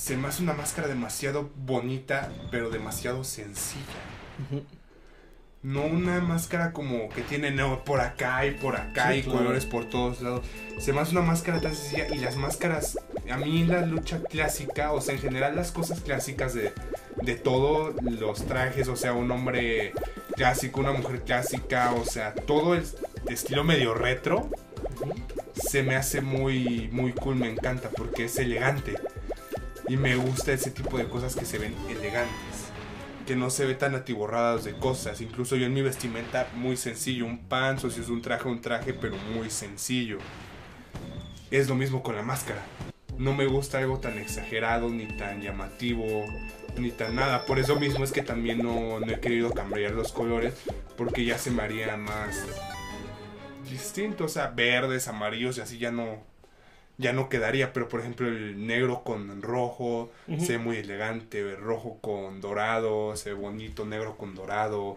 se 0.00 0.16
me 0.16 0.28
hace 0.28 0.42
una 0.42 0.54
máscara 0.54 0.88
demasiado 0.88 1.50
bonita, 1.56 2.32
pero 2.50 2.70
demasiado 2.70 3.22
sencilla. 3.22 3.84
No 5.62 5.84
una 5.84 6.22
máscara 6.22 6.72
como 6.72 7.10
que 7.10 7.20
tiene 7.20 7.50
no, 7.50 7.84
por 7.84 8.00
acá 8.00 8.46
y 8.46 8.52
por 8.52 8.76
acá 8.76 9.12
Sí, 9.12 9.18
y 9.18 9.22
claro. 9.24 9.38
colores 9.40 9.66
por 9.66 9.84
todos 9.90 10.22
lados. 10.22 10.46
Se 10.78 10.94
me 10.94 11.00
hace 11.00 11.12
una 11.12 11.20
máscara 11.20 11.60
tan 11.60 11.74
sencilla 11.74 12.08
y 12.14 12.18
las 12.18 12.36
máscaras, 12.36 12.98
a 13.30 13.36
mí 13.36 13.64
la 13.66 13.84
lucha 13.84 14.22
clásica, 14.22 14.92
o 14.92 15.02
sea, 15.02 15.16
en 15.16 15.20
general 15.20 15.54
las 15.54 15.70
cosas 15.70 16.00
clásicas 16.00 16.54
de, 16.54 16.72
de 17.20 17.34
todo, 17.34 17.94
los 18.00 18.46
trajes, 18.46 18.88
o 18.88 18.96
sea, 18.96 19.12
un 19.12 19.30
hombre 19.30 19.92
clásico, 20.34 20.80
una 20.80 20.92
mujer 20.92 21.20
clásica, 21.24 21.92
o 21.92 22.06
sea, 22.06 22.32
todo 22.34 22.74
el 22.74 22.84
estilo 23.28 23.64
medio 23.64 23.92
retro, 23.92 24.48
se 25.52 25.82
me 25.82 25.94
hace 25.94 26.22
muy, 26.22 26.88
muy 26.90 27.12
cool, 27.12 27.36
me 27.36 27.50
encanta 27.50 27.90
porque 27.90 28.24
es 28.24 28.38
elegante. 28.38 28.94
Y 29.90 29.96
me 29.96 30.14
gusta 30.14 30.52
ese 30.52 30.70
tipo 30.70 30.98
de 30.98 31.08
cosas 31.08 31.34
que 31.34 31.44
se 31.44 31.58
ven 31.58 31.74
elegantes. 31.88 32.70
Que 33.26 33.34
no 33.34 33.50
se 33.50 33.66
ve 33.66 33.74
tan 33.74 33.96
atiborradas 33.96 34.62
de 34.62 34.74
cosas. 34.74 35.20
Incluso 35.20 35.56
yo 35.56 35.66
en 35.66 35.74
mi 35.74 35.82
vestimenta 35.82 36.46
muy 36.54 36.76
sencillo. 36.76 37.26
Un 37.26 37.40
panzo, 37.48 37.90
si 37.90 38.00
es 38.00 38.08
un 38.08 38.22
traje, 38.22 38.48
un 38.48 38.60
traje, 38.60 38.94
pero 38.94 39.16
muy 39.34 39.50
sencillo. 39.50 40.18
Es 41.50 41.68
lo 41.68 41.74
mismo 41.74 42.04
con 42.04 42.14
la 42.14 42.22
máscara. 42.22 42.62
no 43.18 43.34
me 43.34 43.46
gusta 43.46 43.78
algo 43.78 43.98
tan 43.98 44.16
exagerado, 44.16 44.90
ni 44.90 45.06
tan 45.06 45.42
llamativo, 45.42 46.06
ni 46.78 46.92
tan 46.92 47.16
nada. 47.16 47.44
Por 47.44 47.58
eso 47.58 47.74
mismo 47.74 48.04
es 48.04 48.12
que 48.12 48.22
también 48.22 48.62
no, 48.62 49.00
no 49.00 49.12
he 49.12 49.18
querido 49.18 49.50
cambiar 49.50 49.90
los 49.90 50.12
colores, 50.12 50.54
porque 50.96 51.24
ya 51.24 51.36
se 51.36 51.50
me 51.50 51.64
haría 51.64 51.96
más 51.96 52.46
distinto. 53.68 54.26
O 54.26 54.28
sea, 54.28 54.46
verdes, 54.50 55.08
amarillos 55.08 55.58
y 55.58 55.62
así 55.62 55.78
ya 55.78 55.90
no, 55.90 56.29
ya 57.00 57.12
no 57.12 57.28
quedaría. 57.28 57.72
Pero 57.72 57.88
por 57.88 58.00
ejemplo, 58.00 58.28
el 58.28 58.66
negro 58.66 59.02
con 59.02 59.42
rojo 59.42 60.10
Ujú. 60.28 60.44
se 60.44 60.52
ve 60.52 60.58
muy 60.58 60.76
elegante. 60.76 61.40
El 61.40 61.56
rojo 61.56 61.98
con 62.00 62.40
dorado 62.40 63.16
se 63.16 63.30
ve 63.32 63.40
bonito. 63.40 63.84
Negro 63.84 64.16
con 64.16 64.34
dorado. 64.34 64.96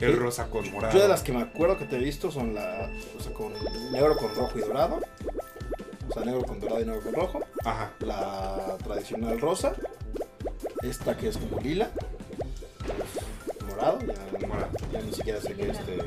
El 0.00 0.12
Sí. 0.12 0.18
rosa 0.18 0.48
con 0.50 0.70
morado. 0.72 0.94
Yo 0.94 1.02
de 1.02 1.08
las 1.08 1.22
que 1.22 1.32
me 1.32 1.42
acuerdo 1.42 1.78
que 1.78 1.84
te 1.86 1.96
he 1.96 2.00
visto 2.00 2.30
son 2.30 2.54
la, 2.54 2.90
o 3.16 3.20
sea, 3.20 3.32
con 3.32 3.52
negro 3.92 4.16
con 4.16 4.34
rojo 4.34 4.58
y 4.58 4.62
dorado. 4.62 5.00
O 6.08 6.12
sea, 6.12 6.24
negro 6.24 6.42
con 6.42 6.60
dorado 6.60 6.80
y 6.80 6.84
negro 6.84 7.00
con 7.02 7.14
rojo. 7.14 7.40
Ajá. 7.64 7.92
La 8.00 8.76
tradicional 8.84 9.40
rosa. 9.40 9.74
Esta 10.82 11.16
que 11.16 11.28
es 11.28 11.38
como 11.38 11.60
lila. 11.60 11.90
morado. 13.68 13.98
Ya, 14.00 14.46
Morado. 14.46 14.68
ya 14.92 15.00
ni 15.00 15.12
siquiera 15.12 15.40
sé 15.40 15.54
qué 15.54 15.70
este. 15.70 15.98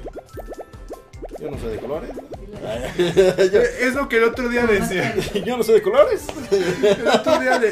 Yo 1.40 1.52
no 1.52 1.58
sé 1.58 1.68
de 1.68 1.78
colores. 1.80 2.12
Es 2.98 3.94
lo 3.94 4.08
que 4.10 4.18
el 4.18 4.24
otro 4.24 4.50
día 4.50 4.66
decía. 4.66 5.16
Yo 5.46 5.58
no 5.58 5.64
sé 5.64 5.74
de 5.74 5.82
colores. 5.82 6.26
El 6.52 7.08
otro 7.08 7.40
día 7.40 7.60
le- 7.60 7.72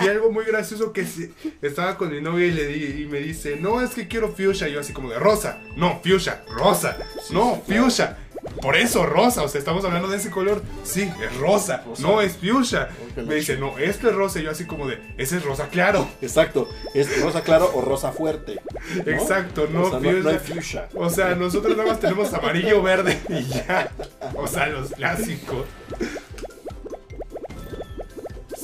vi 0.00 0.08
algo 0.08 0.30
muy 0.30 0.44
gracioso 0.44 0.92
que 0.92 1.04
se- 1.06 1.30
estaba 1.62 1.96
con 1.96 2.10
mi 2.10 2.20
novia 2.20 2.46
y 2.46 2.50
le 2.52 2.66
di, 2.66 3.02
y 3.02 3.06
me 3.06 3.18
dice, 3.20 3.56
no, 3.56 3.80
es 3.80 3.90
que 3.90 4.08
quiero 4.08 4.32
fuchsia. 4.34 4.68
Y 4.68 4.72
yo 4.72 4.80
así 4.80 4.92
como 4.92 5.10
de 5.10 5.18
rosa. 5.18 5.58
No, 5.76 6.00
fuchsia, 6.04 6.42
rosa. 6.48 6.96
No, 7.30 7.62
fuchsia. 7.66 8.18
Por 8.60 8.76
eso, 8.76 9.04
rosa. 9.06 9.42
O 9.42 9.48
sea, 9.48 9.58
estamos 9.58 9.84
hablando 9.84 10.08
de 10.08 10.16
ese 10.16 10.30
color. 10.30 10.62
Sí, 10.84 11.02
es 11.22 11.36
rosa. 11.36 11.82
Rosa. 11.86 12.02
No, 12.02 12.20
es 12.20 12.36
fuchsia. 12.36 12.88
Me 13.16 13.36
dice, 13.36 13.56
no, 13.56 13.78
esto 13.78 14.08
es 14.08 14.14
rosa. 14.14 14.40
Y 14.40 14.44
yo 14.44 14.50
así 14.50 14.64
como 14.66 14.86
de, 14.86 15.00
ese 15.18 15.36
es 15.38 15.44
rosa 15.44 15.68
claro. 15.68 16.08
Exacto. 16.20 16.68
Es 16.94 17.20
rosa 17.20 17.42
claro 17.42 17.70
o 17.74 17.80
rosa 17.80 18.12
fuerte. 18.12 18.60
¿no? 18.94 19.12
Exacto, 19.12 19.68
no, 19.70 19.82
O 19.84 19.90
sea, 19.90 20.00
no, 20.00 20.12
no 20.12 20.28
hay 20.30 20.38
fuchsia. 20.38 20.88
fuchsia. 20.88 20.88
O 20.94 21.10
sea, 21.10 21.34
nosotros 21.34 21.76
nada 21.76 21.90
más 21.90 22.00
tenemos 22.00 22.32
amarillo, 22.32 22.82
verde 22.82 23.20
y 23.28 23.44
ya. 23.44 23.90
O 24.34 24.46
sea, 24.46 24.66
los 24.66 24.90
clásicos. 24.90 25.66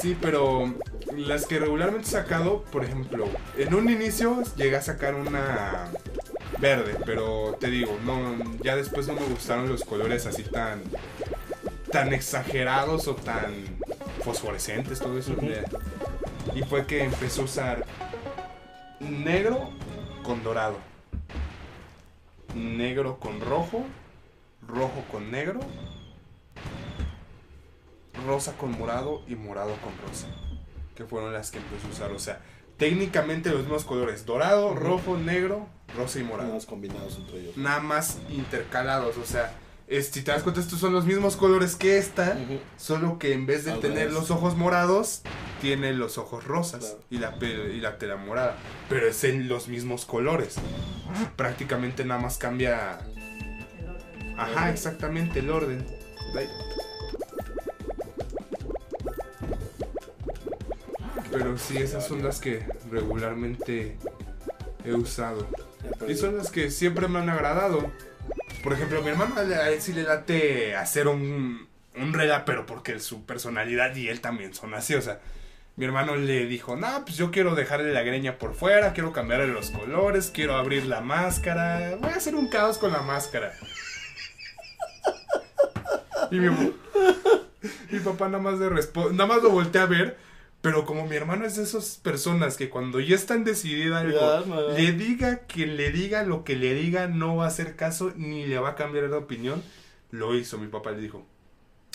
Sí, 0.00 0.16
pero 0.20 0.74
las 1.16 1.46
que 1.46 1.59
regularmente 1.59 2.09
he 2.09 2.10
sacado, 2.10 2.62
por 2.72 2.84
ejemplo, 2.84 3.26
en 3.56 3.74
un 3.74 3.88
inicio 3.88 4.42
llegué 4.56 4.76
a 4.76 4.82
sacar 4.82 5.14
una 5.14 5.90
verde, 6.62 6.97
pero 7.05 7.56
te 7.59 7.66
digo, 7.66 7.98
no, 8.05 8.39
ya 8.62 8.76
después 8.76 9.09
no 9.09 9.14
me 9.14 9.26
gustaron 9.26 9.68
los 9.68 9.84
colores 9.84 10.26
así 10.26 10.44
tan 10.44 10.80
tan 11.90 12.14
exagerados 12.14 13.06
o 13.09 13.16
tan 13.16 13.52
fosforescentes, 14.24 15.01
todo 15.01 15.18
eso. 15.18 15.34
Y 16.55 16.62
fue 16.62 16.86
que 16.86 17.05
empecé 17.05 17.40
a 17.40 17.44
usar 17.44 17.84
negro 19.01 19.70
con 20.22 20.43
dorado, 20.44 20.78
negro 22.55 23.18
con 23.18 23.40
rojo, 23.40 23.84
rojo 24.66 25.05
con 25.10 25.30
negro, 25.32 25.60
rosa 28.24 28.56
con 28.56 28.70
morado 28.78 29.22
y 29.26 29.34
morado 29.34 29.74
con 29.82 29.93
rosa. 30.09 30.28
Que 30.94 31.05
fueron 31.05 31.32
las 31.32 31.51
que 31.51 31.59
empecé 31.59 31.86
a 31.89 31.90
usar. 31.90 32.12
O 32.12 32.18
sea, 32.18 32.40
técnicamente 32.88 33.50
los 33.50 33.60
mismos 33.60 33.84
colores: 33.84 34.26
dorado, 34.26 34.74
rojo, 34.74 35.16
negro, 35.16 35.66
rosa 35.96 36.18
y 36.18 36.24
morado. 36.24 36.52
Más 36.54 36.66
combinados 36.66 37.16
entre 37.16 37.40
ellos. 37.40 37.56
Nada 37.56 37.80
más 37.80 38.18
intercalados. 38.30 39.16
O 39.18 39.24
sea, 39.24 39.54
es- 39.86 40.09
si 40.09 40.22
te 40.22 40.32
das 40.32 40.42
cuenta, 40.42 40.60
estos 40.60 40.78
son 40.80 40.92
los 40.92 41.04
mismos 41.04 41.36
colores 41.36 41.76
que 41.76 41.98
esta. 41.98 42.36
Solo 42.76 43.18
que 43.18 43.32
en 43.34 43.46
vez 43.46 43.64
de 43.64 43.72
Al 43.72 43.80
tener 43.80 43.98
revés. 43.98 44.14
los 44.14 44.30
ojos 44.30 44.56
morados, 44.56 45.22
tiene 45.60 45.92
los 45.92 46.18
ojos 46.18 46.42
rosas 46.44 46.80
Claro. 46.80 47.00
y, 47.10 47.18
la, 47.18 47.36
y 47.72 47.80
la 47.80 47.98
tela 47.98 48.16
morada. 48.16 48.56
Pero 48.88 49.06
es 49.06 49.22
en 49.24 49.48
los 49.48 49.68
mismos 49.68 50.04
colores. 50.04 50.56
Prácticamente 51.36 52.04
nada 52.04 52.20
más 52.20 52.36
cambia. 52.38 52.98
El 53.78 53.88
orden. 53.88 54.34
Ajá, 54.38 54.70
exactamente 54.70 55.38
el 55.38 55.50
orden. 55.50 55.86
Pero 61.32 61.56
sí, 61.59 61.78
esas 61.78 62.06
son 62.06 62.22
las 62.22 62.40
que 62.40 62.62
regularmente 62.90 63.96
he 64.84 64.92
usado. 64.92 65.48
Y 66.06 66.14
son 66.14 66.36
las 66.36 66.50
que 66.50 66.70
siempre 66.70 67.09
me 67.09 67.18
han 67.18 67.30
agradado. 67.30 67.90
Por 68.62 68.74
ejemplo, 68.74 69.02
mi 69.02 69.09
hermano 69.09 69.34
a 69.36 69.70
él 69.70 69.80
sí 69.80 69.92
le 69.92 70.02
late 70.04 70.76
hacer 70.76 71.09
un, 71.09 71.66
un 71.96 72.12
rela, 72.12 72.44
pero 72.44 72.66
porque 72.66 73.00
su 73.00 73.24
personalidad 73.24 73.94
y 73.96 74.09
él 74.09 74.20
también 74.20 74.54
son 74.54 74.74
así. 74.74 74.94
O 74.94 75.02
sea, 75.02 75.20
mi 75.76 75.86
hermano 75.86 76.16
le 76.16 76.46
dijo, 76.46 76.76
no, 76.76 77.04
pues 77.04 77.16
yo 77.16 77.30
quiero 77.30 77.54
dejarle 77.54 77.92
la 77.92 78.02
greña 78.02 78.38
por 78.38 78.54
fuera, 78.54 78.92
quiero 78.92 79.12
cambiarle 79.12 79.48
los 79.48 79.70
colores, 79.70 80.30
quiero 80.32 80.54
abrir 80.54 80.84
la 80.86 81.00
máscara. 81.00 81.96
Voy 81.98 82.10
a 82.10 82.16
hacer 82.16 82.34
un 82.34 82.48
caos 82.48 82.78
con 82.78 82.92
la 82.92 83.00
máscara. 83.02 83.52
Y 86.30 86.36
mi, 86.36 86.48
mi 87.90 87.98
papá 88.00 88.28
nada 88.28 88.42
más, 88.42 88.59
de 88.59 88.70
nada 88.70 89.26
más 89.26 89.42
lo 89.42 89.50
voltea 89.50 89.82
a 89.82 89.86
ver. 89.86 90.31
Pero 90.62 90.86
como 90.86 91.06
mi 91.06 91.16
hermano 91.16 91.44
es 91.44 91.56
de 91.56 91.64
esas 91.64 91.98
personas 92.02 92.56
que 92.56 92.70
cuando 92.70 93.01
ya 93.01 93.16
están 93.16 93.43
decididas 93.43 94.05
algo, 94.05 94.72
le 94.76 94.93
diga 94.93 95.40
que 95.40 95.66
le 95.66 95.90
diga 95.90 96.22
lo 96.22 96.44
que 96.44 96.55
le 96.55 96.72
diga, 96.72 97.09
no 97.09 97.36
va 97.36 97.47
a 97.47 97.48
hacer 97.48 97.74
caso 97.74 98.12
ni 98.16 98.47
le 98.47 98.59
va 98.59 98.70
a 98.70 98.74
cambiar 98.76 99.10
de 99.10 99.16
opinión. 99.16 99.60
Lo 100.12 100.36
hizo, 100.36 100.59
mi 100.59 100.68
papá 100.68 100.93
le 100.93 101.01
dijo, 101.01 101.26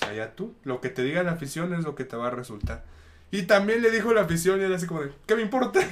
allá 0.05 0.35
tú, 0.35 0.53
lo 0.63 0.81
que 0.81 0.89
te 0.89 1.01
diga 1.01 1.23
la 1.23 1.31
afición 1.31 1.73
es 1.73 1.85
lo 1.85 1.95
que 1.95 2.03
te 2.03 2.17
va 2.17 2.27
a 2.27 2.31
resultar. 2.31 2.83
Y 3.31 3.43
también 3.43 3.81
le 3.81 3.89
dijo 3.89 4.13
la 4.13 4.21
afición 4.21 4.59
y 4.59 4.65
era 4.65 4.75
así 4.75 4.85
como 4.85 5.01
de, 5.01 5.11
¿qué 5.25 5.35
me 5.35 5.41
importa? 5.41 5.79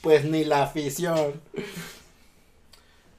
Pues 0.00 0.22
ni 0.26 0.44
la 0.44 0.64
afición. 0.64 1.40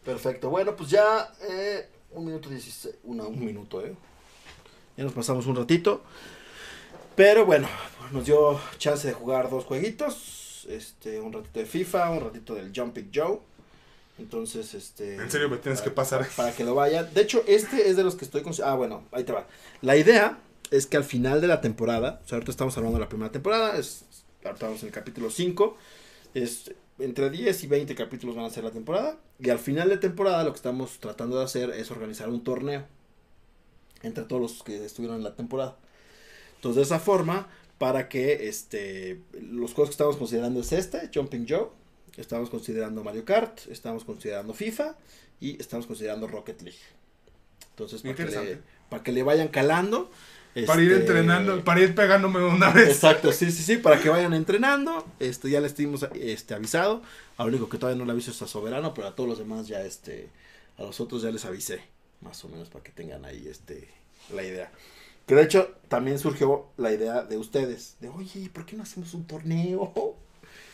Perfecto. 0.04 0.52
Bueno, 0.52 0.76
pues 0.76 0.92
ya 0.92 1.34
eh, 1.50 1.90
un 2.12 2.26
minuto 2.28 2.48
dieciséis. 2.48 2.94
Una, 3.04 3.24
un 3.24 3.44
minuto, 3.44 3.84
¿eh? 3.84 3.96
Ya 4.96 5.04
nos 5.04 5.14
pasamos 5.14 5.48
un 5.48 5.56
ratito. 5.56 6.04
Pero 7.16 7.46
bueno, 7.46 7.68
nos 8.12 8.26
dio 8.26 8.60
chance 8.78 9.08
de 9.08 9.14
jugar 9.14 9.50
dos 9.50 9.66
jueguitos. 9.66 10.66
Este, 10.70 11.20
un 11.20 11.32
ratito 11.32 11.60
de 11.60 11.66
FIFA, 11.66 12.12
un 12.12 12.22
ratito 12.22 12.56
del 12.56 12.72
Jumping 12.76 13.12
Joe. 13.14 13.40
Entonces, 14.18 14.74
este. 14.74 15.16
En 15.16 15.30
serio, 15.30 15.50
me 15.50 15.58
tienes 15.58 15.82
que 15.82 15.92
pasar. 15.92 16.28
Para 16.36 16.54
que 16.54 16.64
lo 16.64 16.76
vayan. 16.76 17.14
De 17.14 17.22
hecho, 17.22 17.44
este 17.48 17.90
es 17.90 17.98
de 17.98 18.04
los 18.04 18.16
que 18.16 18.26
estoy 18.26 18.42
con. 18.42 18.54
Ah, 18.64 18.76
bueno, 18.76 19.04
ahí 19.12 19.24
te 19.24 19.32
va. 19.32 19.48
La 19.82 19.96
idea 19.96 20.40
es 20.72 20.88
que 20.88 20.98
al 20.98 21.04
final 21.04 21.42
de 21.42 21.48
la 21.48 21.62
temporada, 21.62 22.22
o 22.24 22.28
sea, 22.28 22.38
ahorita 22.38 22.52
estamos 22.52 22.76
hablando 22.78 22.98
de 22.98 23.04
la 23.04 23.10
primera 23.10 23.32
temporada, 23.32 23.78
es, 23.78 24.06
ahorita 24.44 24.66
vamos 24.66 24.82
en 24.82 24.88
el 24.88 24.94
capítulo 24.94 25.30
5, 25.30 25.78
es 26.34 26.72
entre 27.00 27.30
10 27.30 27.64
y 27.64 27.68
20 27.68 27.96
capítulos 27.96 28.36
van 28.36 28.46
a 28.46 28.50
ser 28.50 28.64
la 28.64 28.72
temporada, 28.72 29.18
y 29.40 29.50
al 29.50 29.60
final 29.60 29.90
de 29.90 29.98
temporada 29.98 30.44
lo 30.44 30.52
que 30.52 30.58
estamos 30.58 31.00
tratando 31.00 31.38
de 31.38 31.44
hacer 31.44 31.70
es 31.72 31.92
organizar 31.92 32.30
un 32.30 32.44
torneo 32.44 32.86
entre 34.02 34.24
todos 34.24 34.42
los 34.42 34.64
que 34.64 34.86
estuvieron 34.86 35.18
en 35.18 35.24
la 35.24 35.36
temporada. 35.36 35.78
Entonces, 36.66 36.90
de 36.90 36.96
esa 36.96 37.00
forma, 37.00 37.48
para 37.78 38.10
que 38.10 38.48
este, 38.48 39.22
los 39.40 39.76
juegos 39.76 39.90
que 39.90 39.94
estamos 39.94 40.18
considerando 40.18 40.62
es 40.62 40.72
este, 40.72 41.12
Jumping 41.14 41.46
Joe, 41.48 41.68
estamos 42.18 42.50
considerando 42.50 43.04
Mario 43.04 43.24
Kart, 43.24 43.68
estamos 43.70 44.04
considerando 44.04 44.52
FIFA 44.52 44.96
y 45.40 45.62
estamos 45.62 45.86
considerando 45.86 46.26
Rocket 46.26 46.60
League. 46.64 46.80
Entonces, 47.70 48.02
para 48.02 48.16
que, 48.16 48.26
le, 48.26 48.58
para 48.90 49.04
que 49.04 49.12
le 49.12 49.22
vayan 49.22 49.50
calando. 49.50 50.10
Para 50.66 50.82
ir 50.82 50.92
este, 50.92 51.02
entrenando, 51.02 51.64
para 51.64 51.82
ir 51.82 51.94
pegándome 51.94 52.44
una 52.44 52.72
vez. 52.72 52.90
Exacto, 52.90 53.32
sí, 53.32 53.52
sí, 53.52 53.62
sí, 53.62 53.78
para 53.78 54.02
que 54.02 54.10
vayan 54.10 54.34
entrenando. 54.34 55.06
Este, 55.20 55.52
ya 55.52 55.62
les 55.62 55.76
dimos 55.76 56.08
este, 56.16 56.56
avisado. 56.56 57.04
Al 57.38 57.50
único 57.50 57.70
que 57.70 57.78
todavía 57.78 58.00
no 58.00 58.06
le 58.06 58.14
aviso 58.14 58.32
es 58.32 58.42
a 58.42 58.48
Soberano, 58.48 58.96
pero 58.96 59.10
a 59.10 59.16
todos 59.16 59.30
los 59.30 59.38
demás 59.38 59.68
ya, 59.68 59.86
este, 59.86 60.30
a 60.80 60.82
los 60.82 61.00
otros 61.00 61.22
ya 61.22 61.30
les 61.30 61.46
avisé. 61.46 61.84
Más 62.22 62.44
o 62.44 62.50
menos 62.50 62.70
para 62.70 62.84
que 62.84 62.92
tengan 62.92 63.24
ahí, 63.24 63.48
este, 63.48 63.88
la 64.34 64.42
idea. 64.42 64.72
Que 65.26 65.36
de 65.36 65.44
hecho 65.44 65.72
también 65.88 66.20
surgió 66.20 66.68
la 66.78 66.92
idea 66.92 67.24
de 67.24 67.38
ustedes. 67.38 67.96
De, 68.00 68.10
oye, 68.10 68.50
¿por 68.54 68.66
qué 68.66 68.76
no 68.76 68.84
hacemos 68.84 69.14
un 69.14 69.26
torneo? 69.26 69.94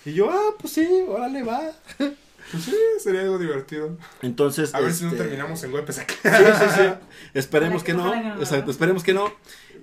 Y 0.04 0.14
yo, 0.14 0.32
ah, 0.32 0.56
pues 0.60 0.74
sí, 0.74 0.88
órale, 1.08 1.44
va. 1.44 1.62
Pues 2.52 2.64
sí, 2.64 2.76
sería 3.00 3.22
algo 3.22 3.38
divertido. 3.38 3.98
Entonces, 4.24 4.74
A 4.74 4.80
ver 4.80 4.92
si 4.92 5.04
no 5.04 5.12
este, 5.12 5.22
terminamos 5.24 5.64
en 5.64 5.72
golpes 5.72 6.00
aquí. 6.00 6.16
Sí, 6.24 6.30
sí, 6.30 6.66
sí. 6.76 6.82
Esperemos 7.36 7.84
que 7.84 7.92
que- 7.92 7.98
no. 8.00 8.12
Exacto, 8.40 8.72
esperemos 8.72 9.04
que 9.04 9.14
no. 9.14 9.32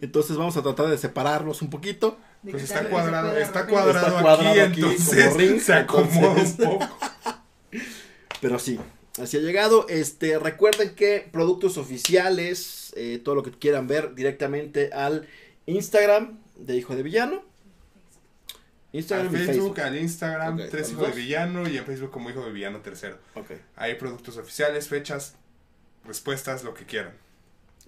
Entonces 0.01 0.37
vamos 0.37 0.57
a 0.57 0.63
tratar 0.63 0.89
de 0.89 0.99
separarlos 0.99 1.63
un 1.63 1.71
poquito. 1.71 2.19
De 2.43 2.51
Pues 2.51 2.65
está 2.65 2.89
cuadrado, 2.91 3.37
está 3.39 3.65
cuadrado, 3.67 4.09
Está 4.09 4.21
cuadrado 4.21 4.51
aquí, 4.51 4.61
aquí, 4.61 4.81
entonces 4.83 5.25
como 5.27 5.39
ring, 5.39 5.61
se 5.61 5.73
acomoda 5.73 6.09
entonces- 6.33 6.59
un 6.59 6.79
poco. 6.81 6.99
Pero 8.41 8.59
sí, 8.59 8.79
así 9.23 9.37
ha 9.37 9.41
llegado. 9.41 9.87
Este, 9.89 10.39
recuerden 10.39 10.95
que 10.95 11.29
productos 11.31 11.77
oficiales, 11.79 12.88
eh, 12.99 13.19
todo 13.19 13.35
lo 13.37 13.43
que 13.43 13.51
quieran 13.53 13.87
ver 13.87 14.15
directamente 14.15 14.91
al 14.93 15.27
Instagram 15.67 16.39
de 16.57 16.77
Hijo 16.77 16.97
de 16.97 17.03
Villano. 17.03 17.43
Instagram 18.93 19.29
Al 19.29 19.35
y 19.35 19.37
Facebook, 19.47 19.55
Facebook. 19.77 19.81
al 19.81 19.97
Instagram, 19.99 20.55
Ok, 20.55 20.61
Tres 20.71 20.83
¿los 20.83 20.93
Hijos 20.93 21.15
de? 21.15 21.21
Villano 21.21 21.69
y 21.69 21.77
en 21.77 21.85
Facebook 21.85 22.11
como 22.11 22.31
Hijo 22.31 22.45
de 22.45 22.53
Villano 22.53 22.81
Tercero. 22.81 23.19
Ok. 23.35 23.53
Hay 23.77 23.95
productos 23.97 24.39
oficiales, 24.39 24.89
fechas, 24.89 25.35
respuestas, 26.05 26.65
lo 26.65 26.73
que 26.75 26.85
quieran. 26.87 27.13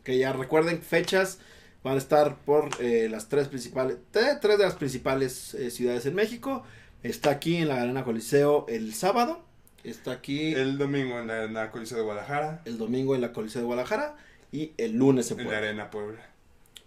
Que 0.04 0.18
ya 0.18 0.32
recuerden 0.32 0.82
fechas 0.82 1.38
Van 1.82 1.94
a 1.94 1.96
estar 1.96 2.36
por 2.36 2.68
eh, 2.78 3.08
las 3.10 3.30
tres 3.30 3.48
principales, 3.48 3.96
tre- 4.12 4.38
tres 4.38 4.58
de 4.58 4.64
las 4.64 4.74
principales 4.74 5.54
eh, 5.54 5.70
ciudades 5.70 6.04
en 6.04 6.14
México. 6.14 6.62
Está 7.02 7.30
aquí 7.30 7.56
en 7.56 7.68
la 7.68 7.80
Arena 7.80 8.04
Coliseo 8.04 8.66
el 8.68 8.92
sábado. 8.92 9.42
Está 9.82 10.12
aquí 10.12 10.52
el, 10.52 10.58
El 10.58 10.78
domingo 10.78 11.18
en 11.18 11.28
la 11.28 11.38
Arena 11.38 11.70
Coliseo 11.70 11.96
de 11.96 12.04
Guadalajara, 12.04 12.60
domingo 12.66 13.14
en 13.14 13.22
la 13.22 13.32
Coliseo 13.32 13.62
de 13.62 13.66
Guadalajara. 13.66 14.14
Y 14.52 14.72
el 14.78 14.96
lunes 14.96 15.30
en 15.30 15.40
en 15.40 15.44
la 15.46 15.50
Puebla. 15.50 15.68
Arena 15.68 15.90
Puebla. 15.90 16.30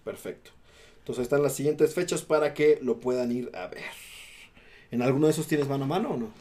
Perfecto. 0.03 0.51
Entonces 0.99 1.23
están 1.23 1.43
las 1.43 1.55
siguientes 1.55 1.93
fechas 1.93 2.21
para 2.21 2.53
que 2.53 2.79
lo 2.81 2.99
puedan 2.99 3.31
ir 3.31 3.51
a 3.55 3.67
ver. 3.67 3.83
¿En 4.91 5.01
alguno 5.01 5.27
de 5.27 5.33
esos 5.33 5.47
tienes 5.47 5.67
mano 5.67 5.85
a 5.85 5.87
mano 5.87 6.09
o 6.11 6.17
no? 6.17 6.31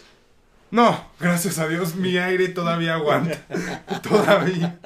No, 0.71 1.11
gracias 1.21 1.59
a 1.59 1.69
Dios, 1.69 1.97
mi 1.97 2.17
aire 2.17 2.49
todavía 2.49 2.95
aguanta. 2.95 3.39
todavía. 4.03 4.79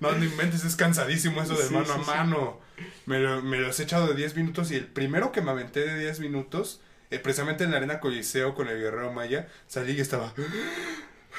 No, 0.00 0.12
no 0.12 0.24
inventes, 0.24 0.64
es 0.64 0.76
cansadísimo 0.76 1.42
eso 1.42 1.56
de 1.56 1.64
Sí, 1.64 1.74
mano 1.74 1.86
sí, 1.86 1.92
a 1.92 2.04
sí. 2.04 2.10
mano. 2.10 2.60
Me, 3.06 3.18
lo, 3.18 3.42
me 3.42 3.58
los 3.58 3.80
he 3.80 3.84
echado 3.84 4.06
de 4.08 4.14
10 4.14 4.36
minutos 4.36 4.70
y 4.70 4.76
el 4.76 4.86
primero 4.86 5.32
que 5.32 5.40
me 5.42 5.50
aventé 5.50 5.80
de 5.80 5.98
10 5.98 6.20
minutos, 6.20 6.80
eh, 7.10 7.18
precisamente 7.18 7.64
en 7.64 7.70
la 7.72 7.78
arena 7.78 7.98
Coliseo 8.00 8.54
con 8.54 8.68
el 8.68 8.78
Guerrero 8.78 9.12
Maya, 9.12 9.48
salí 9.66 9.92
y 9.94 10.00
estaba... 10.00 10.32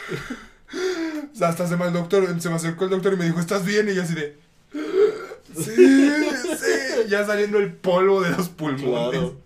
O 1.34 1.36
sea, 1.38 1.50
hasta 1.50 1.68
se 1.68 1.78
me, 1.78 1.86
el 1.86 1.94
doctor, 1.94 2.42
se 2.42 2.50
me 2.50 2.56
acercó 2.56 2.86
el 2.86 2.90
doctor 2.90 3.14
y 3.14 3.18
me 3.18 3.26
dijo, 3.26 3.40
¿estás 3.40 3.64
bien? 3.64 3.88
Y 3.90 3.96
yo 3.96 4.02
así 4.04 4.16
de... 4.16 4.38
Sí, 5.56 5.76
sí, 5.76 7.10
ya 7.10 7.26
saliendo 7.26 7.58
el 7.58 7.74
polvo 7.74 8.22
de 8.22 8.32
los 8.32 8.50
pulmones. 8.50 9.20
Claro. 9.20 9.38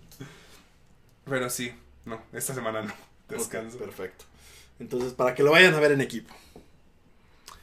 Pero 1.24 1.48
sí, 1.48 1.72
no, 2.04 2.20
esta 2.32 2.54
semana 2.54 2.82
no. 2.82 2.92
Descanso. 3.28 3.78
Perfecto. 3.78 4.24
Entonces, 4.78 5.12
para 5.12 5.34
que 5.34 5.42
lo 5.42 5.52
vayan 5.52 5.74
a 5.74 5.80
ver 5.80 5.92
en 5.92 6.00
equipo. 6.00 6.34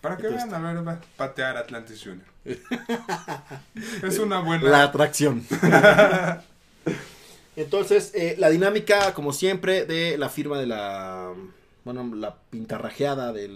Para 0.01 0.17
que 0.17 0.27
Entonces- 0.27 0.49
vean 0.49 0.77
a 0.77 0.81
ver, 0.81 0.99
patear 1.17 1.57
Atlantis 1.57 2.01
Junior. 2.01 2.25
es 4.03 4.17
una 4.19 4.39
buena. 4.39 4.69
La 4.69 4.83
atracción. 4.83 5.45
Entonces, 7.55 8.11
eh, 8.15 8.35
la 8.39 8.49
dinámica, 8.49 9.13
como 9.13 9.33
siempre, 9.33 9.85
de 9.85 10.17
la 10.17 10.29
firma 10.29 10.57
de 10.57 10.67
la. 10.67 11.33
Bueno, 11.85 12.15
la 12.15 12.37
pintarrajeada 12.49 13.33
de 13.33 13.49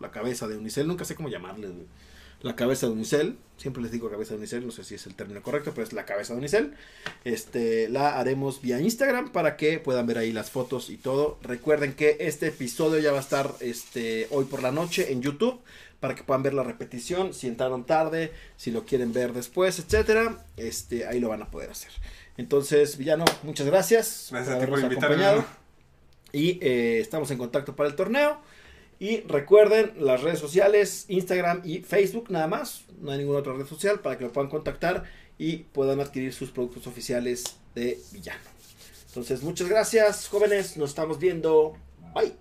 la 0.00 0.10
cabeza 0.10 0.48
de 0.48 0.56
Unicel. 0.56 0.86
Nunca 0.86 1.04
sé 1.04 1.14
cómo 1.14 1.28
llamarle. 1.28 1.68
güey. 1.68 1.86
La 2.42 2.56
cabeza 2.56 2.86
de 2.86 2.92
Unicel. 2.92 3.36
Siempre 3.58 3.82
les 3.82 3.92
digo 3.92 4.10
cabeza 4.10 4.32
de 4.32 4.38
Unicel. 4.38 4.64
No 4.64 4.72
sé 4.72 4.84
si 4.84 4.94
es 4.94 5.06
el 5.06 5.14
término 5.14 5.42
correcto, 5.42 5.72
pero 5.74 5.86
es 5.86 5.92
la 5.92 6.06
cabeza 6.06 6.32
de 6.32 6.38
Unicel. 6.38 6.74
Este, 7.24 7.88
la 7.88 8.18
haremos 8.18 8.62
vía 8.62 8.80
Instagram 8.80 9.30
para 9.30 9.56
que 9.56 9.78
puedan 9.78 10.06
ver 10.06 10.18
ahí 10.18 10.32
las 10.32 10.50
fotos 10.50 10.88
y 10.88 10.96
todo. 10.96 11.38
Recuerden 11.42 11.92
que 11.92 12.16
este 12.20 12.46
episodio 12.48 12.98
ya 12.98 13.12
va 13.12 13.18
a 13.18 13.22
estar 13.22 13.54
este, 13.60 14.26
hoy 14.30 14.46
por 14.46 14.62
la 14.62 14.72
noche 14.72 15.12
en 15.12 15.20
YouTube 15.20 15.60
para 16.00 16.14
que 16.14 16.22
puedan 16.24 16.42
ver 16.42 16.54
la 16.54 16.62
repetición, 16.62 17.34
si 17.34 17.46
entraron 17.46 17.84
tarde, 17.84 18.32
si 18.56 18.70
lo 18.70 18.84
quieren 18.86 19.12
ver 19.12 19.34
después, 19.34 19.78
etcétera, 19.78 20.42
este, 20.56 21.06
ahí 21.06 21.20
lo 21.20 21.28
van 21.28 21.42
a 21.42 21.50
poder 21.50 21.70
hacer. 21.70 21.90
Entonces, 22.38 22.96
Villano, 22.96 23.26
muchas 23.42 23.66
gracias, 23.66 24.28
Gracias 24.30 24.56
a 24.56 24.58
ti 24.58 24.66
por 24.66 24.80
invitarme. 24.80 25.44
Y 26.32 26.58
eh, 26.60 27.00
estamos 27.00 27.30
en 27.30 27.38
contacto 27.38 27.74
para 27.76 27.88
el 27.88 27.96
torneo. 27.96 28.40
Y 28.98 29.22
recuerden 29.22 29.92
las 29.98 30.22
redes 30.22 30.38
sociales, 30.38 31.06
Instagram 31.08 31.62
y 31.64 31.80
Facebook 31.80 32.30
nada 32.30 32.46
más. 32.46 32.84
No 33.00 33.10
hay 33.10 33.18
ninguna 33.18 33.38
otra 33.38 33.54
red 33.54 33.66
social 33.66 34.00
para 34.00 34.18
que 34.18 34.24
lo 34.24 34.32
puedan 34.32 34.50
contactar 34.50 35.04
y 35.38 35.56
puedan 35.56 36.00
adquirir 36.00 36.34
sus 36.34 36.50
productos 36.50 36.86
oficiales 36.86 37.56
de 37.74 37.98
Villano. 38.12 38.40
Entonces, 39.08 39.42
muchas 39.42 39.68
gracias, 39.68 40.28
jóvenes. 40.28 40.76
Nos 40.76 40.90
estamos 40.90 41.18
viendo. 41.18 41.76
Bye. 42.14 42.34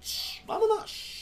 Vámonos. 0.45 1.18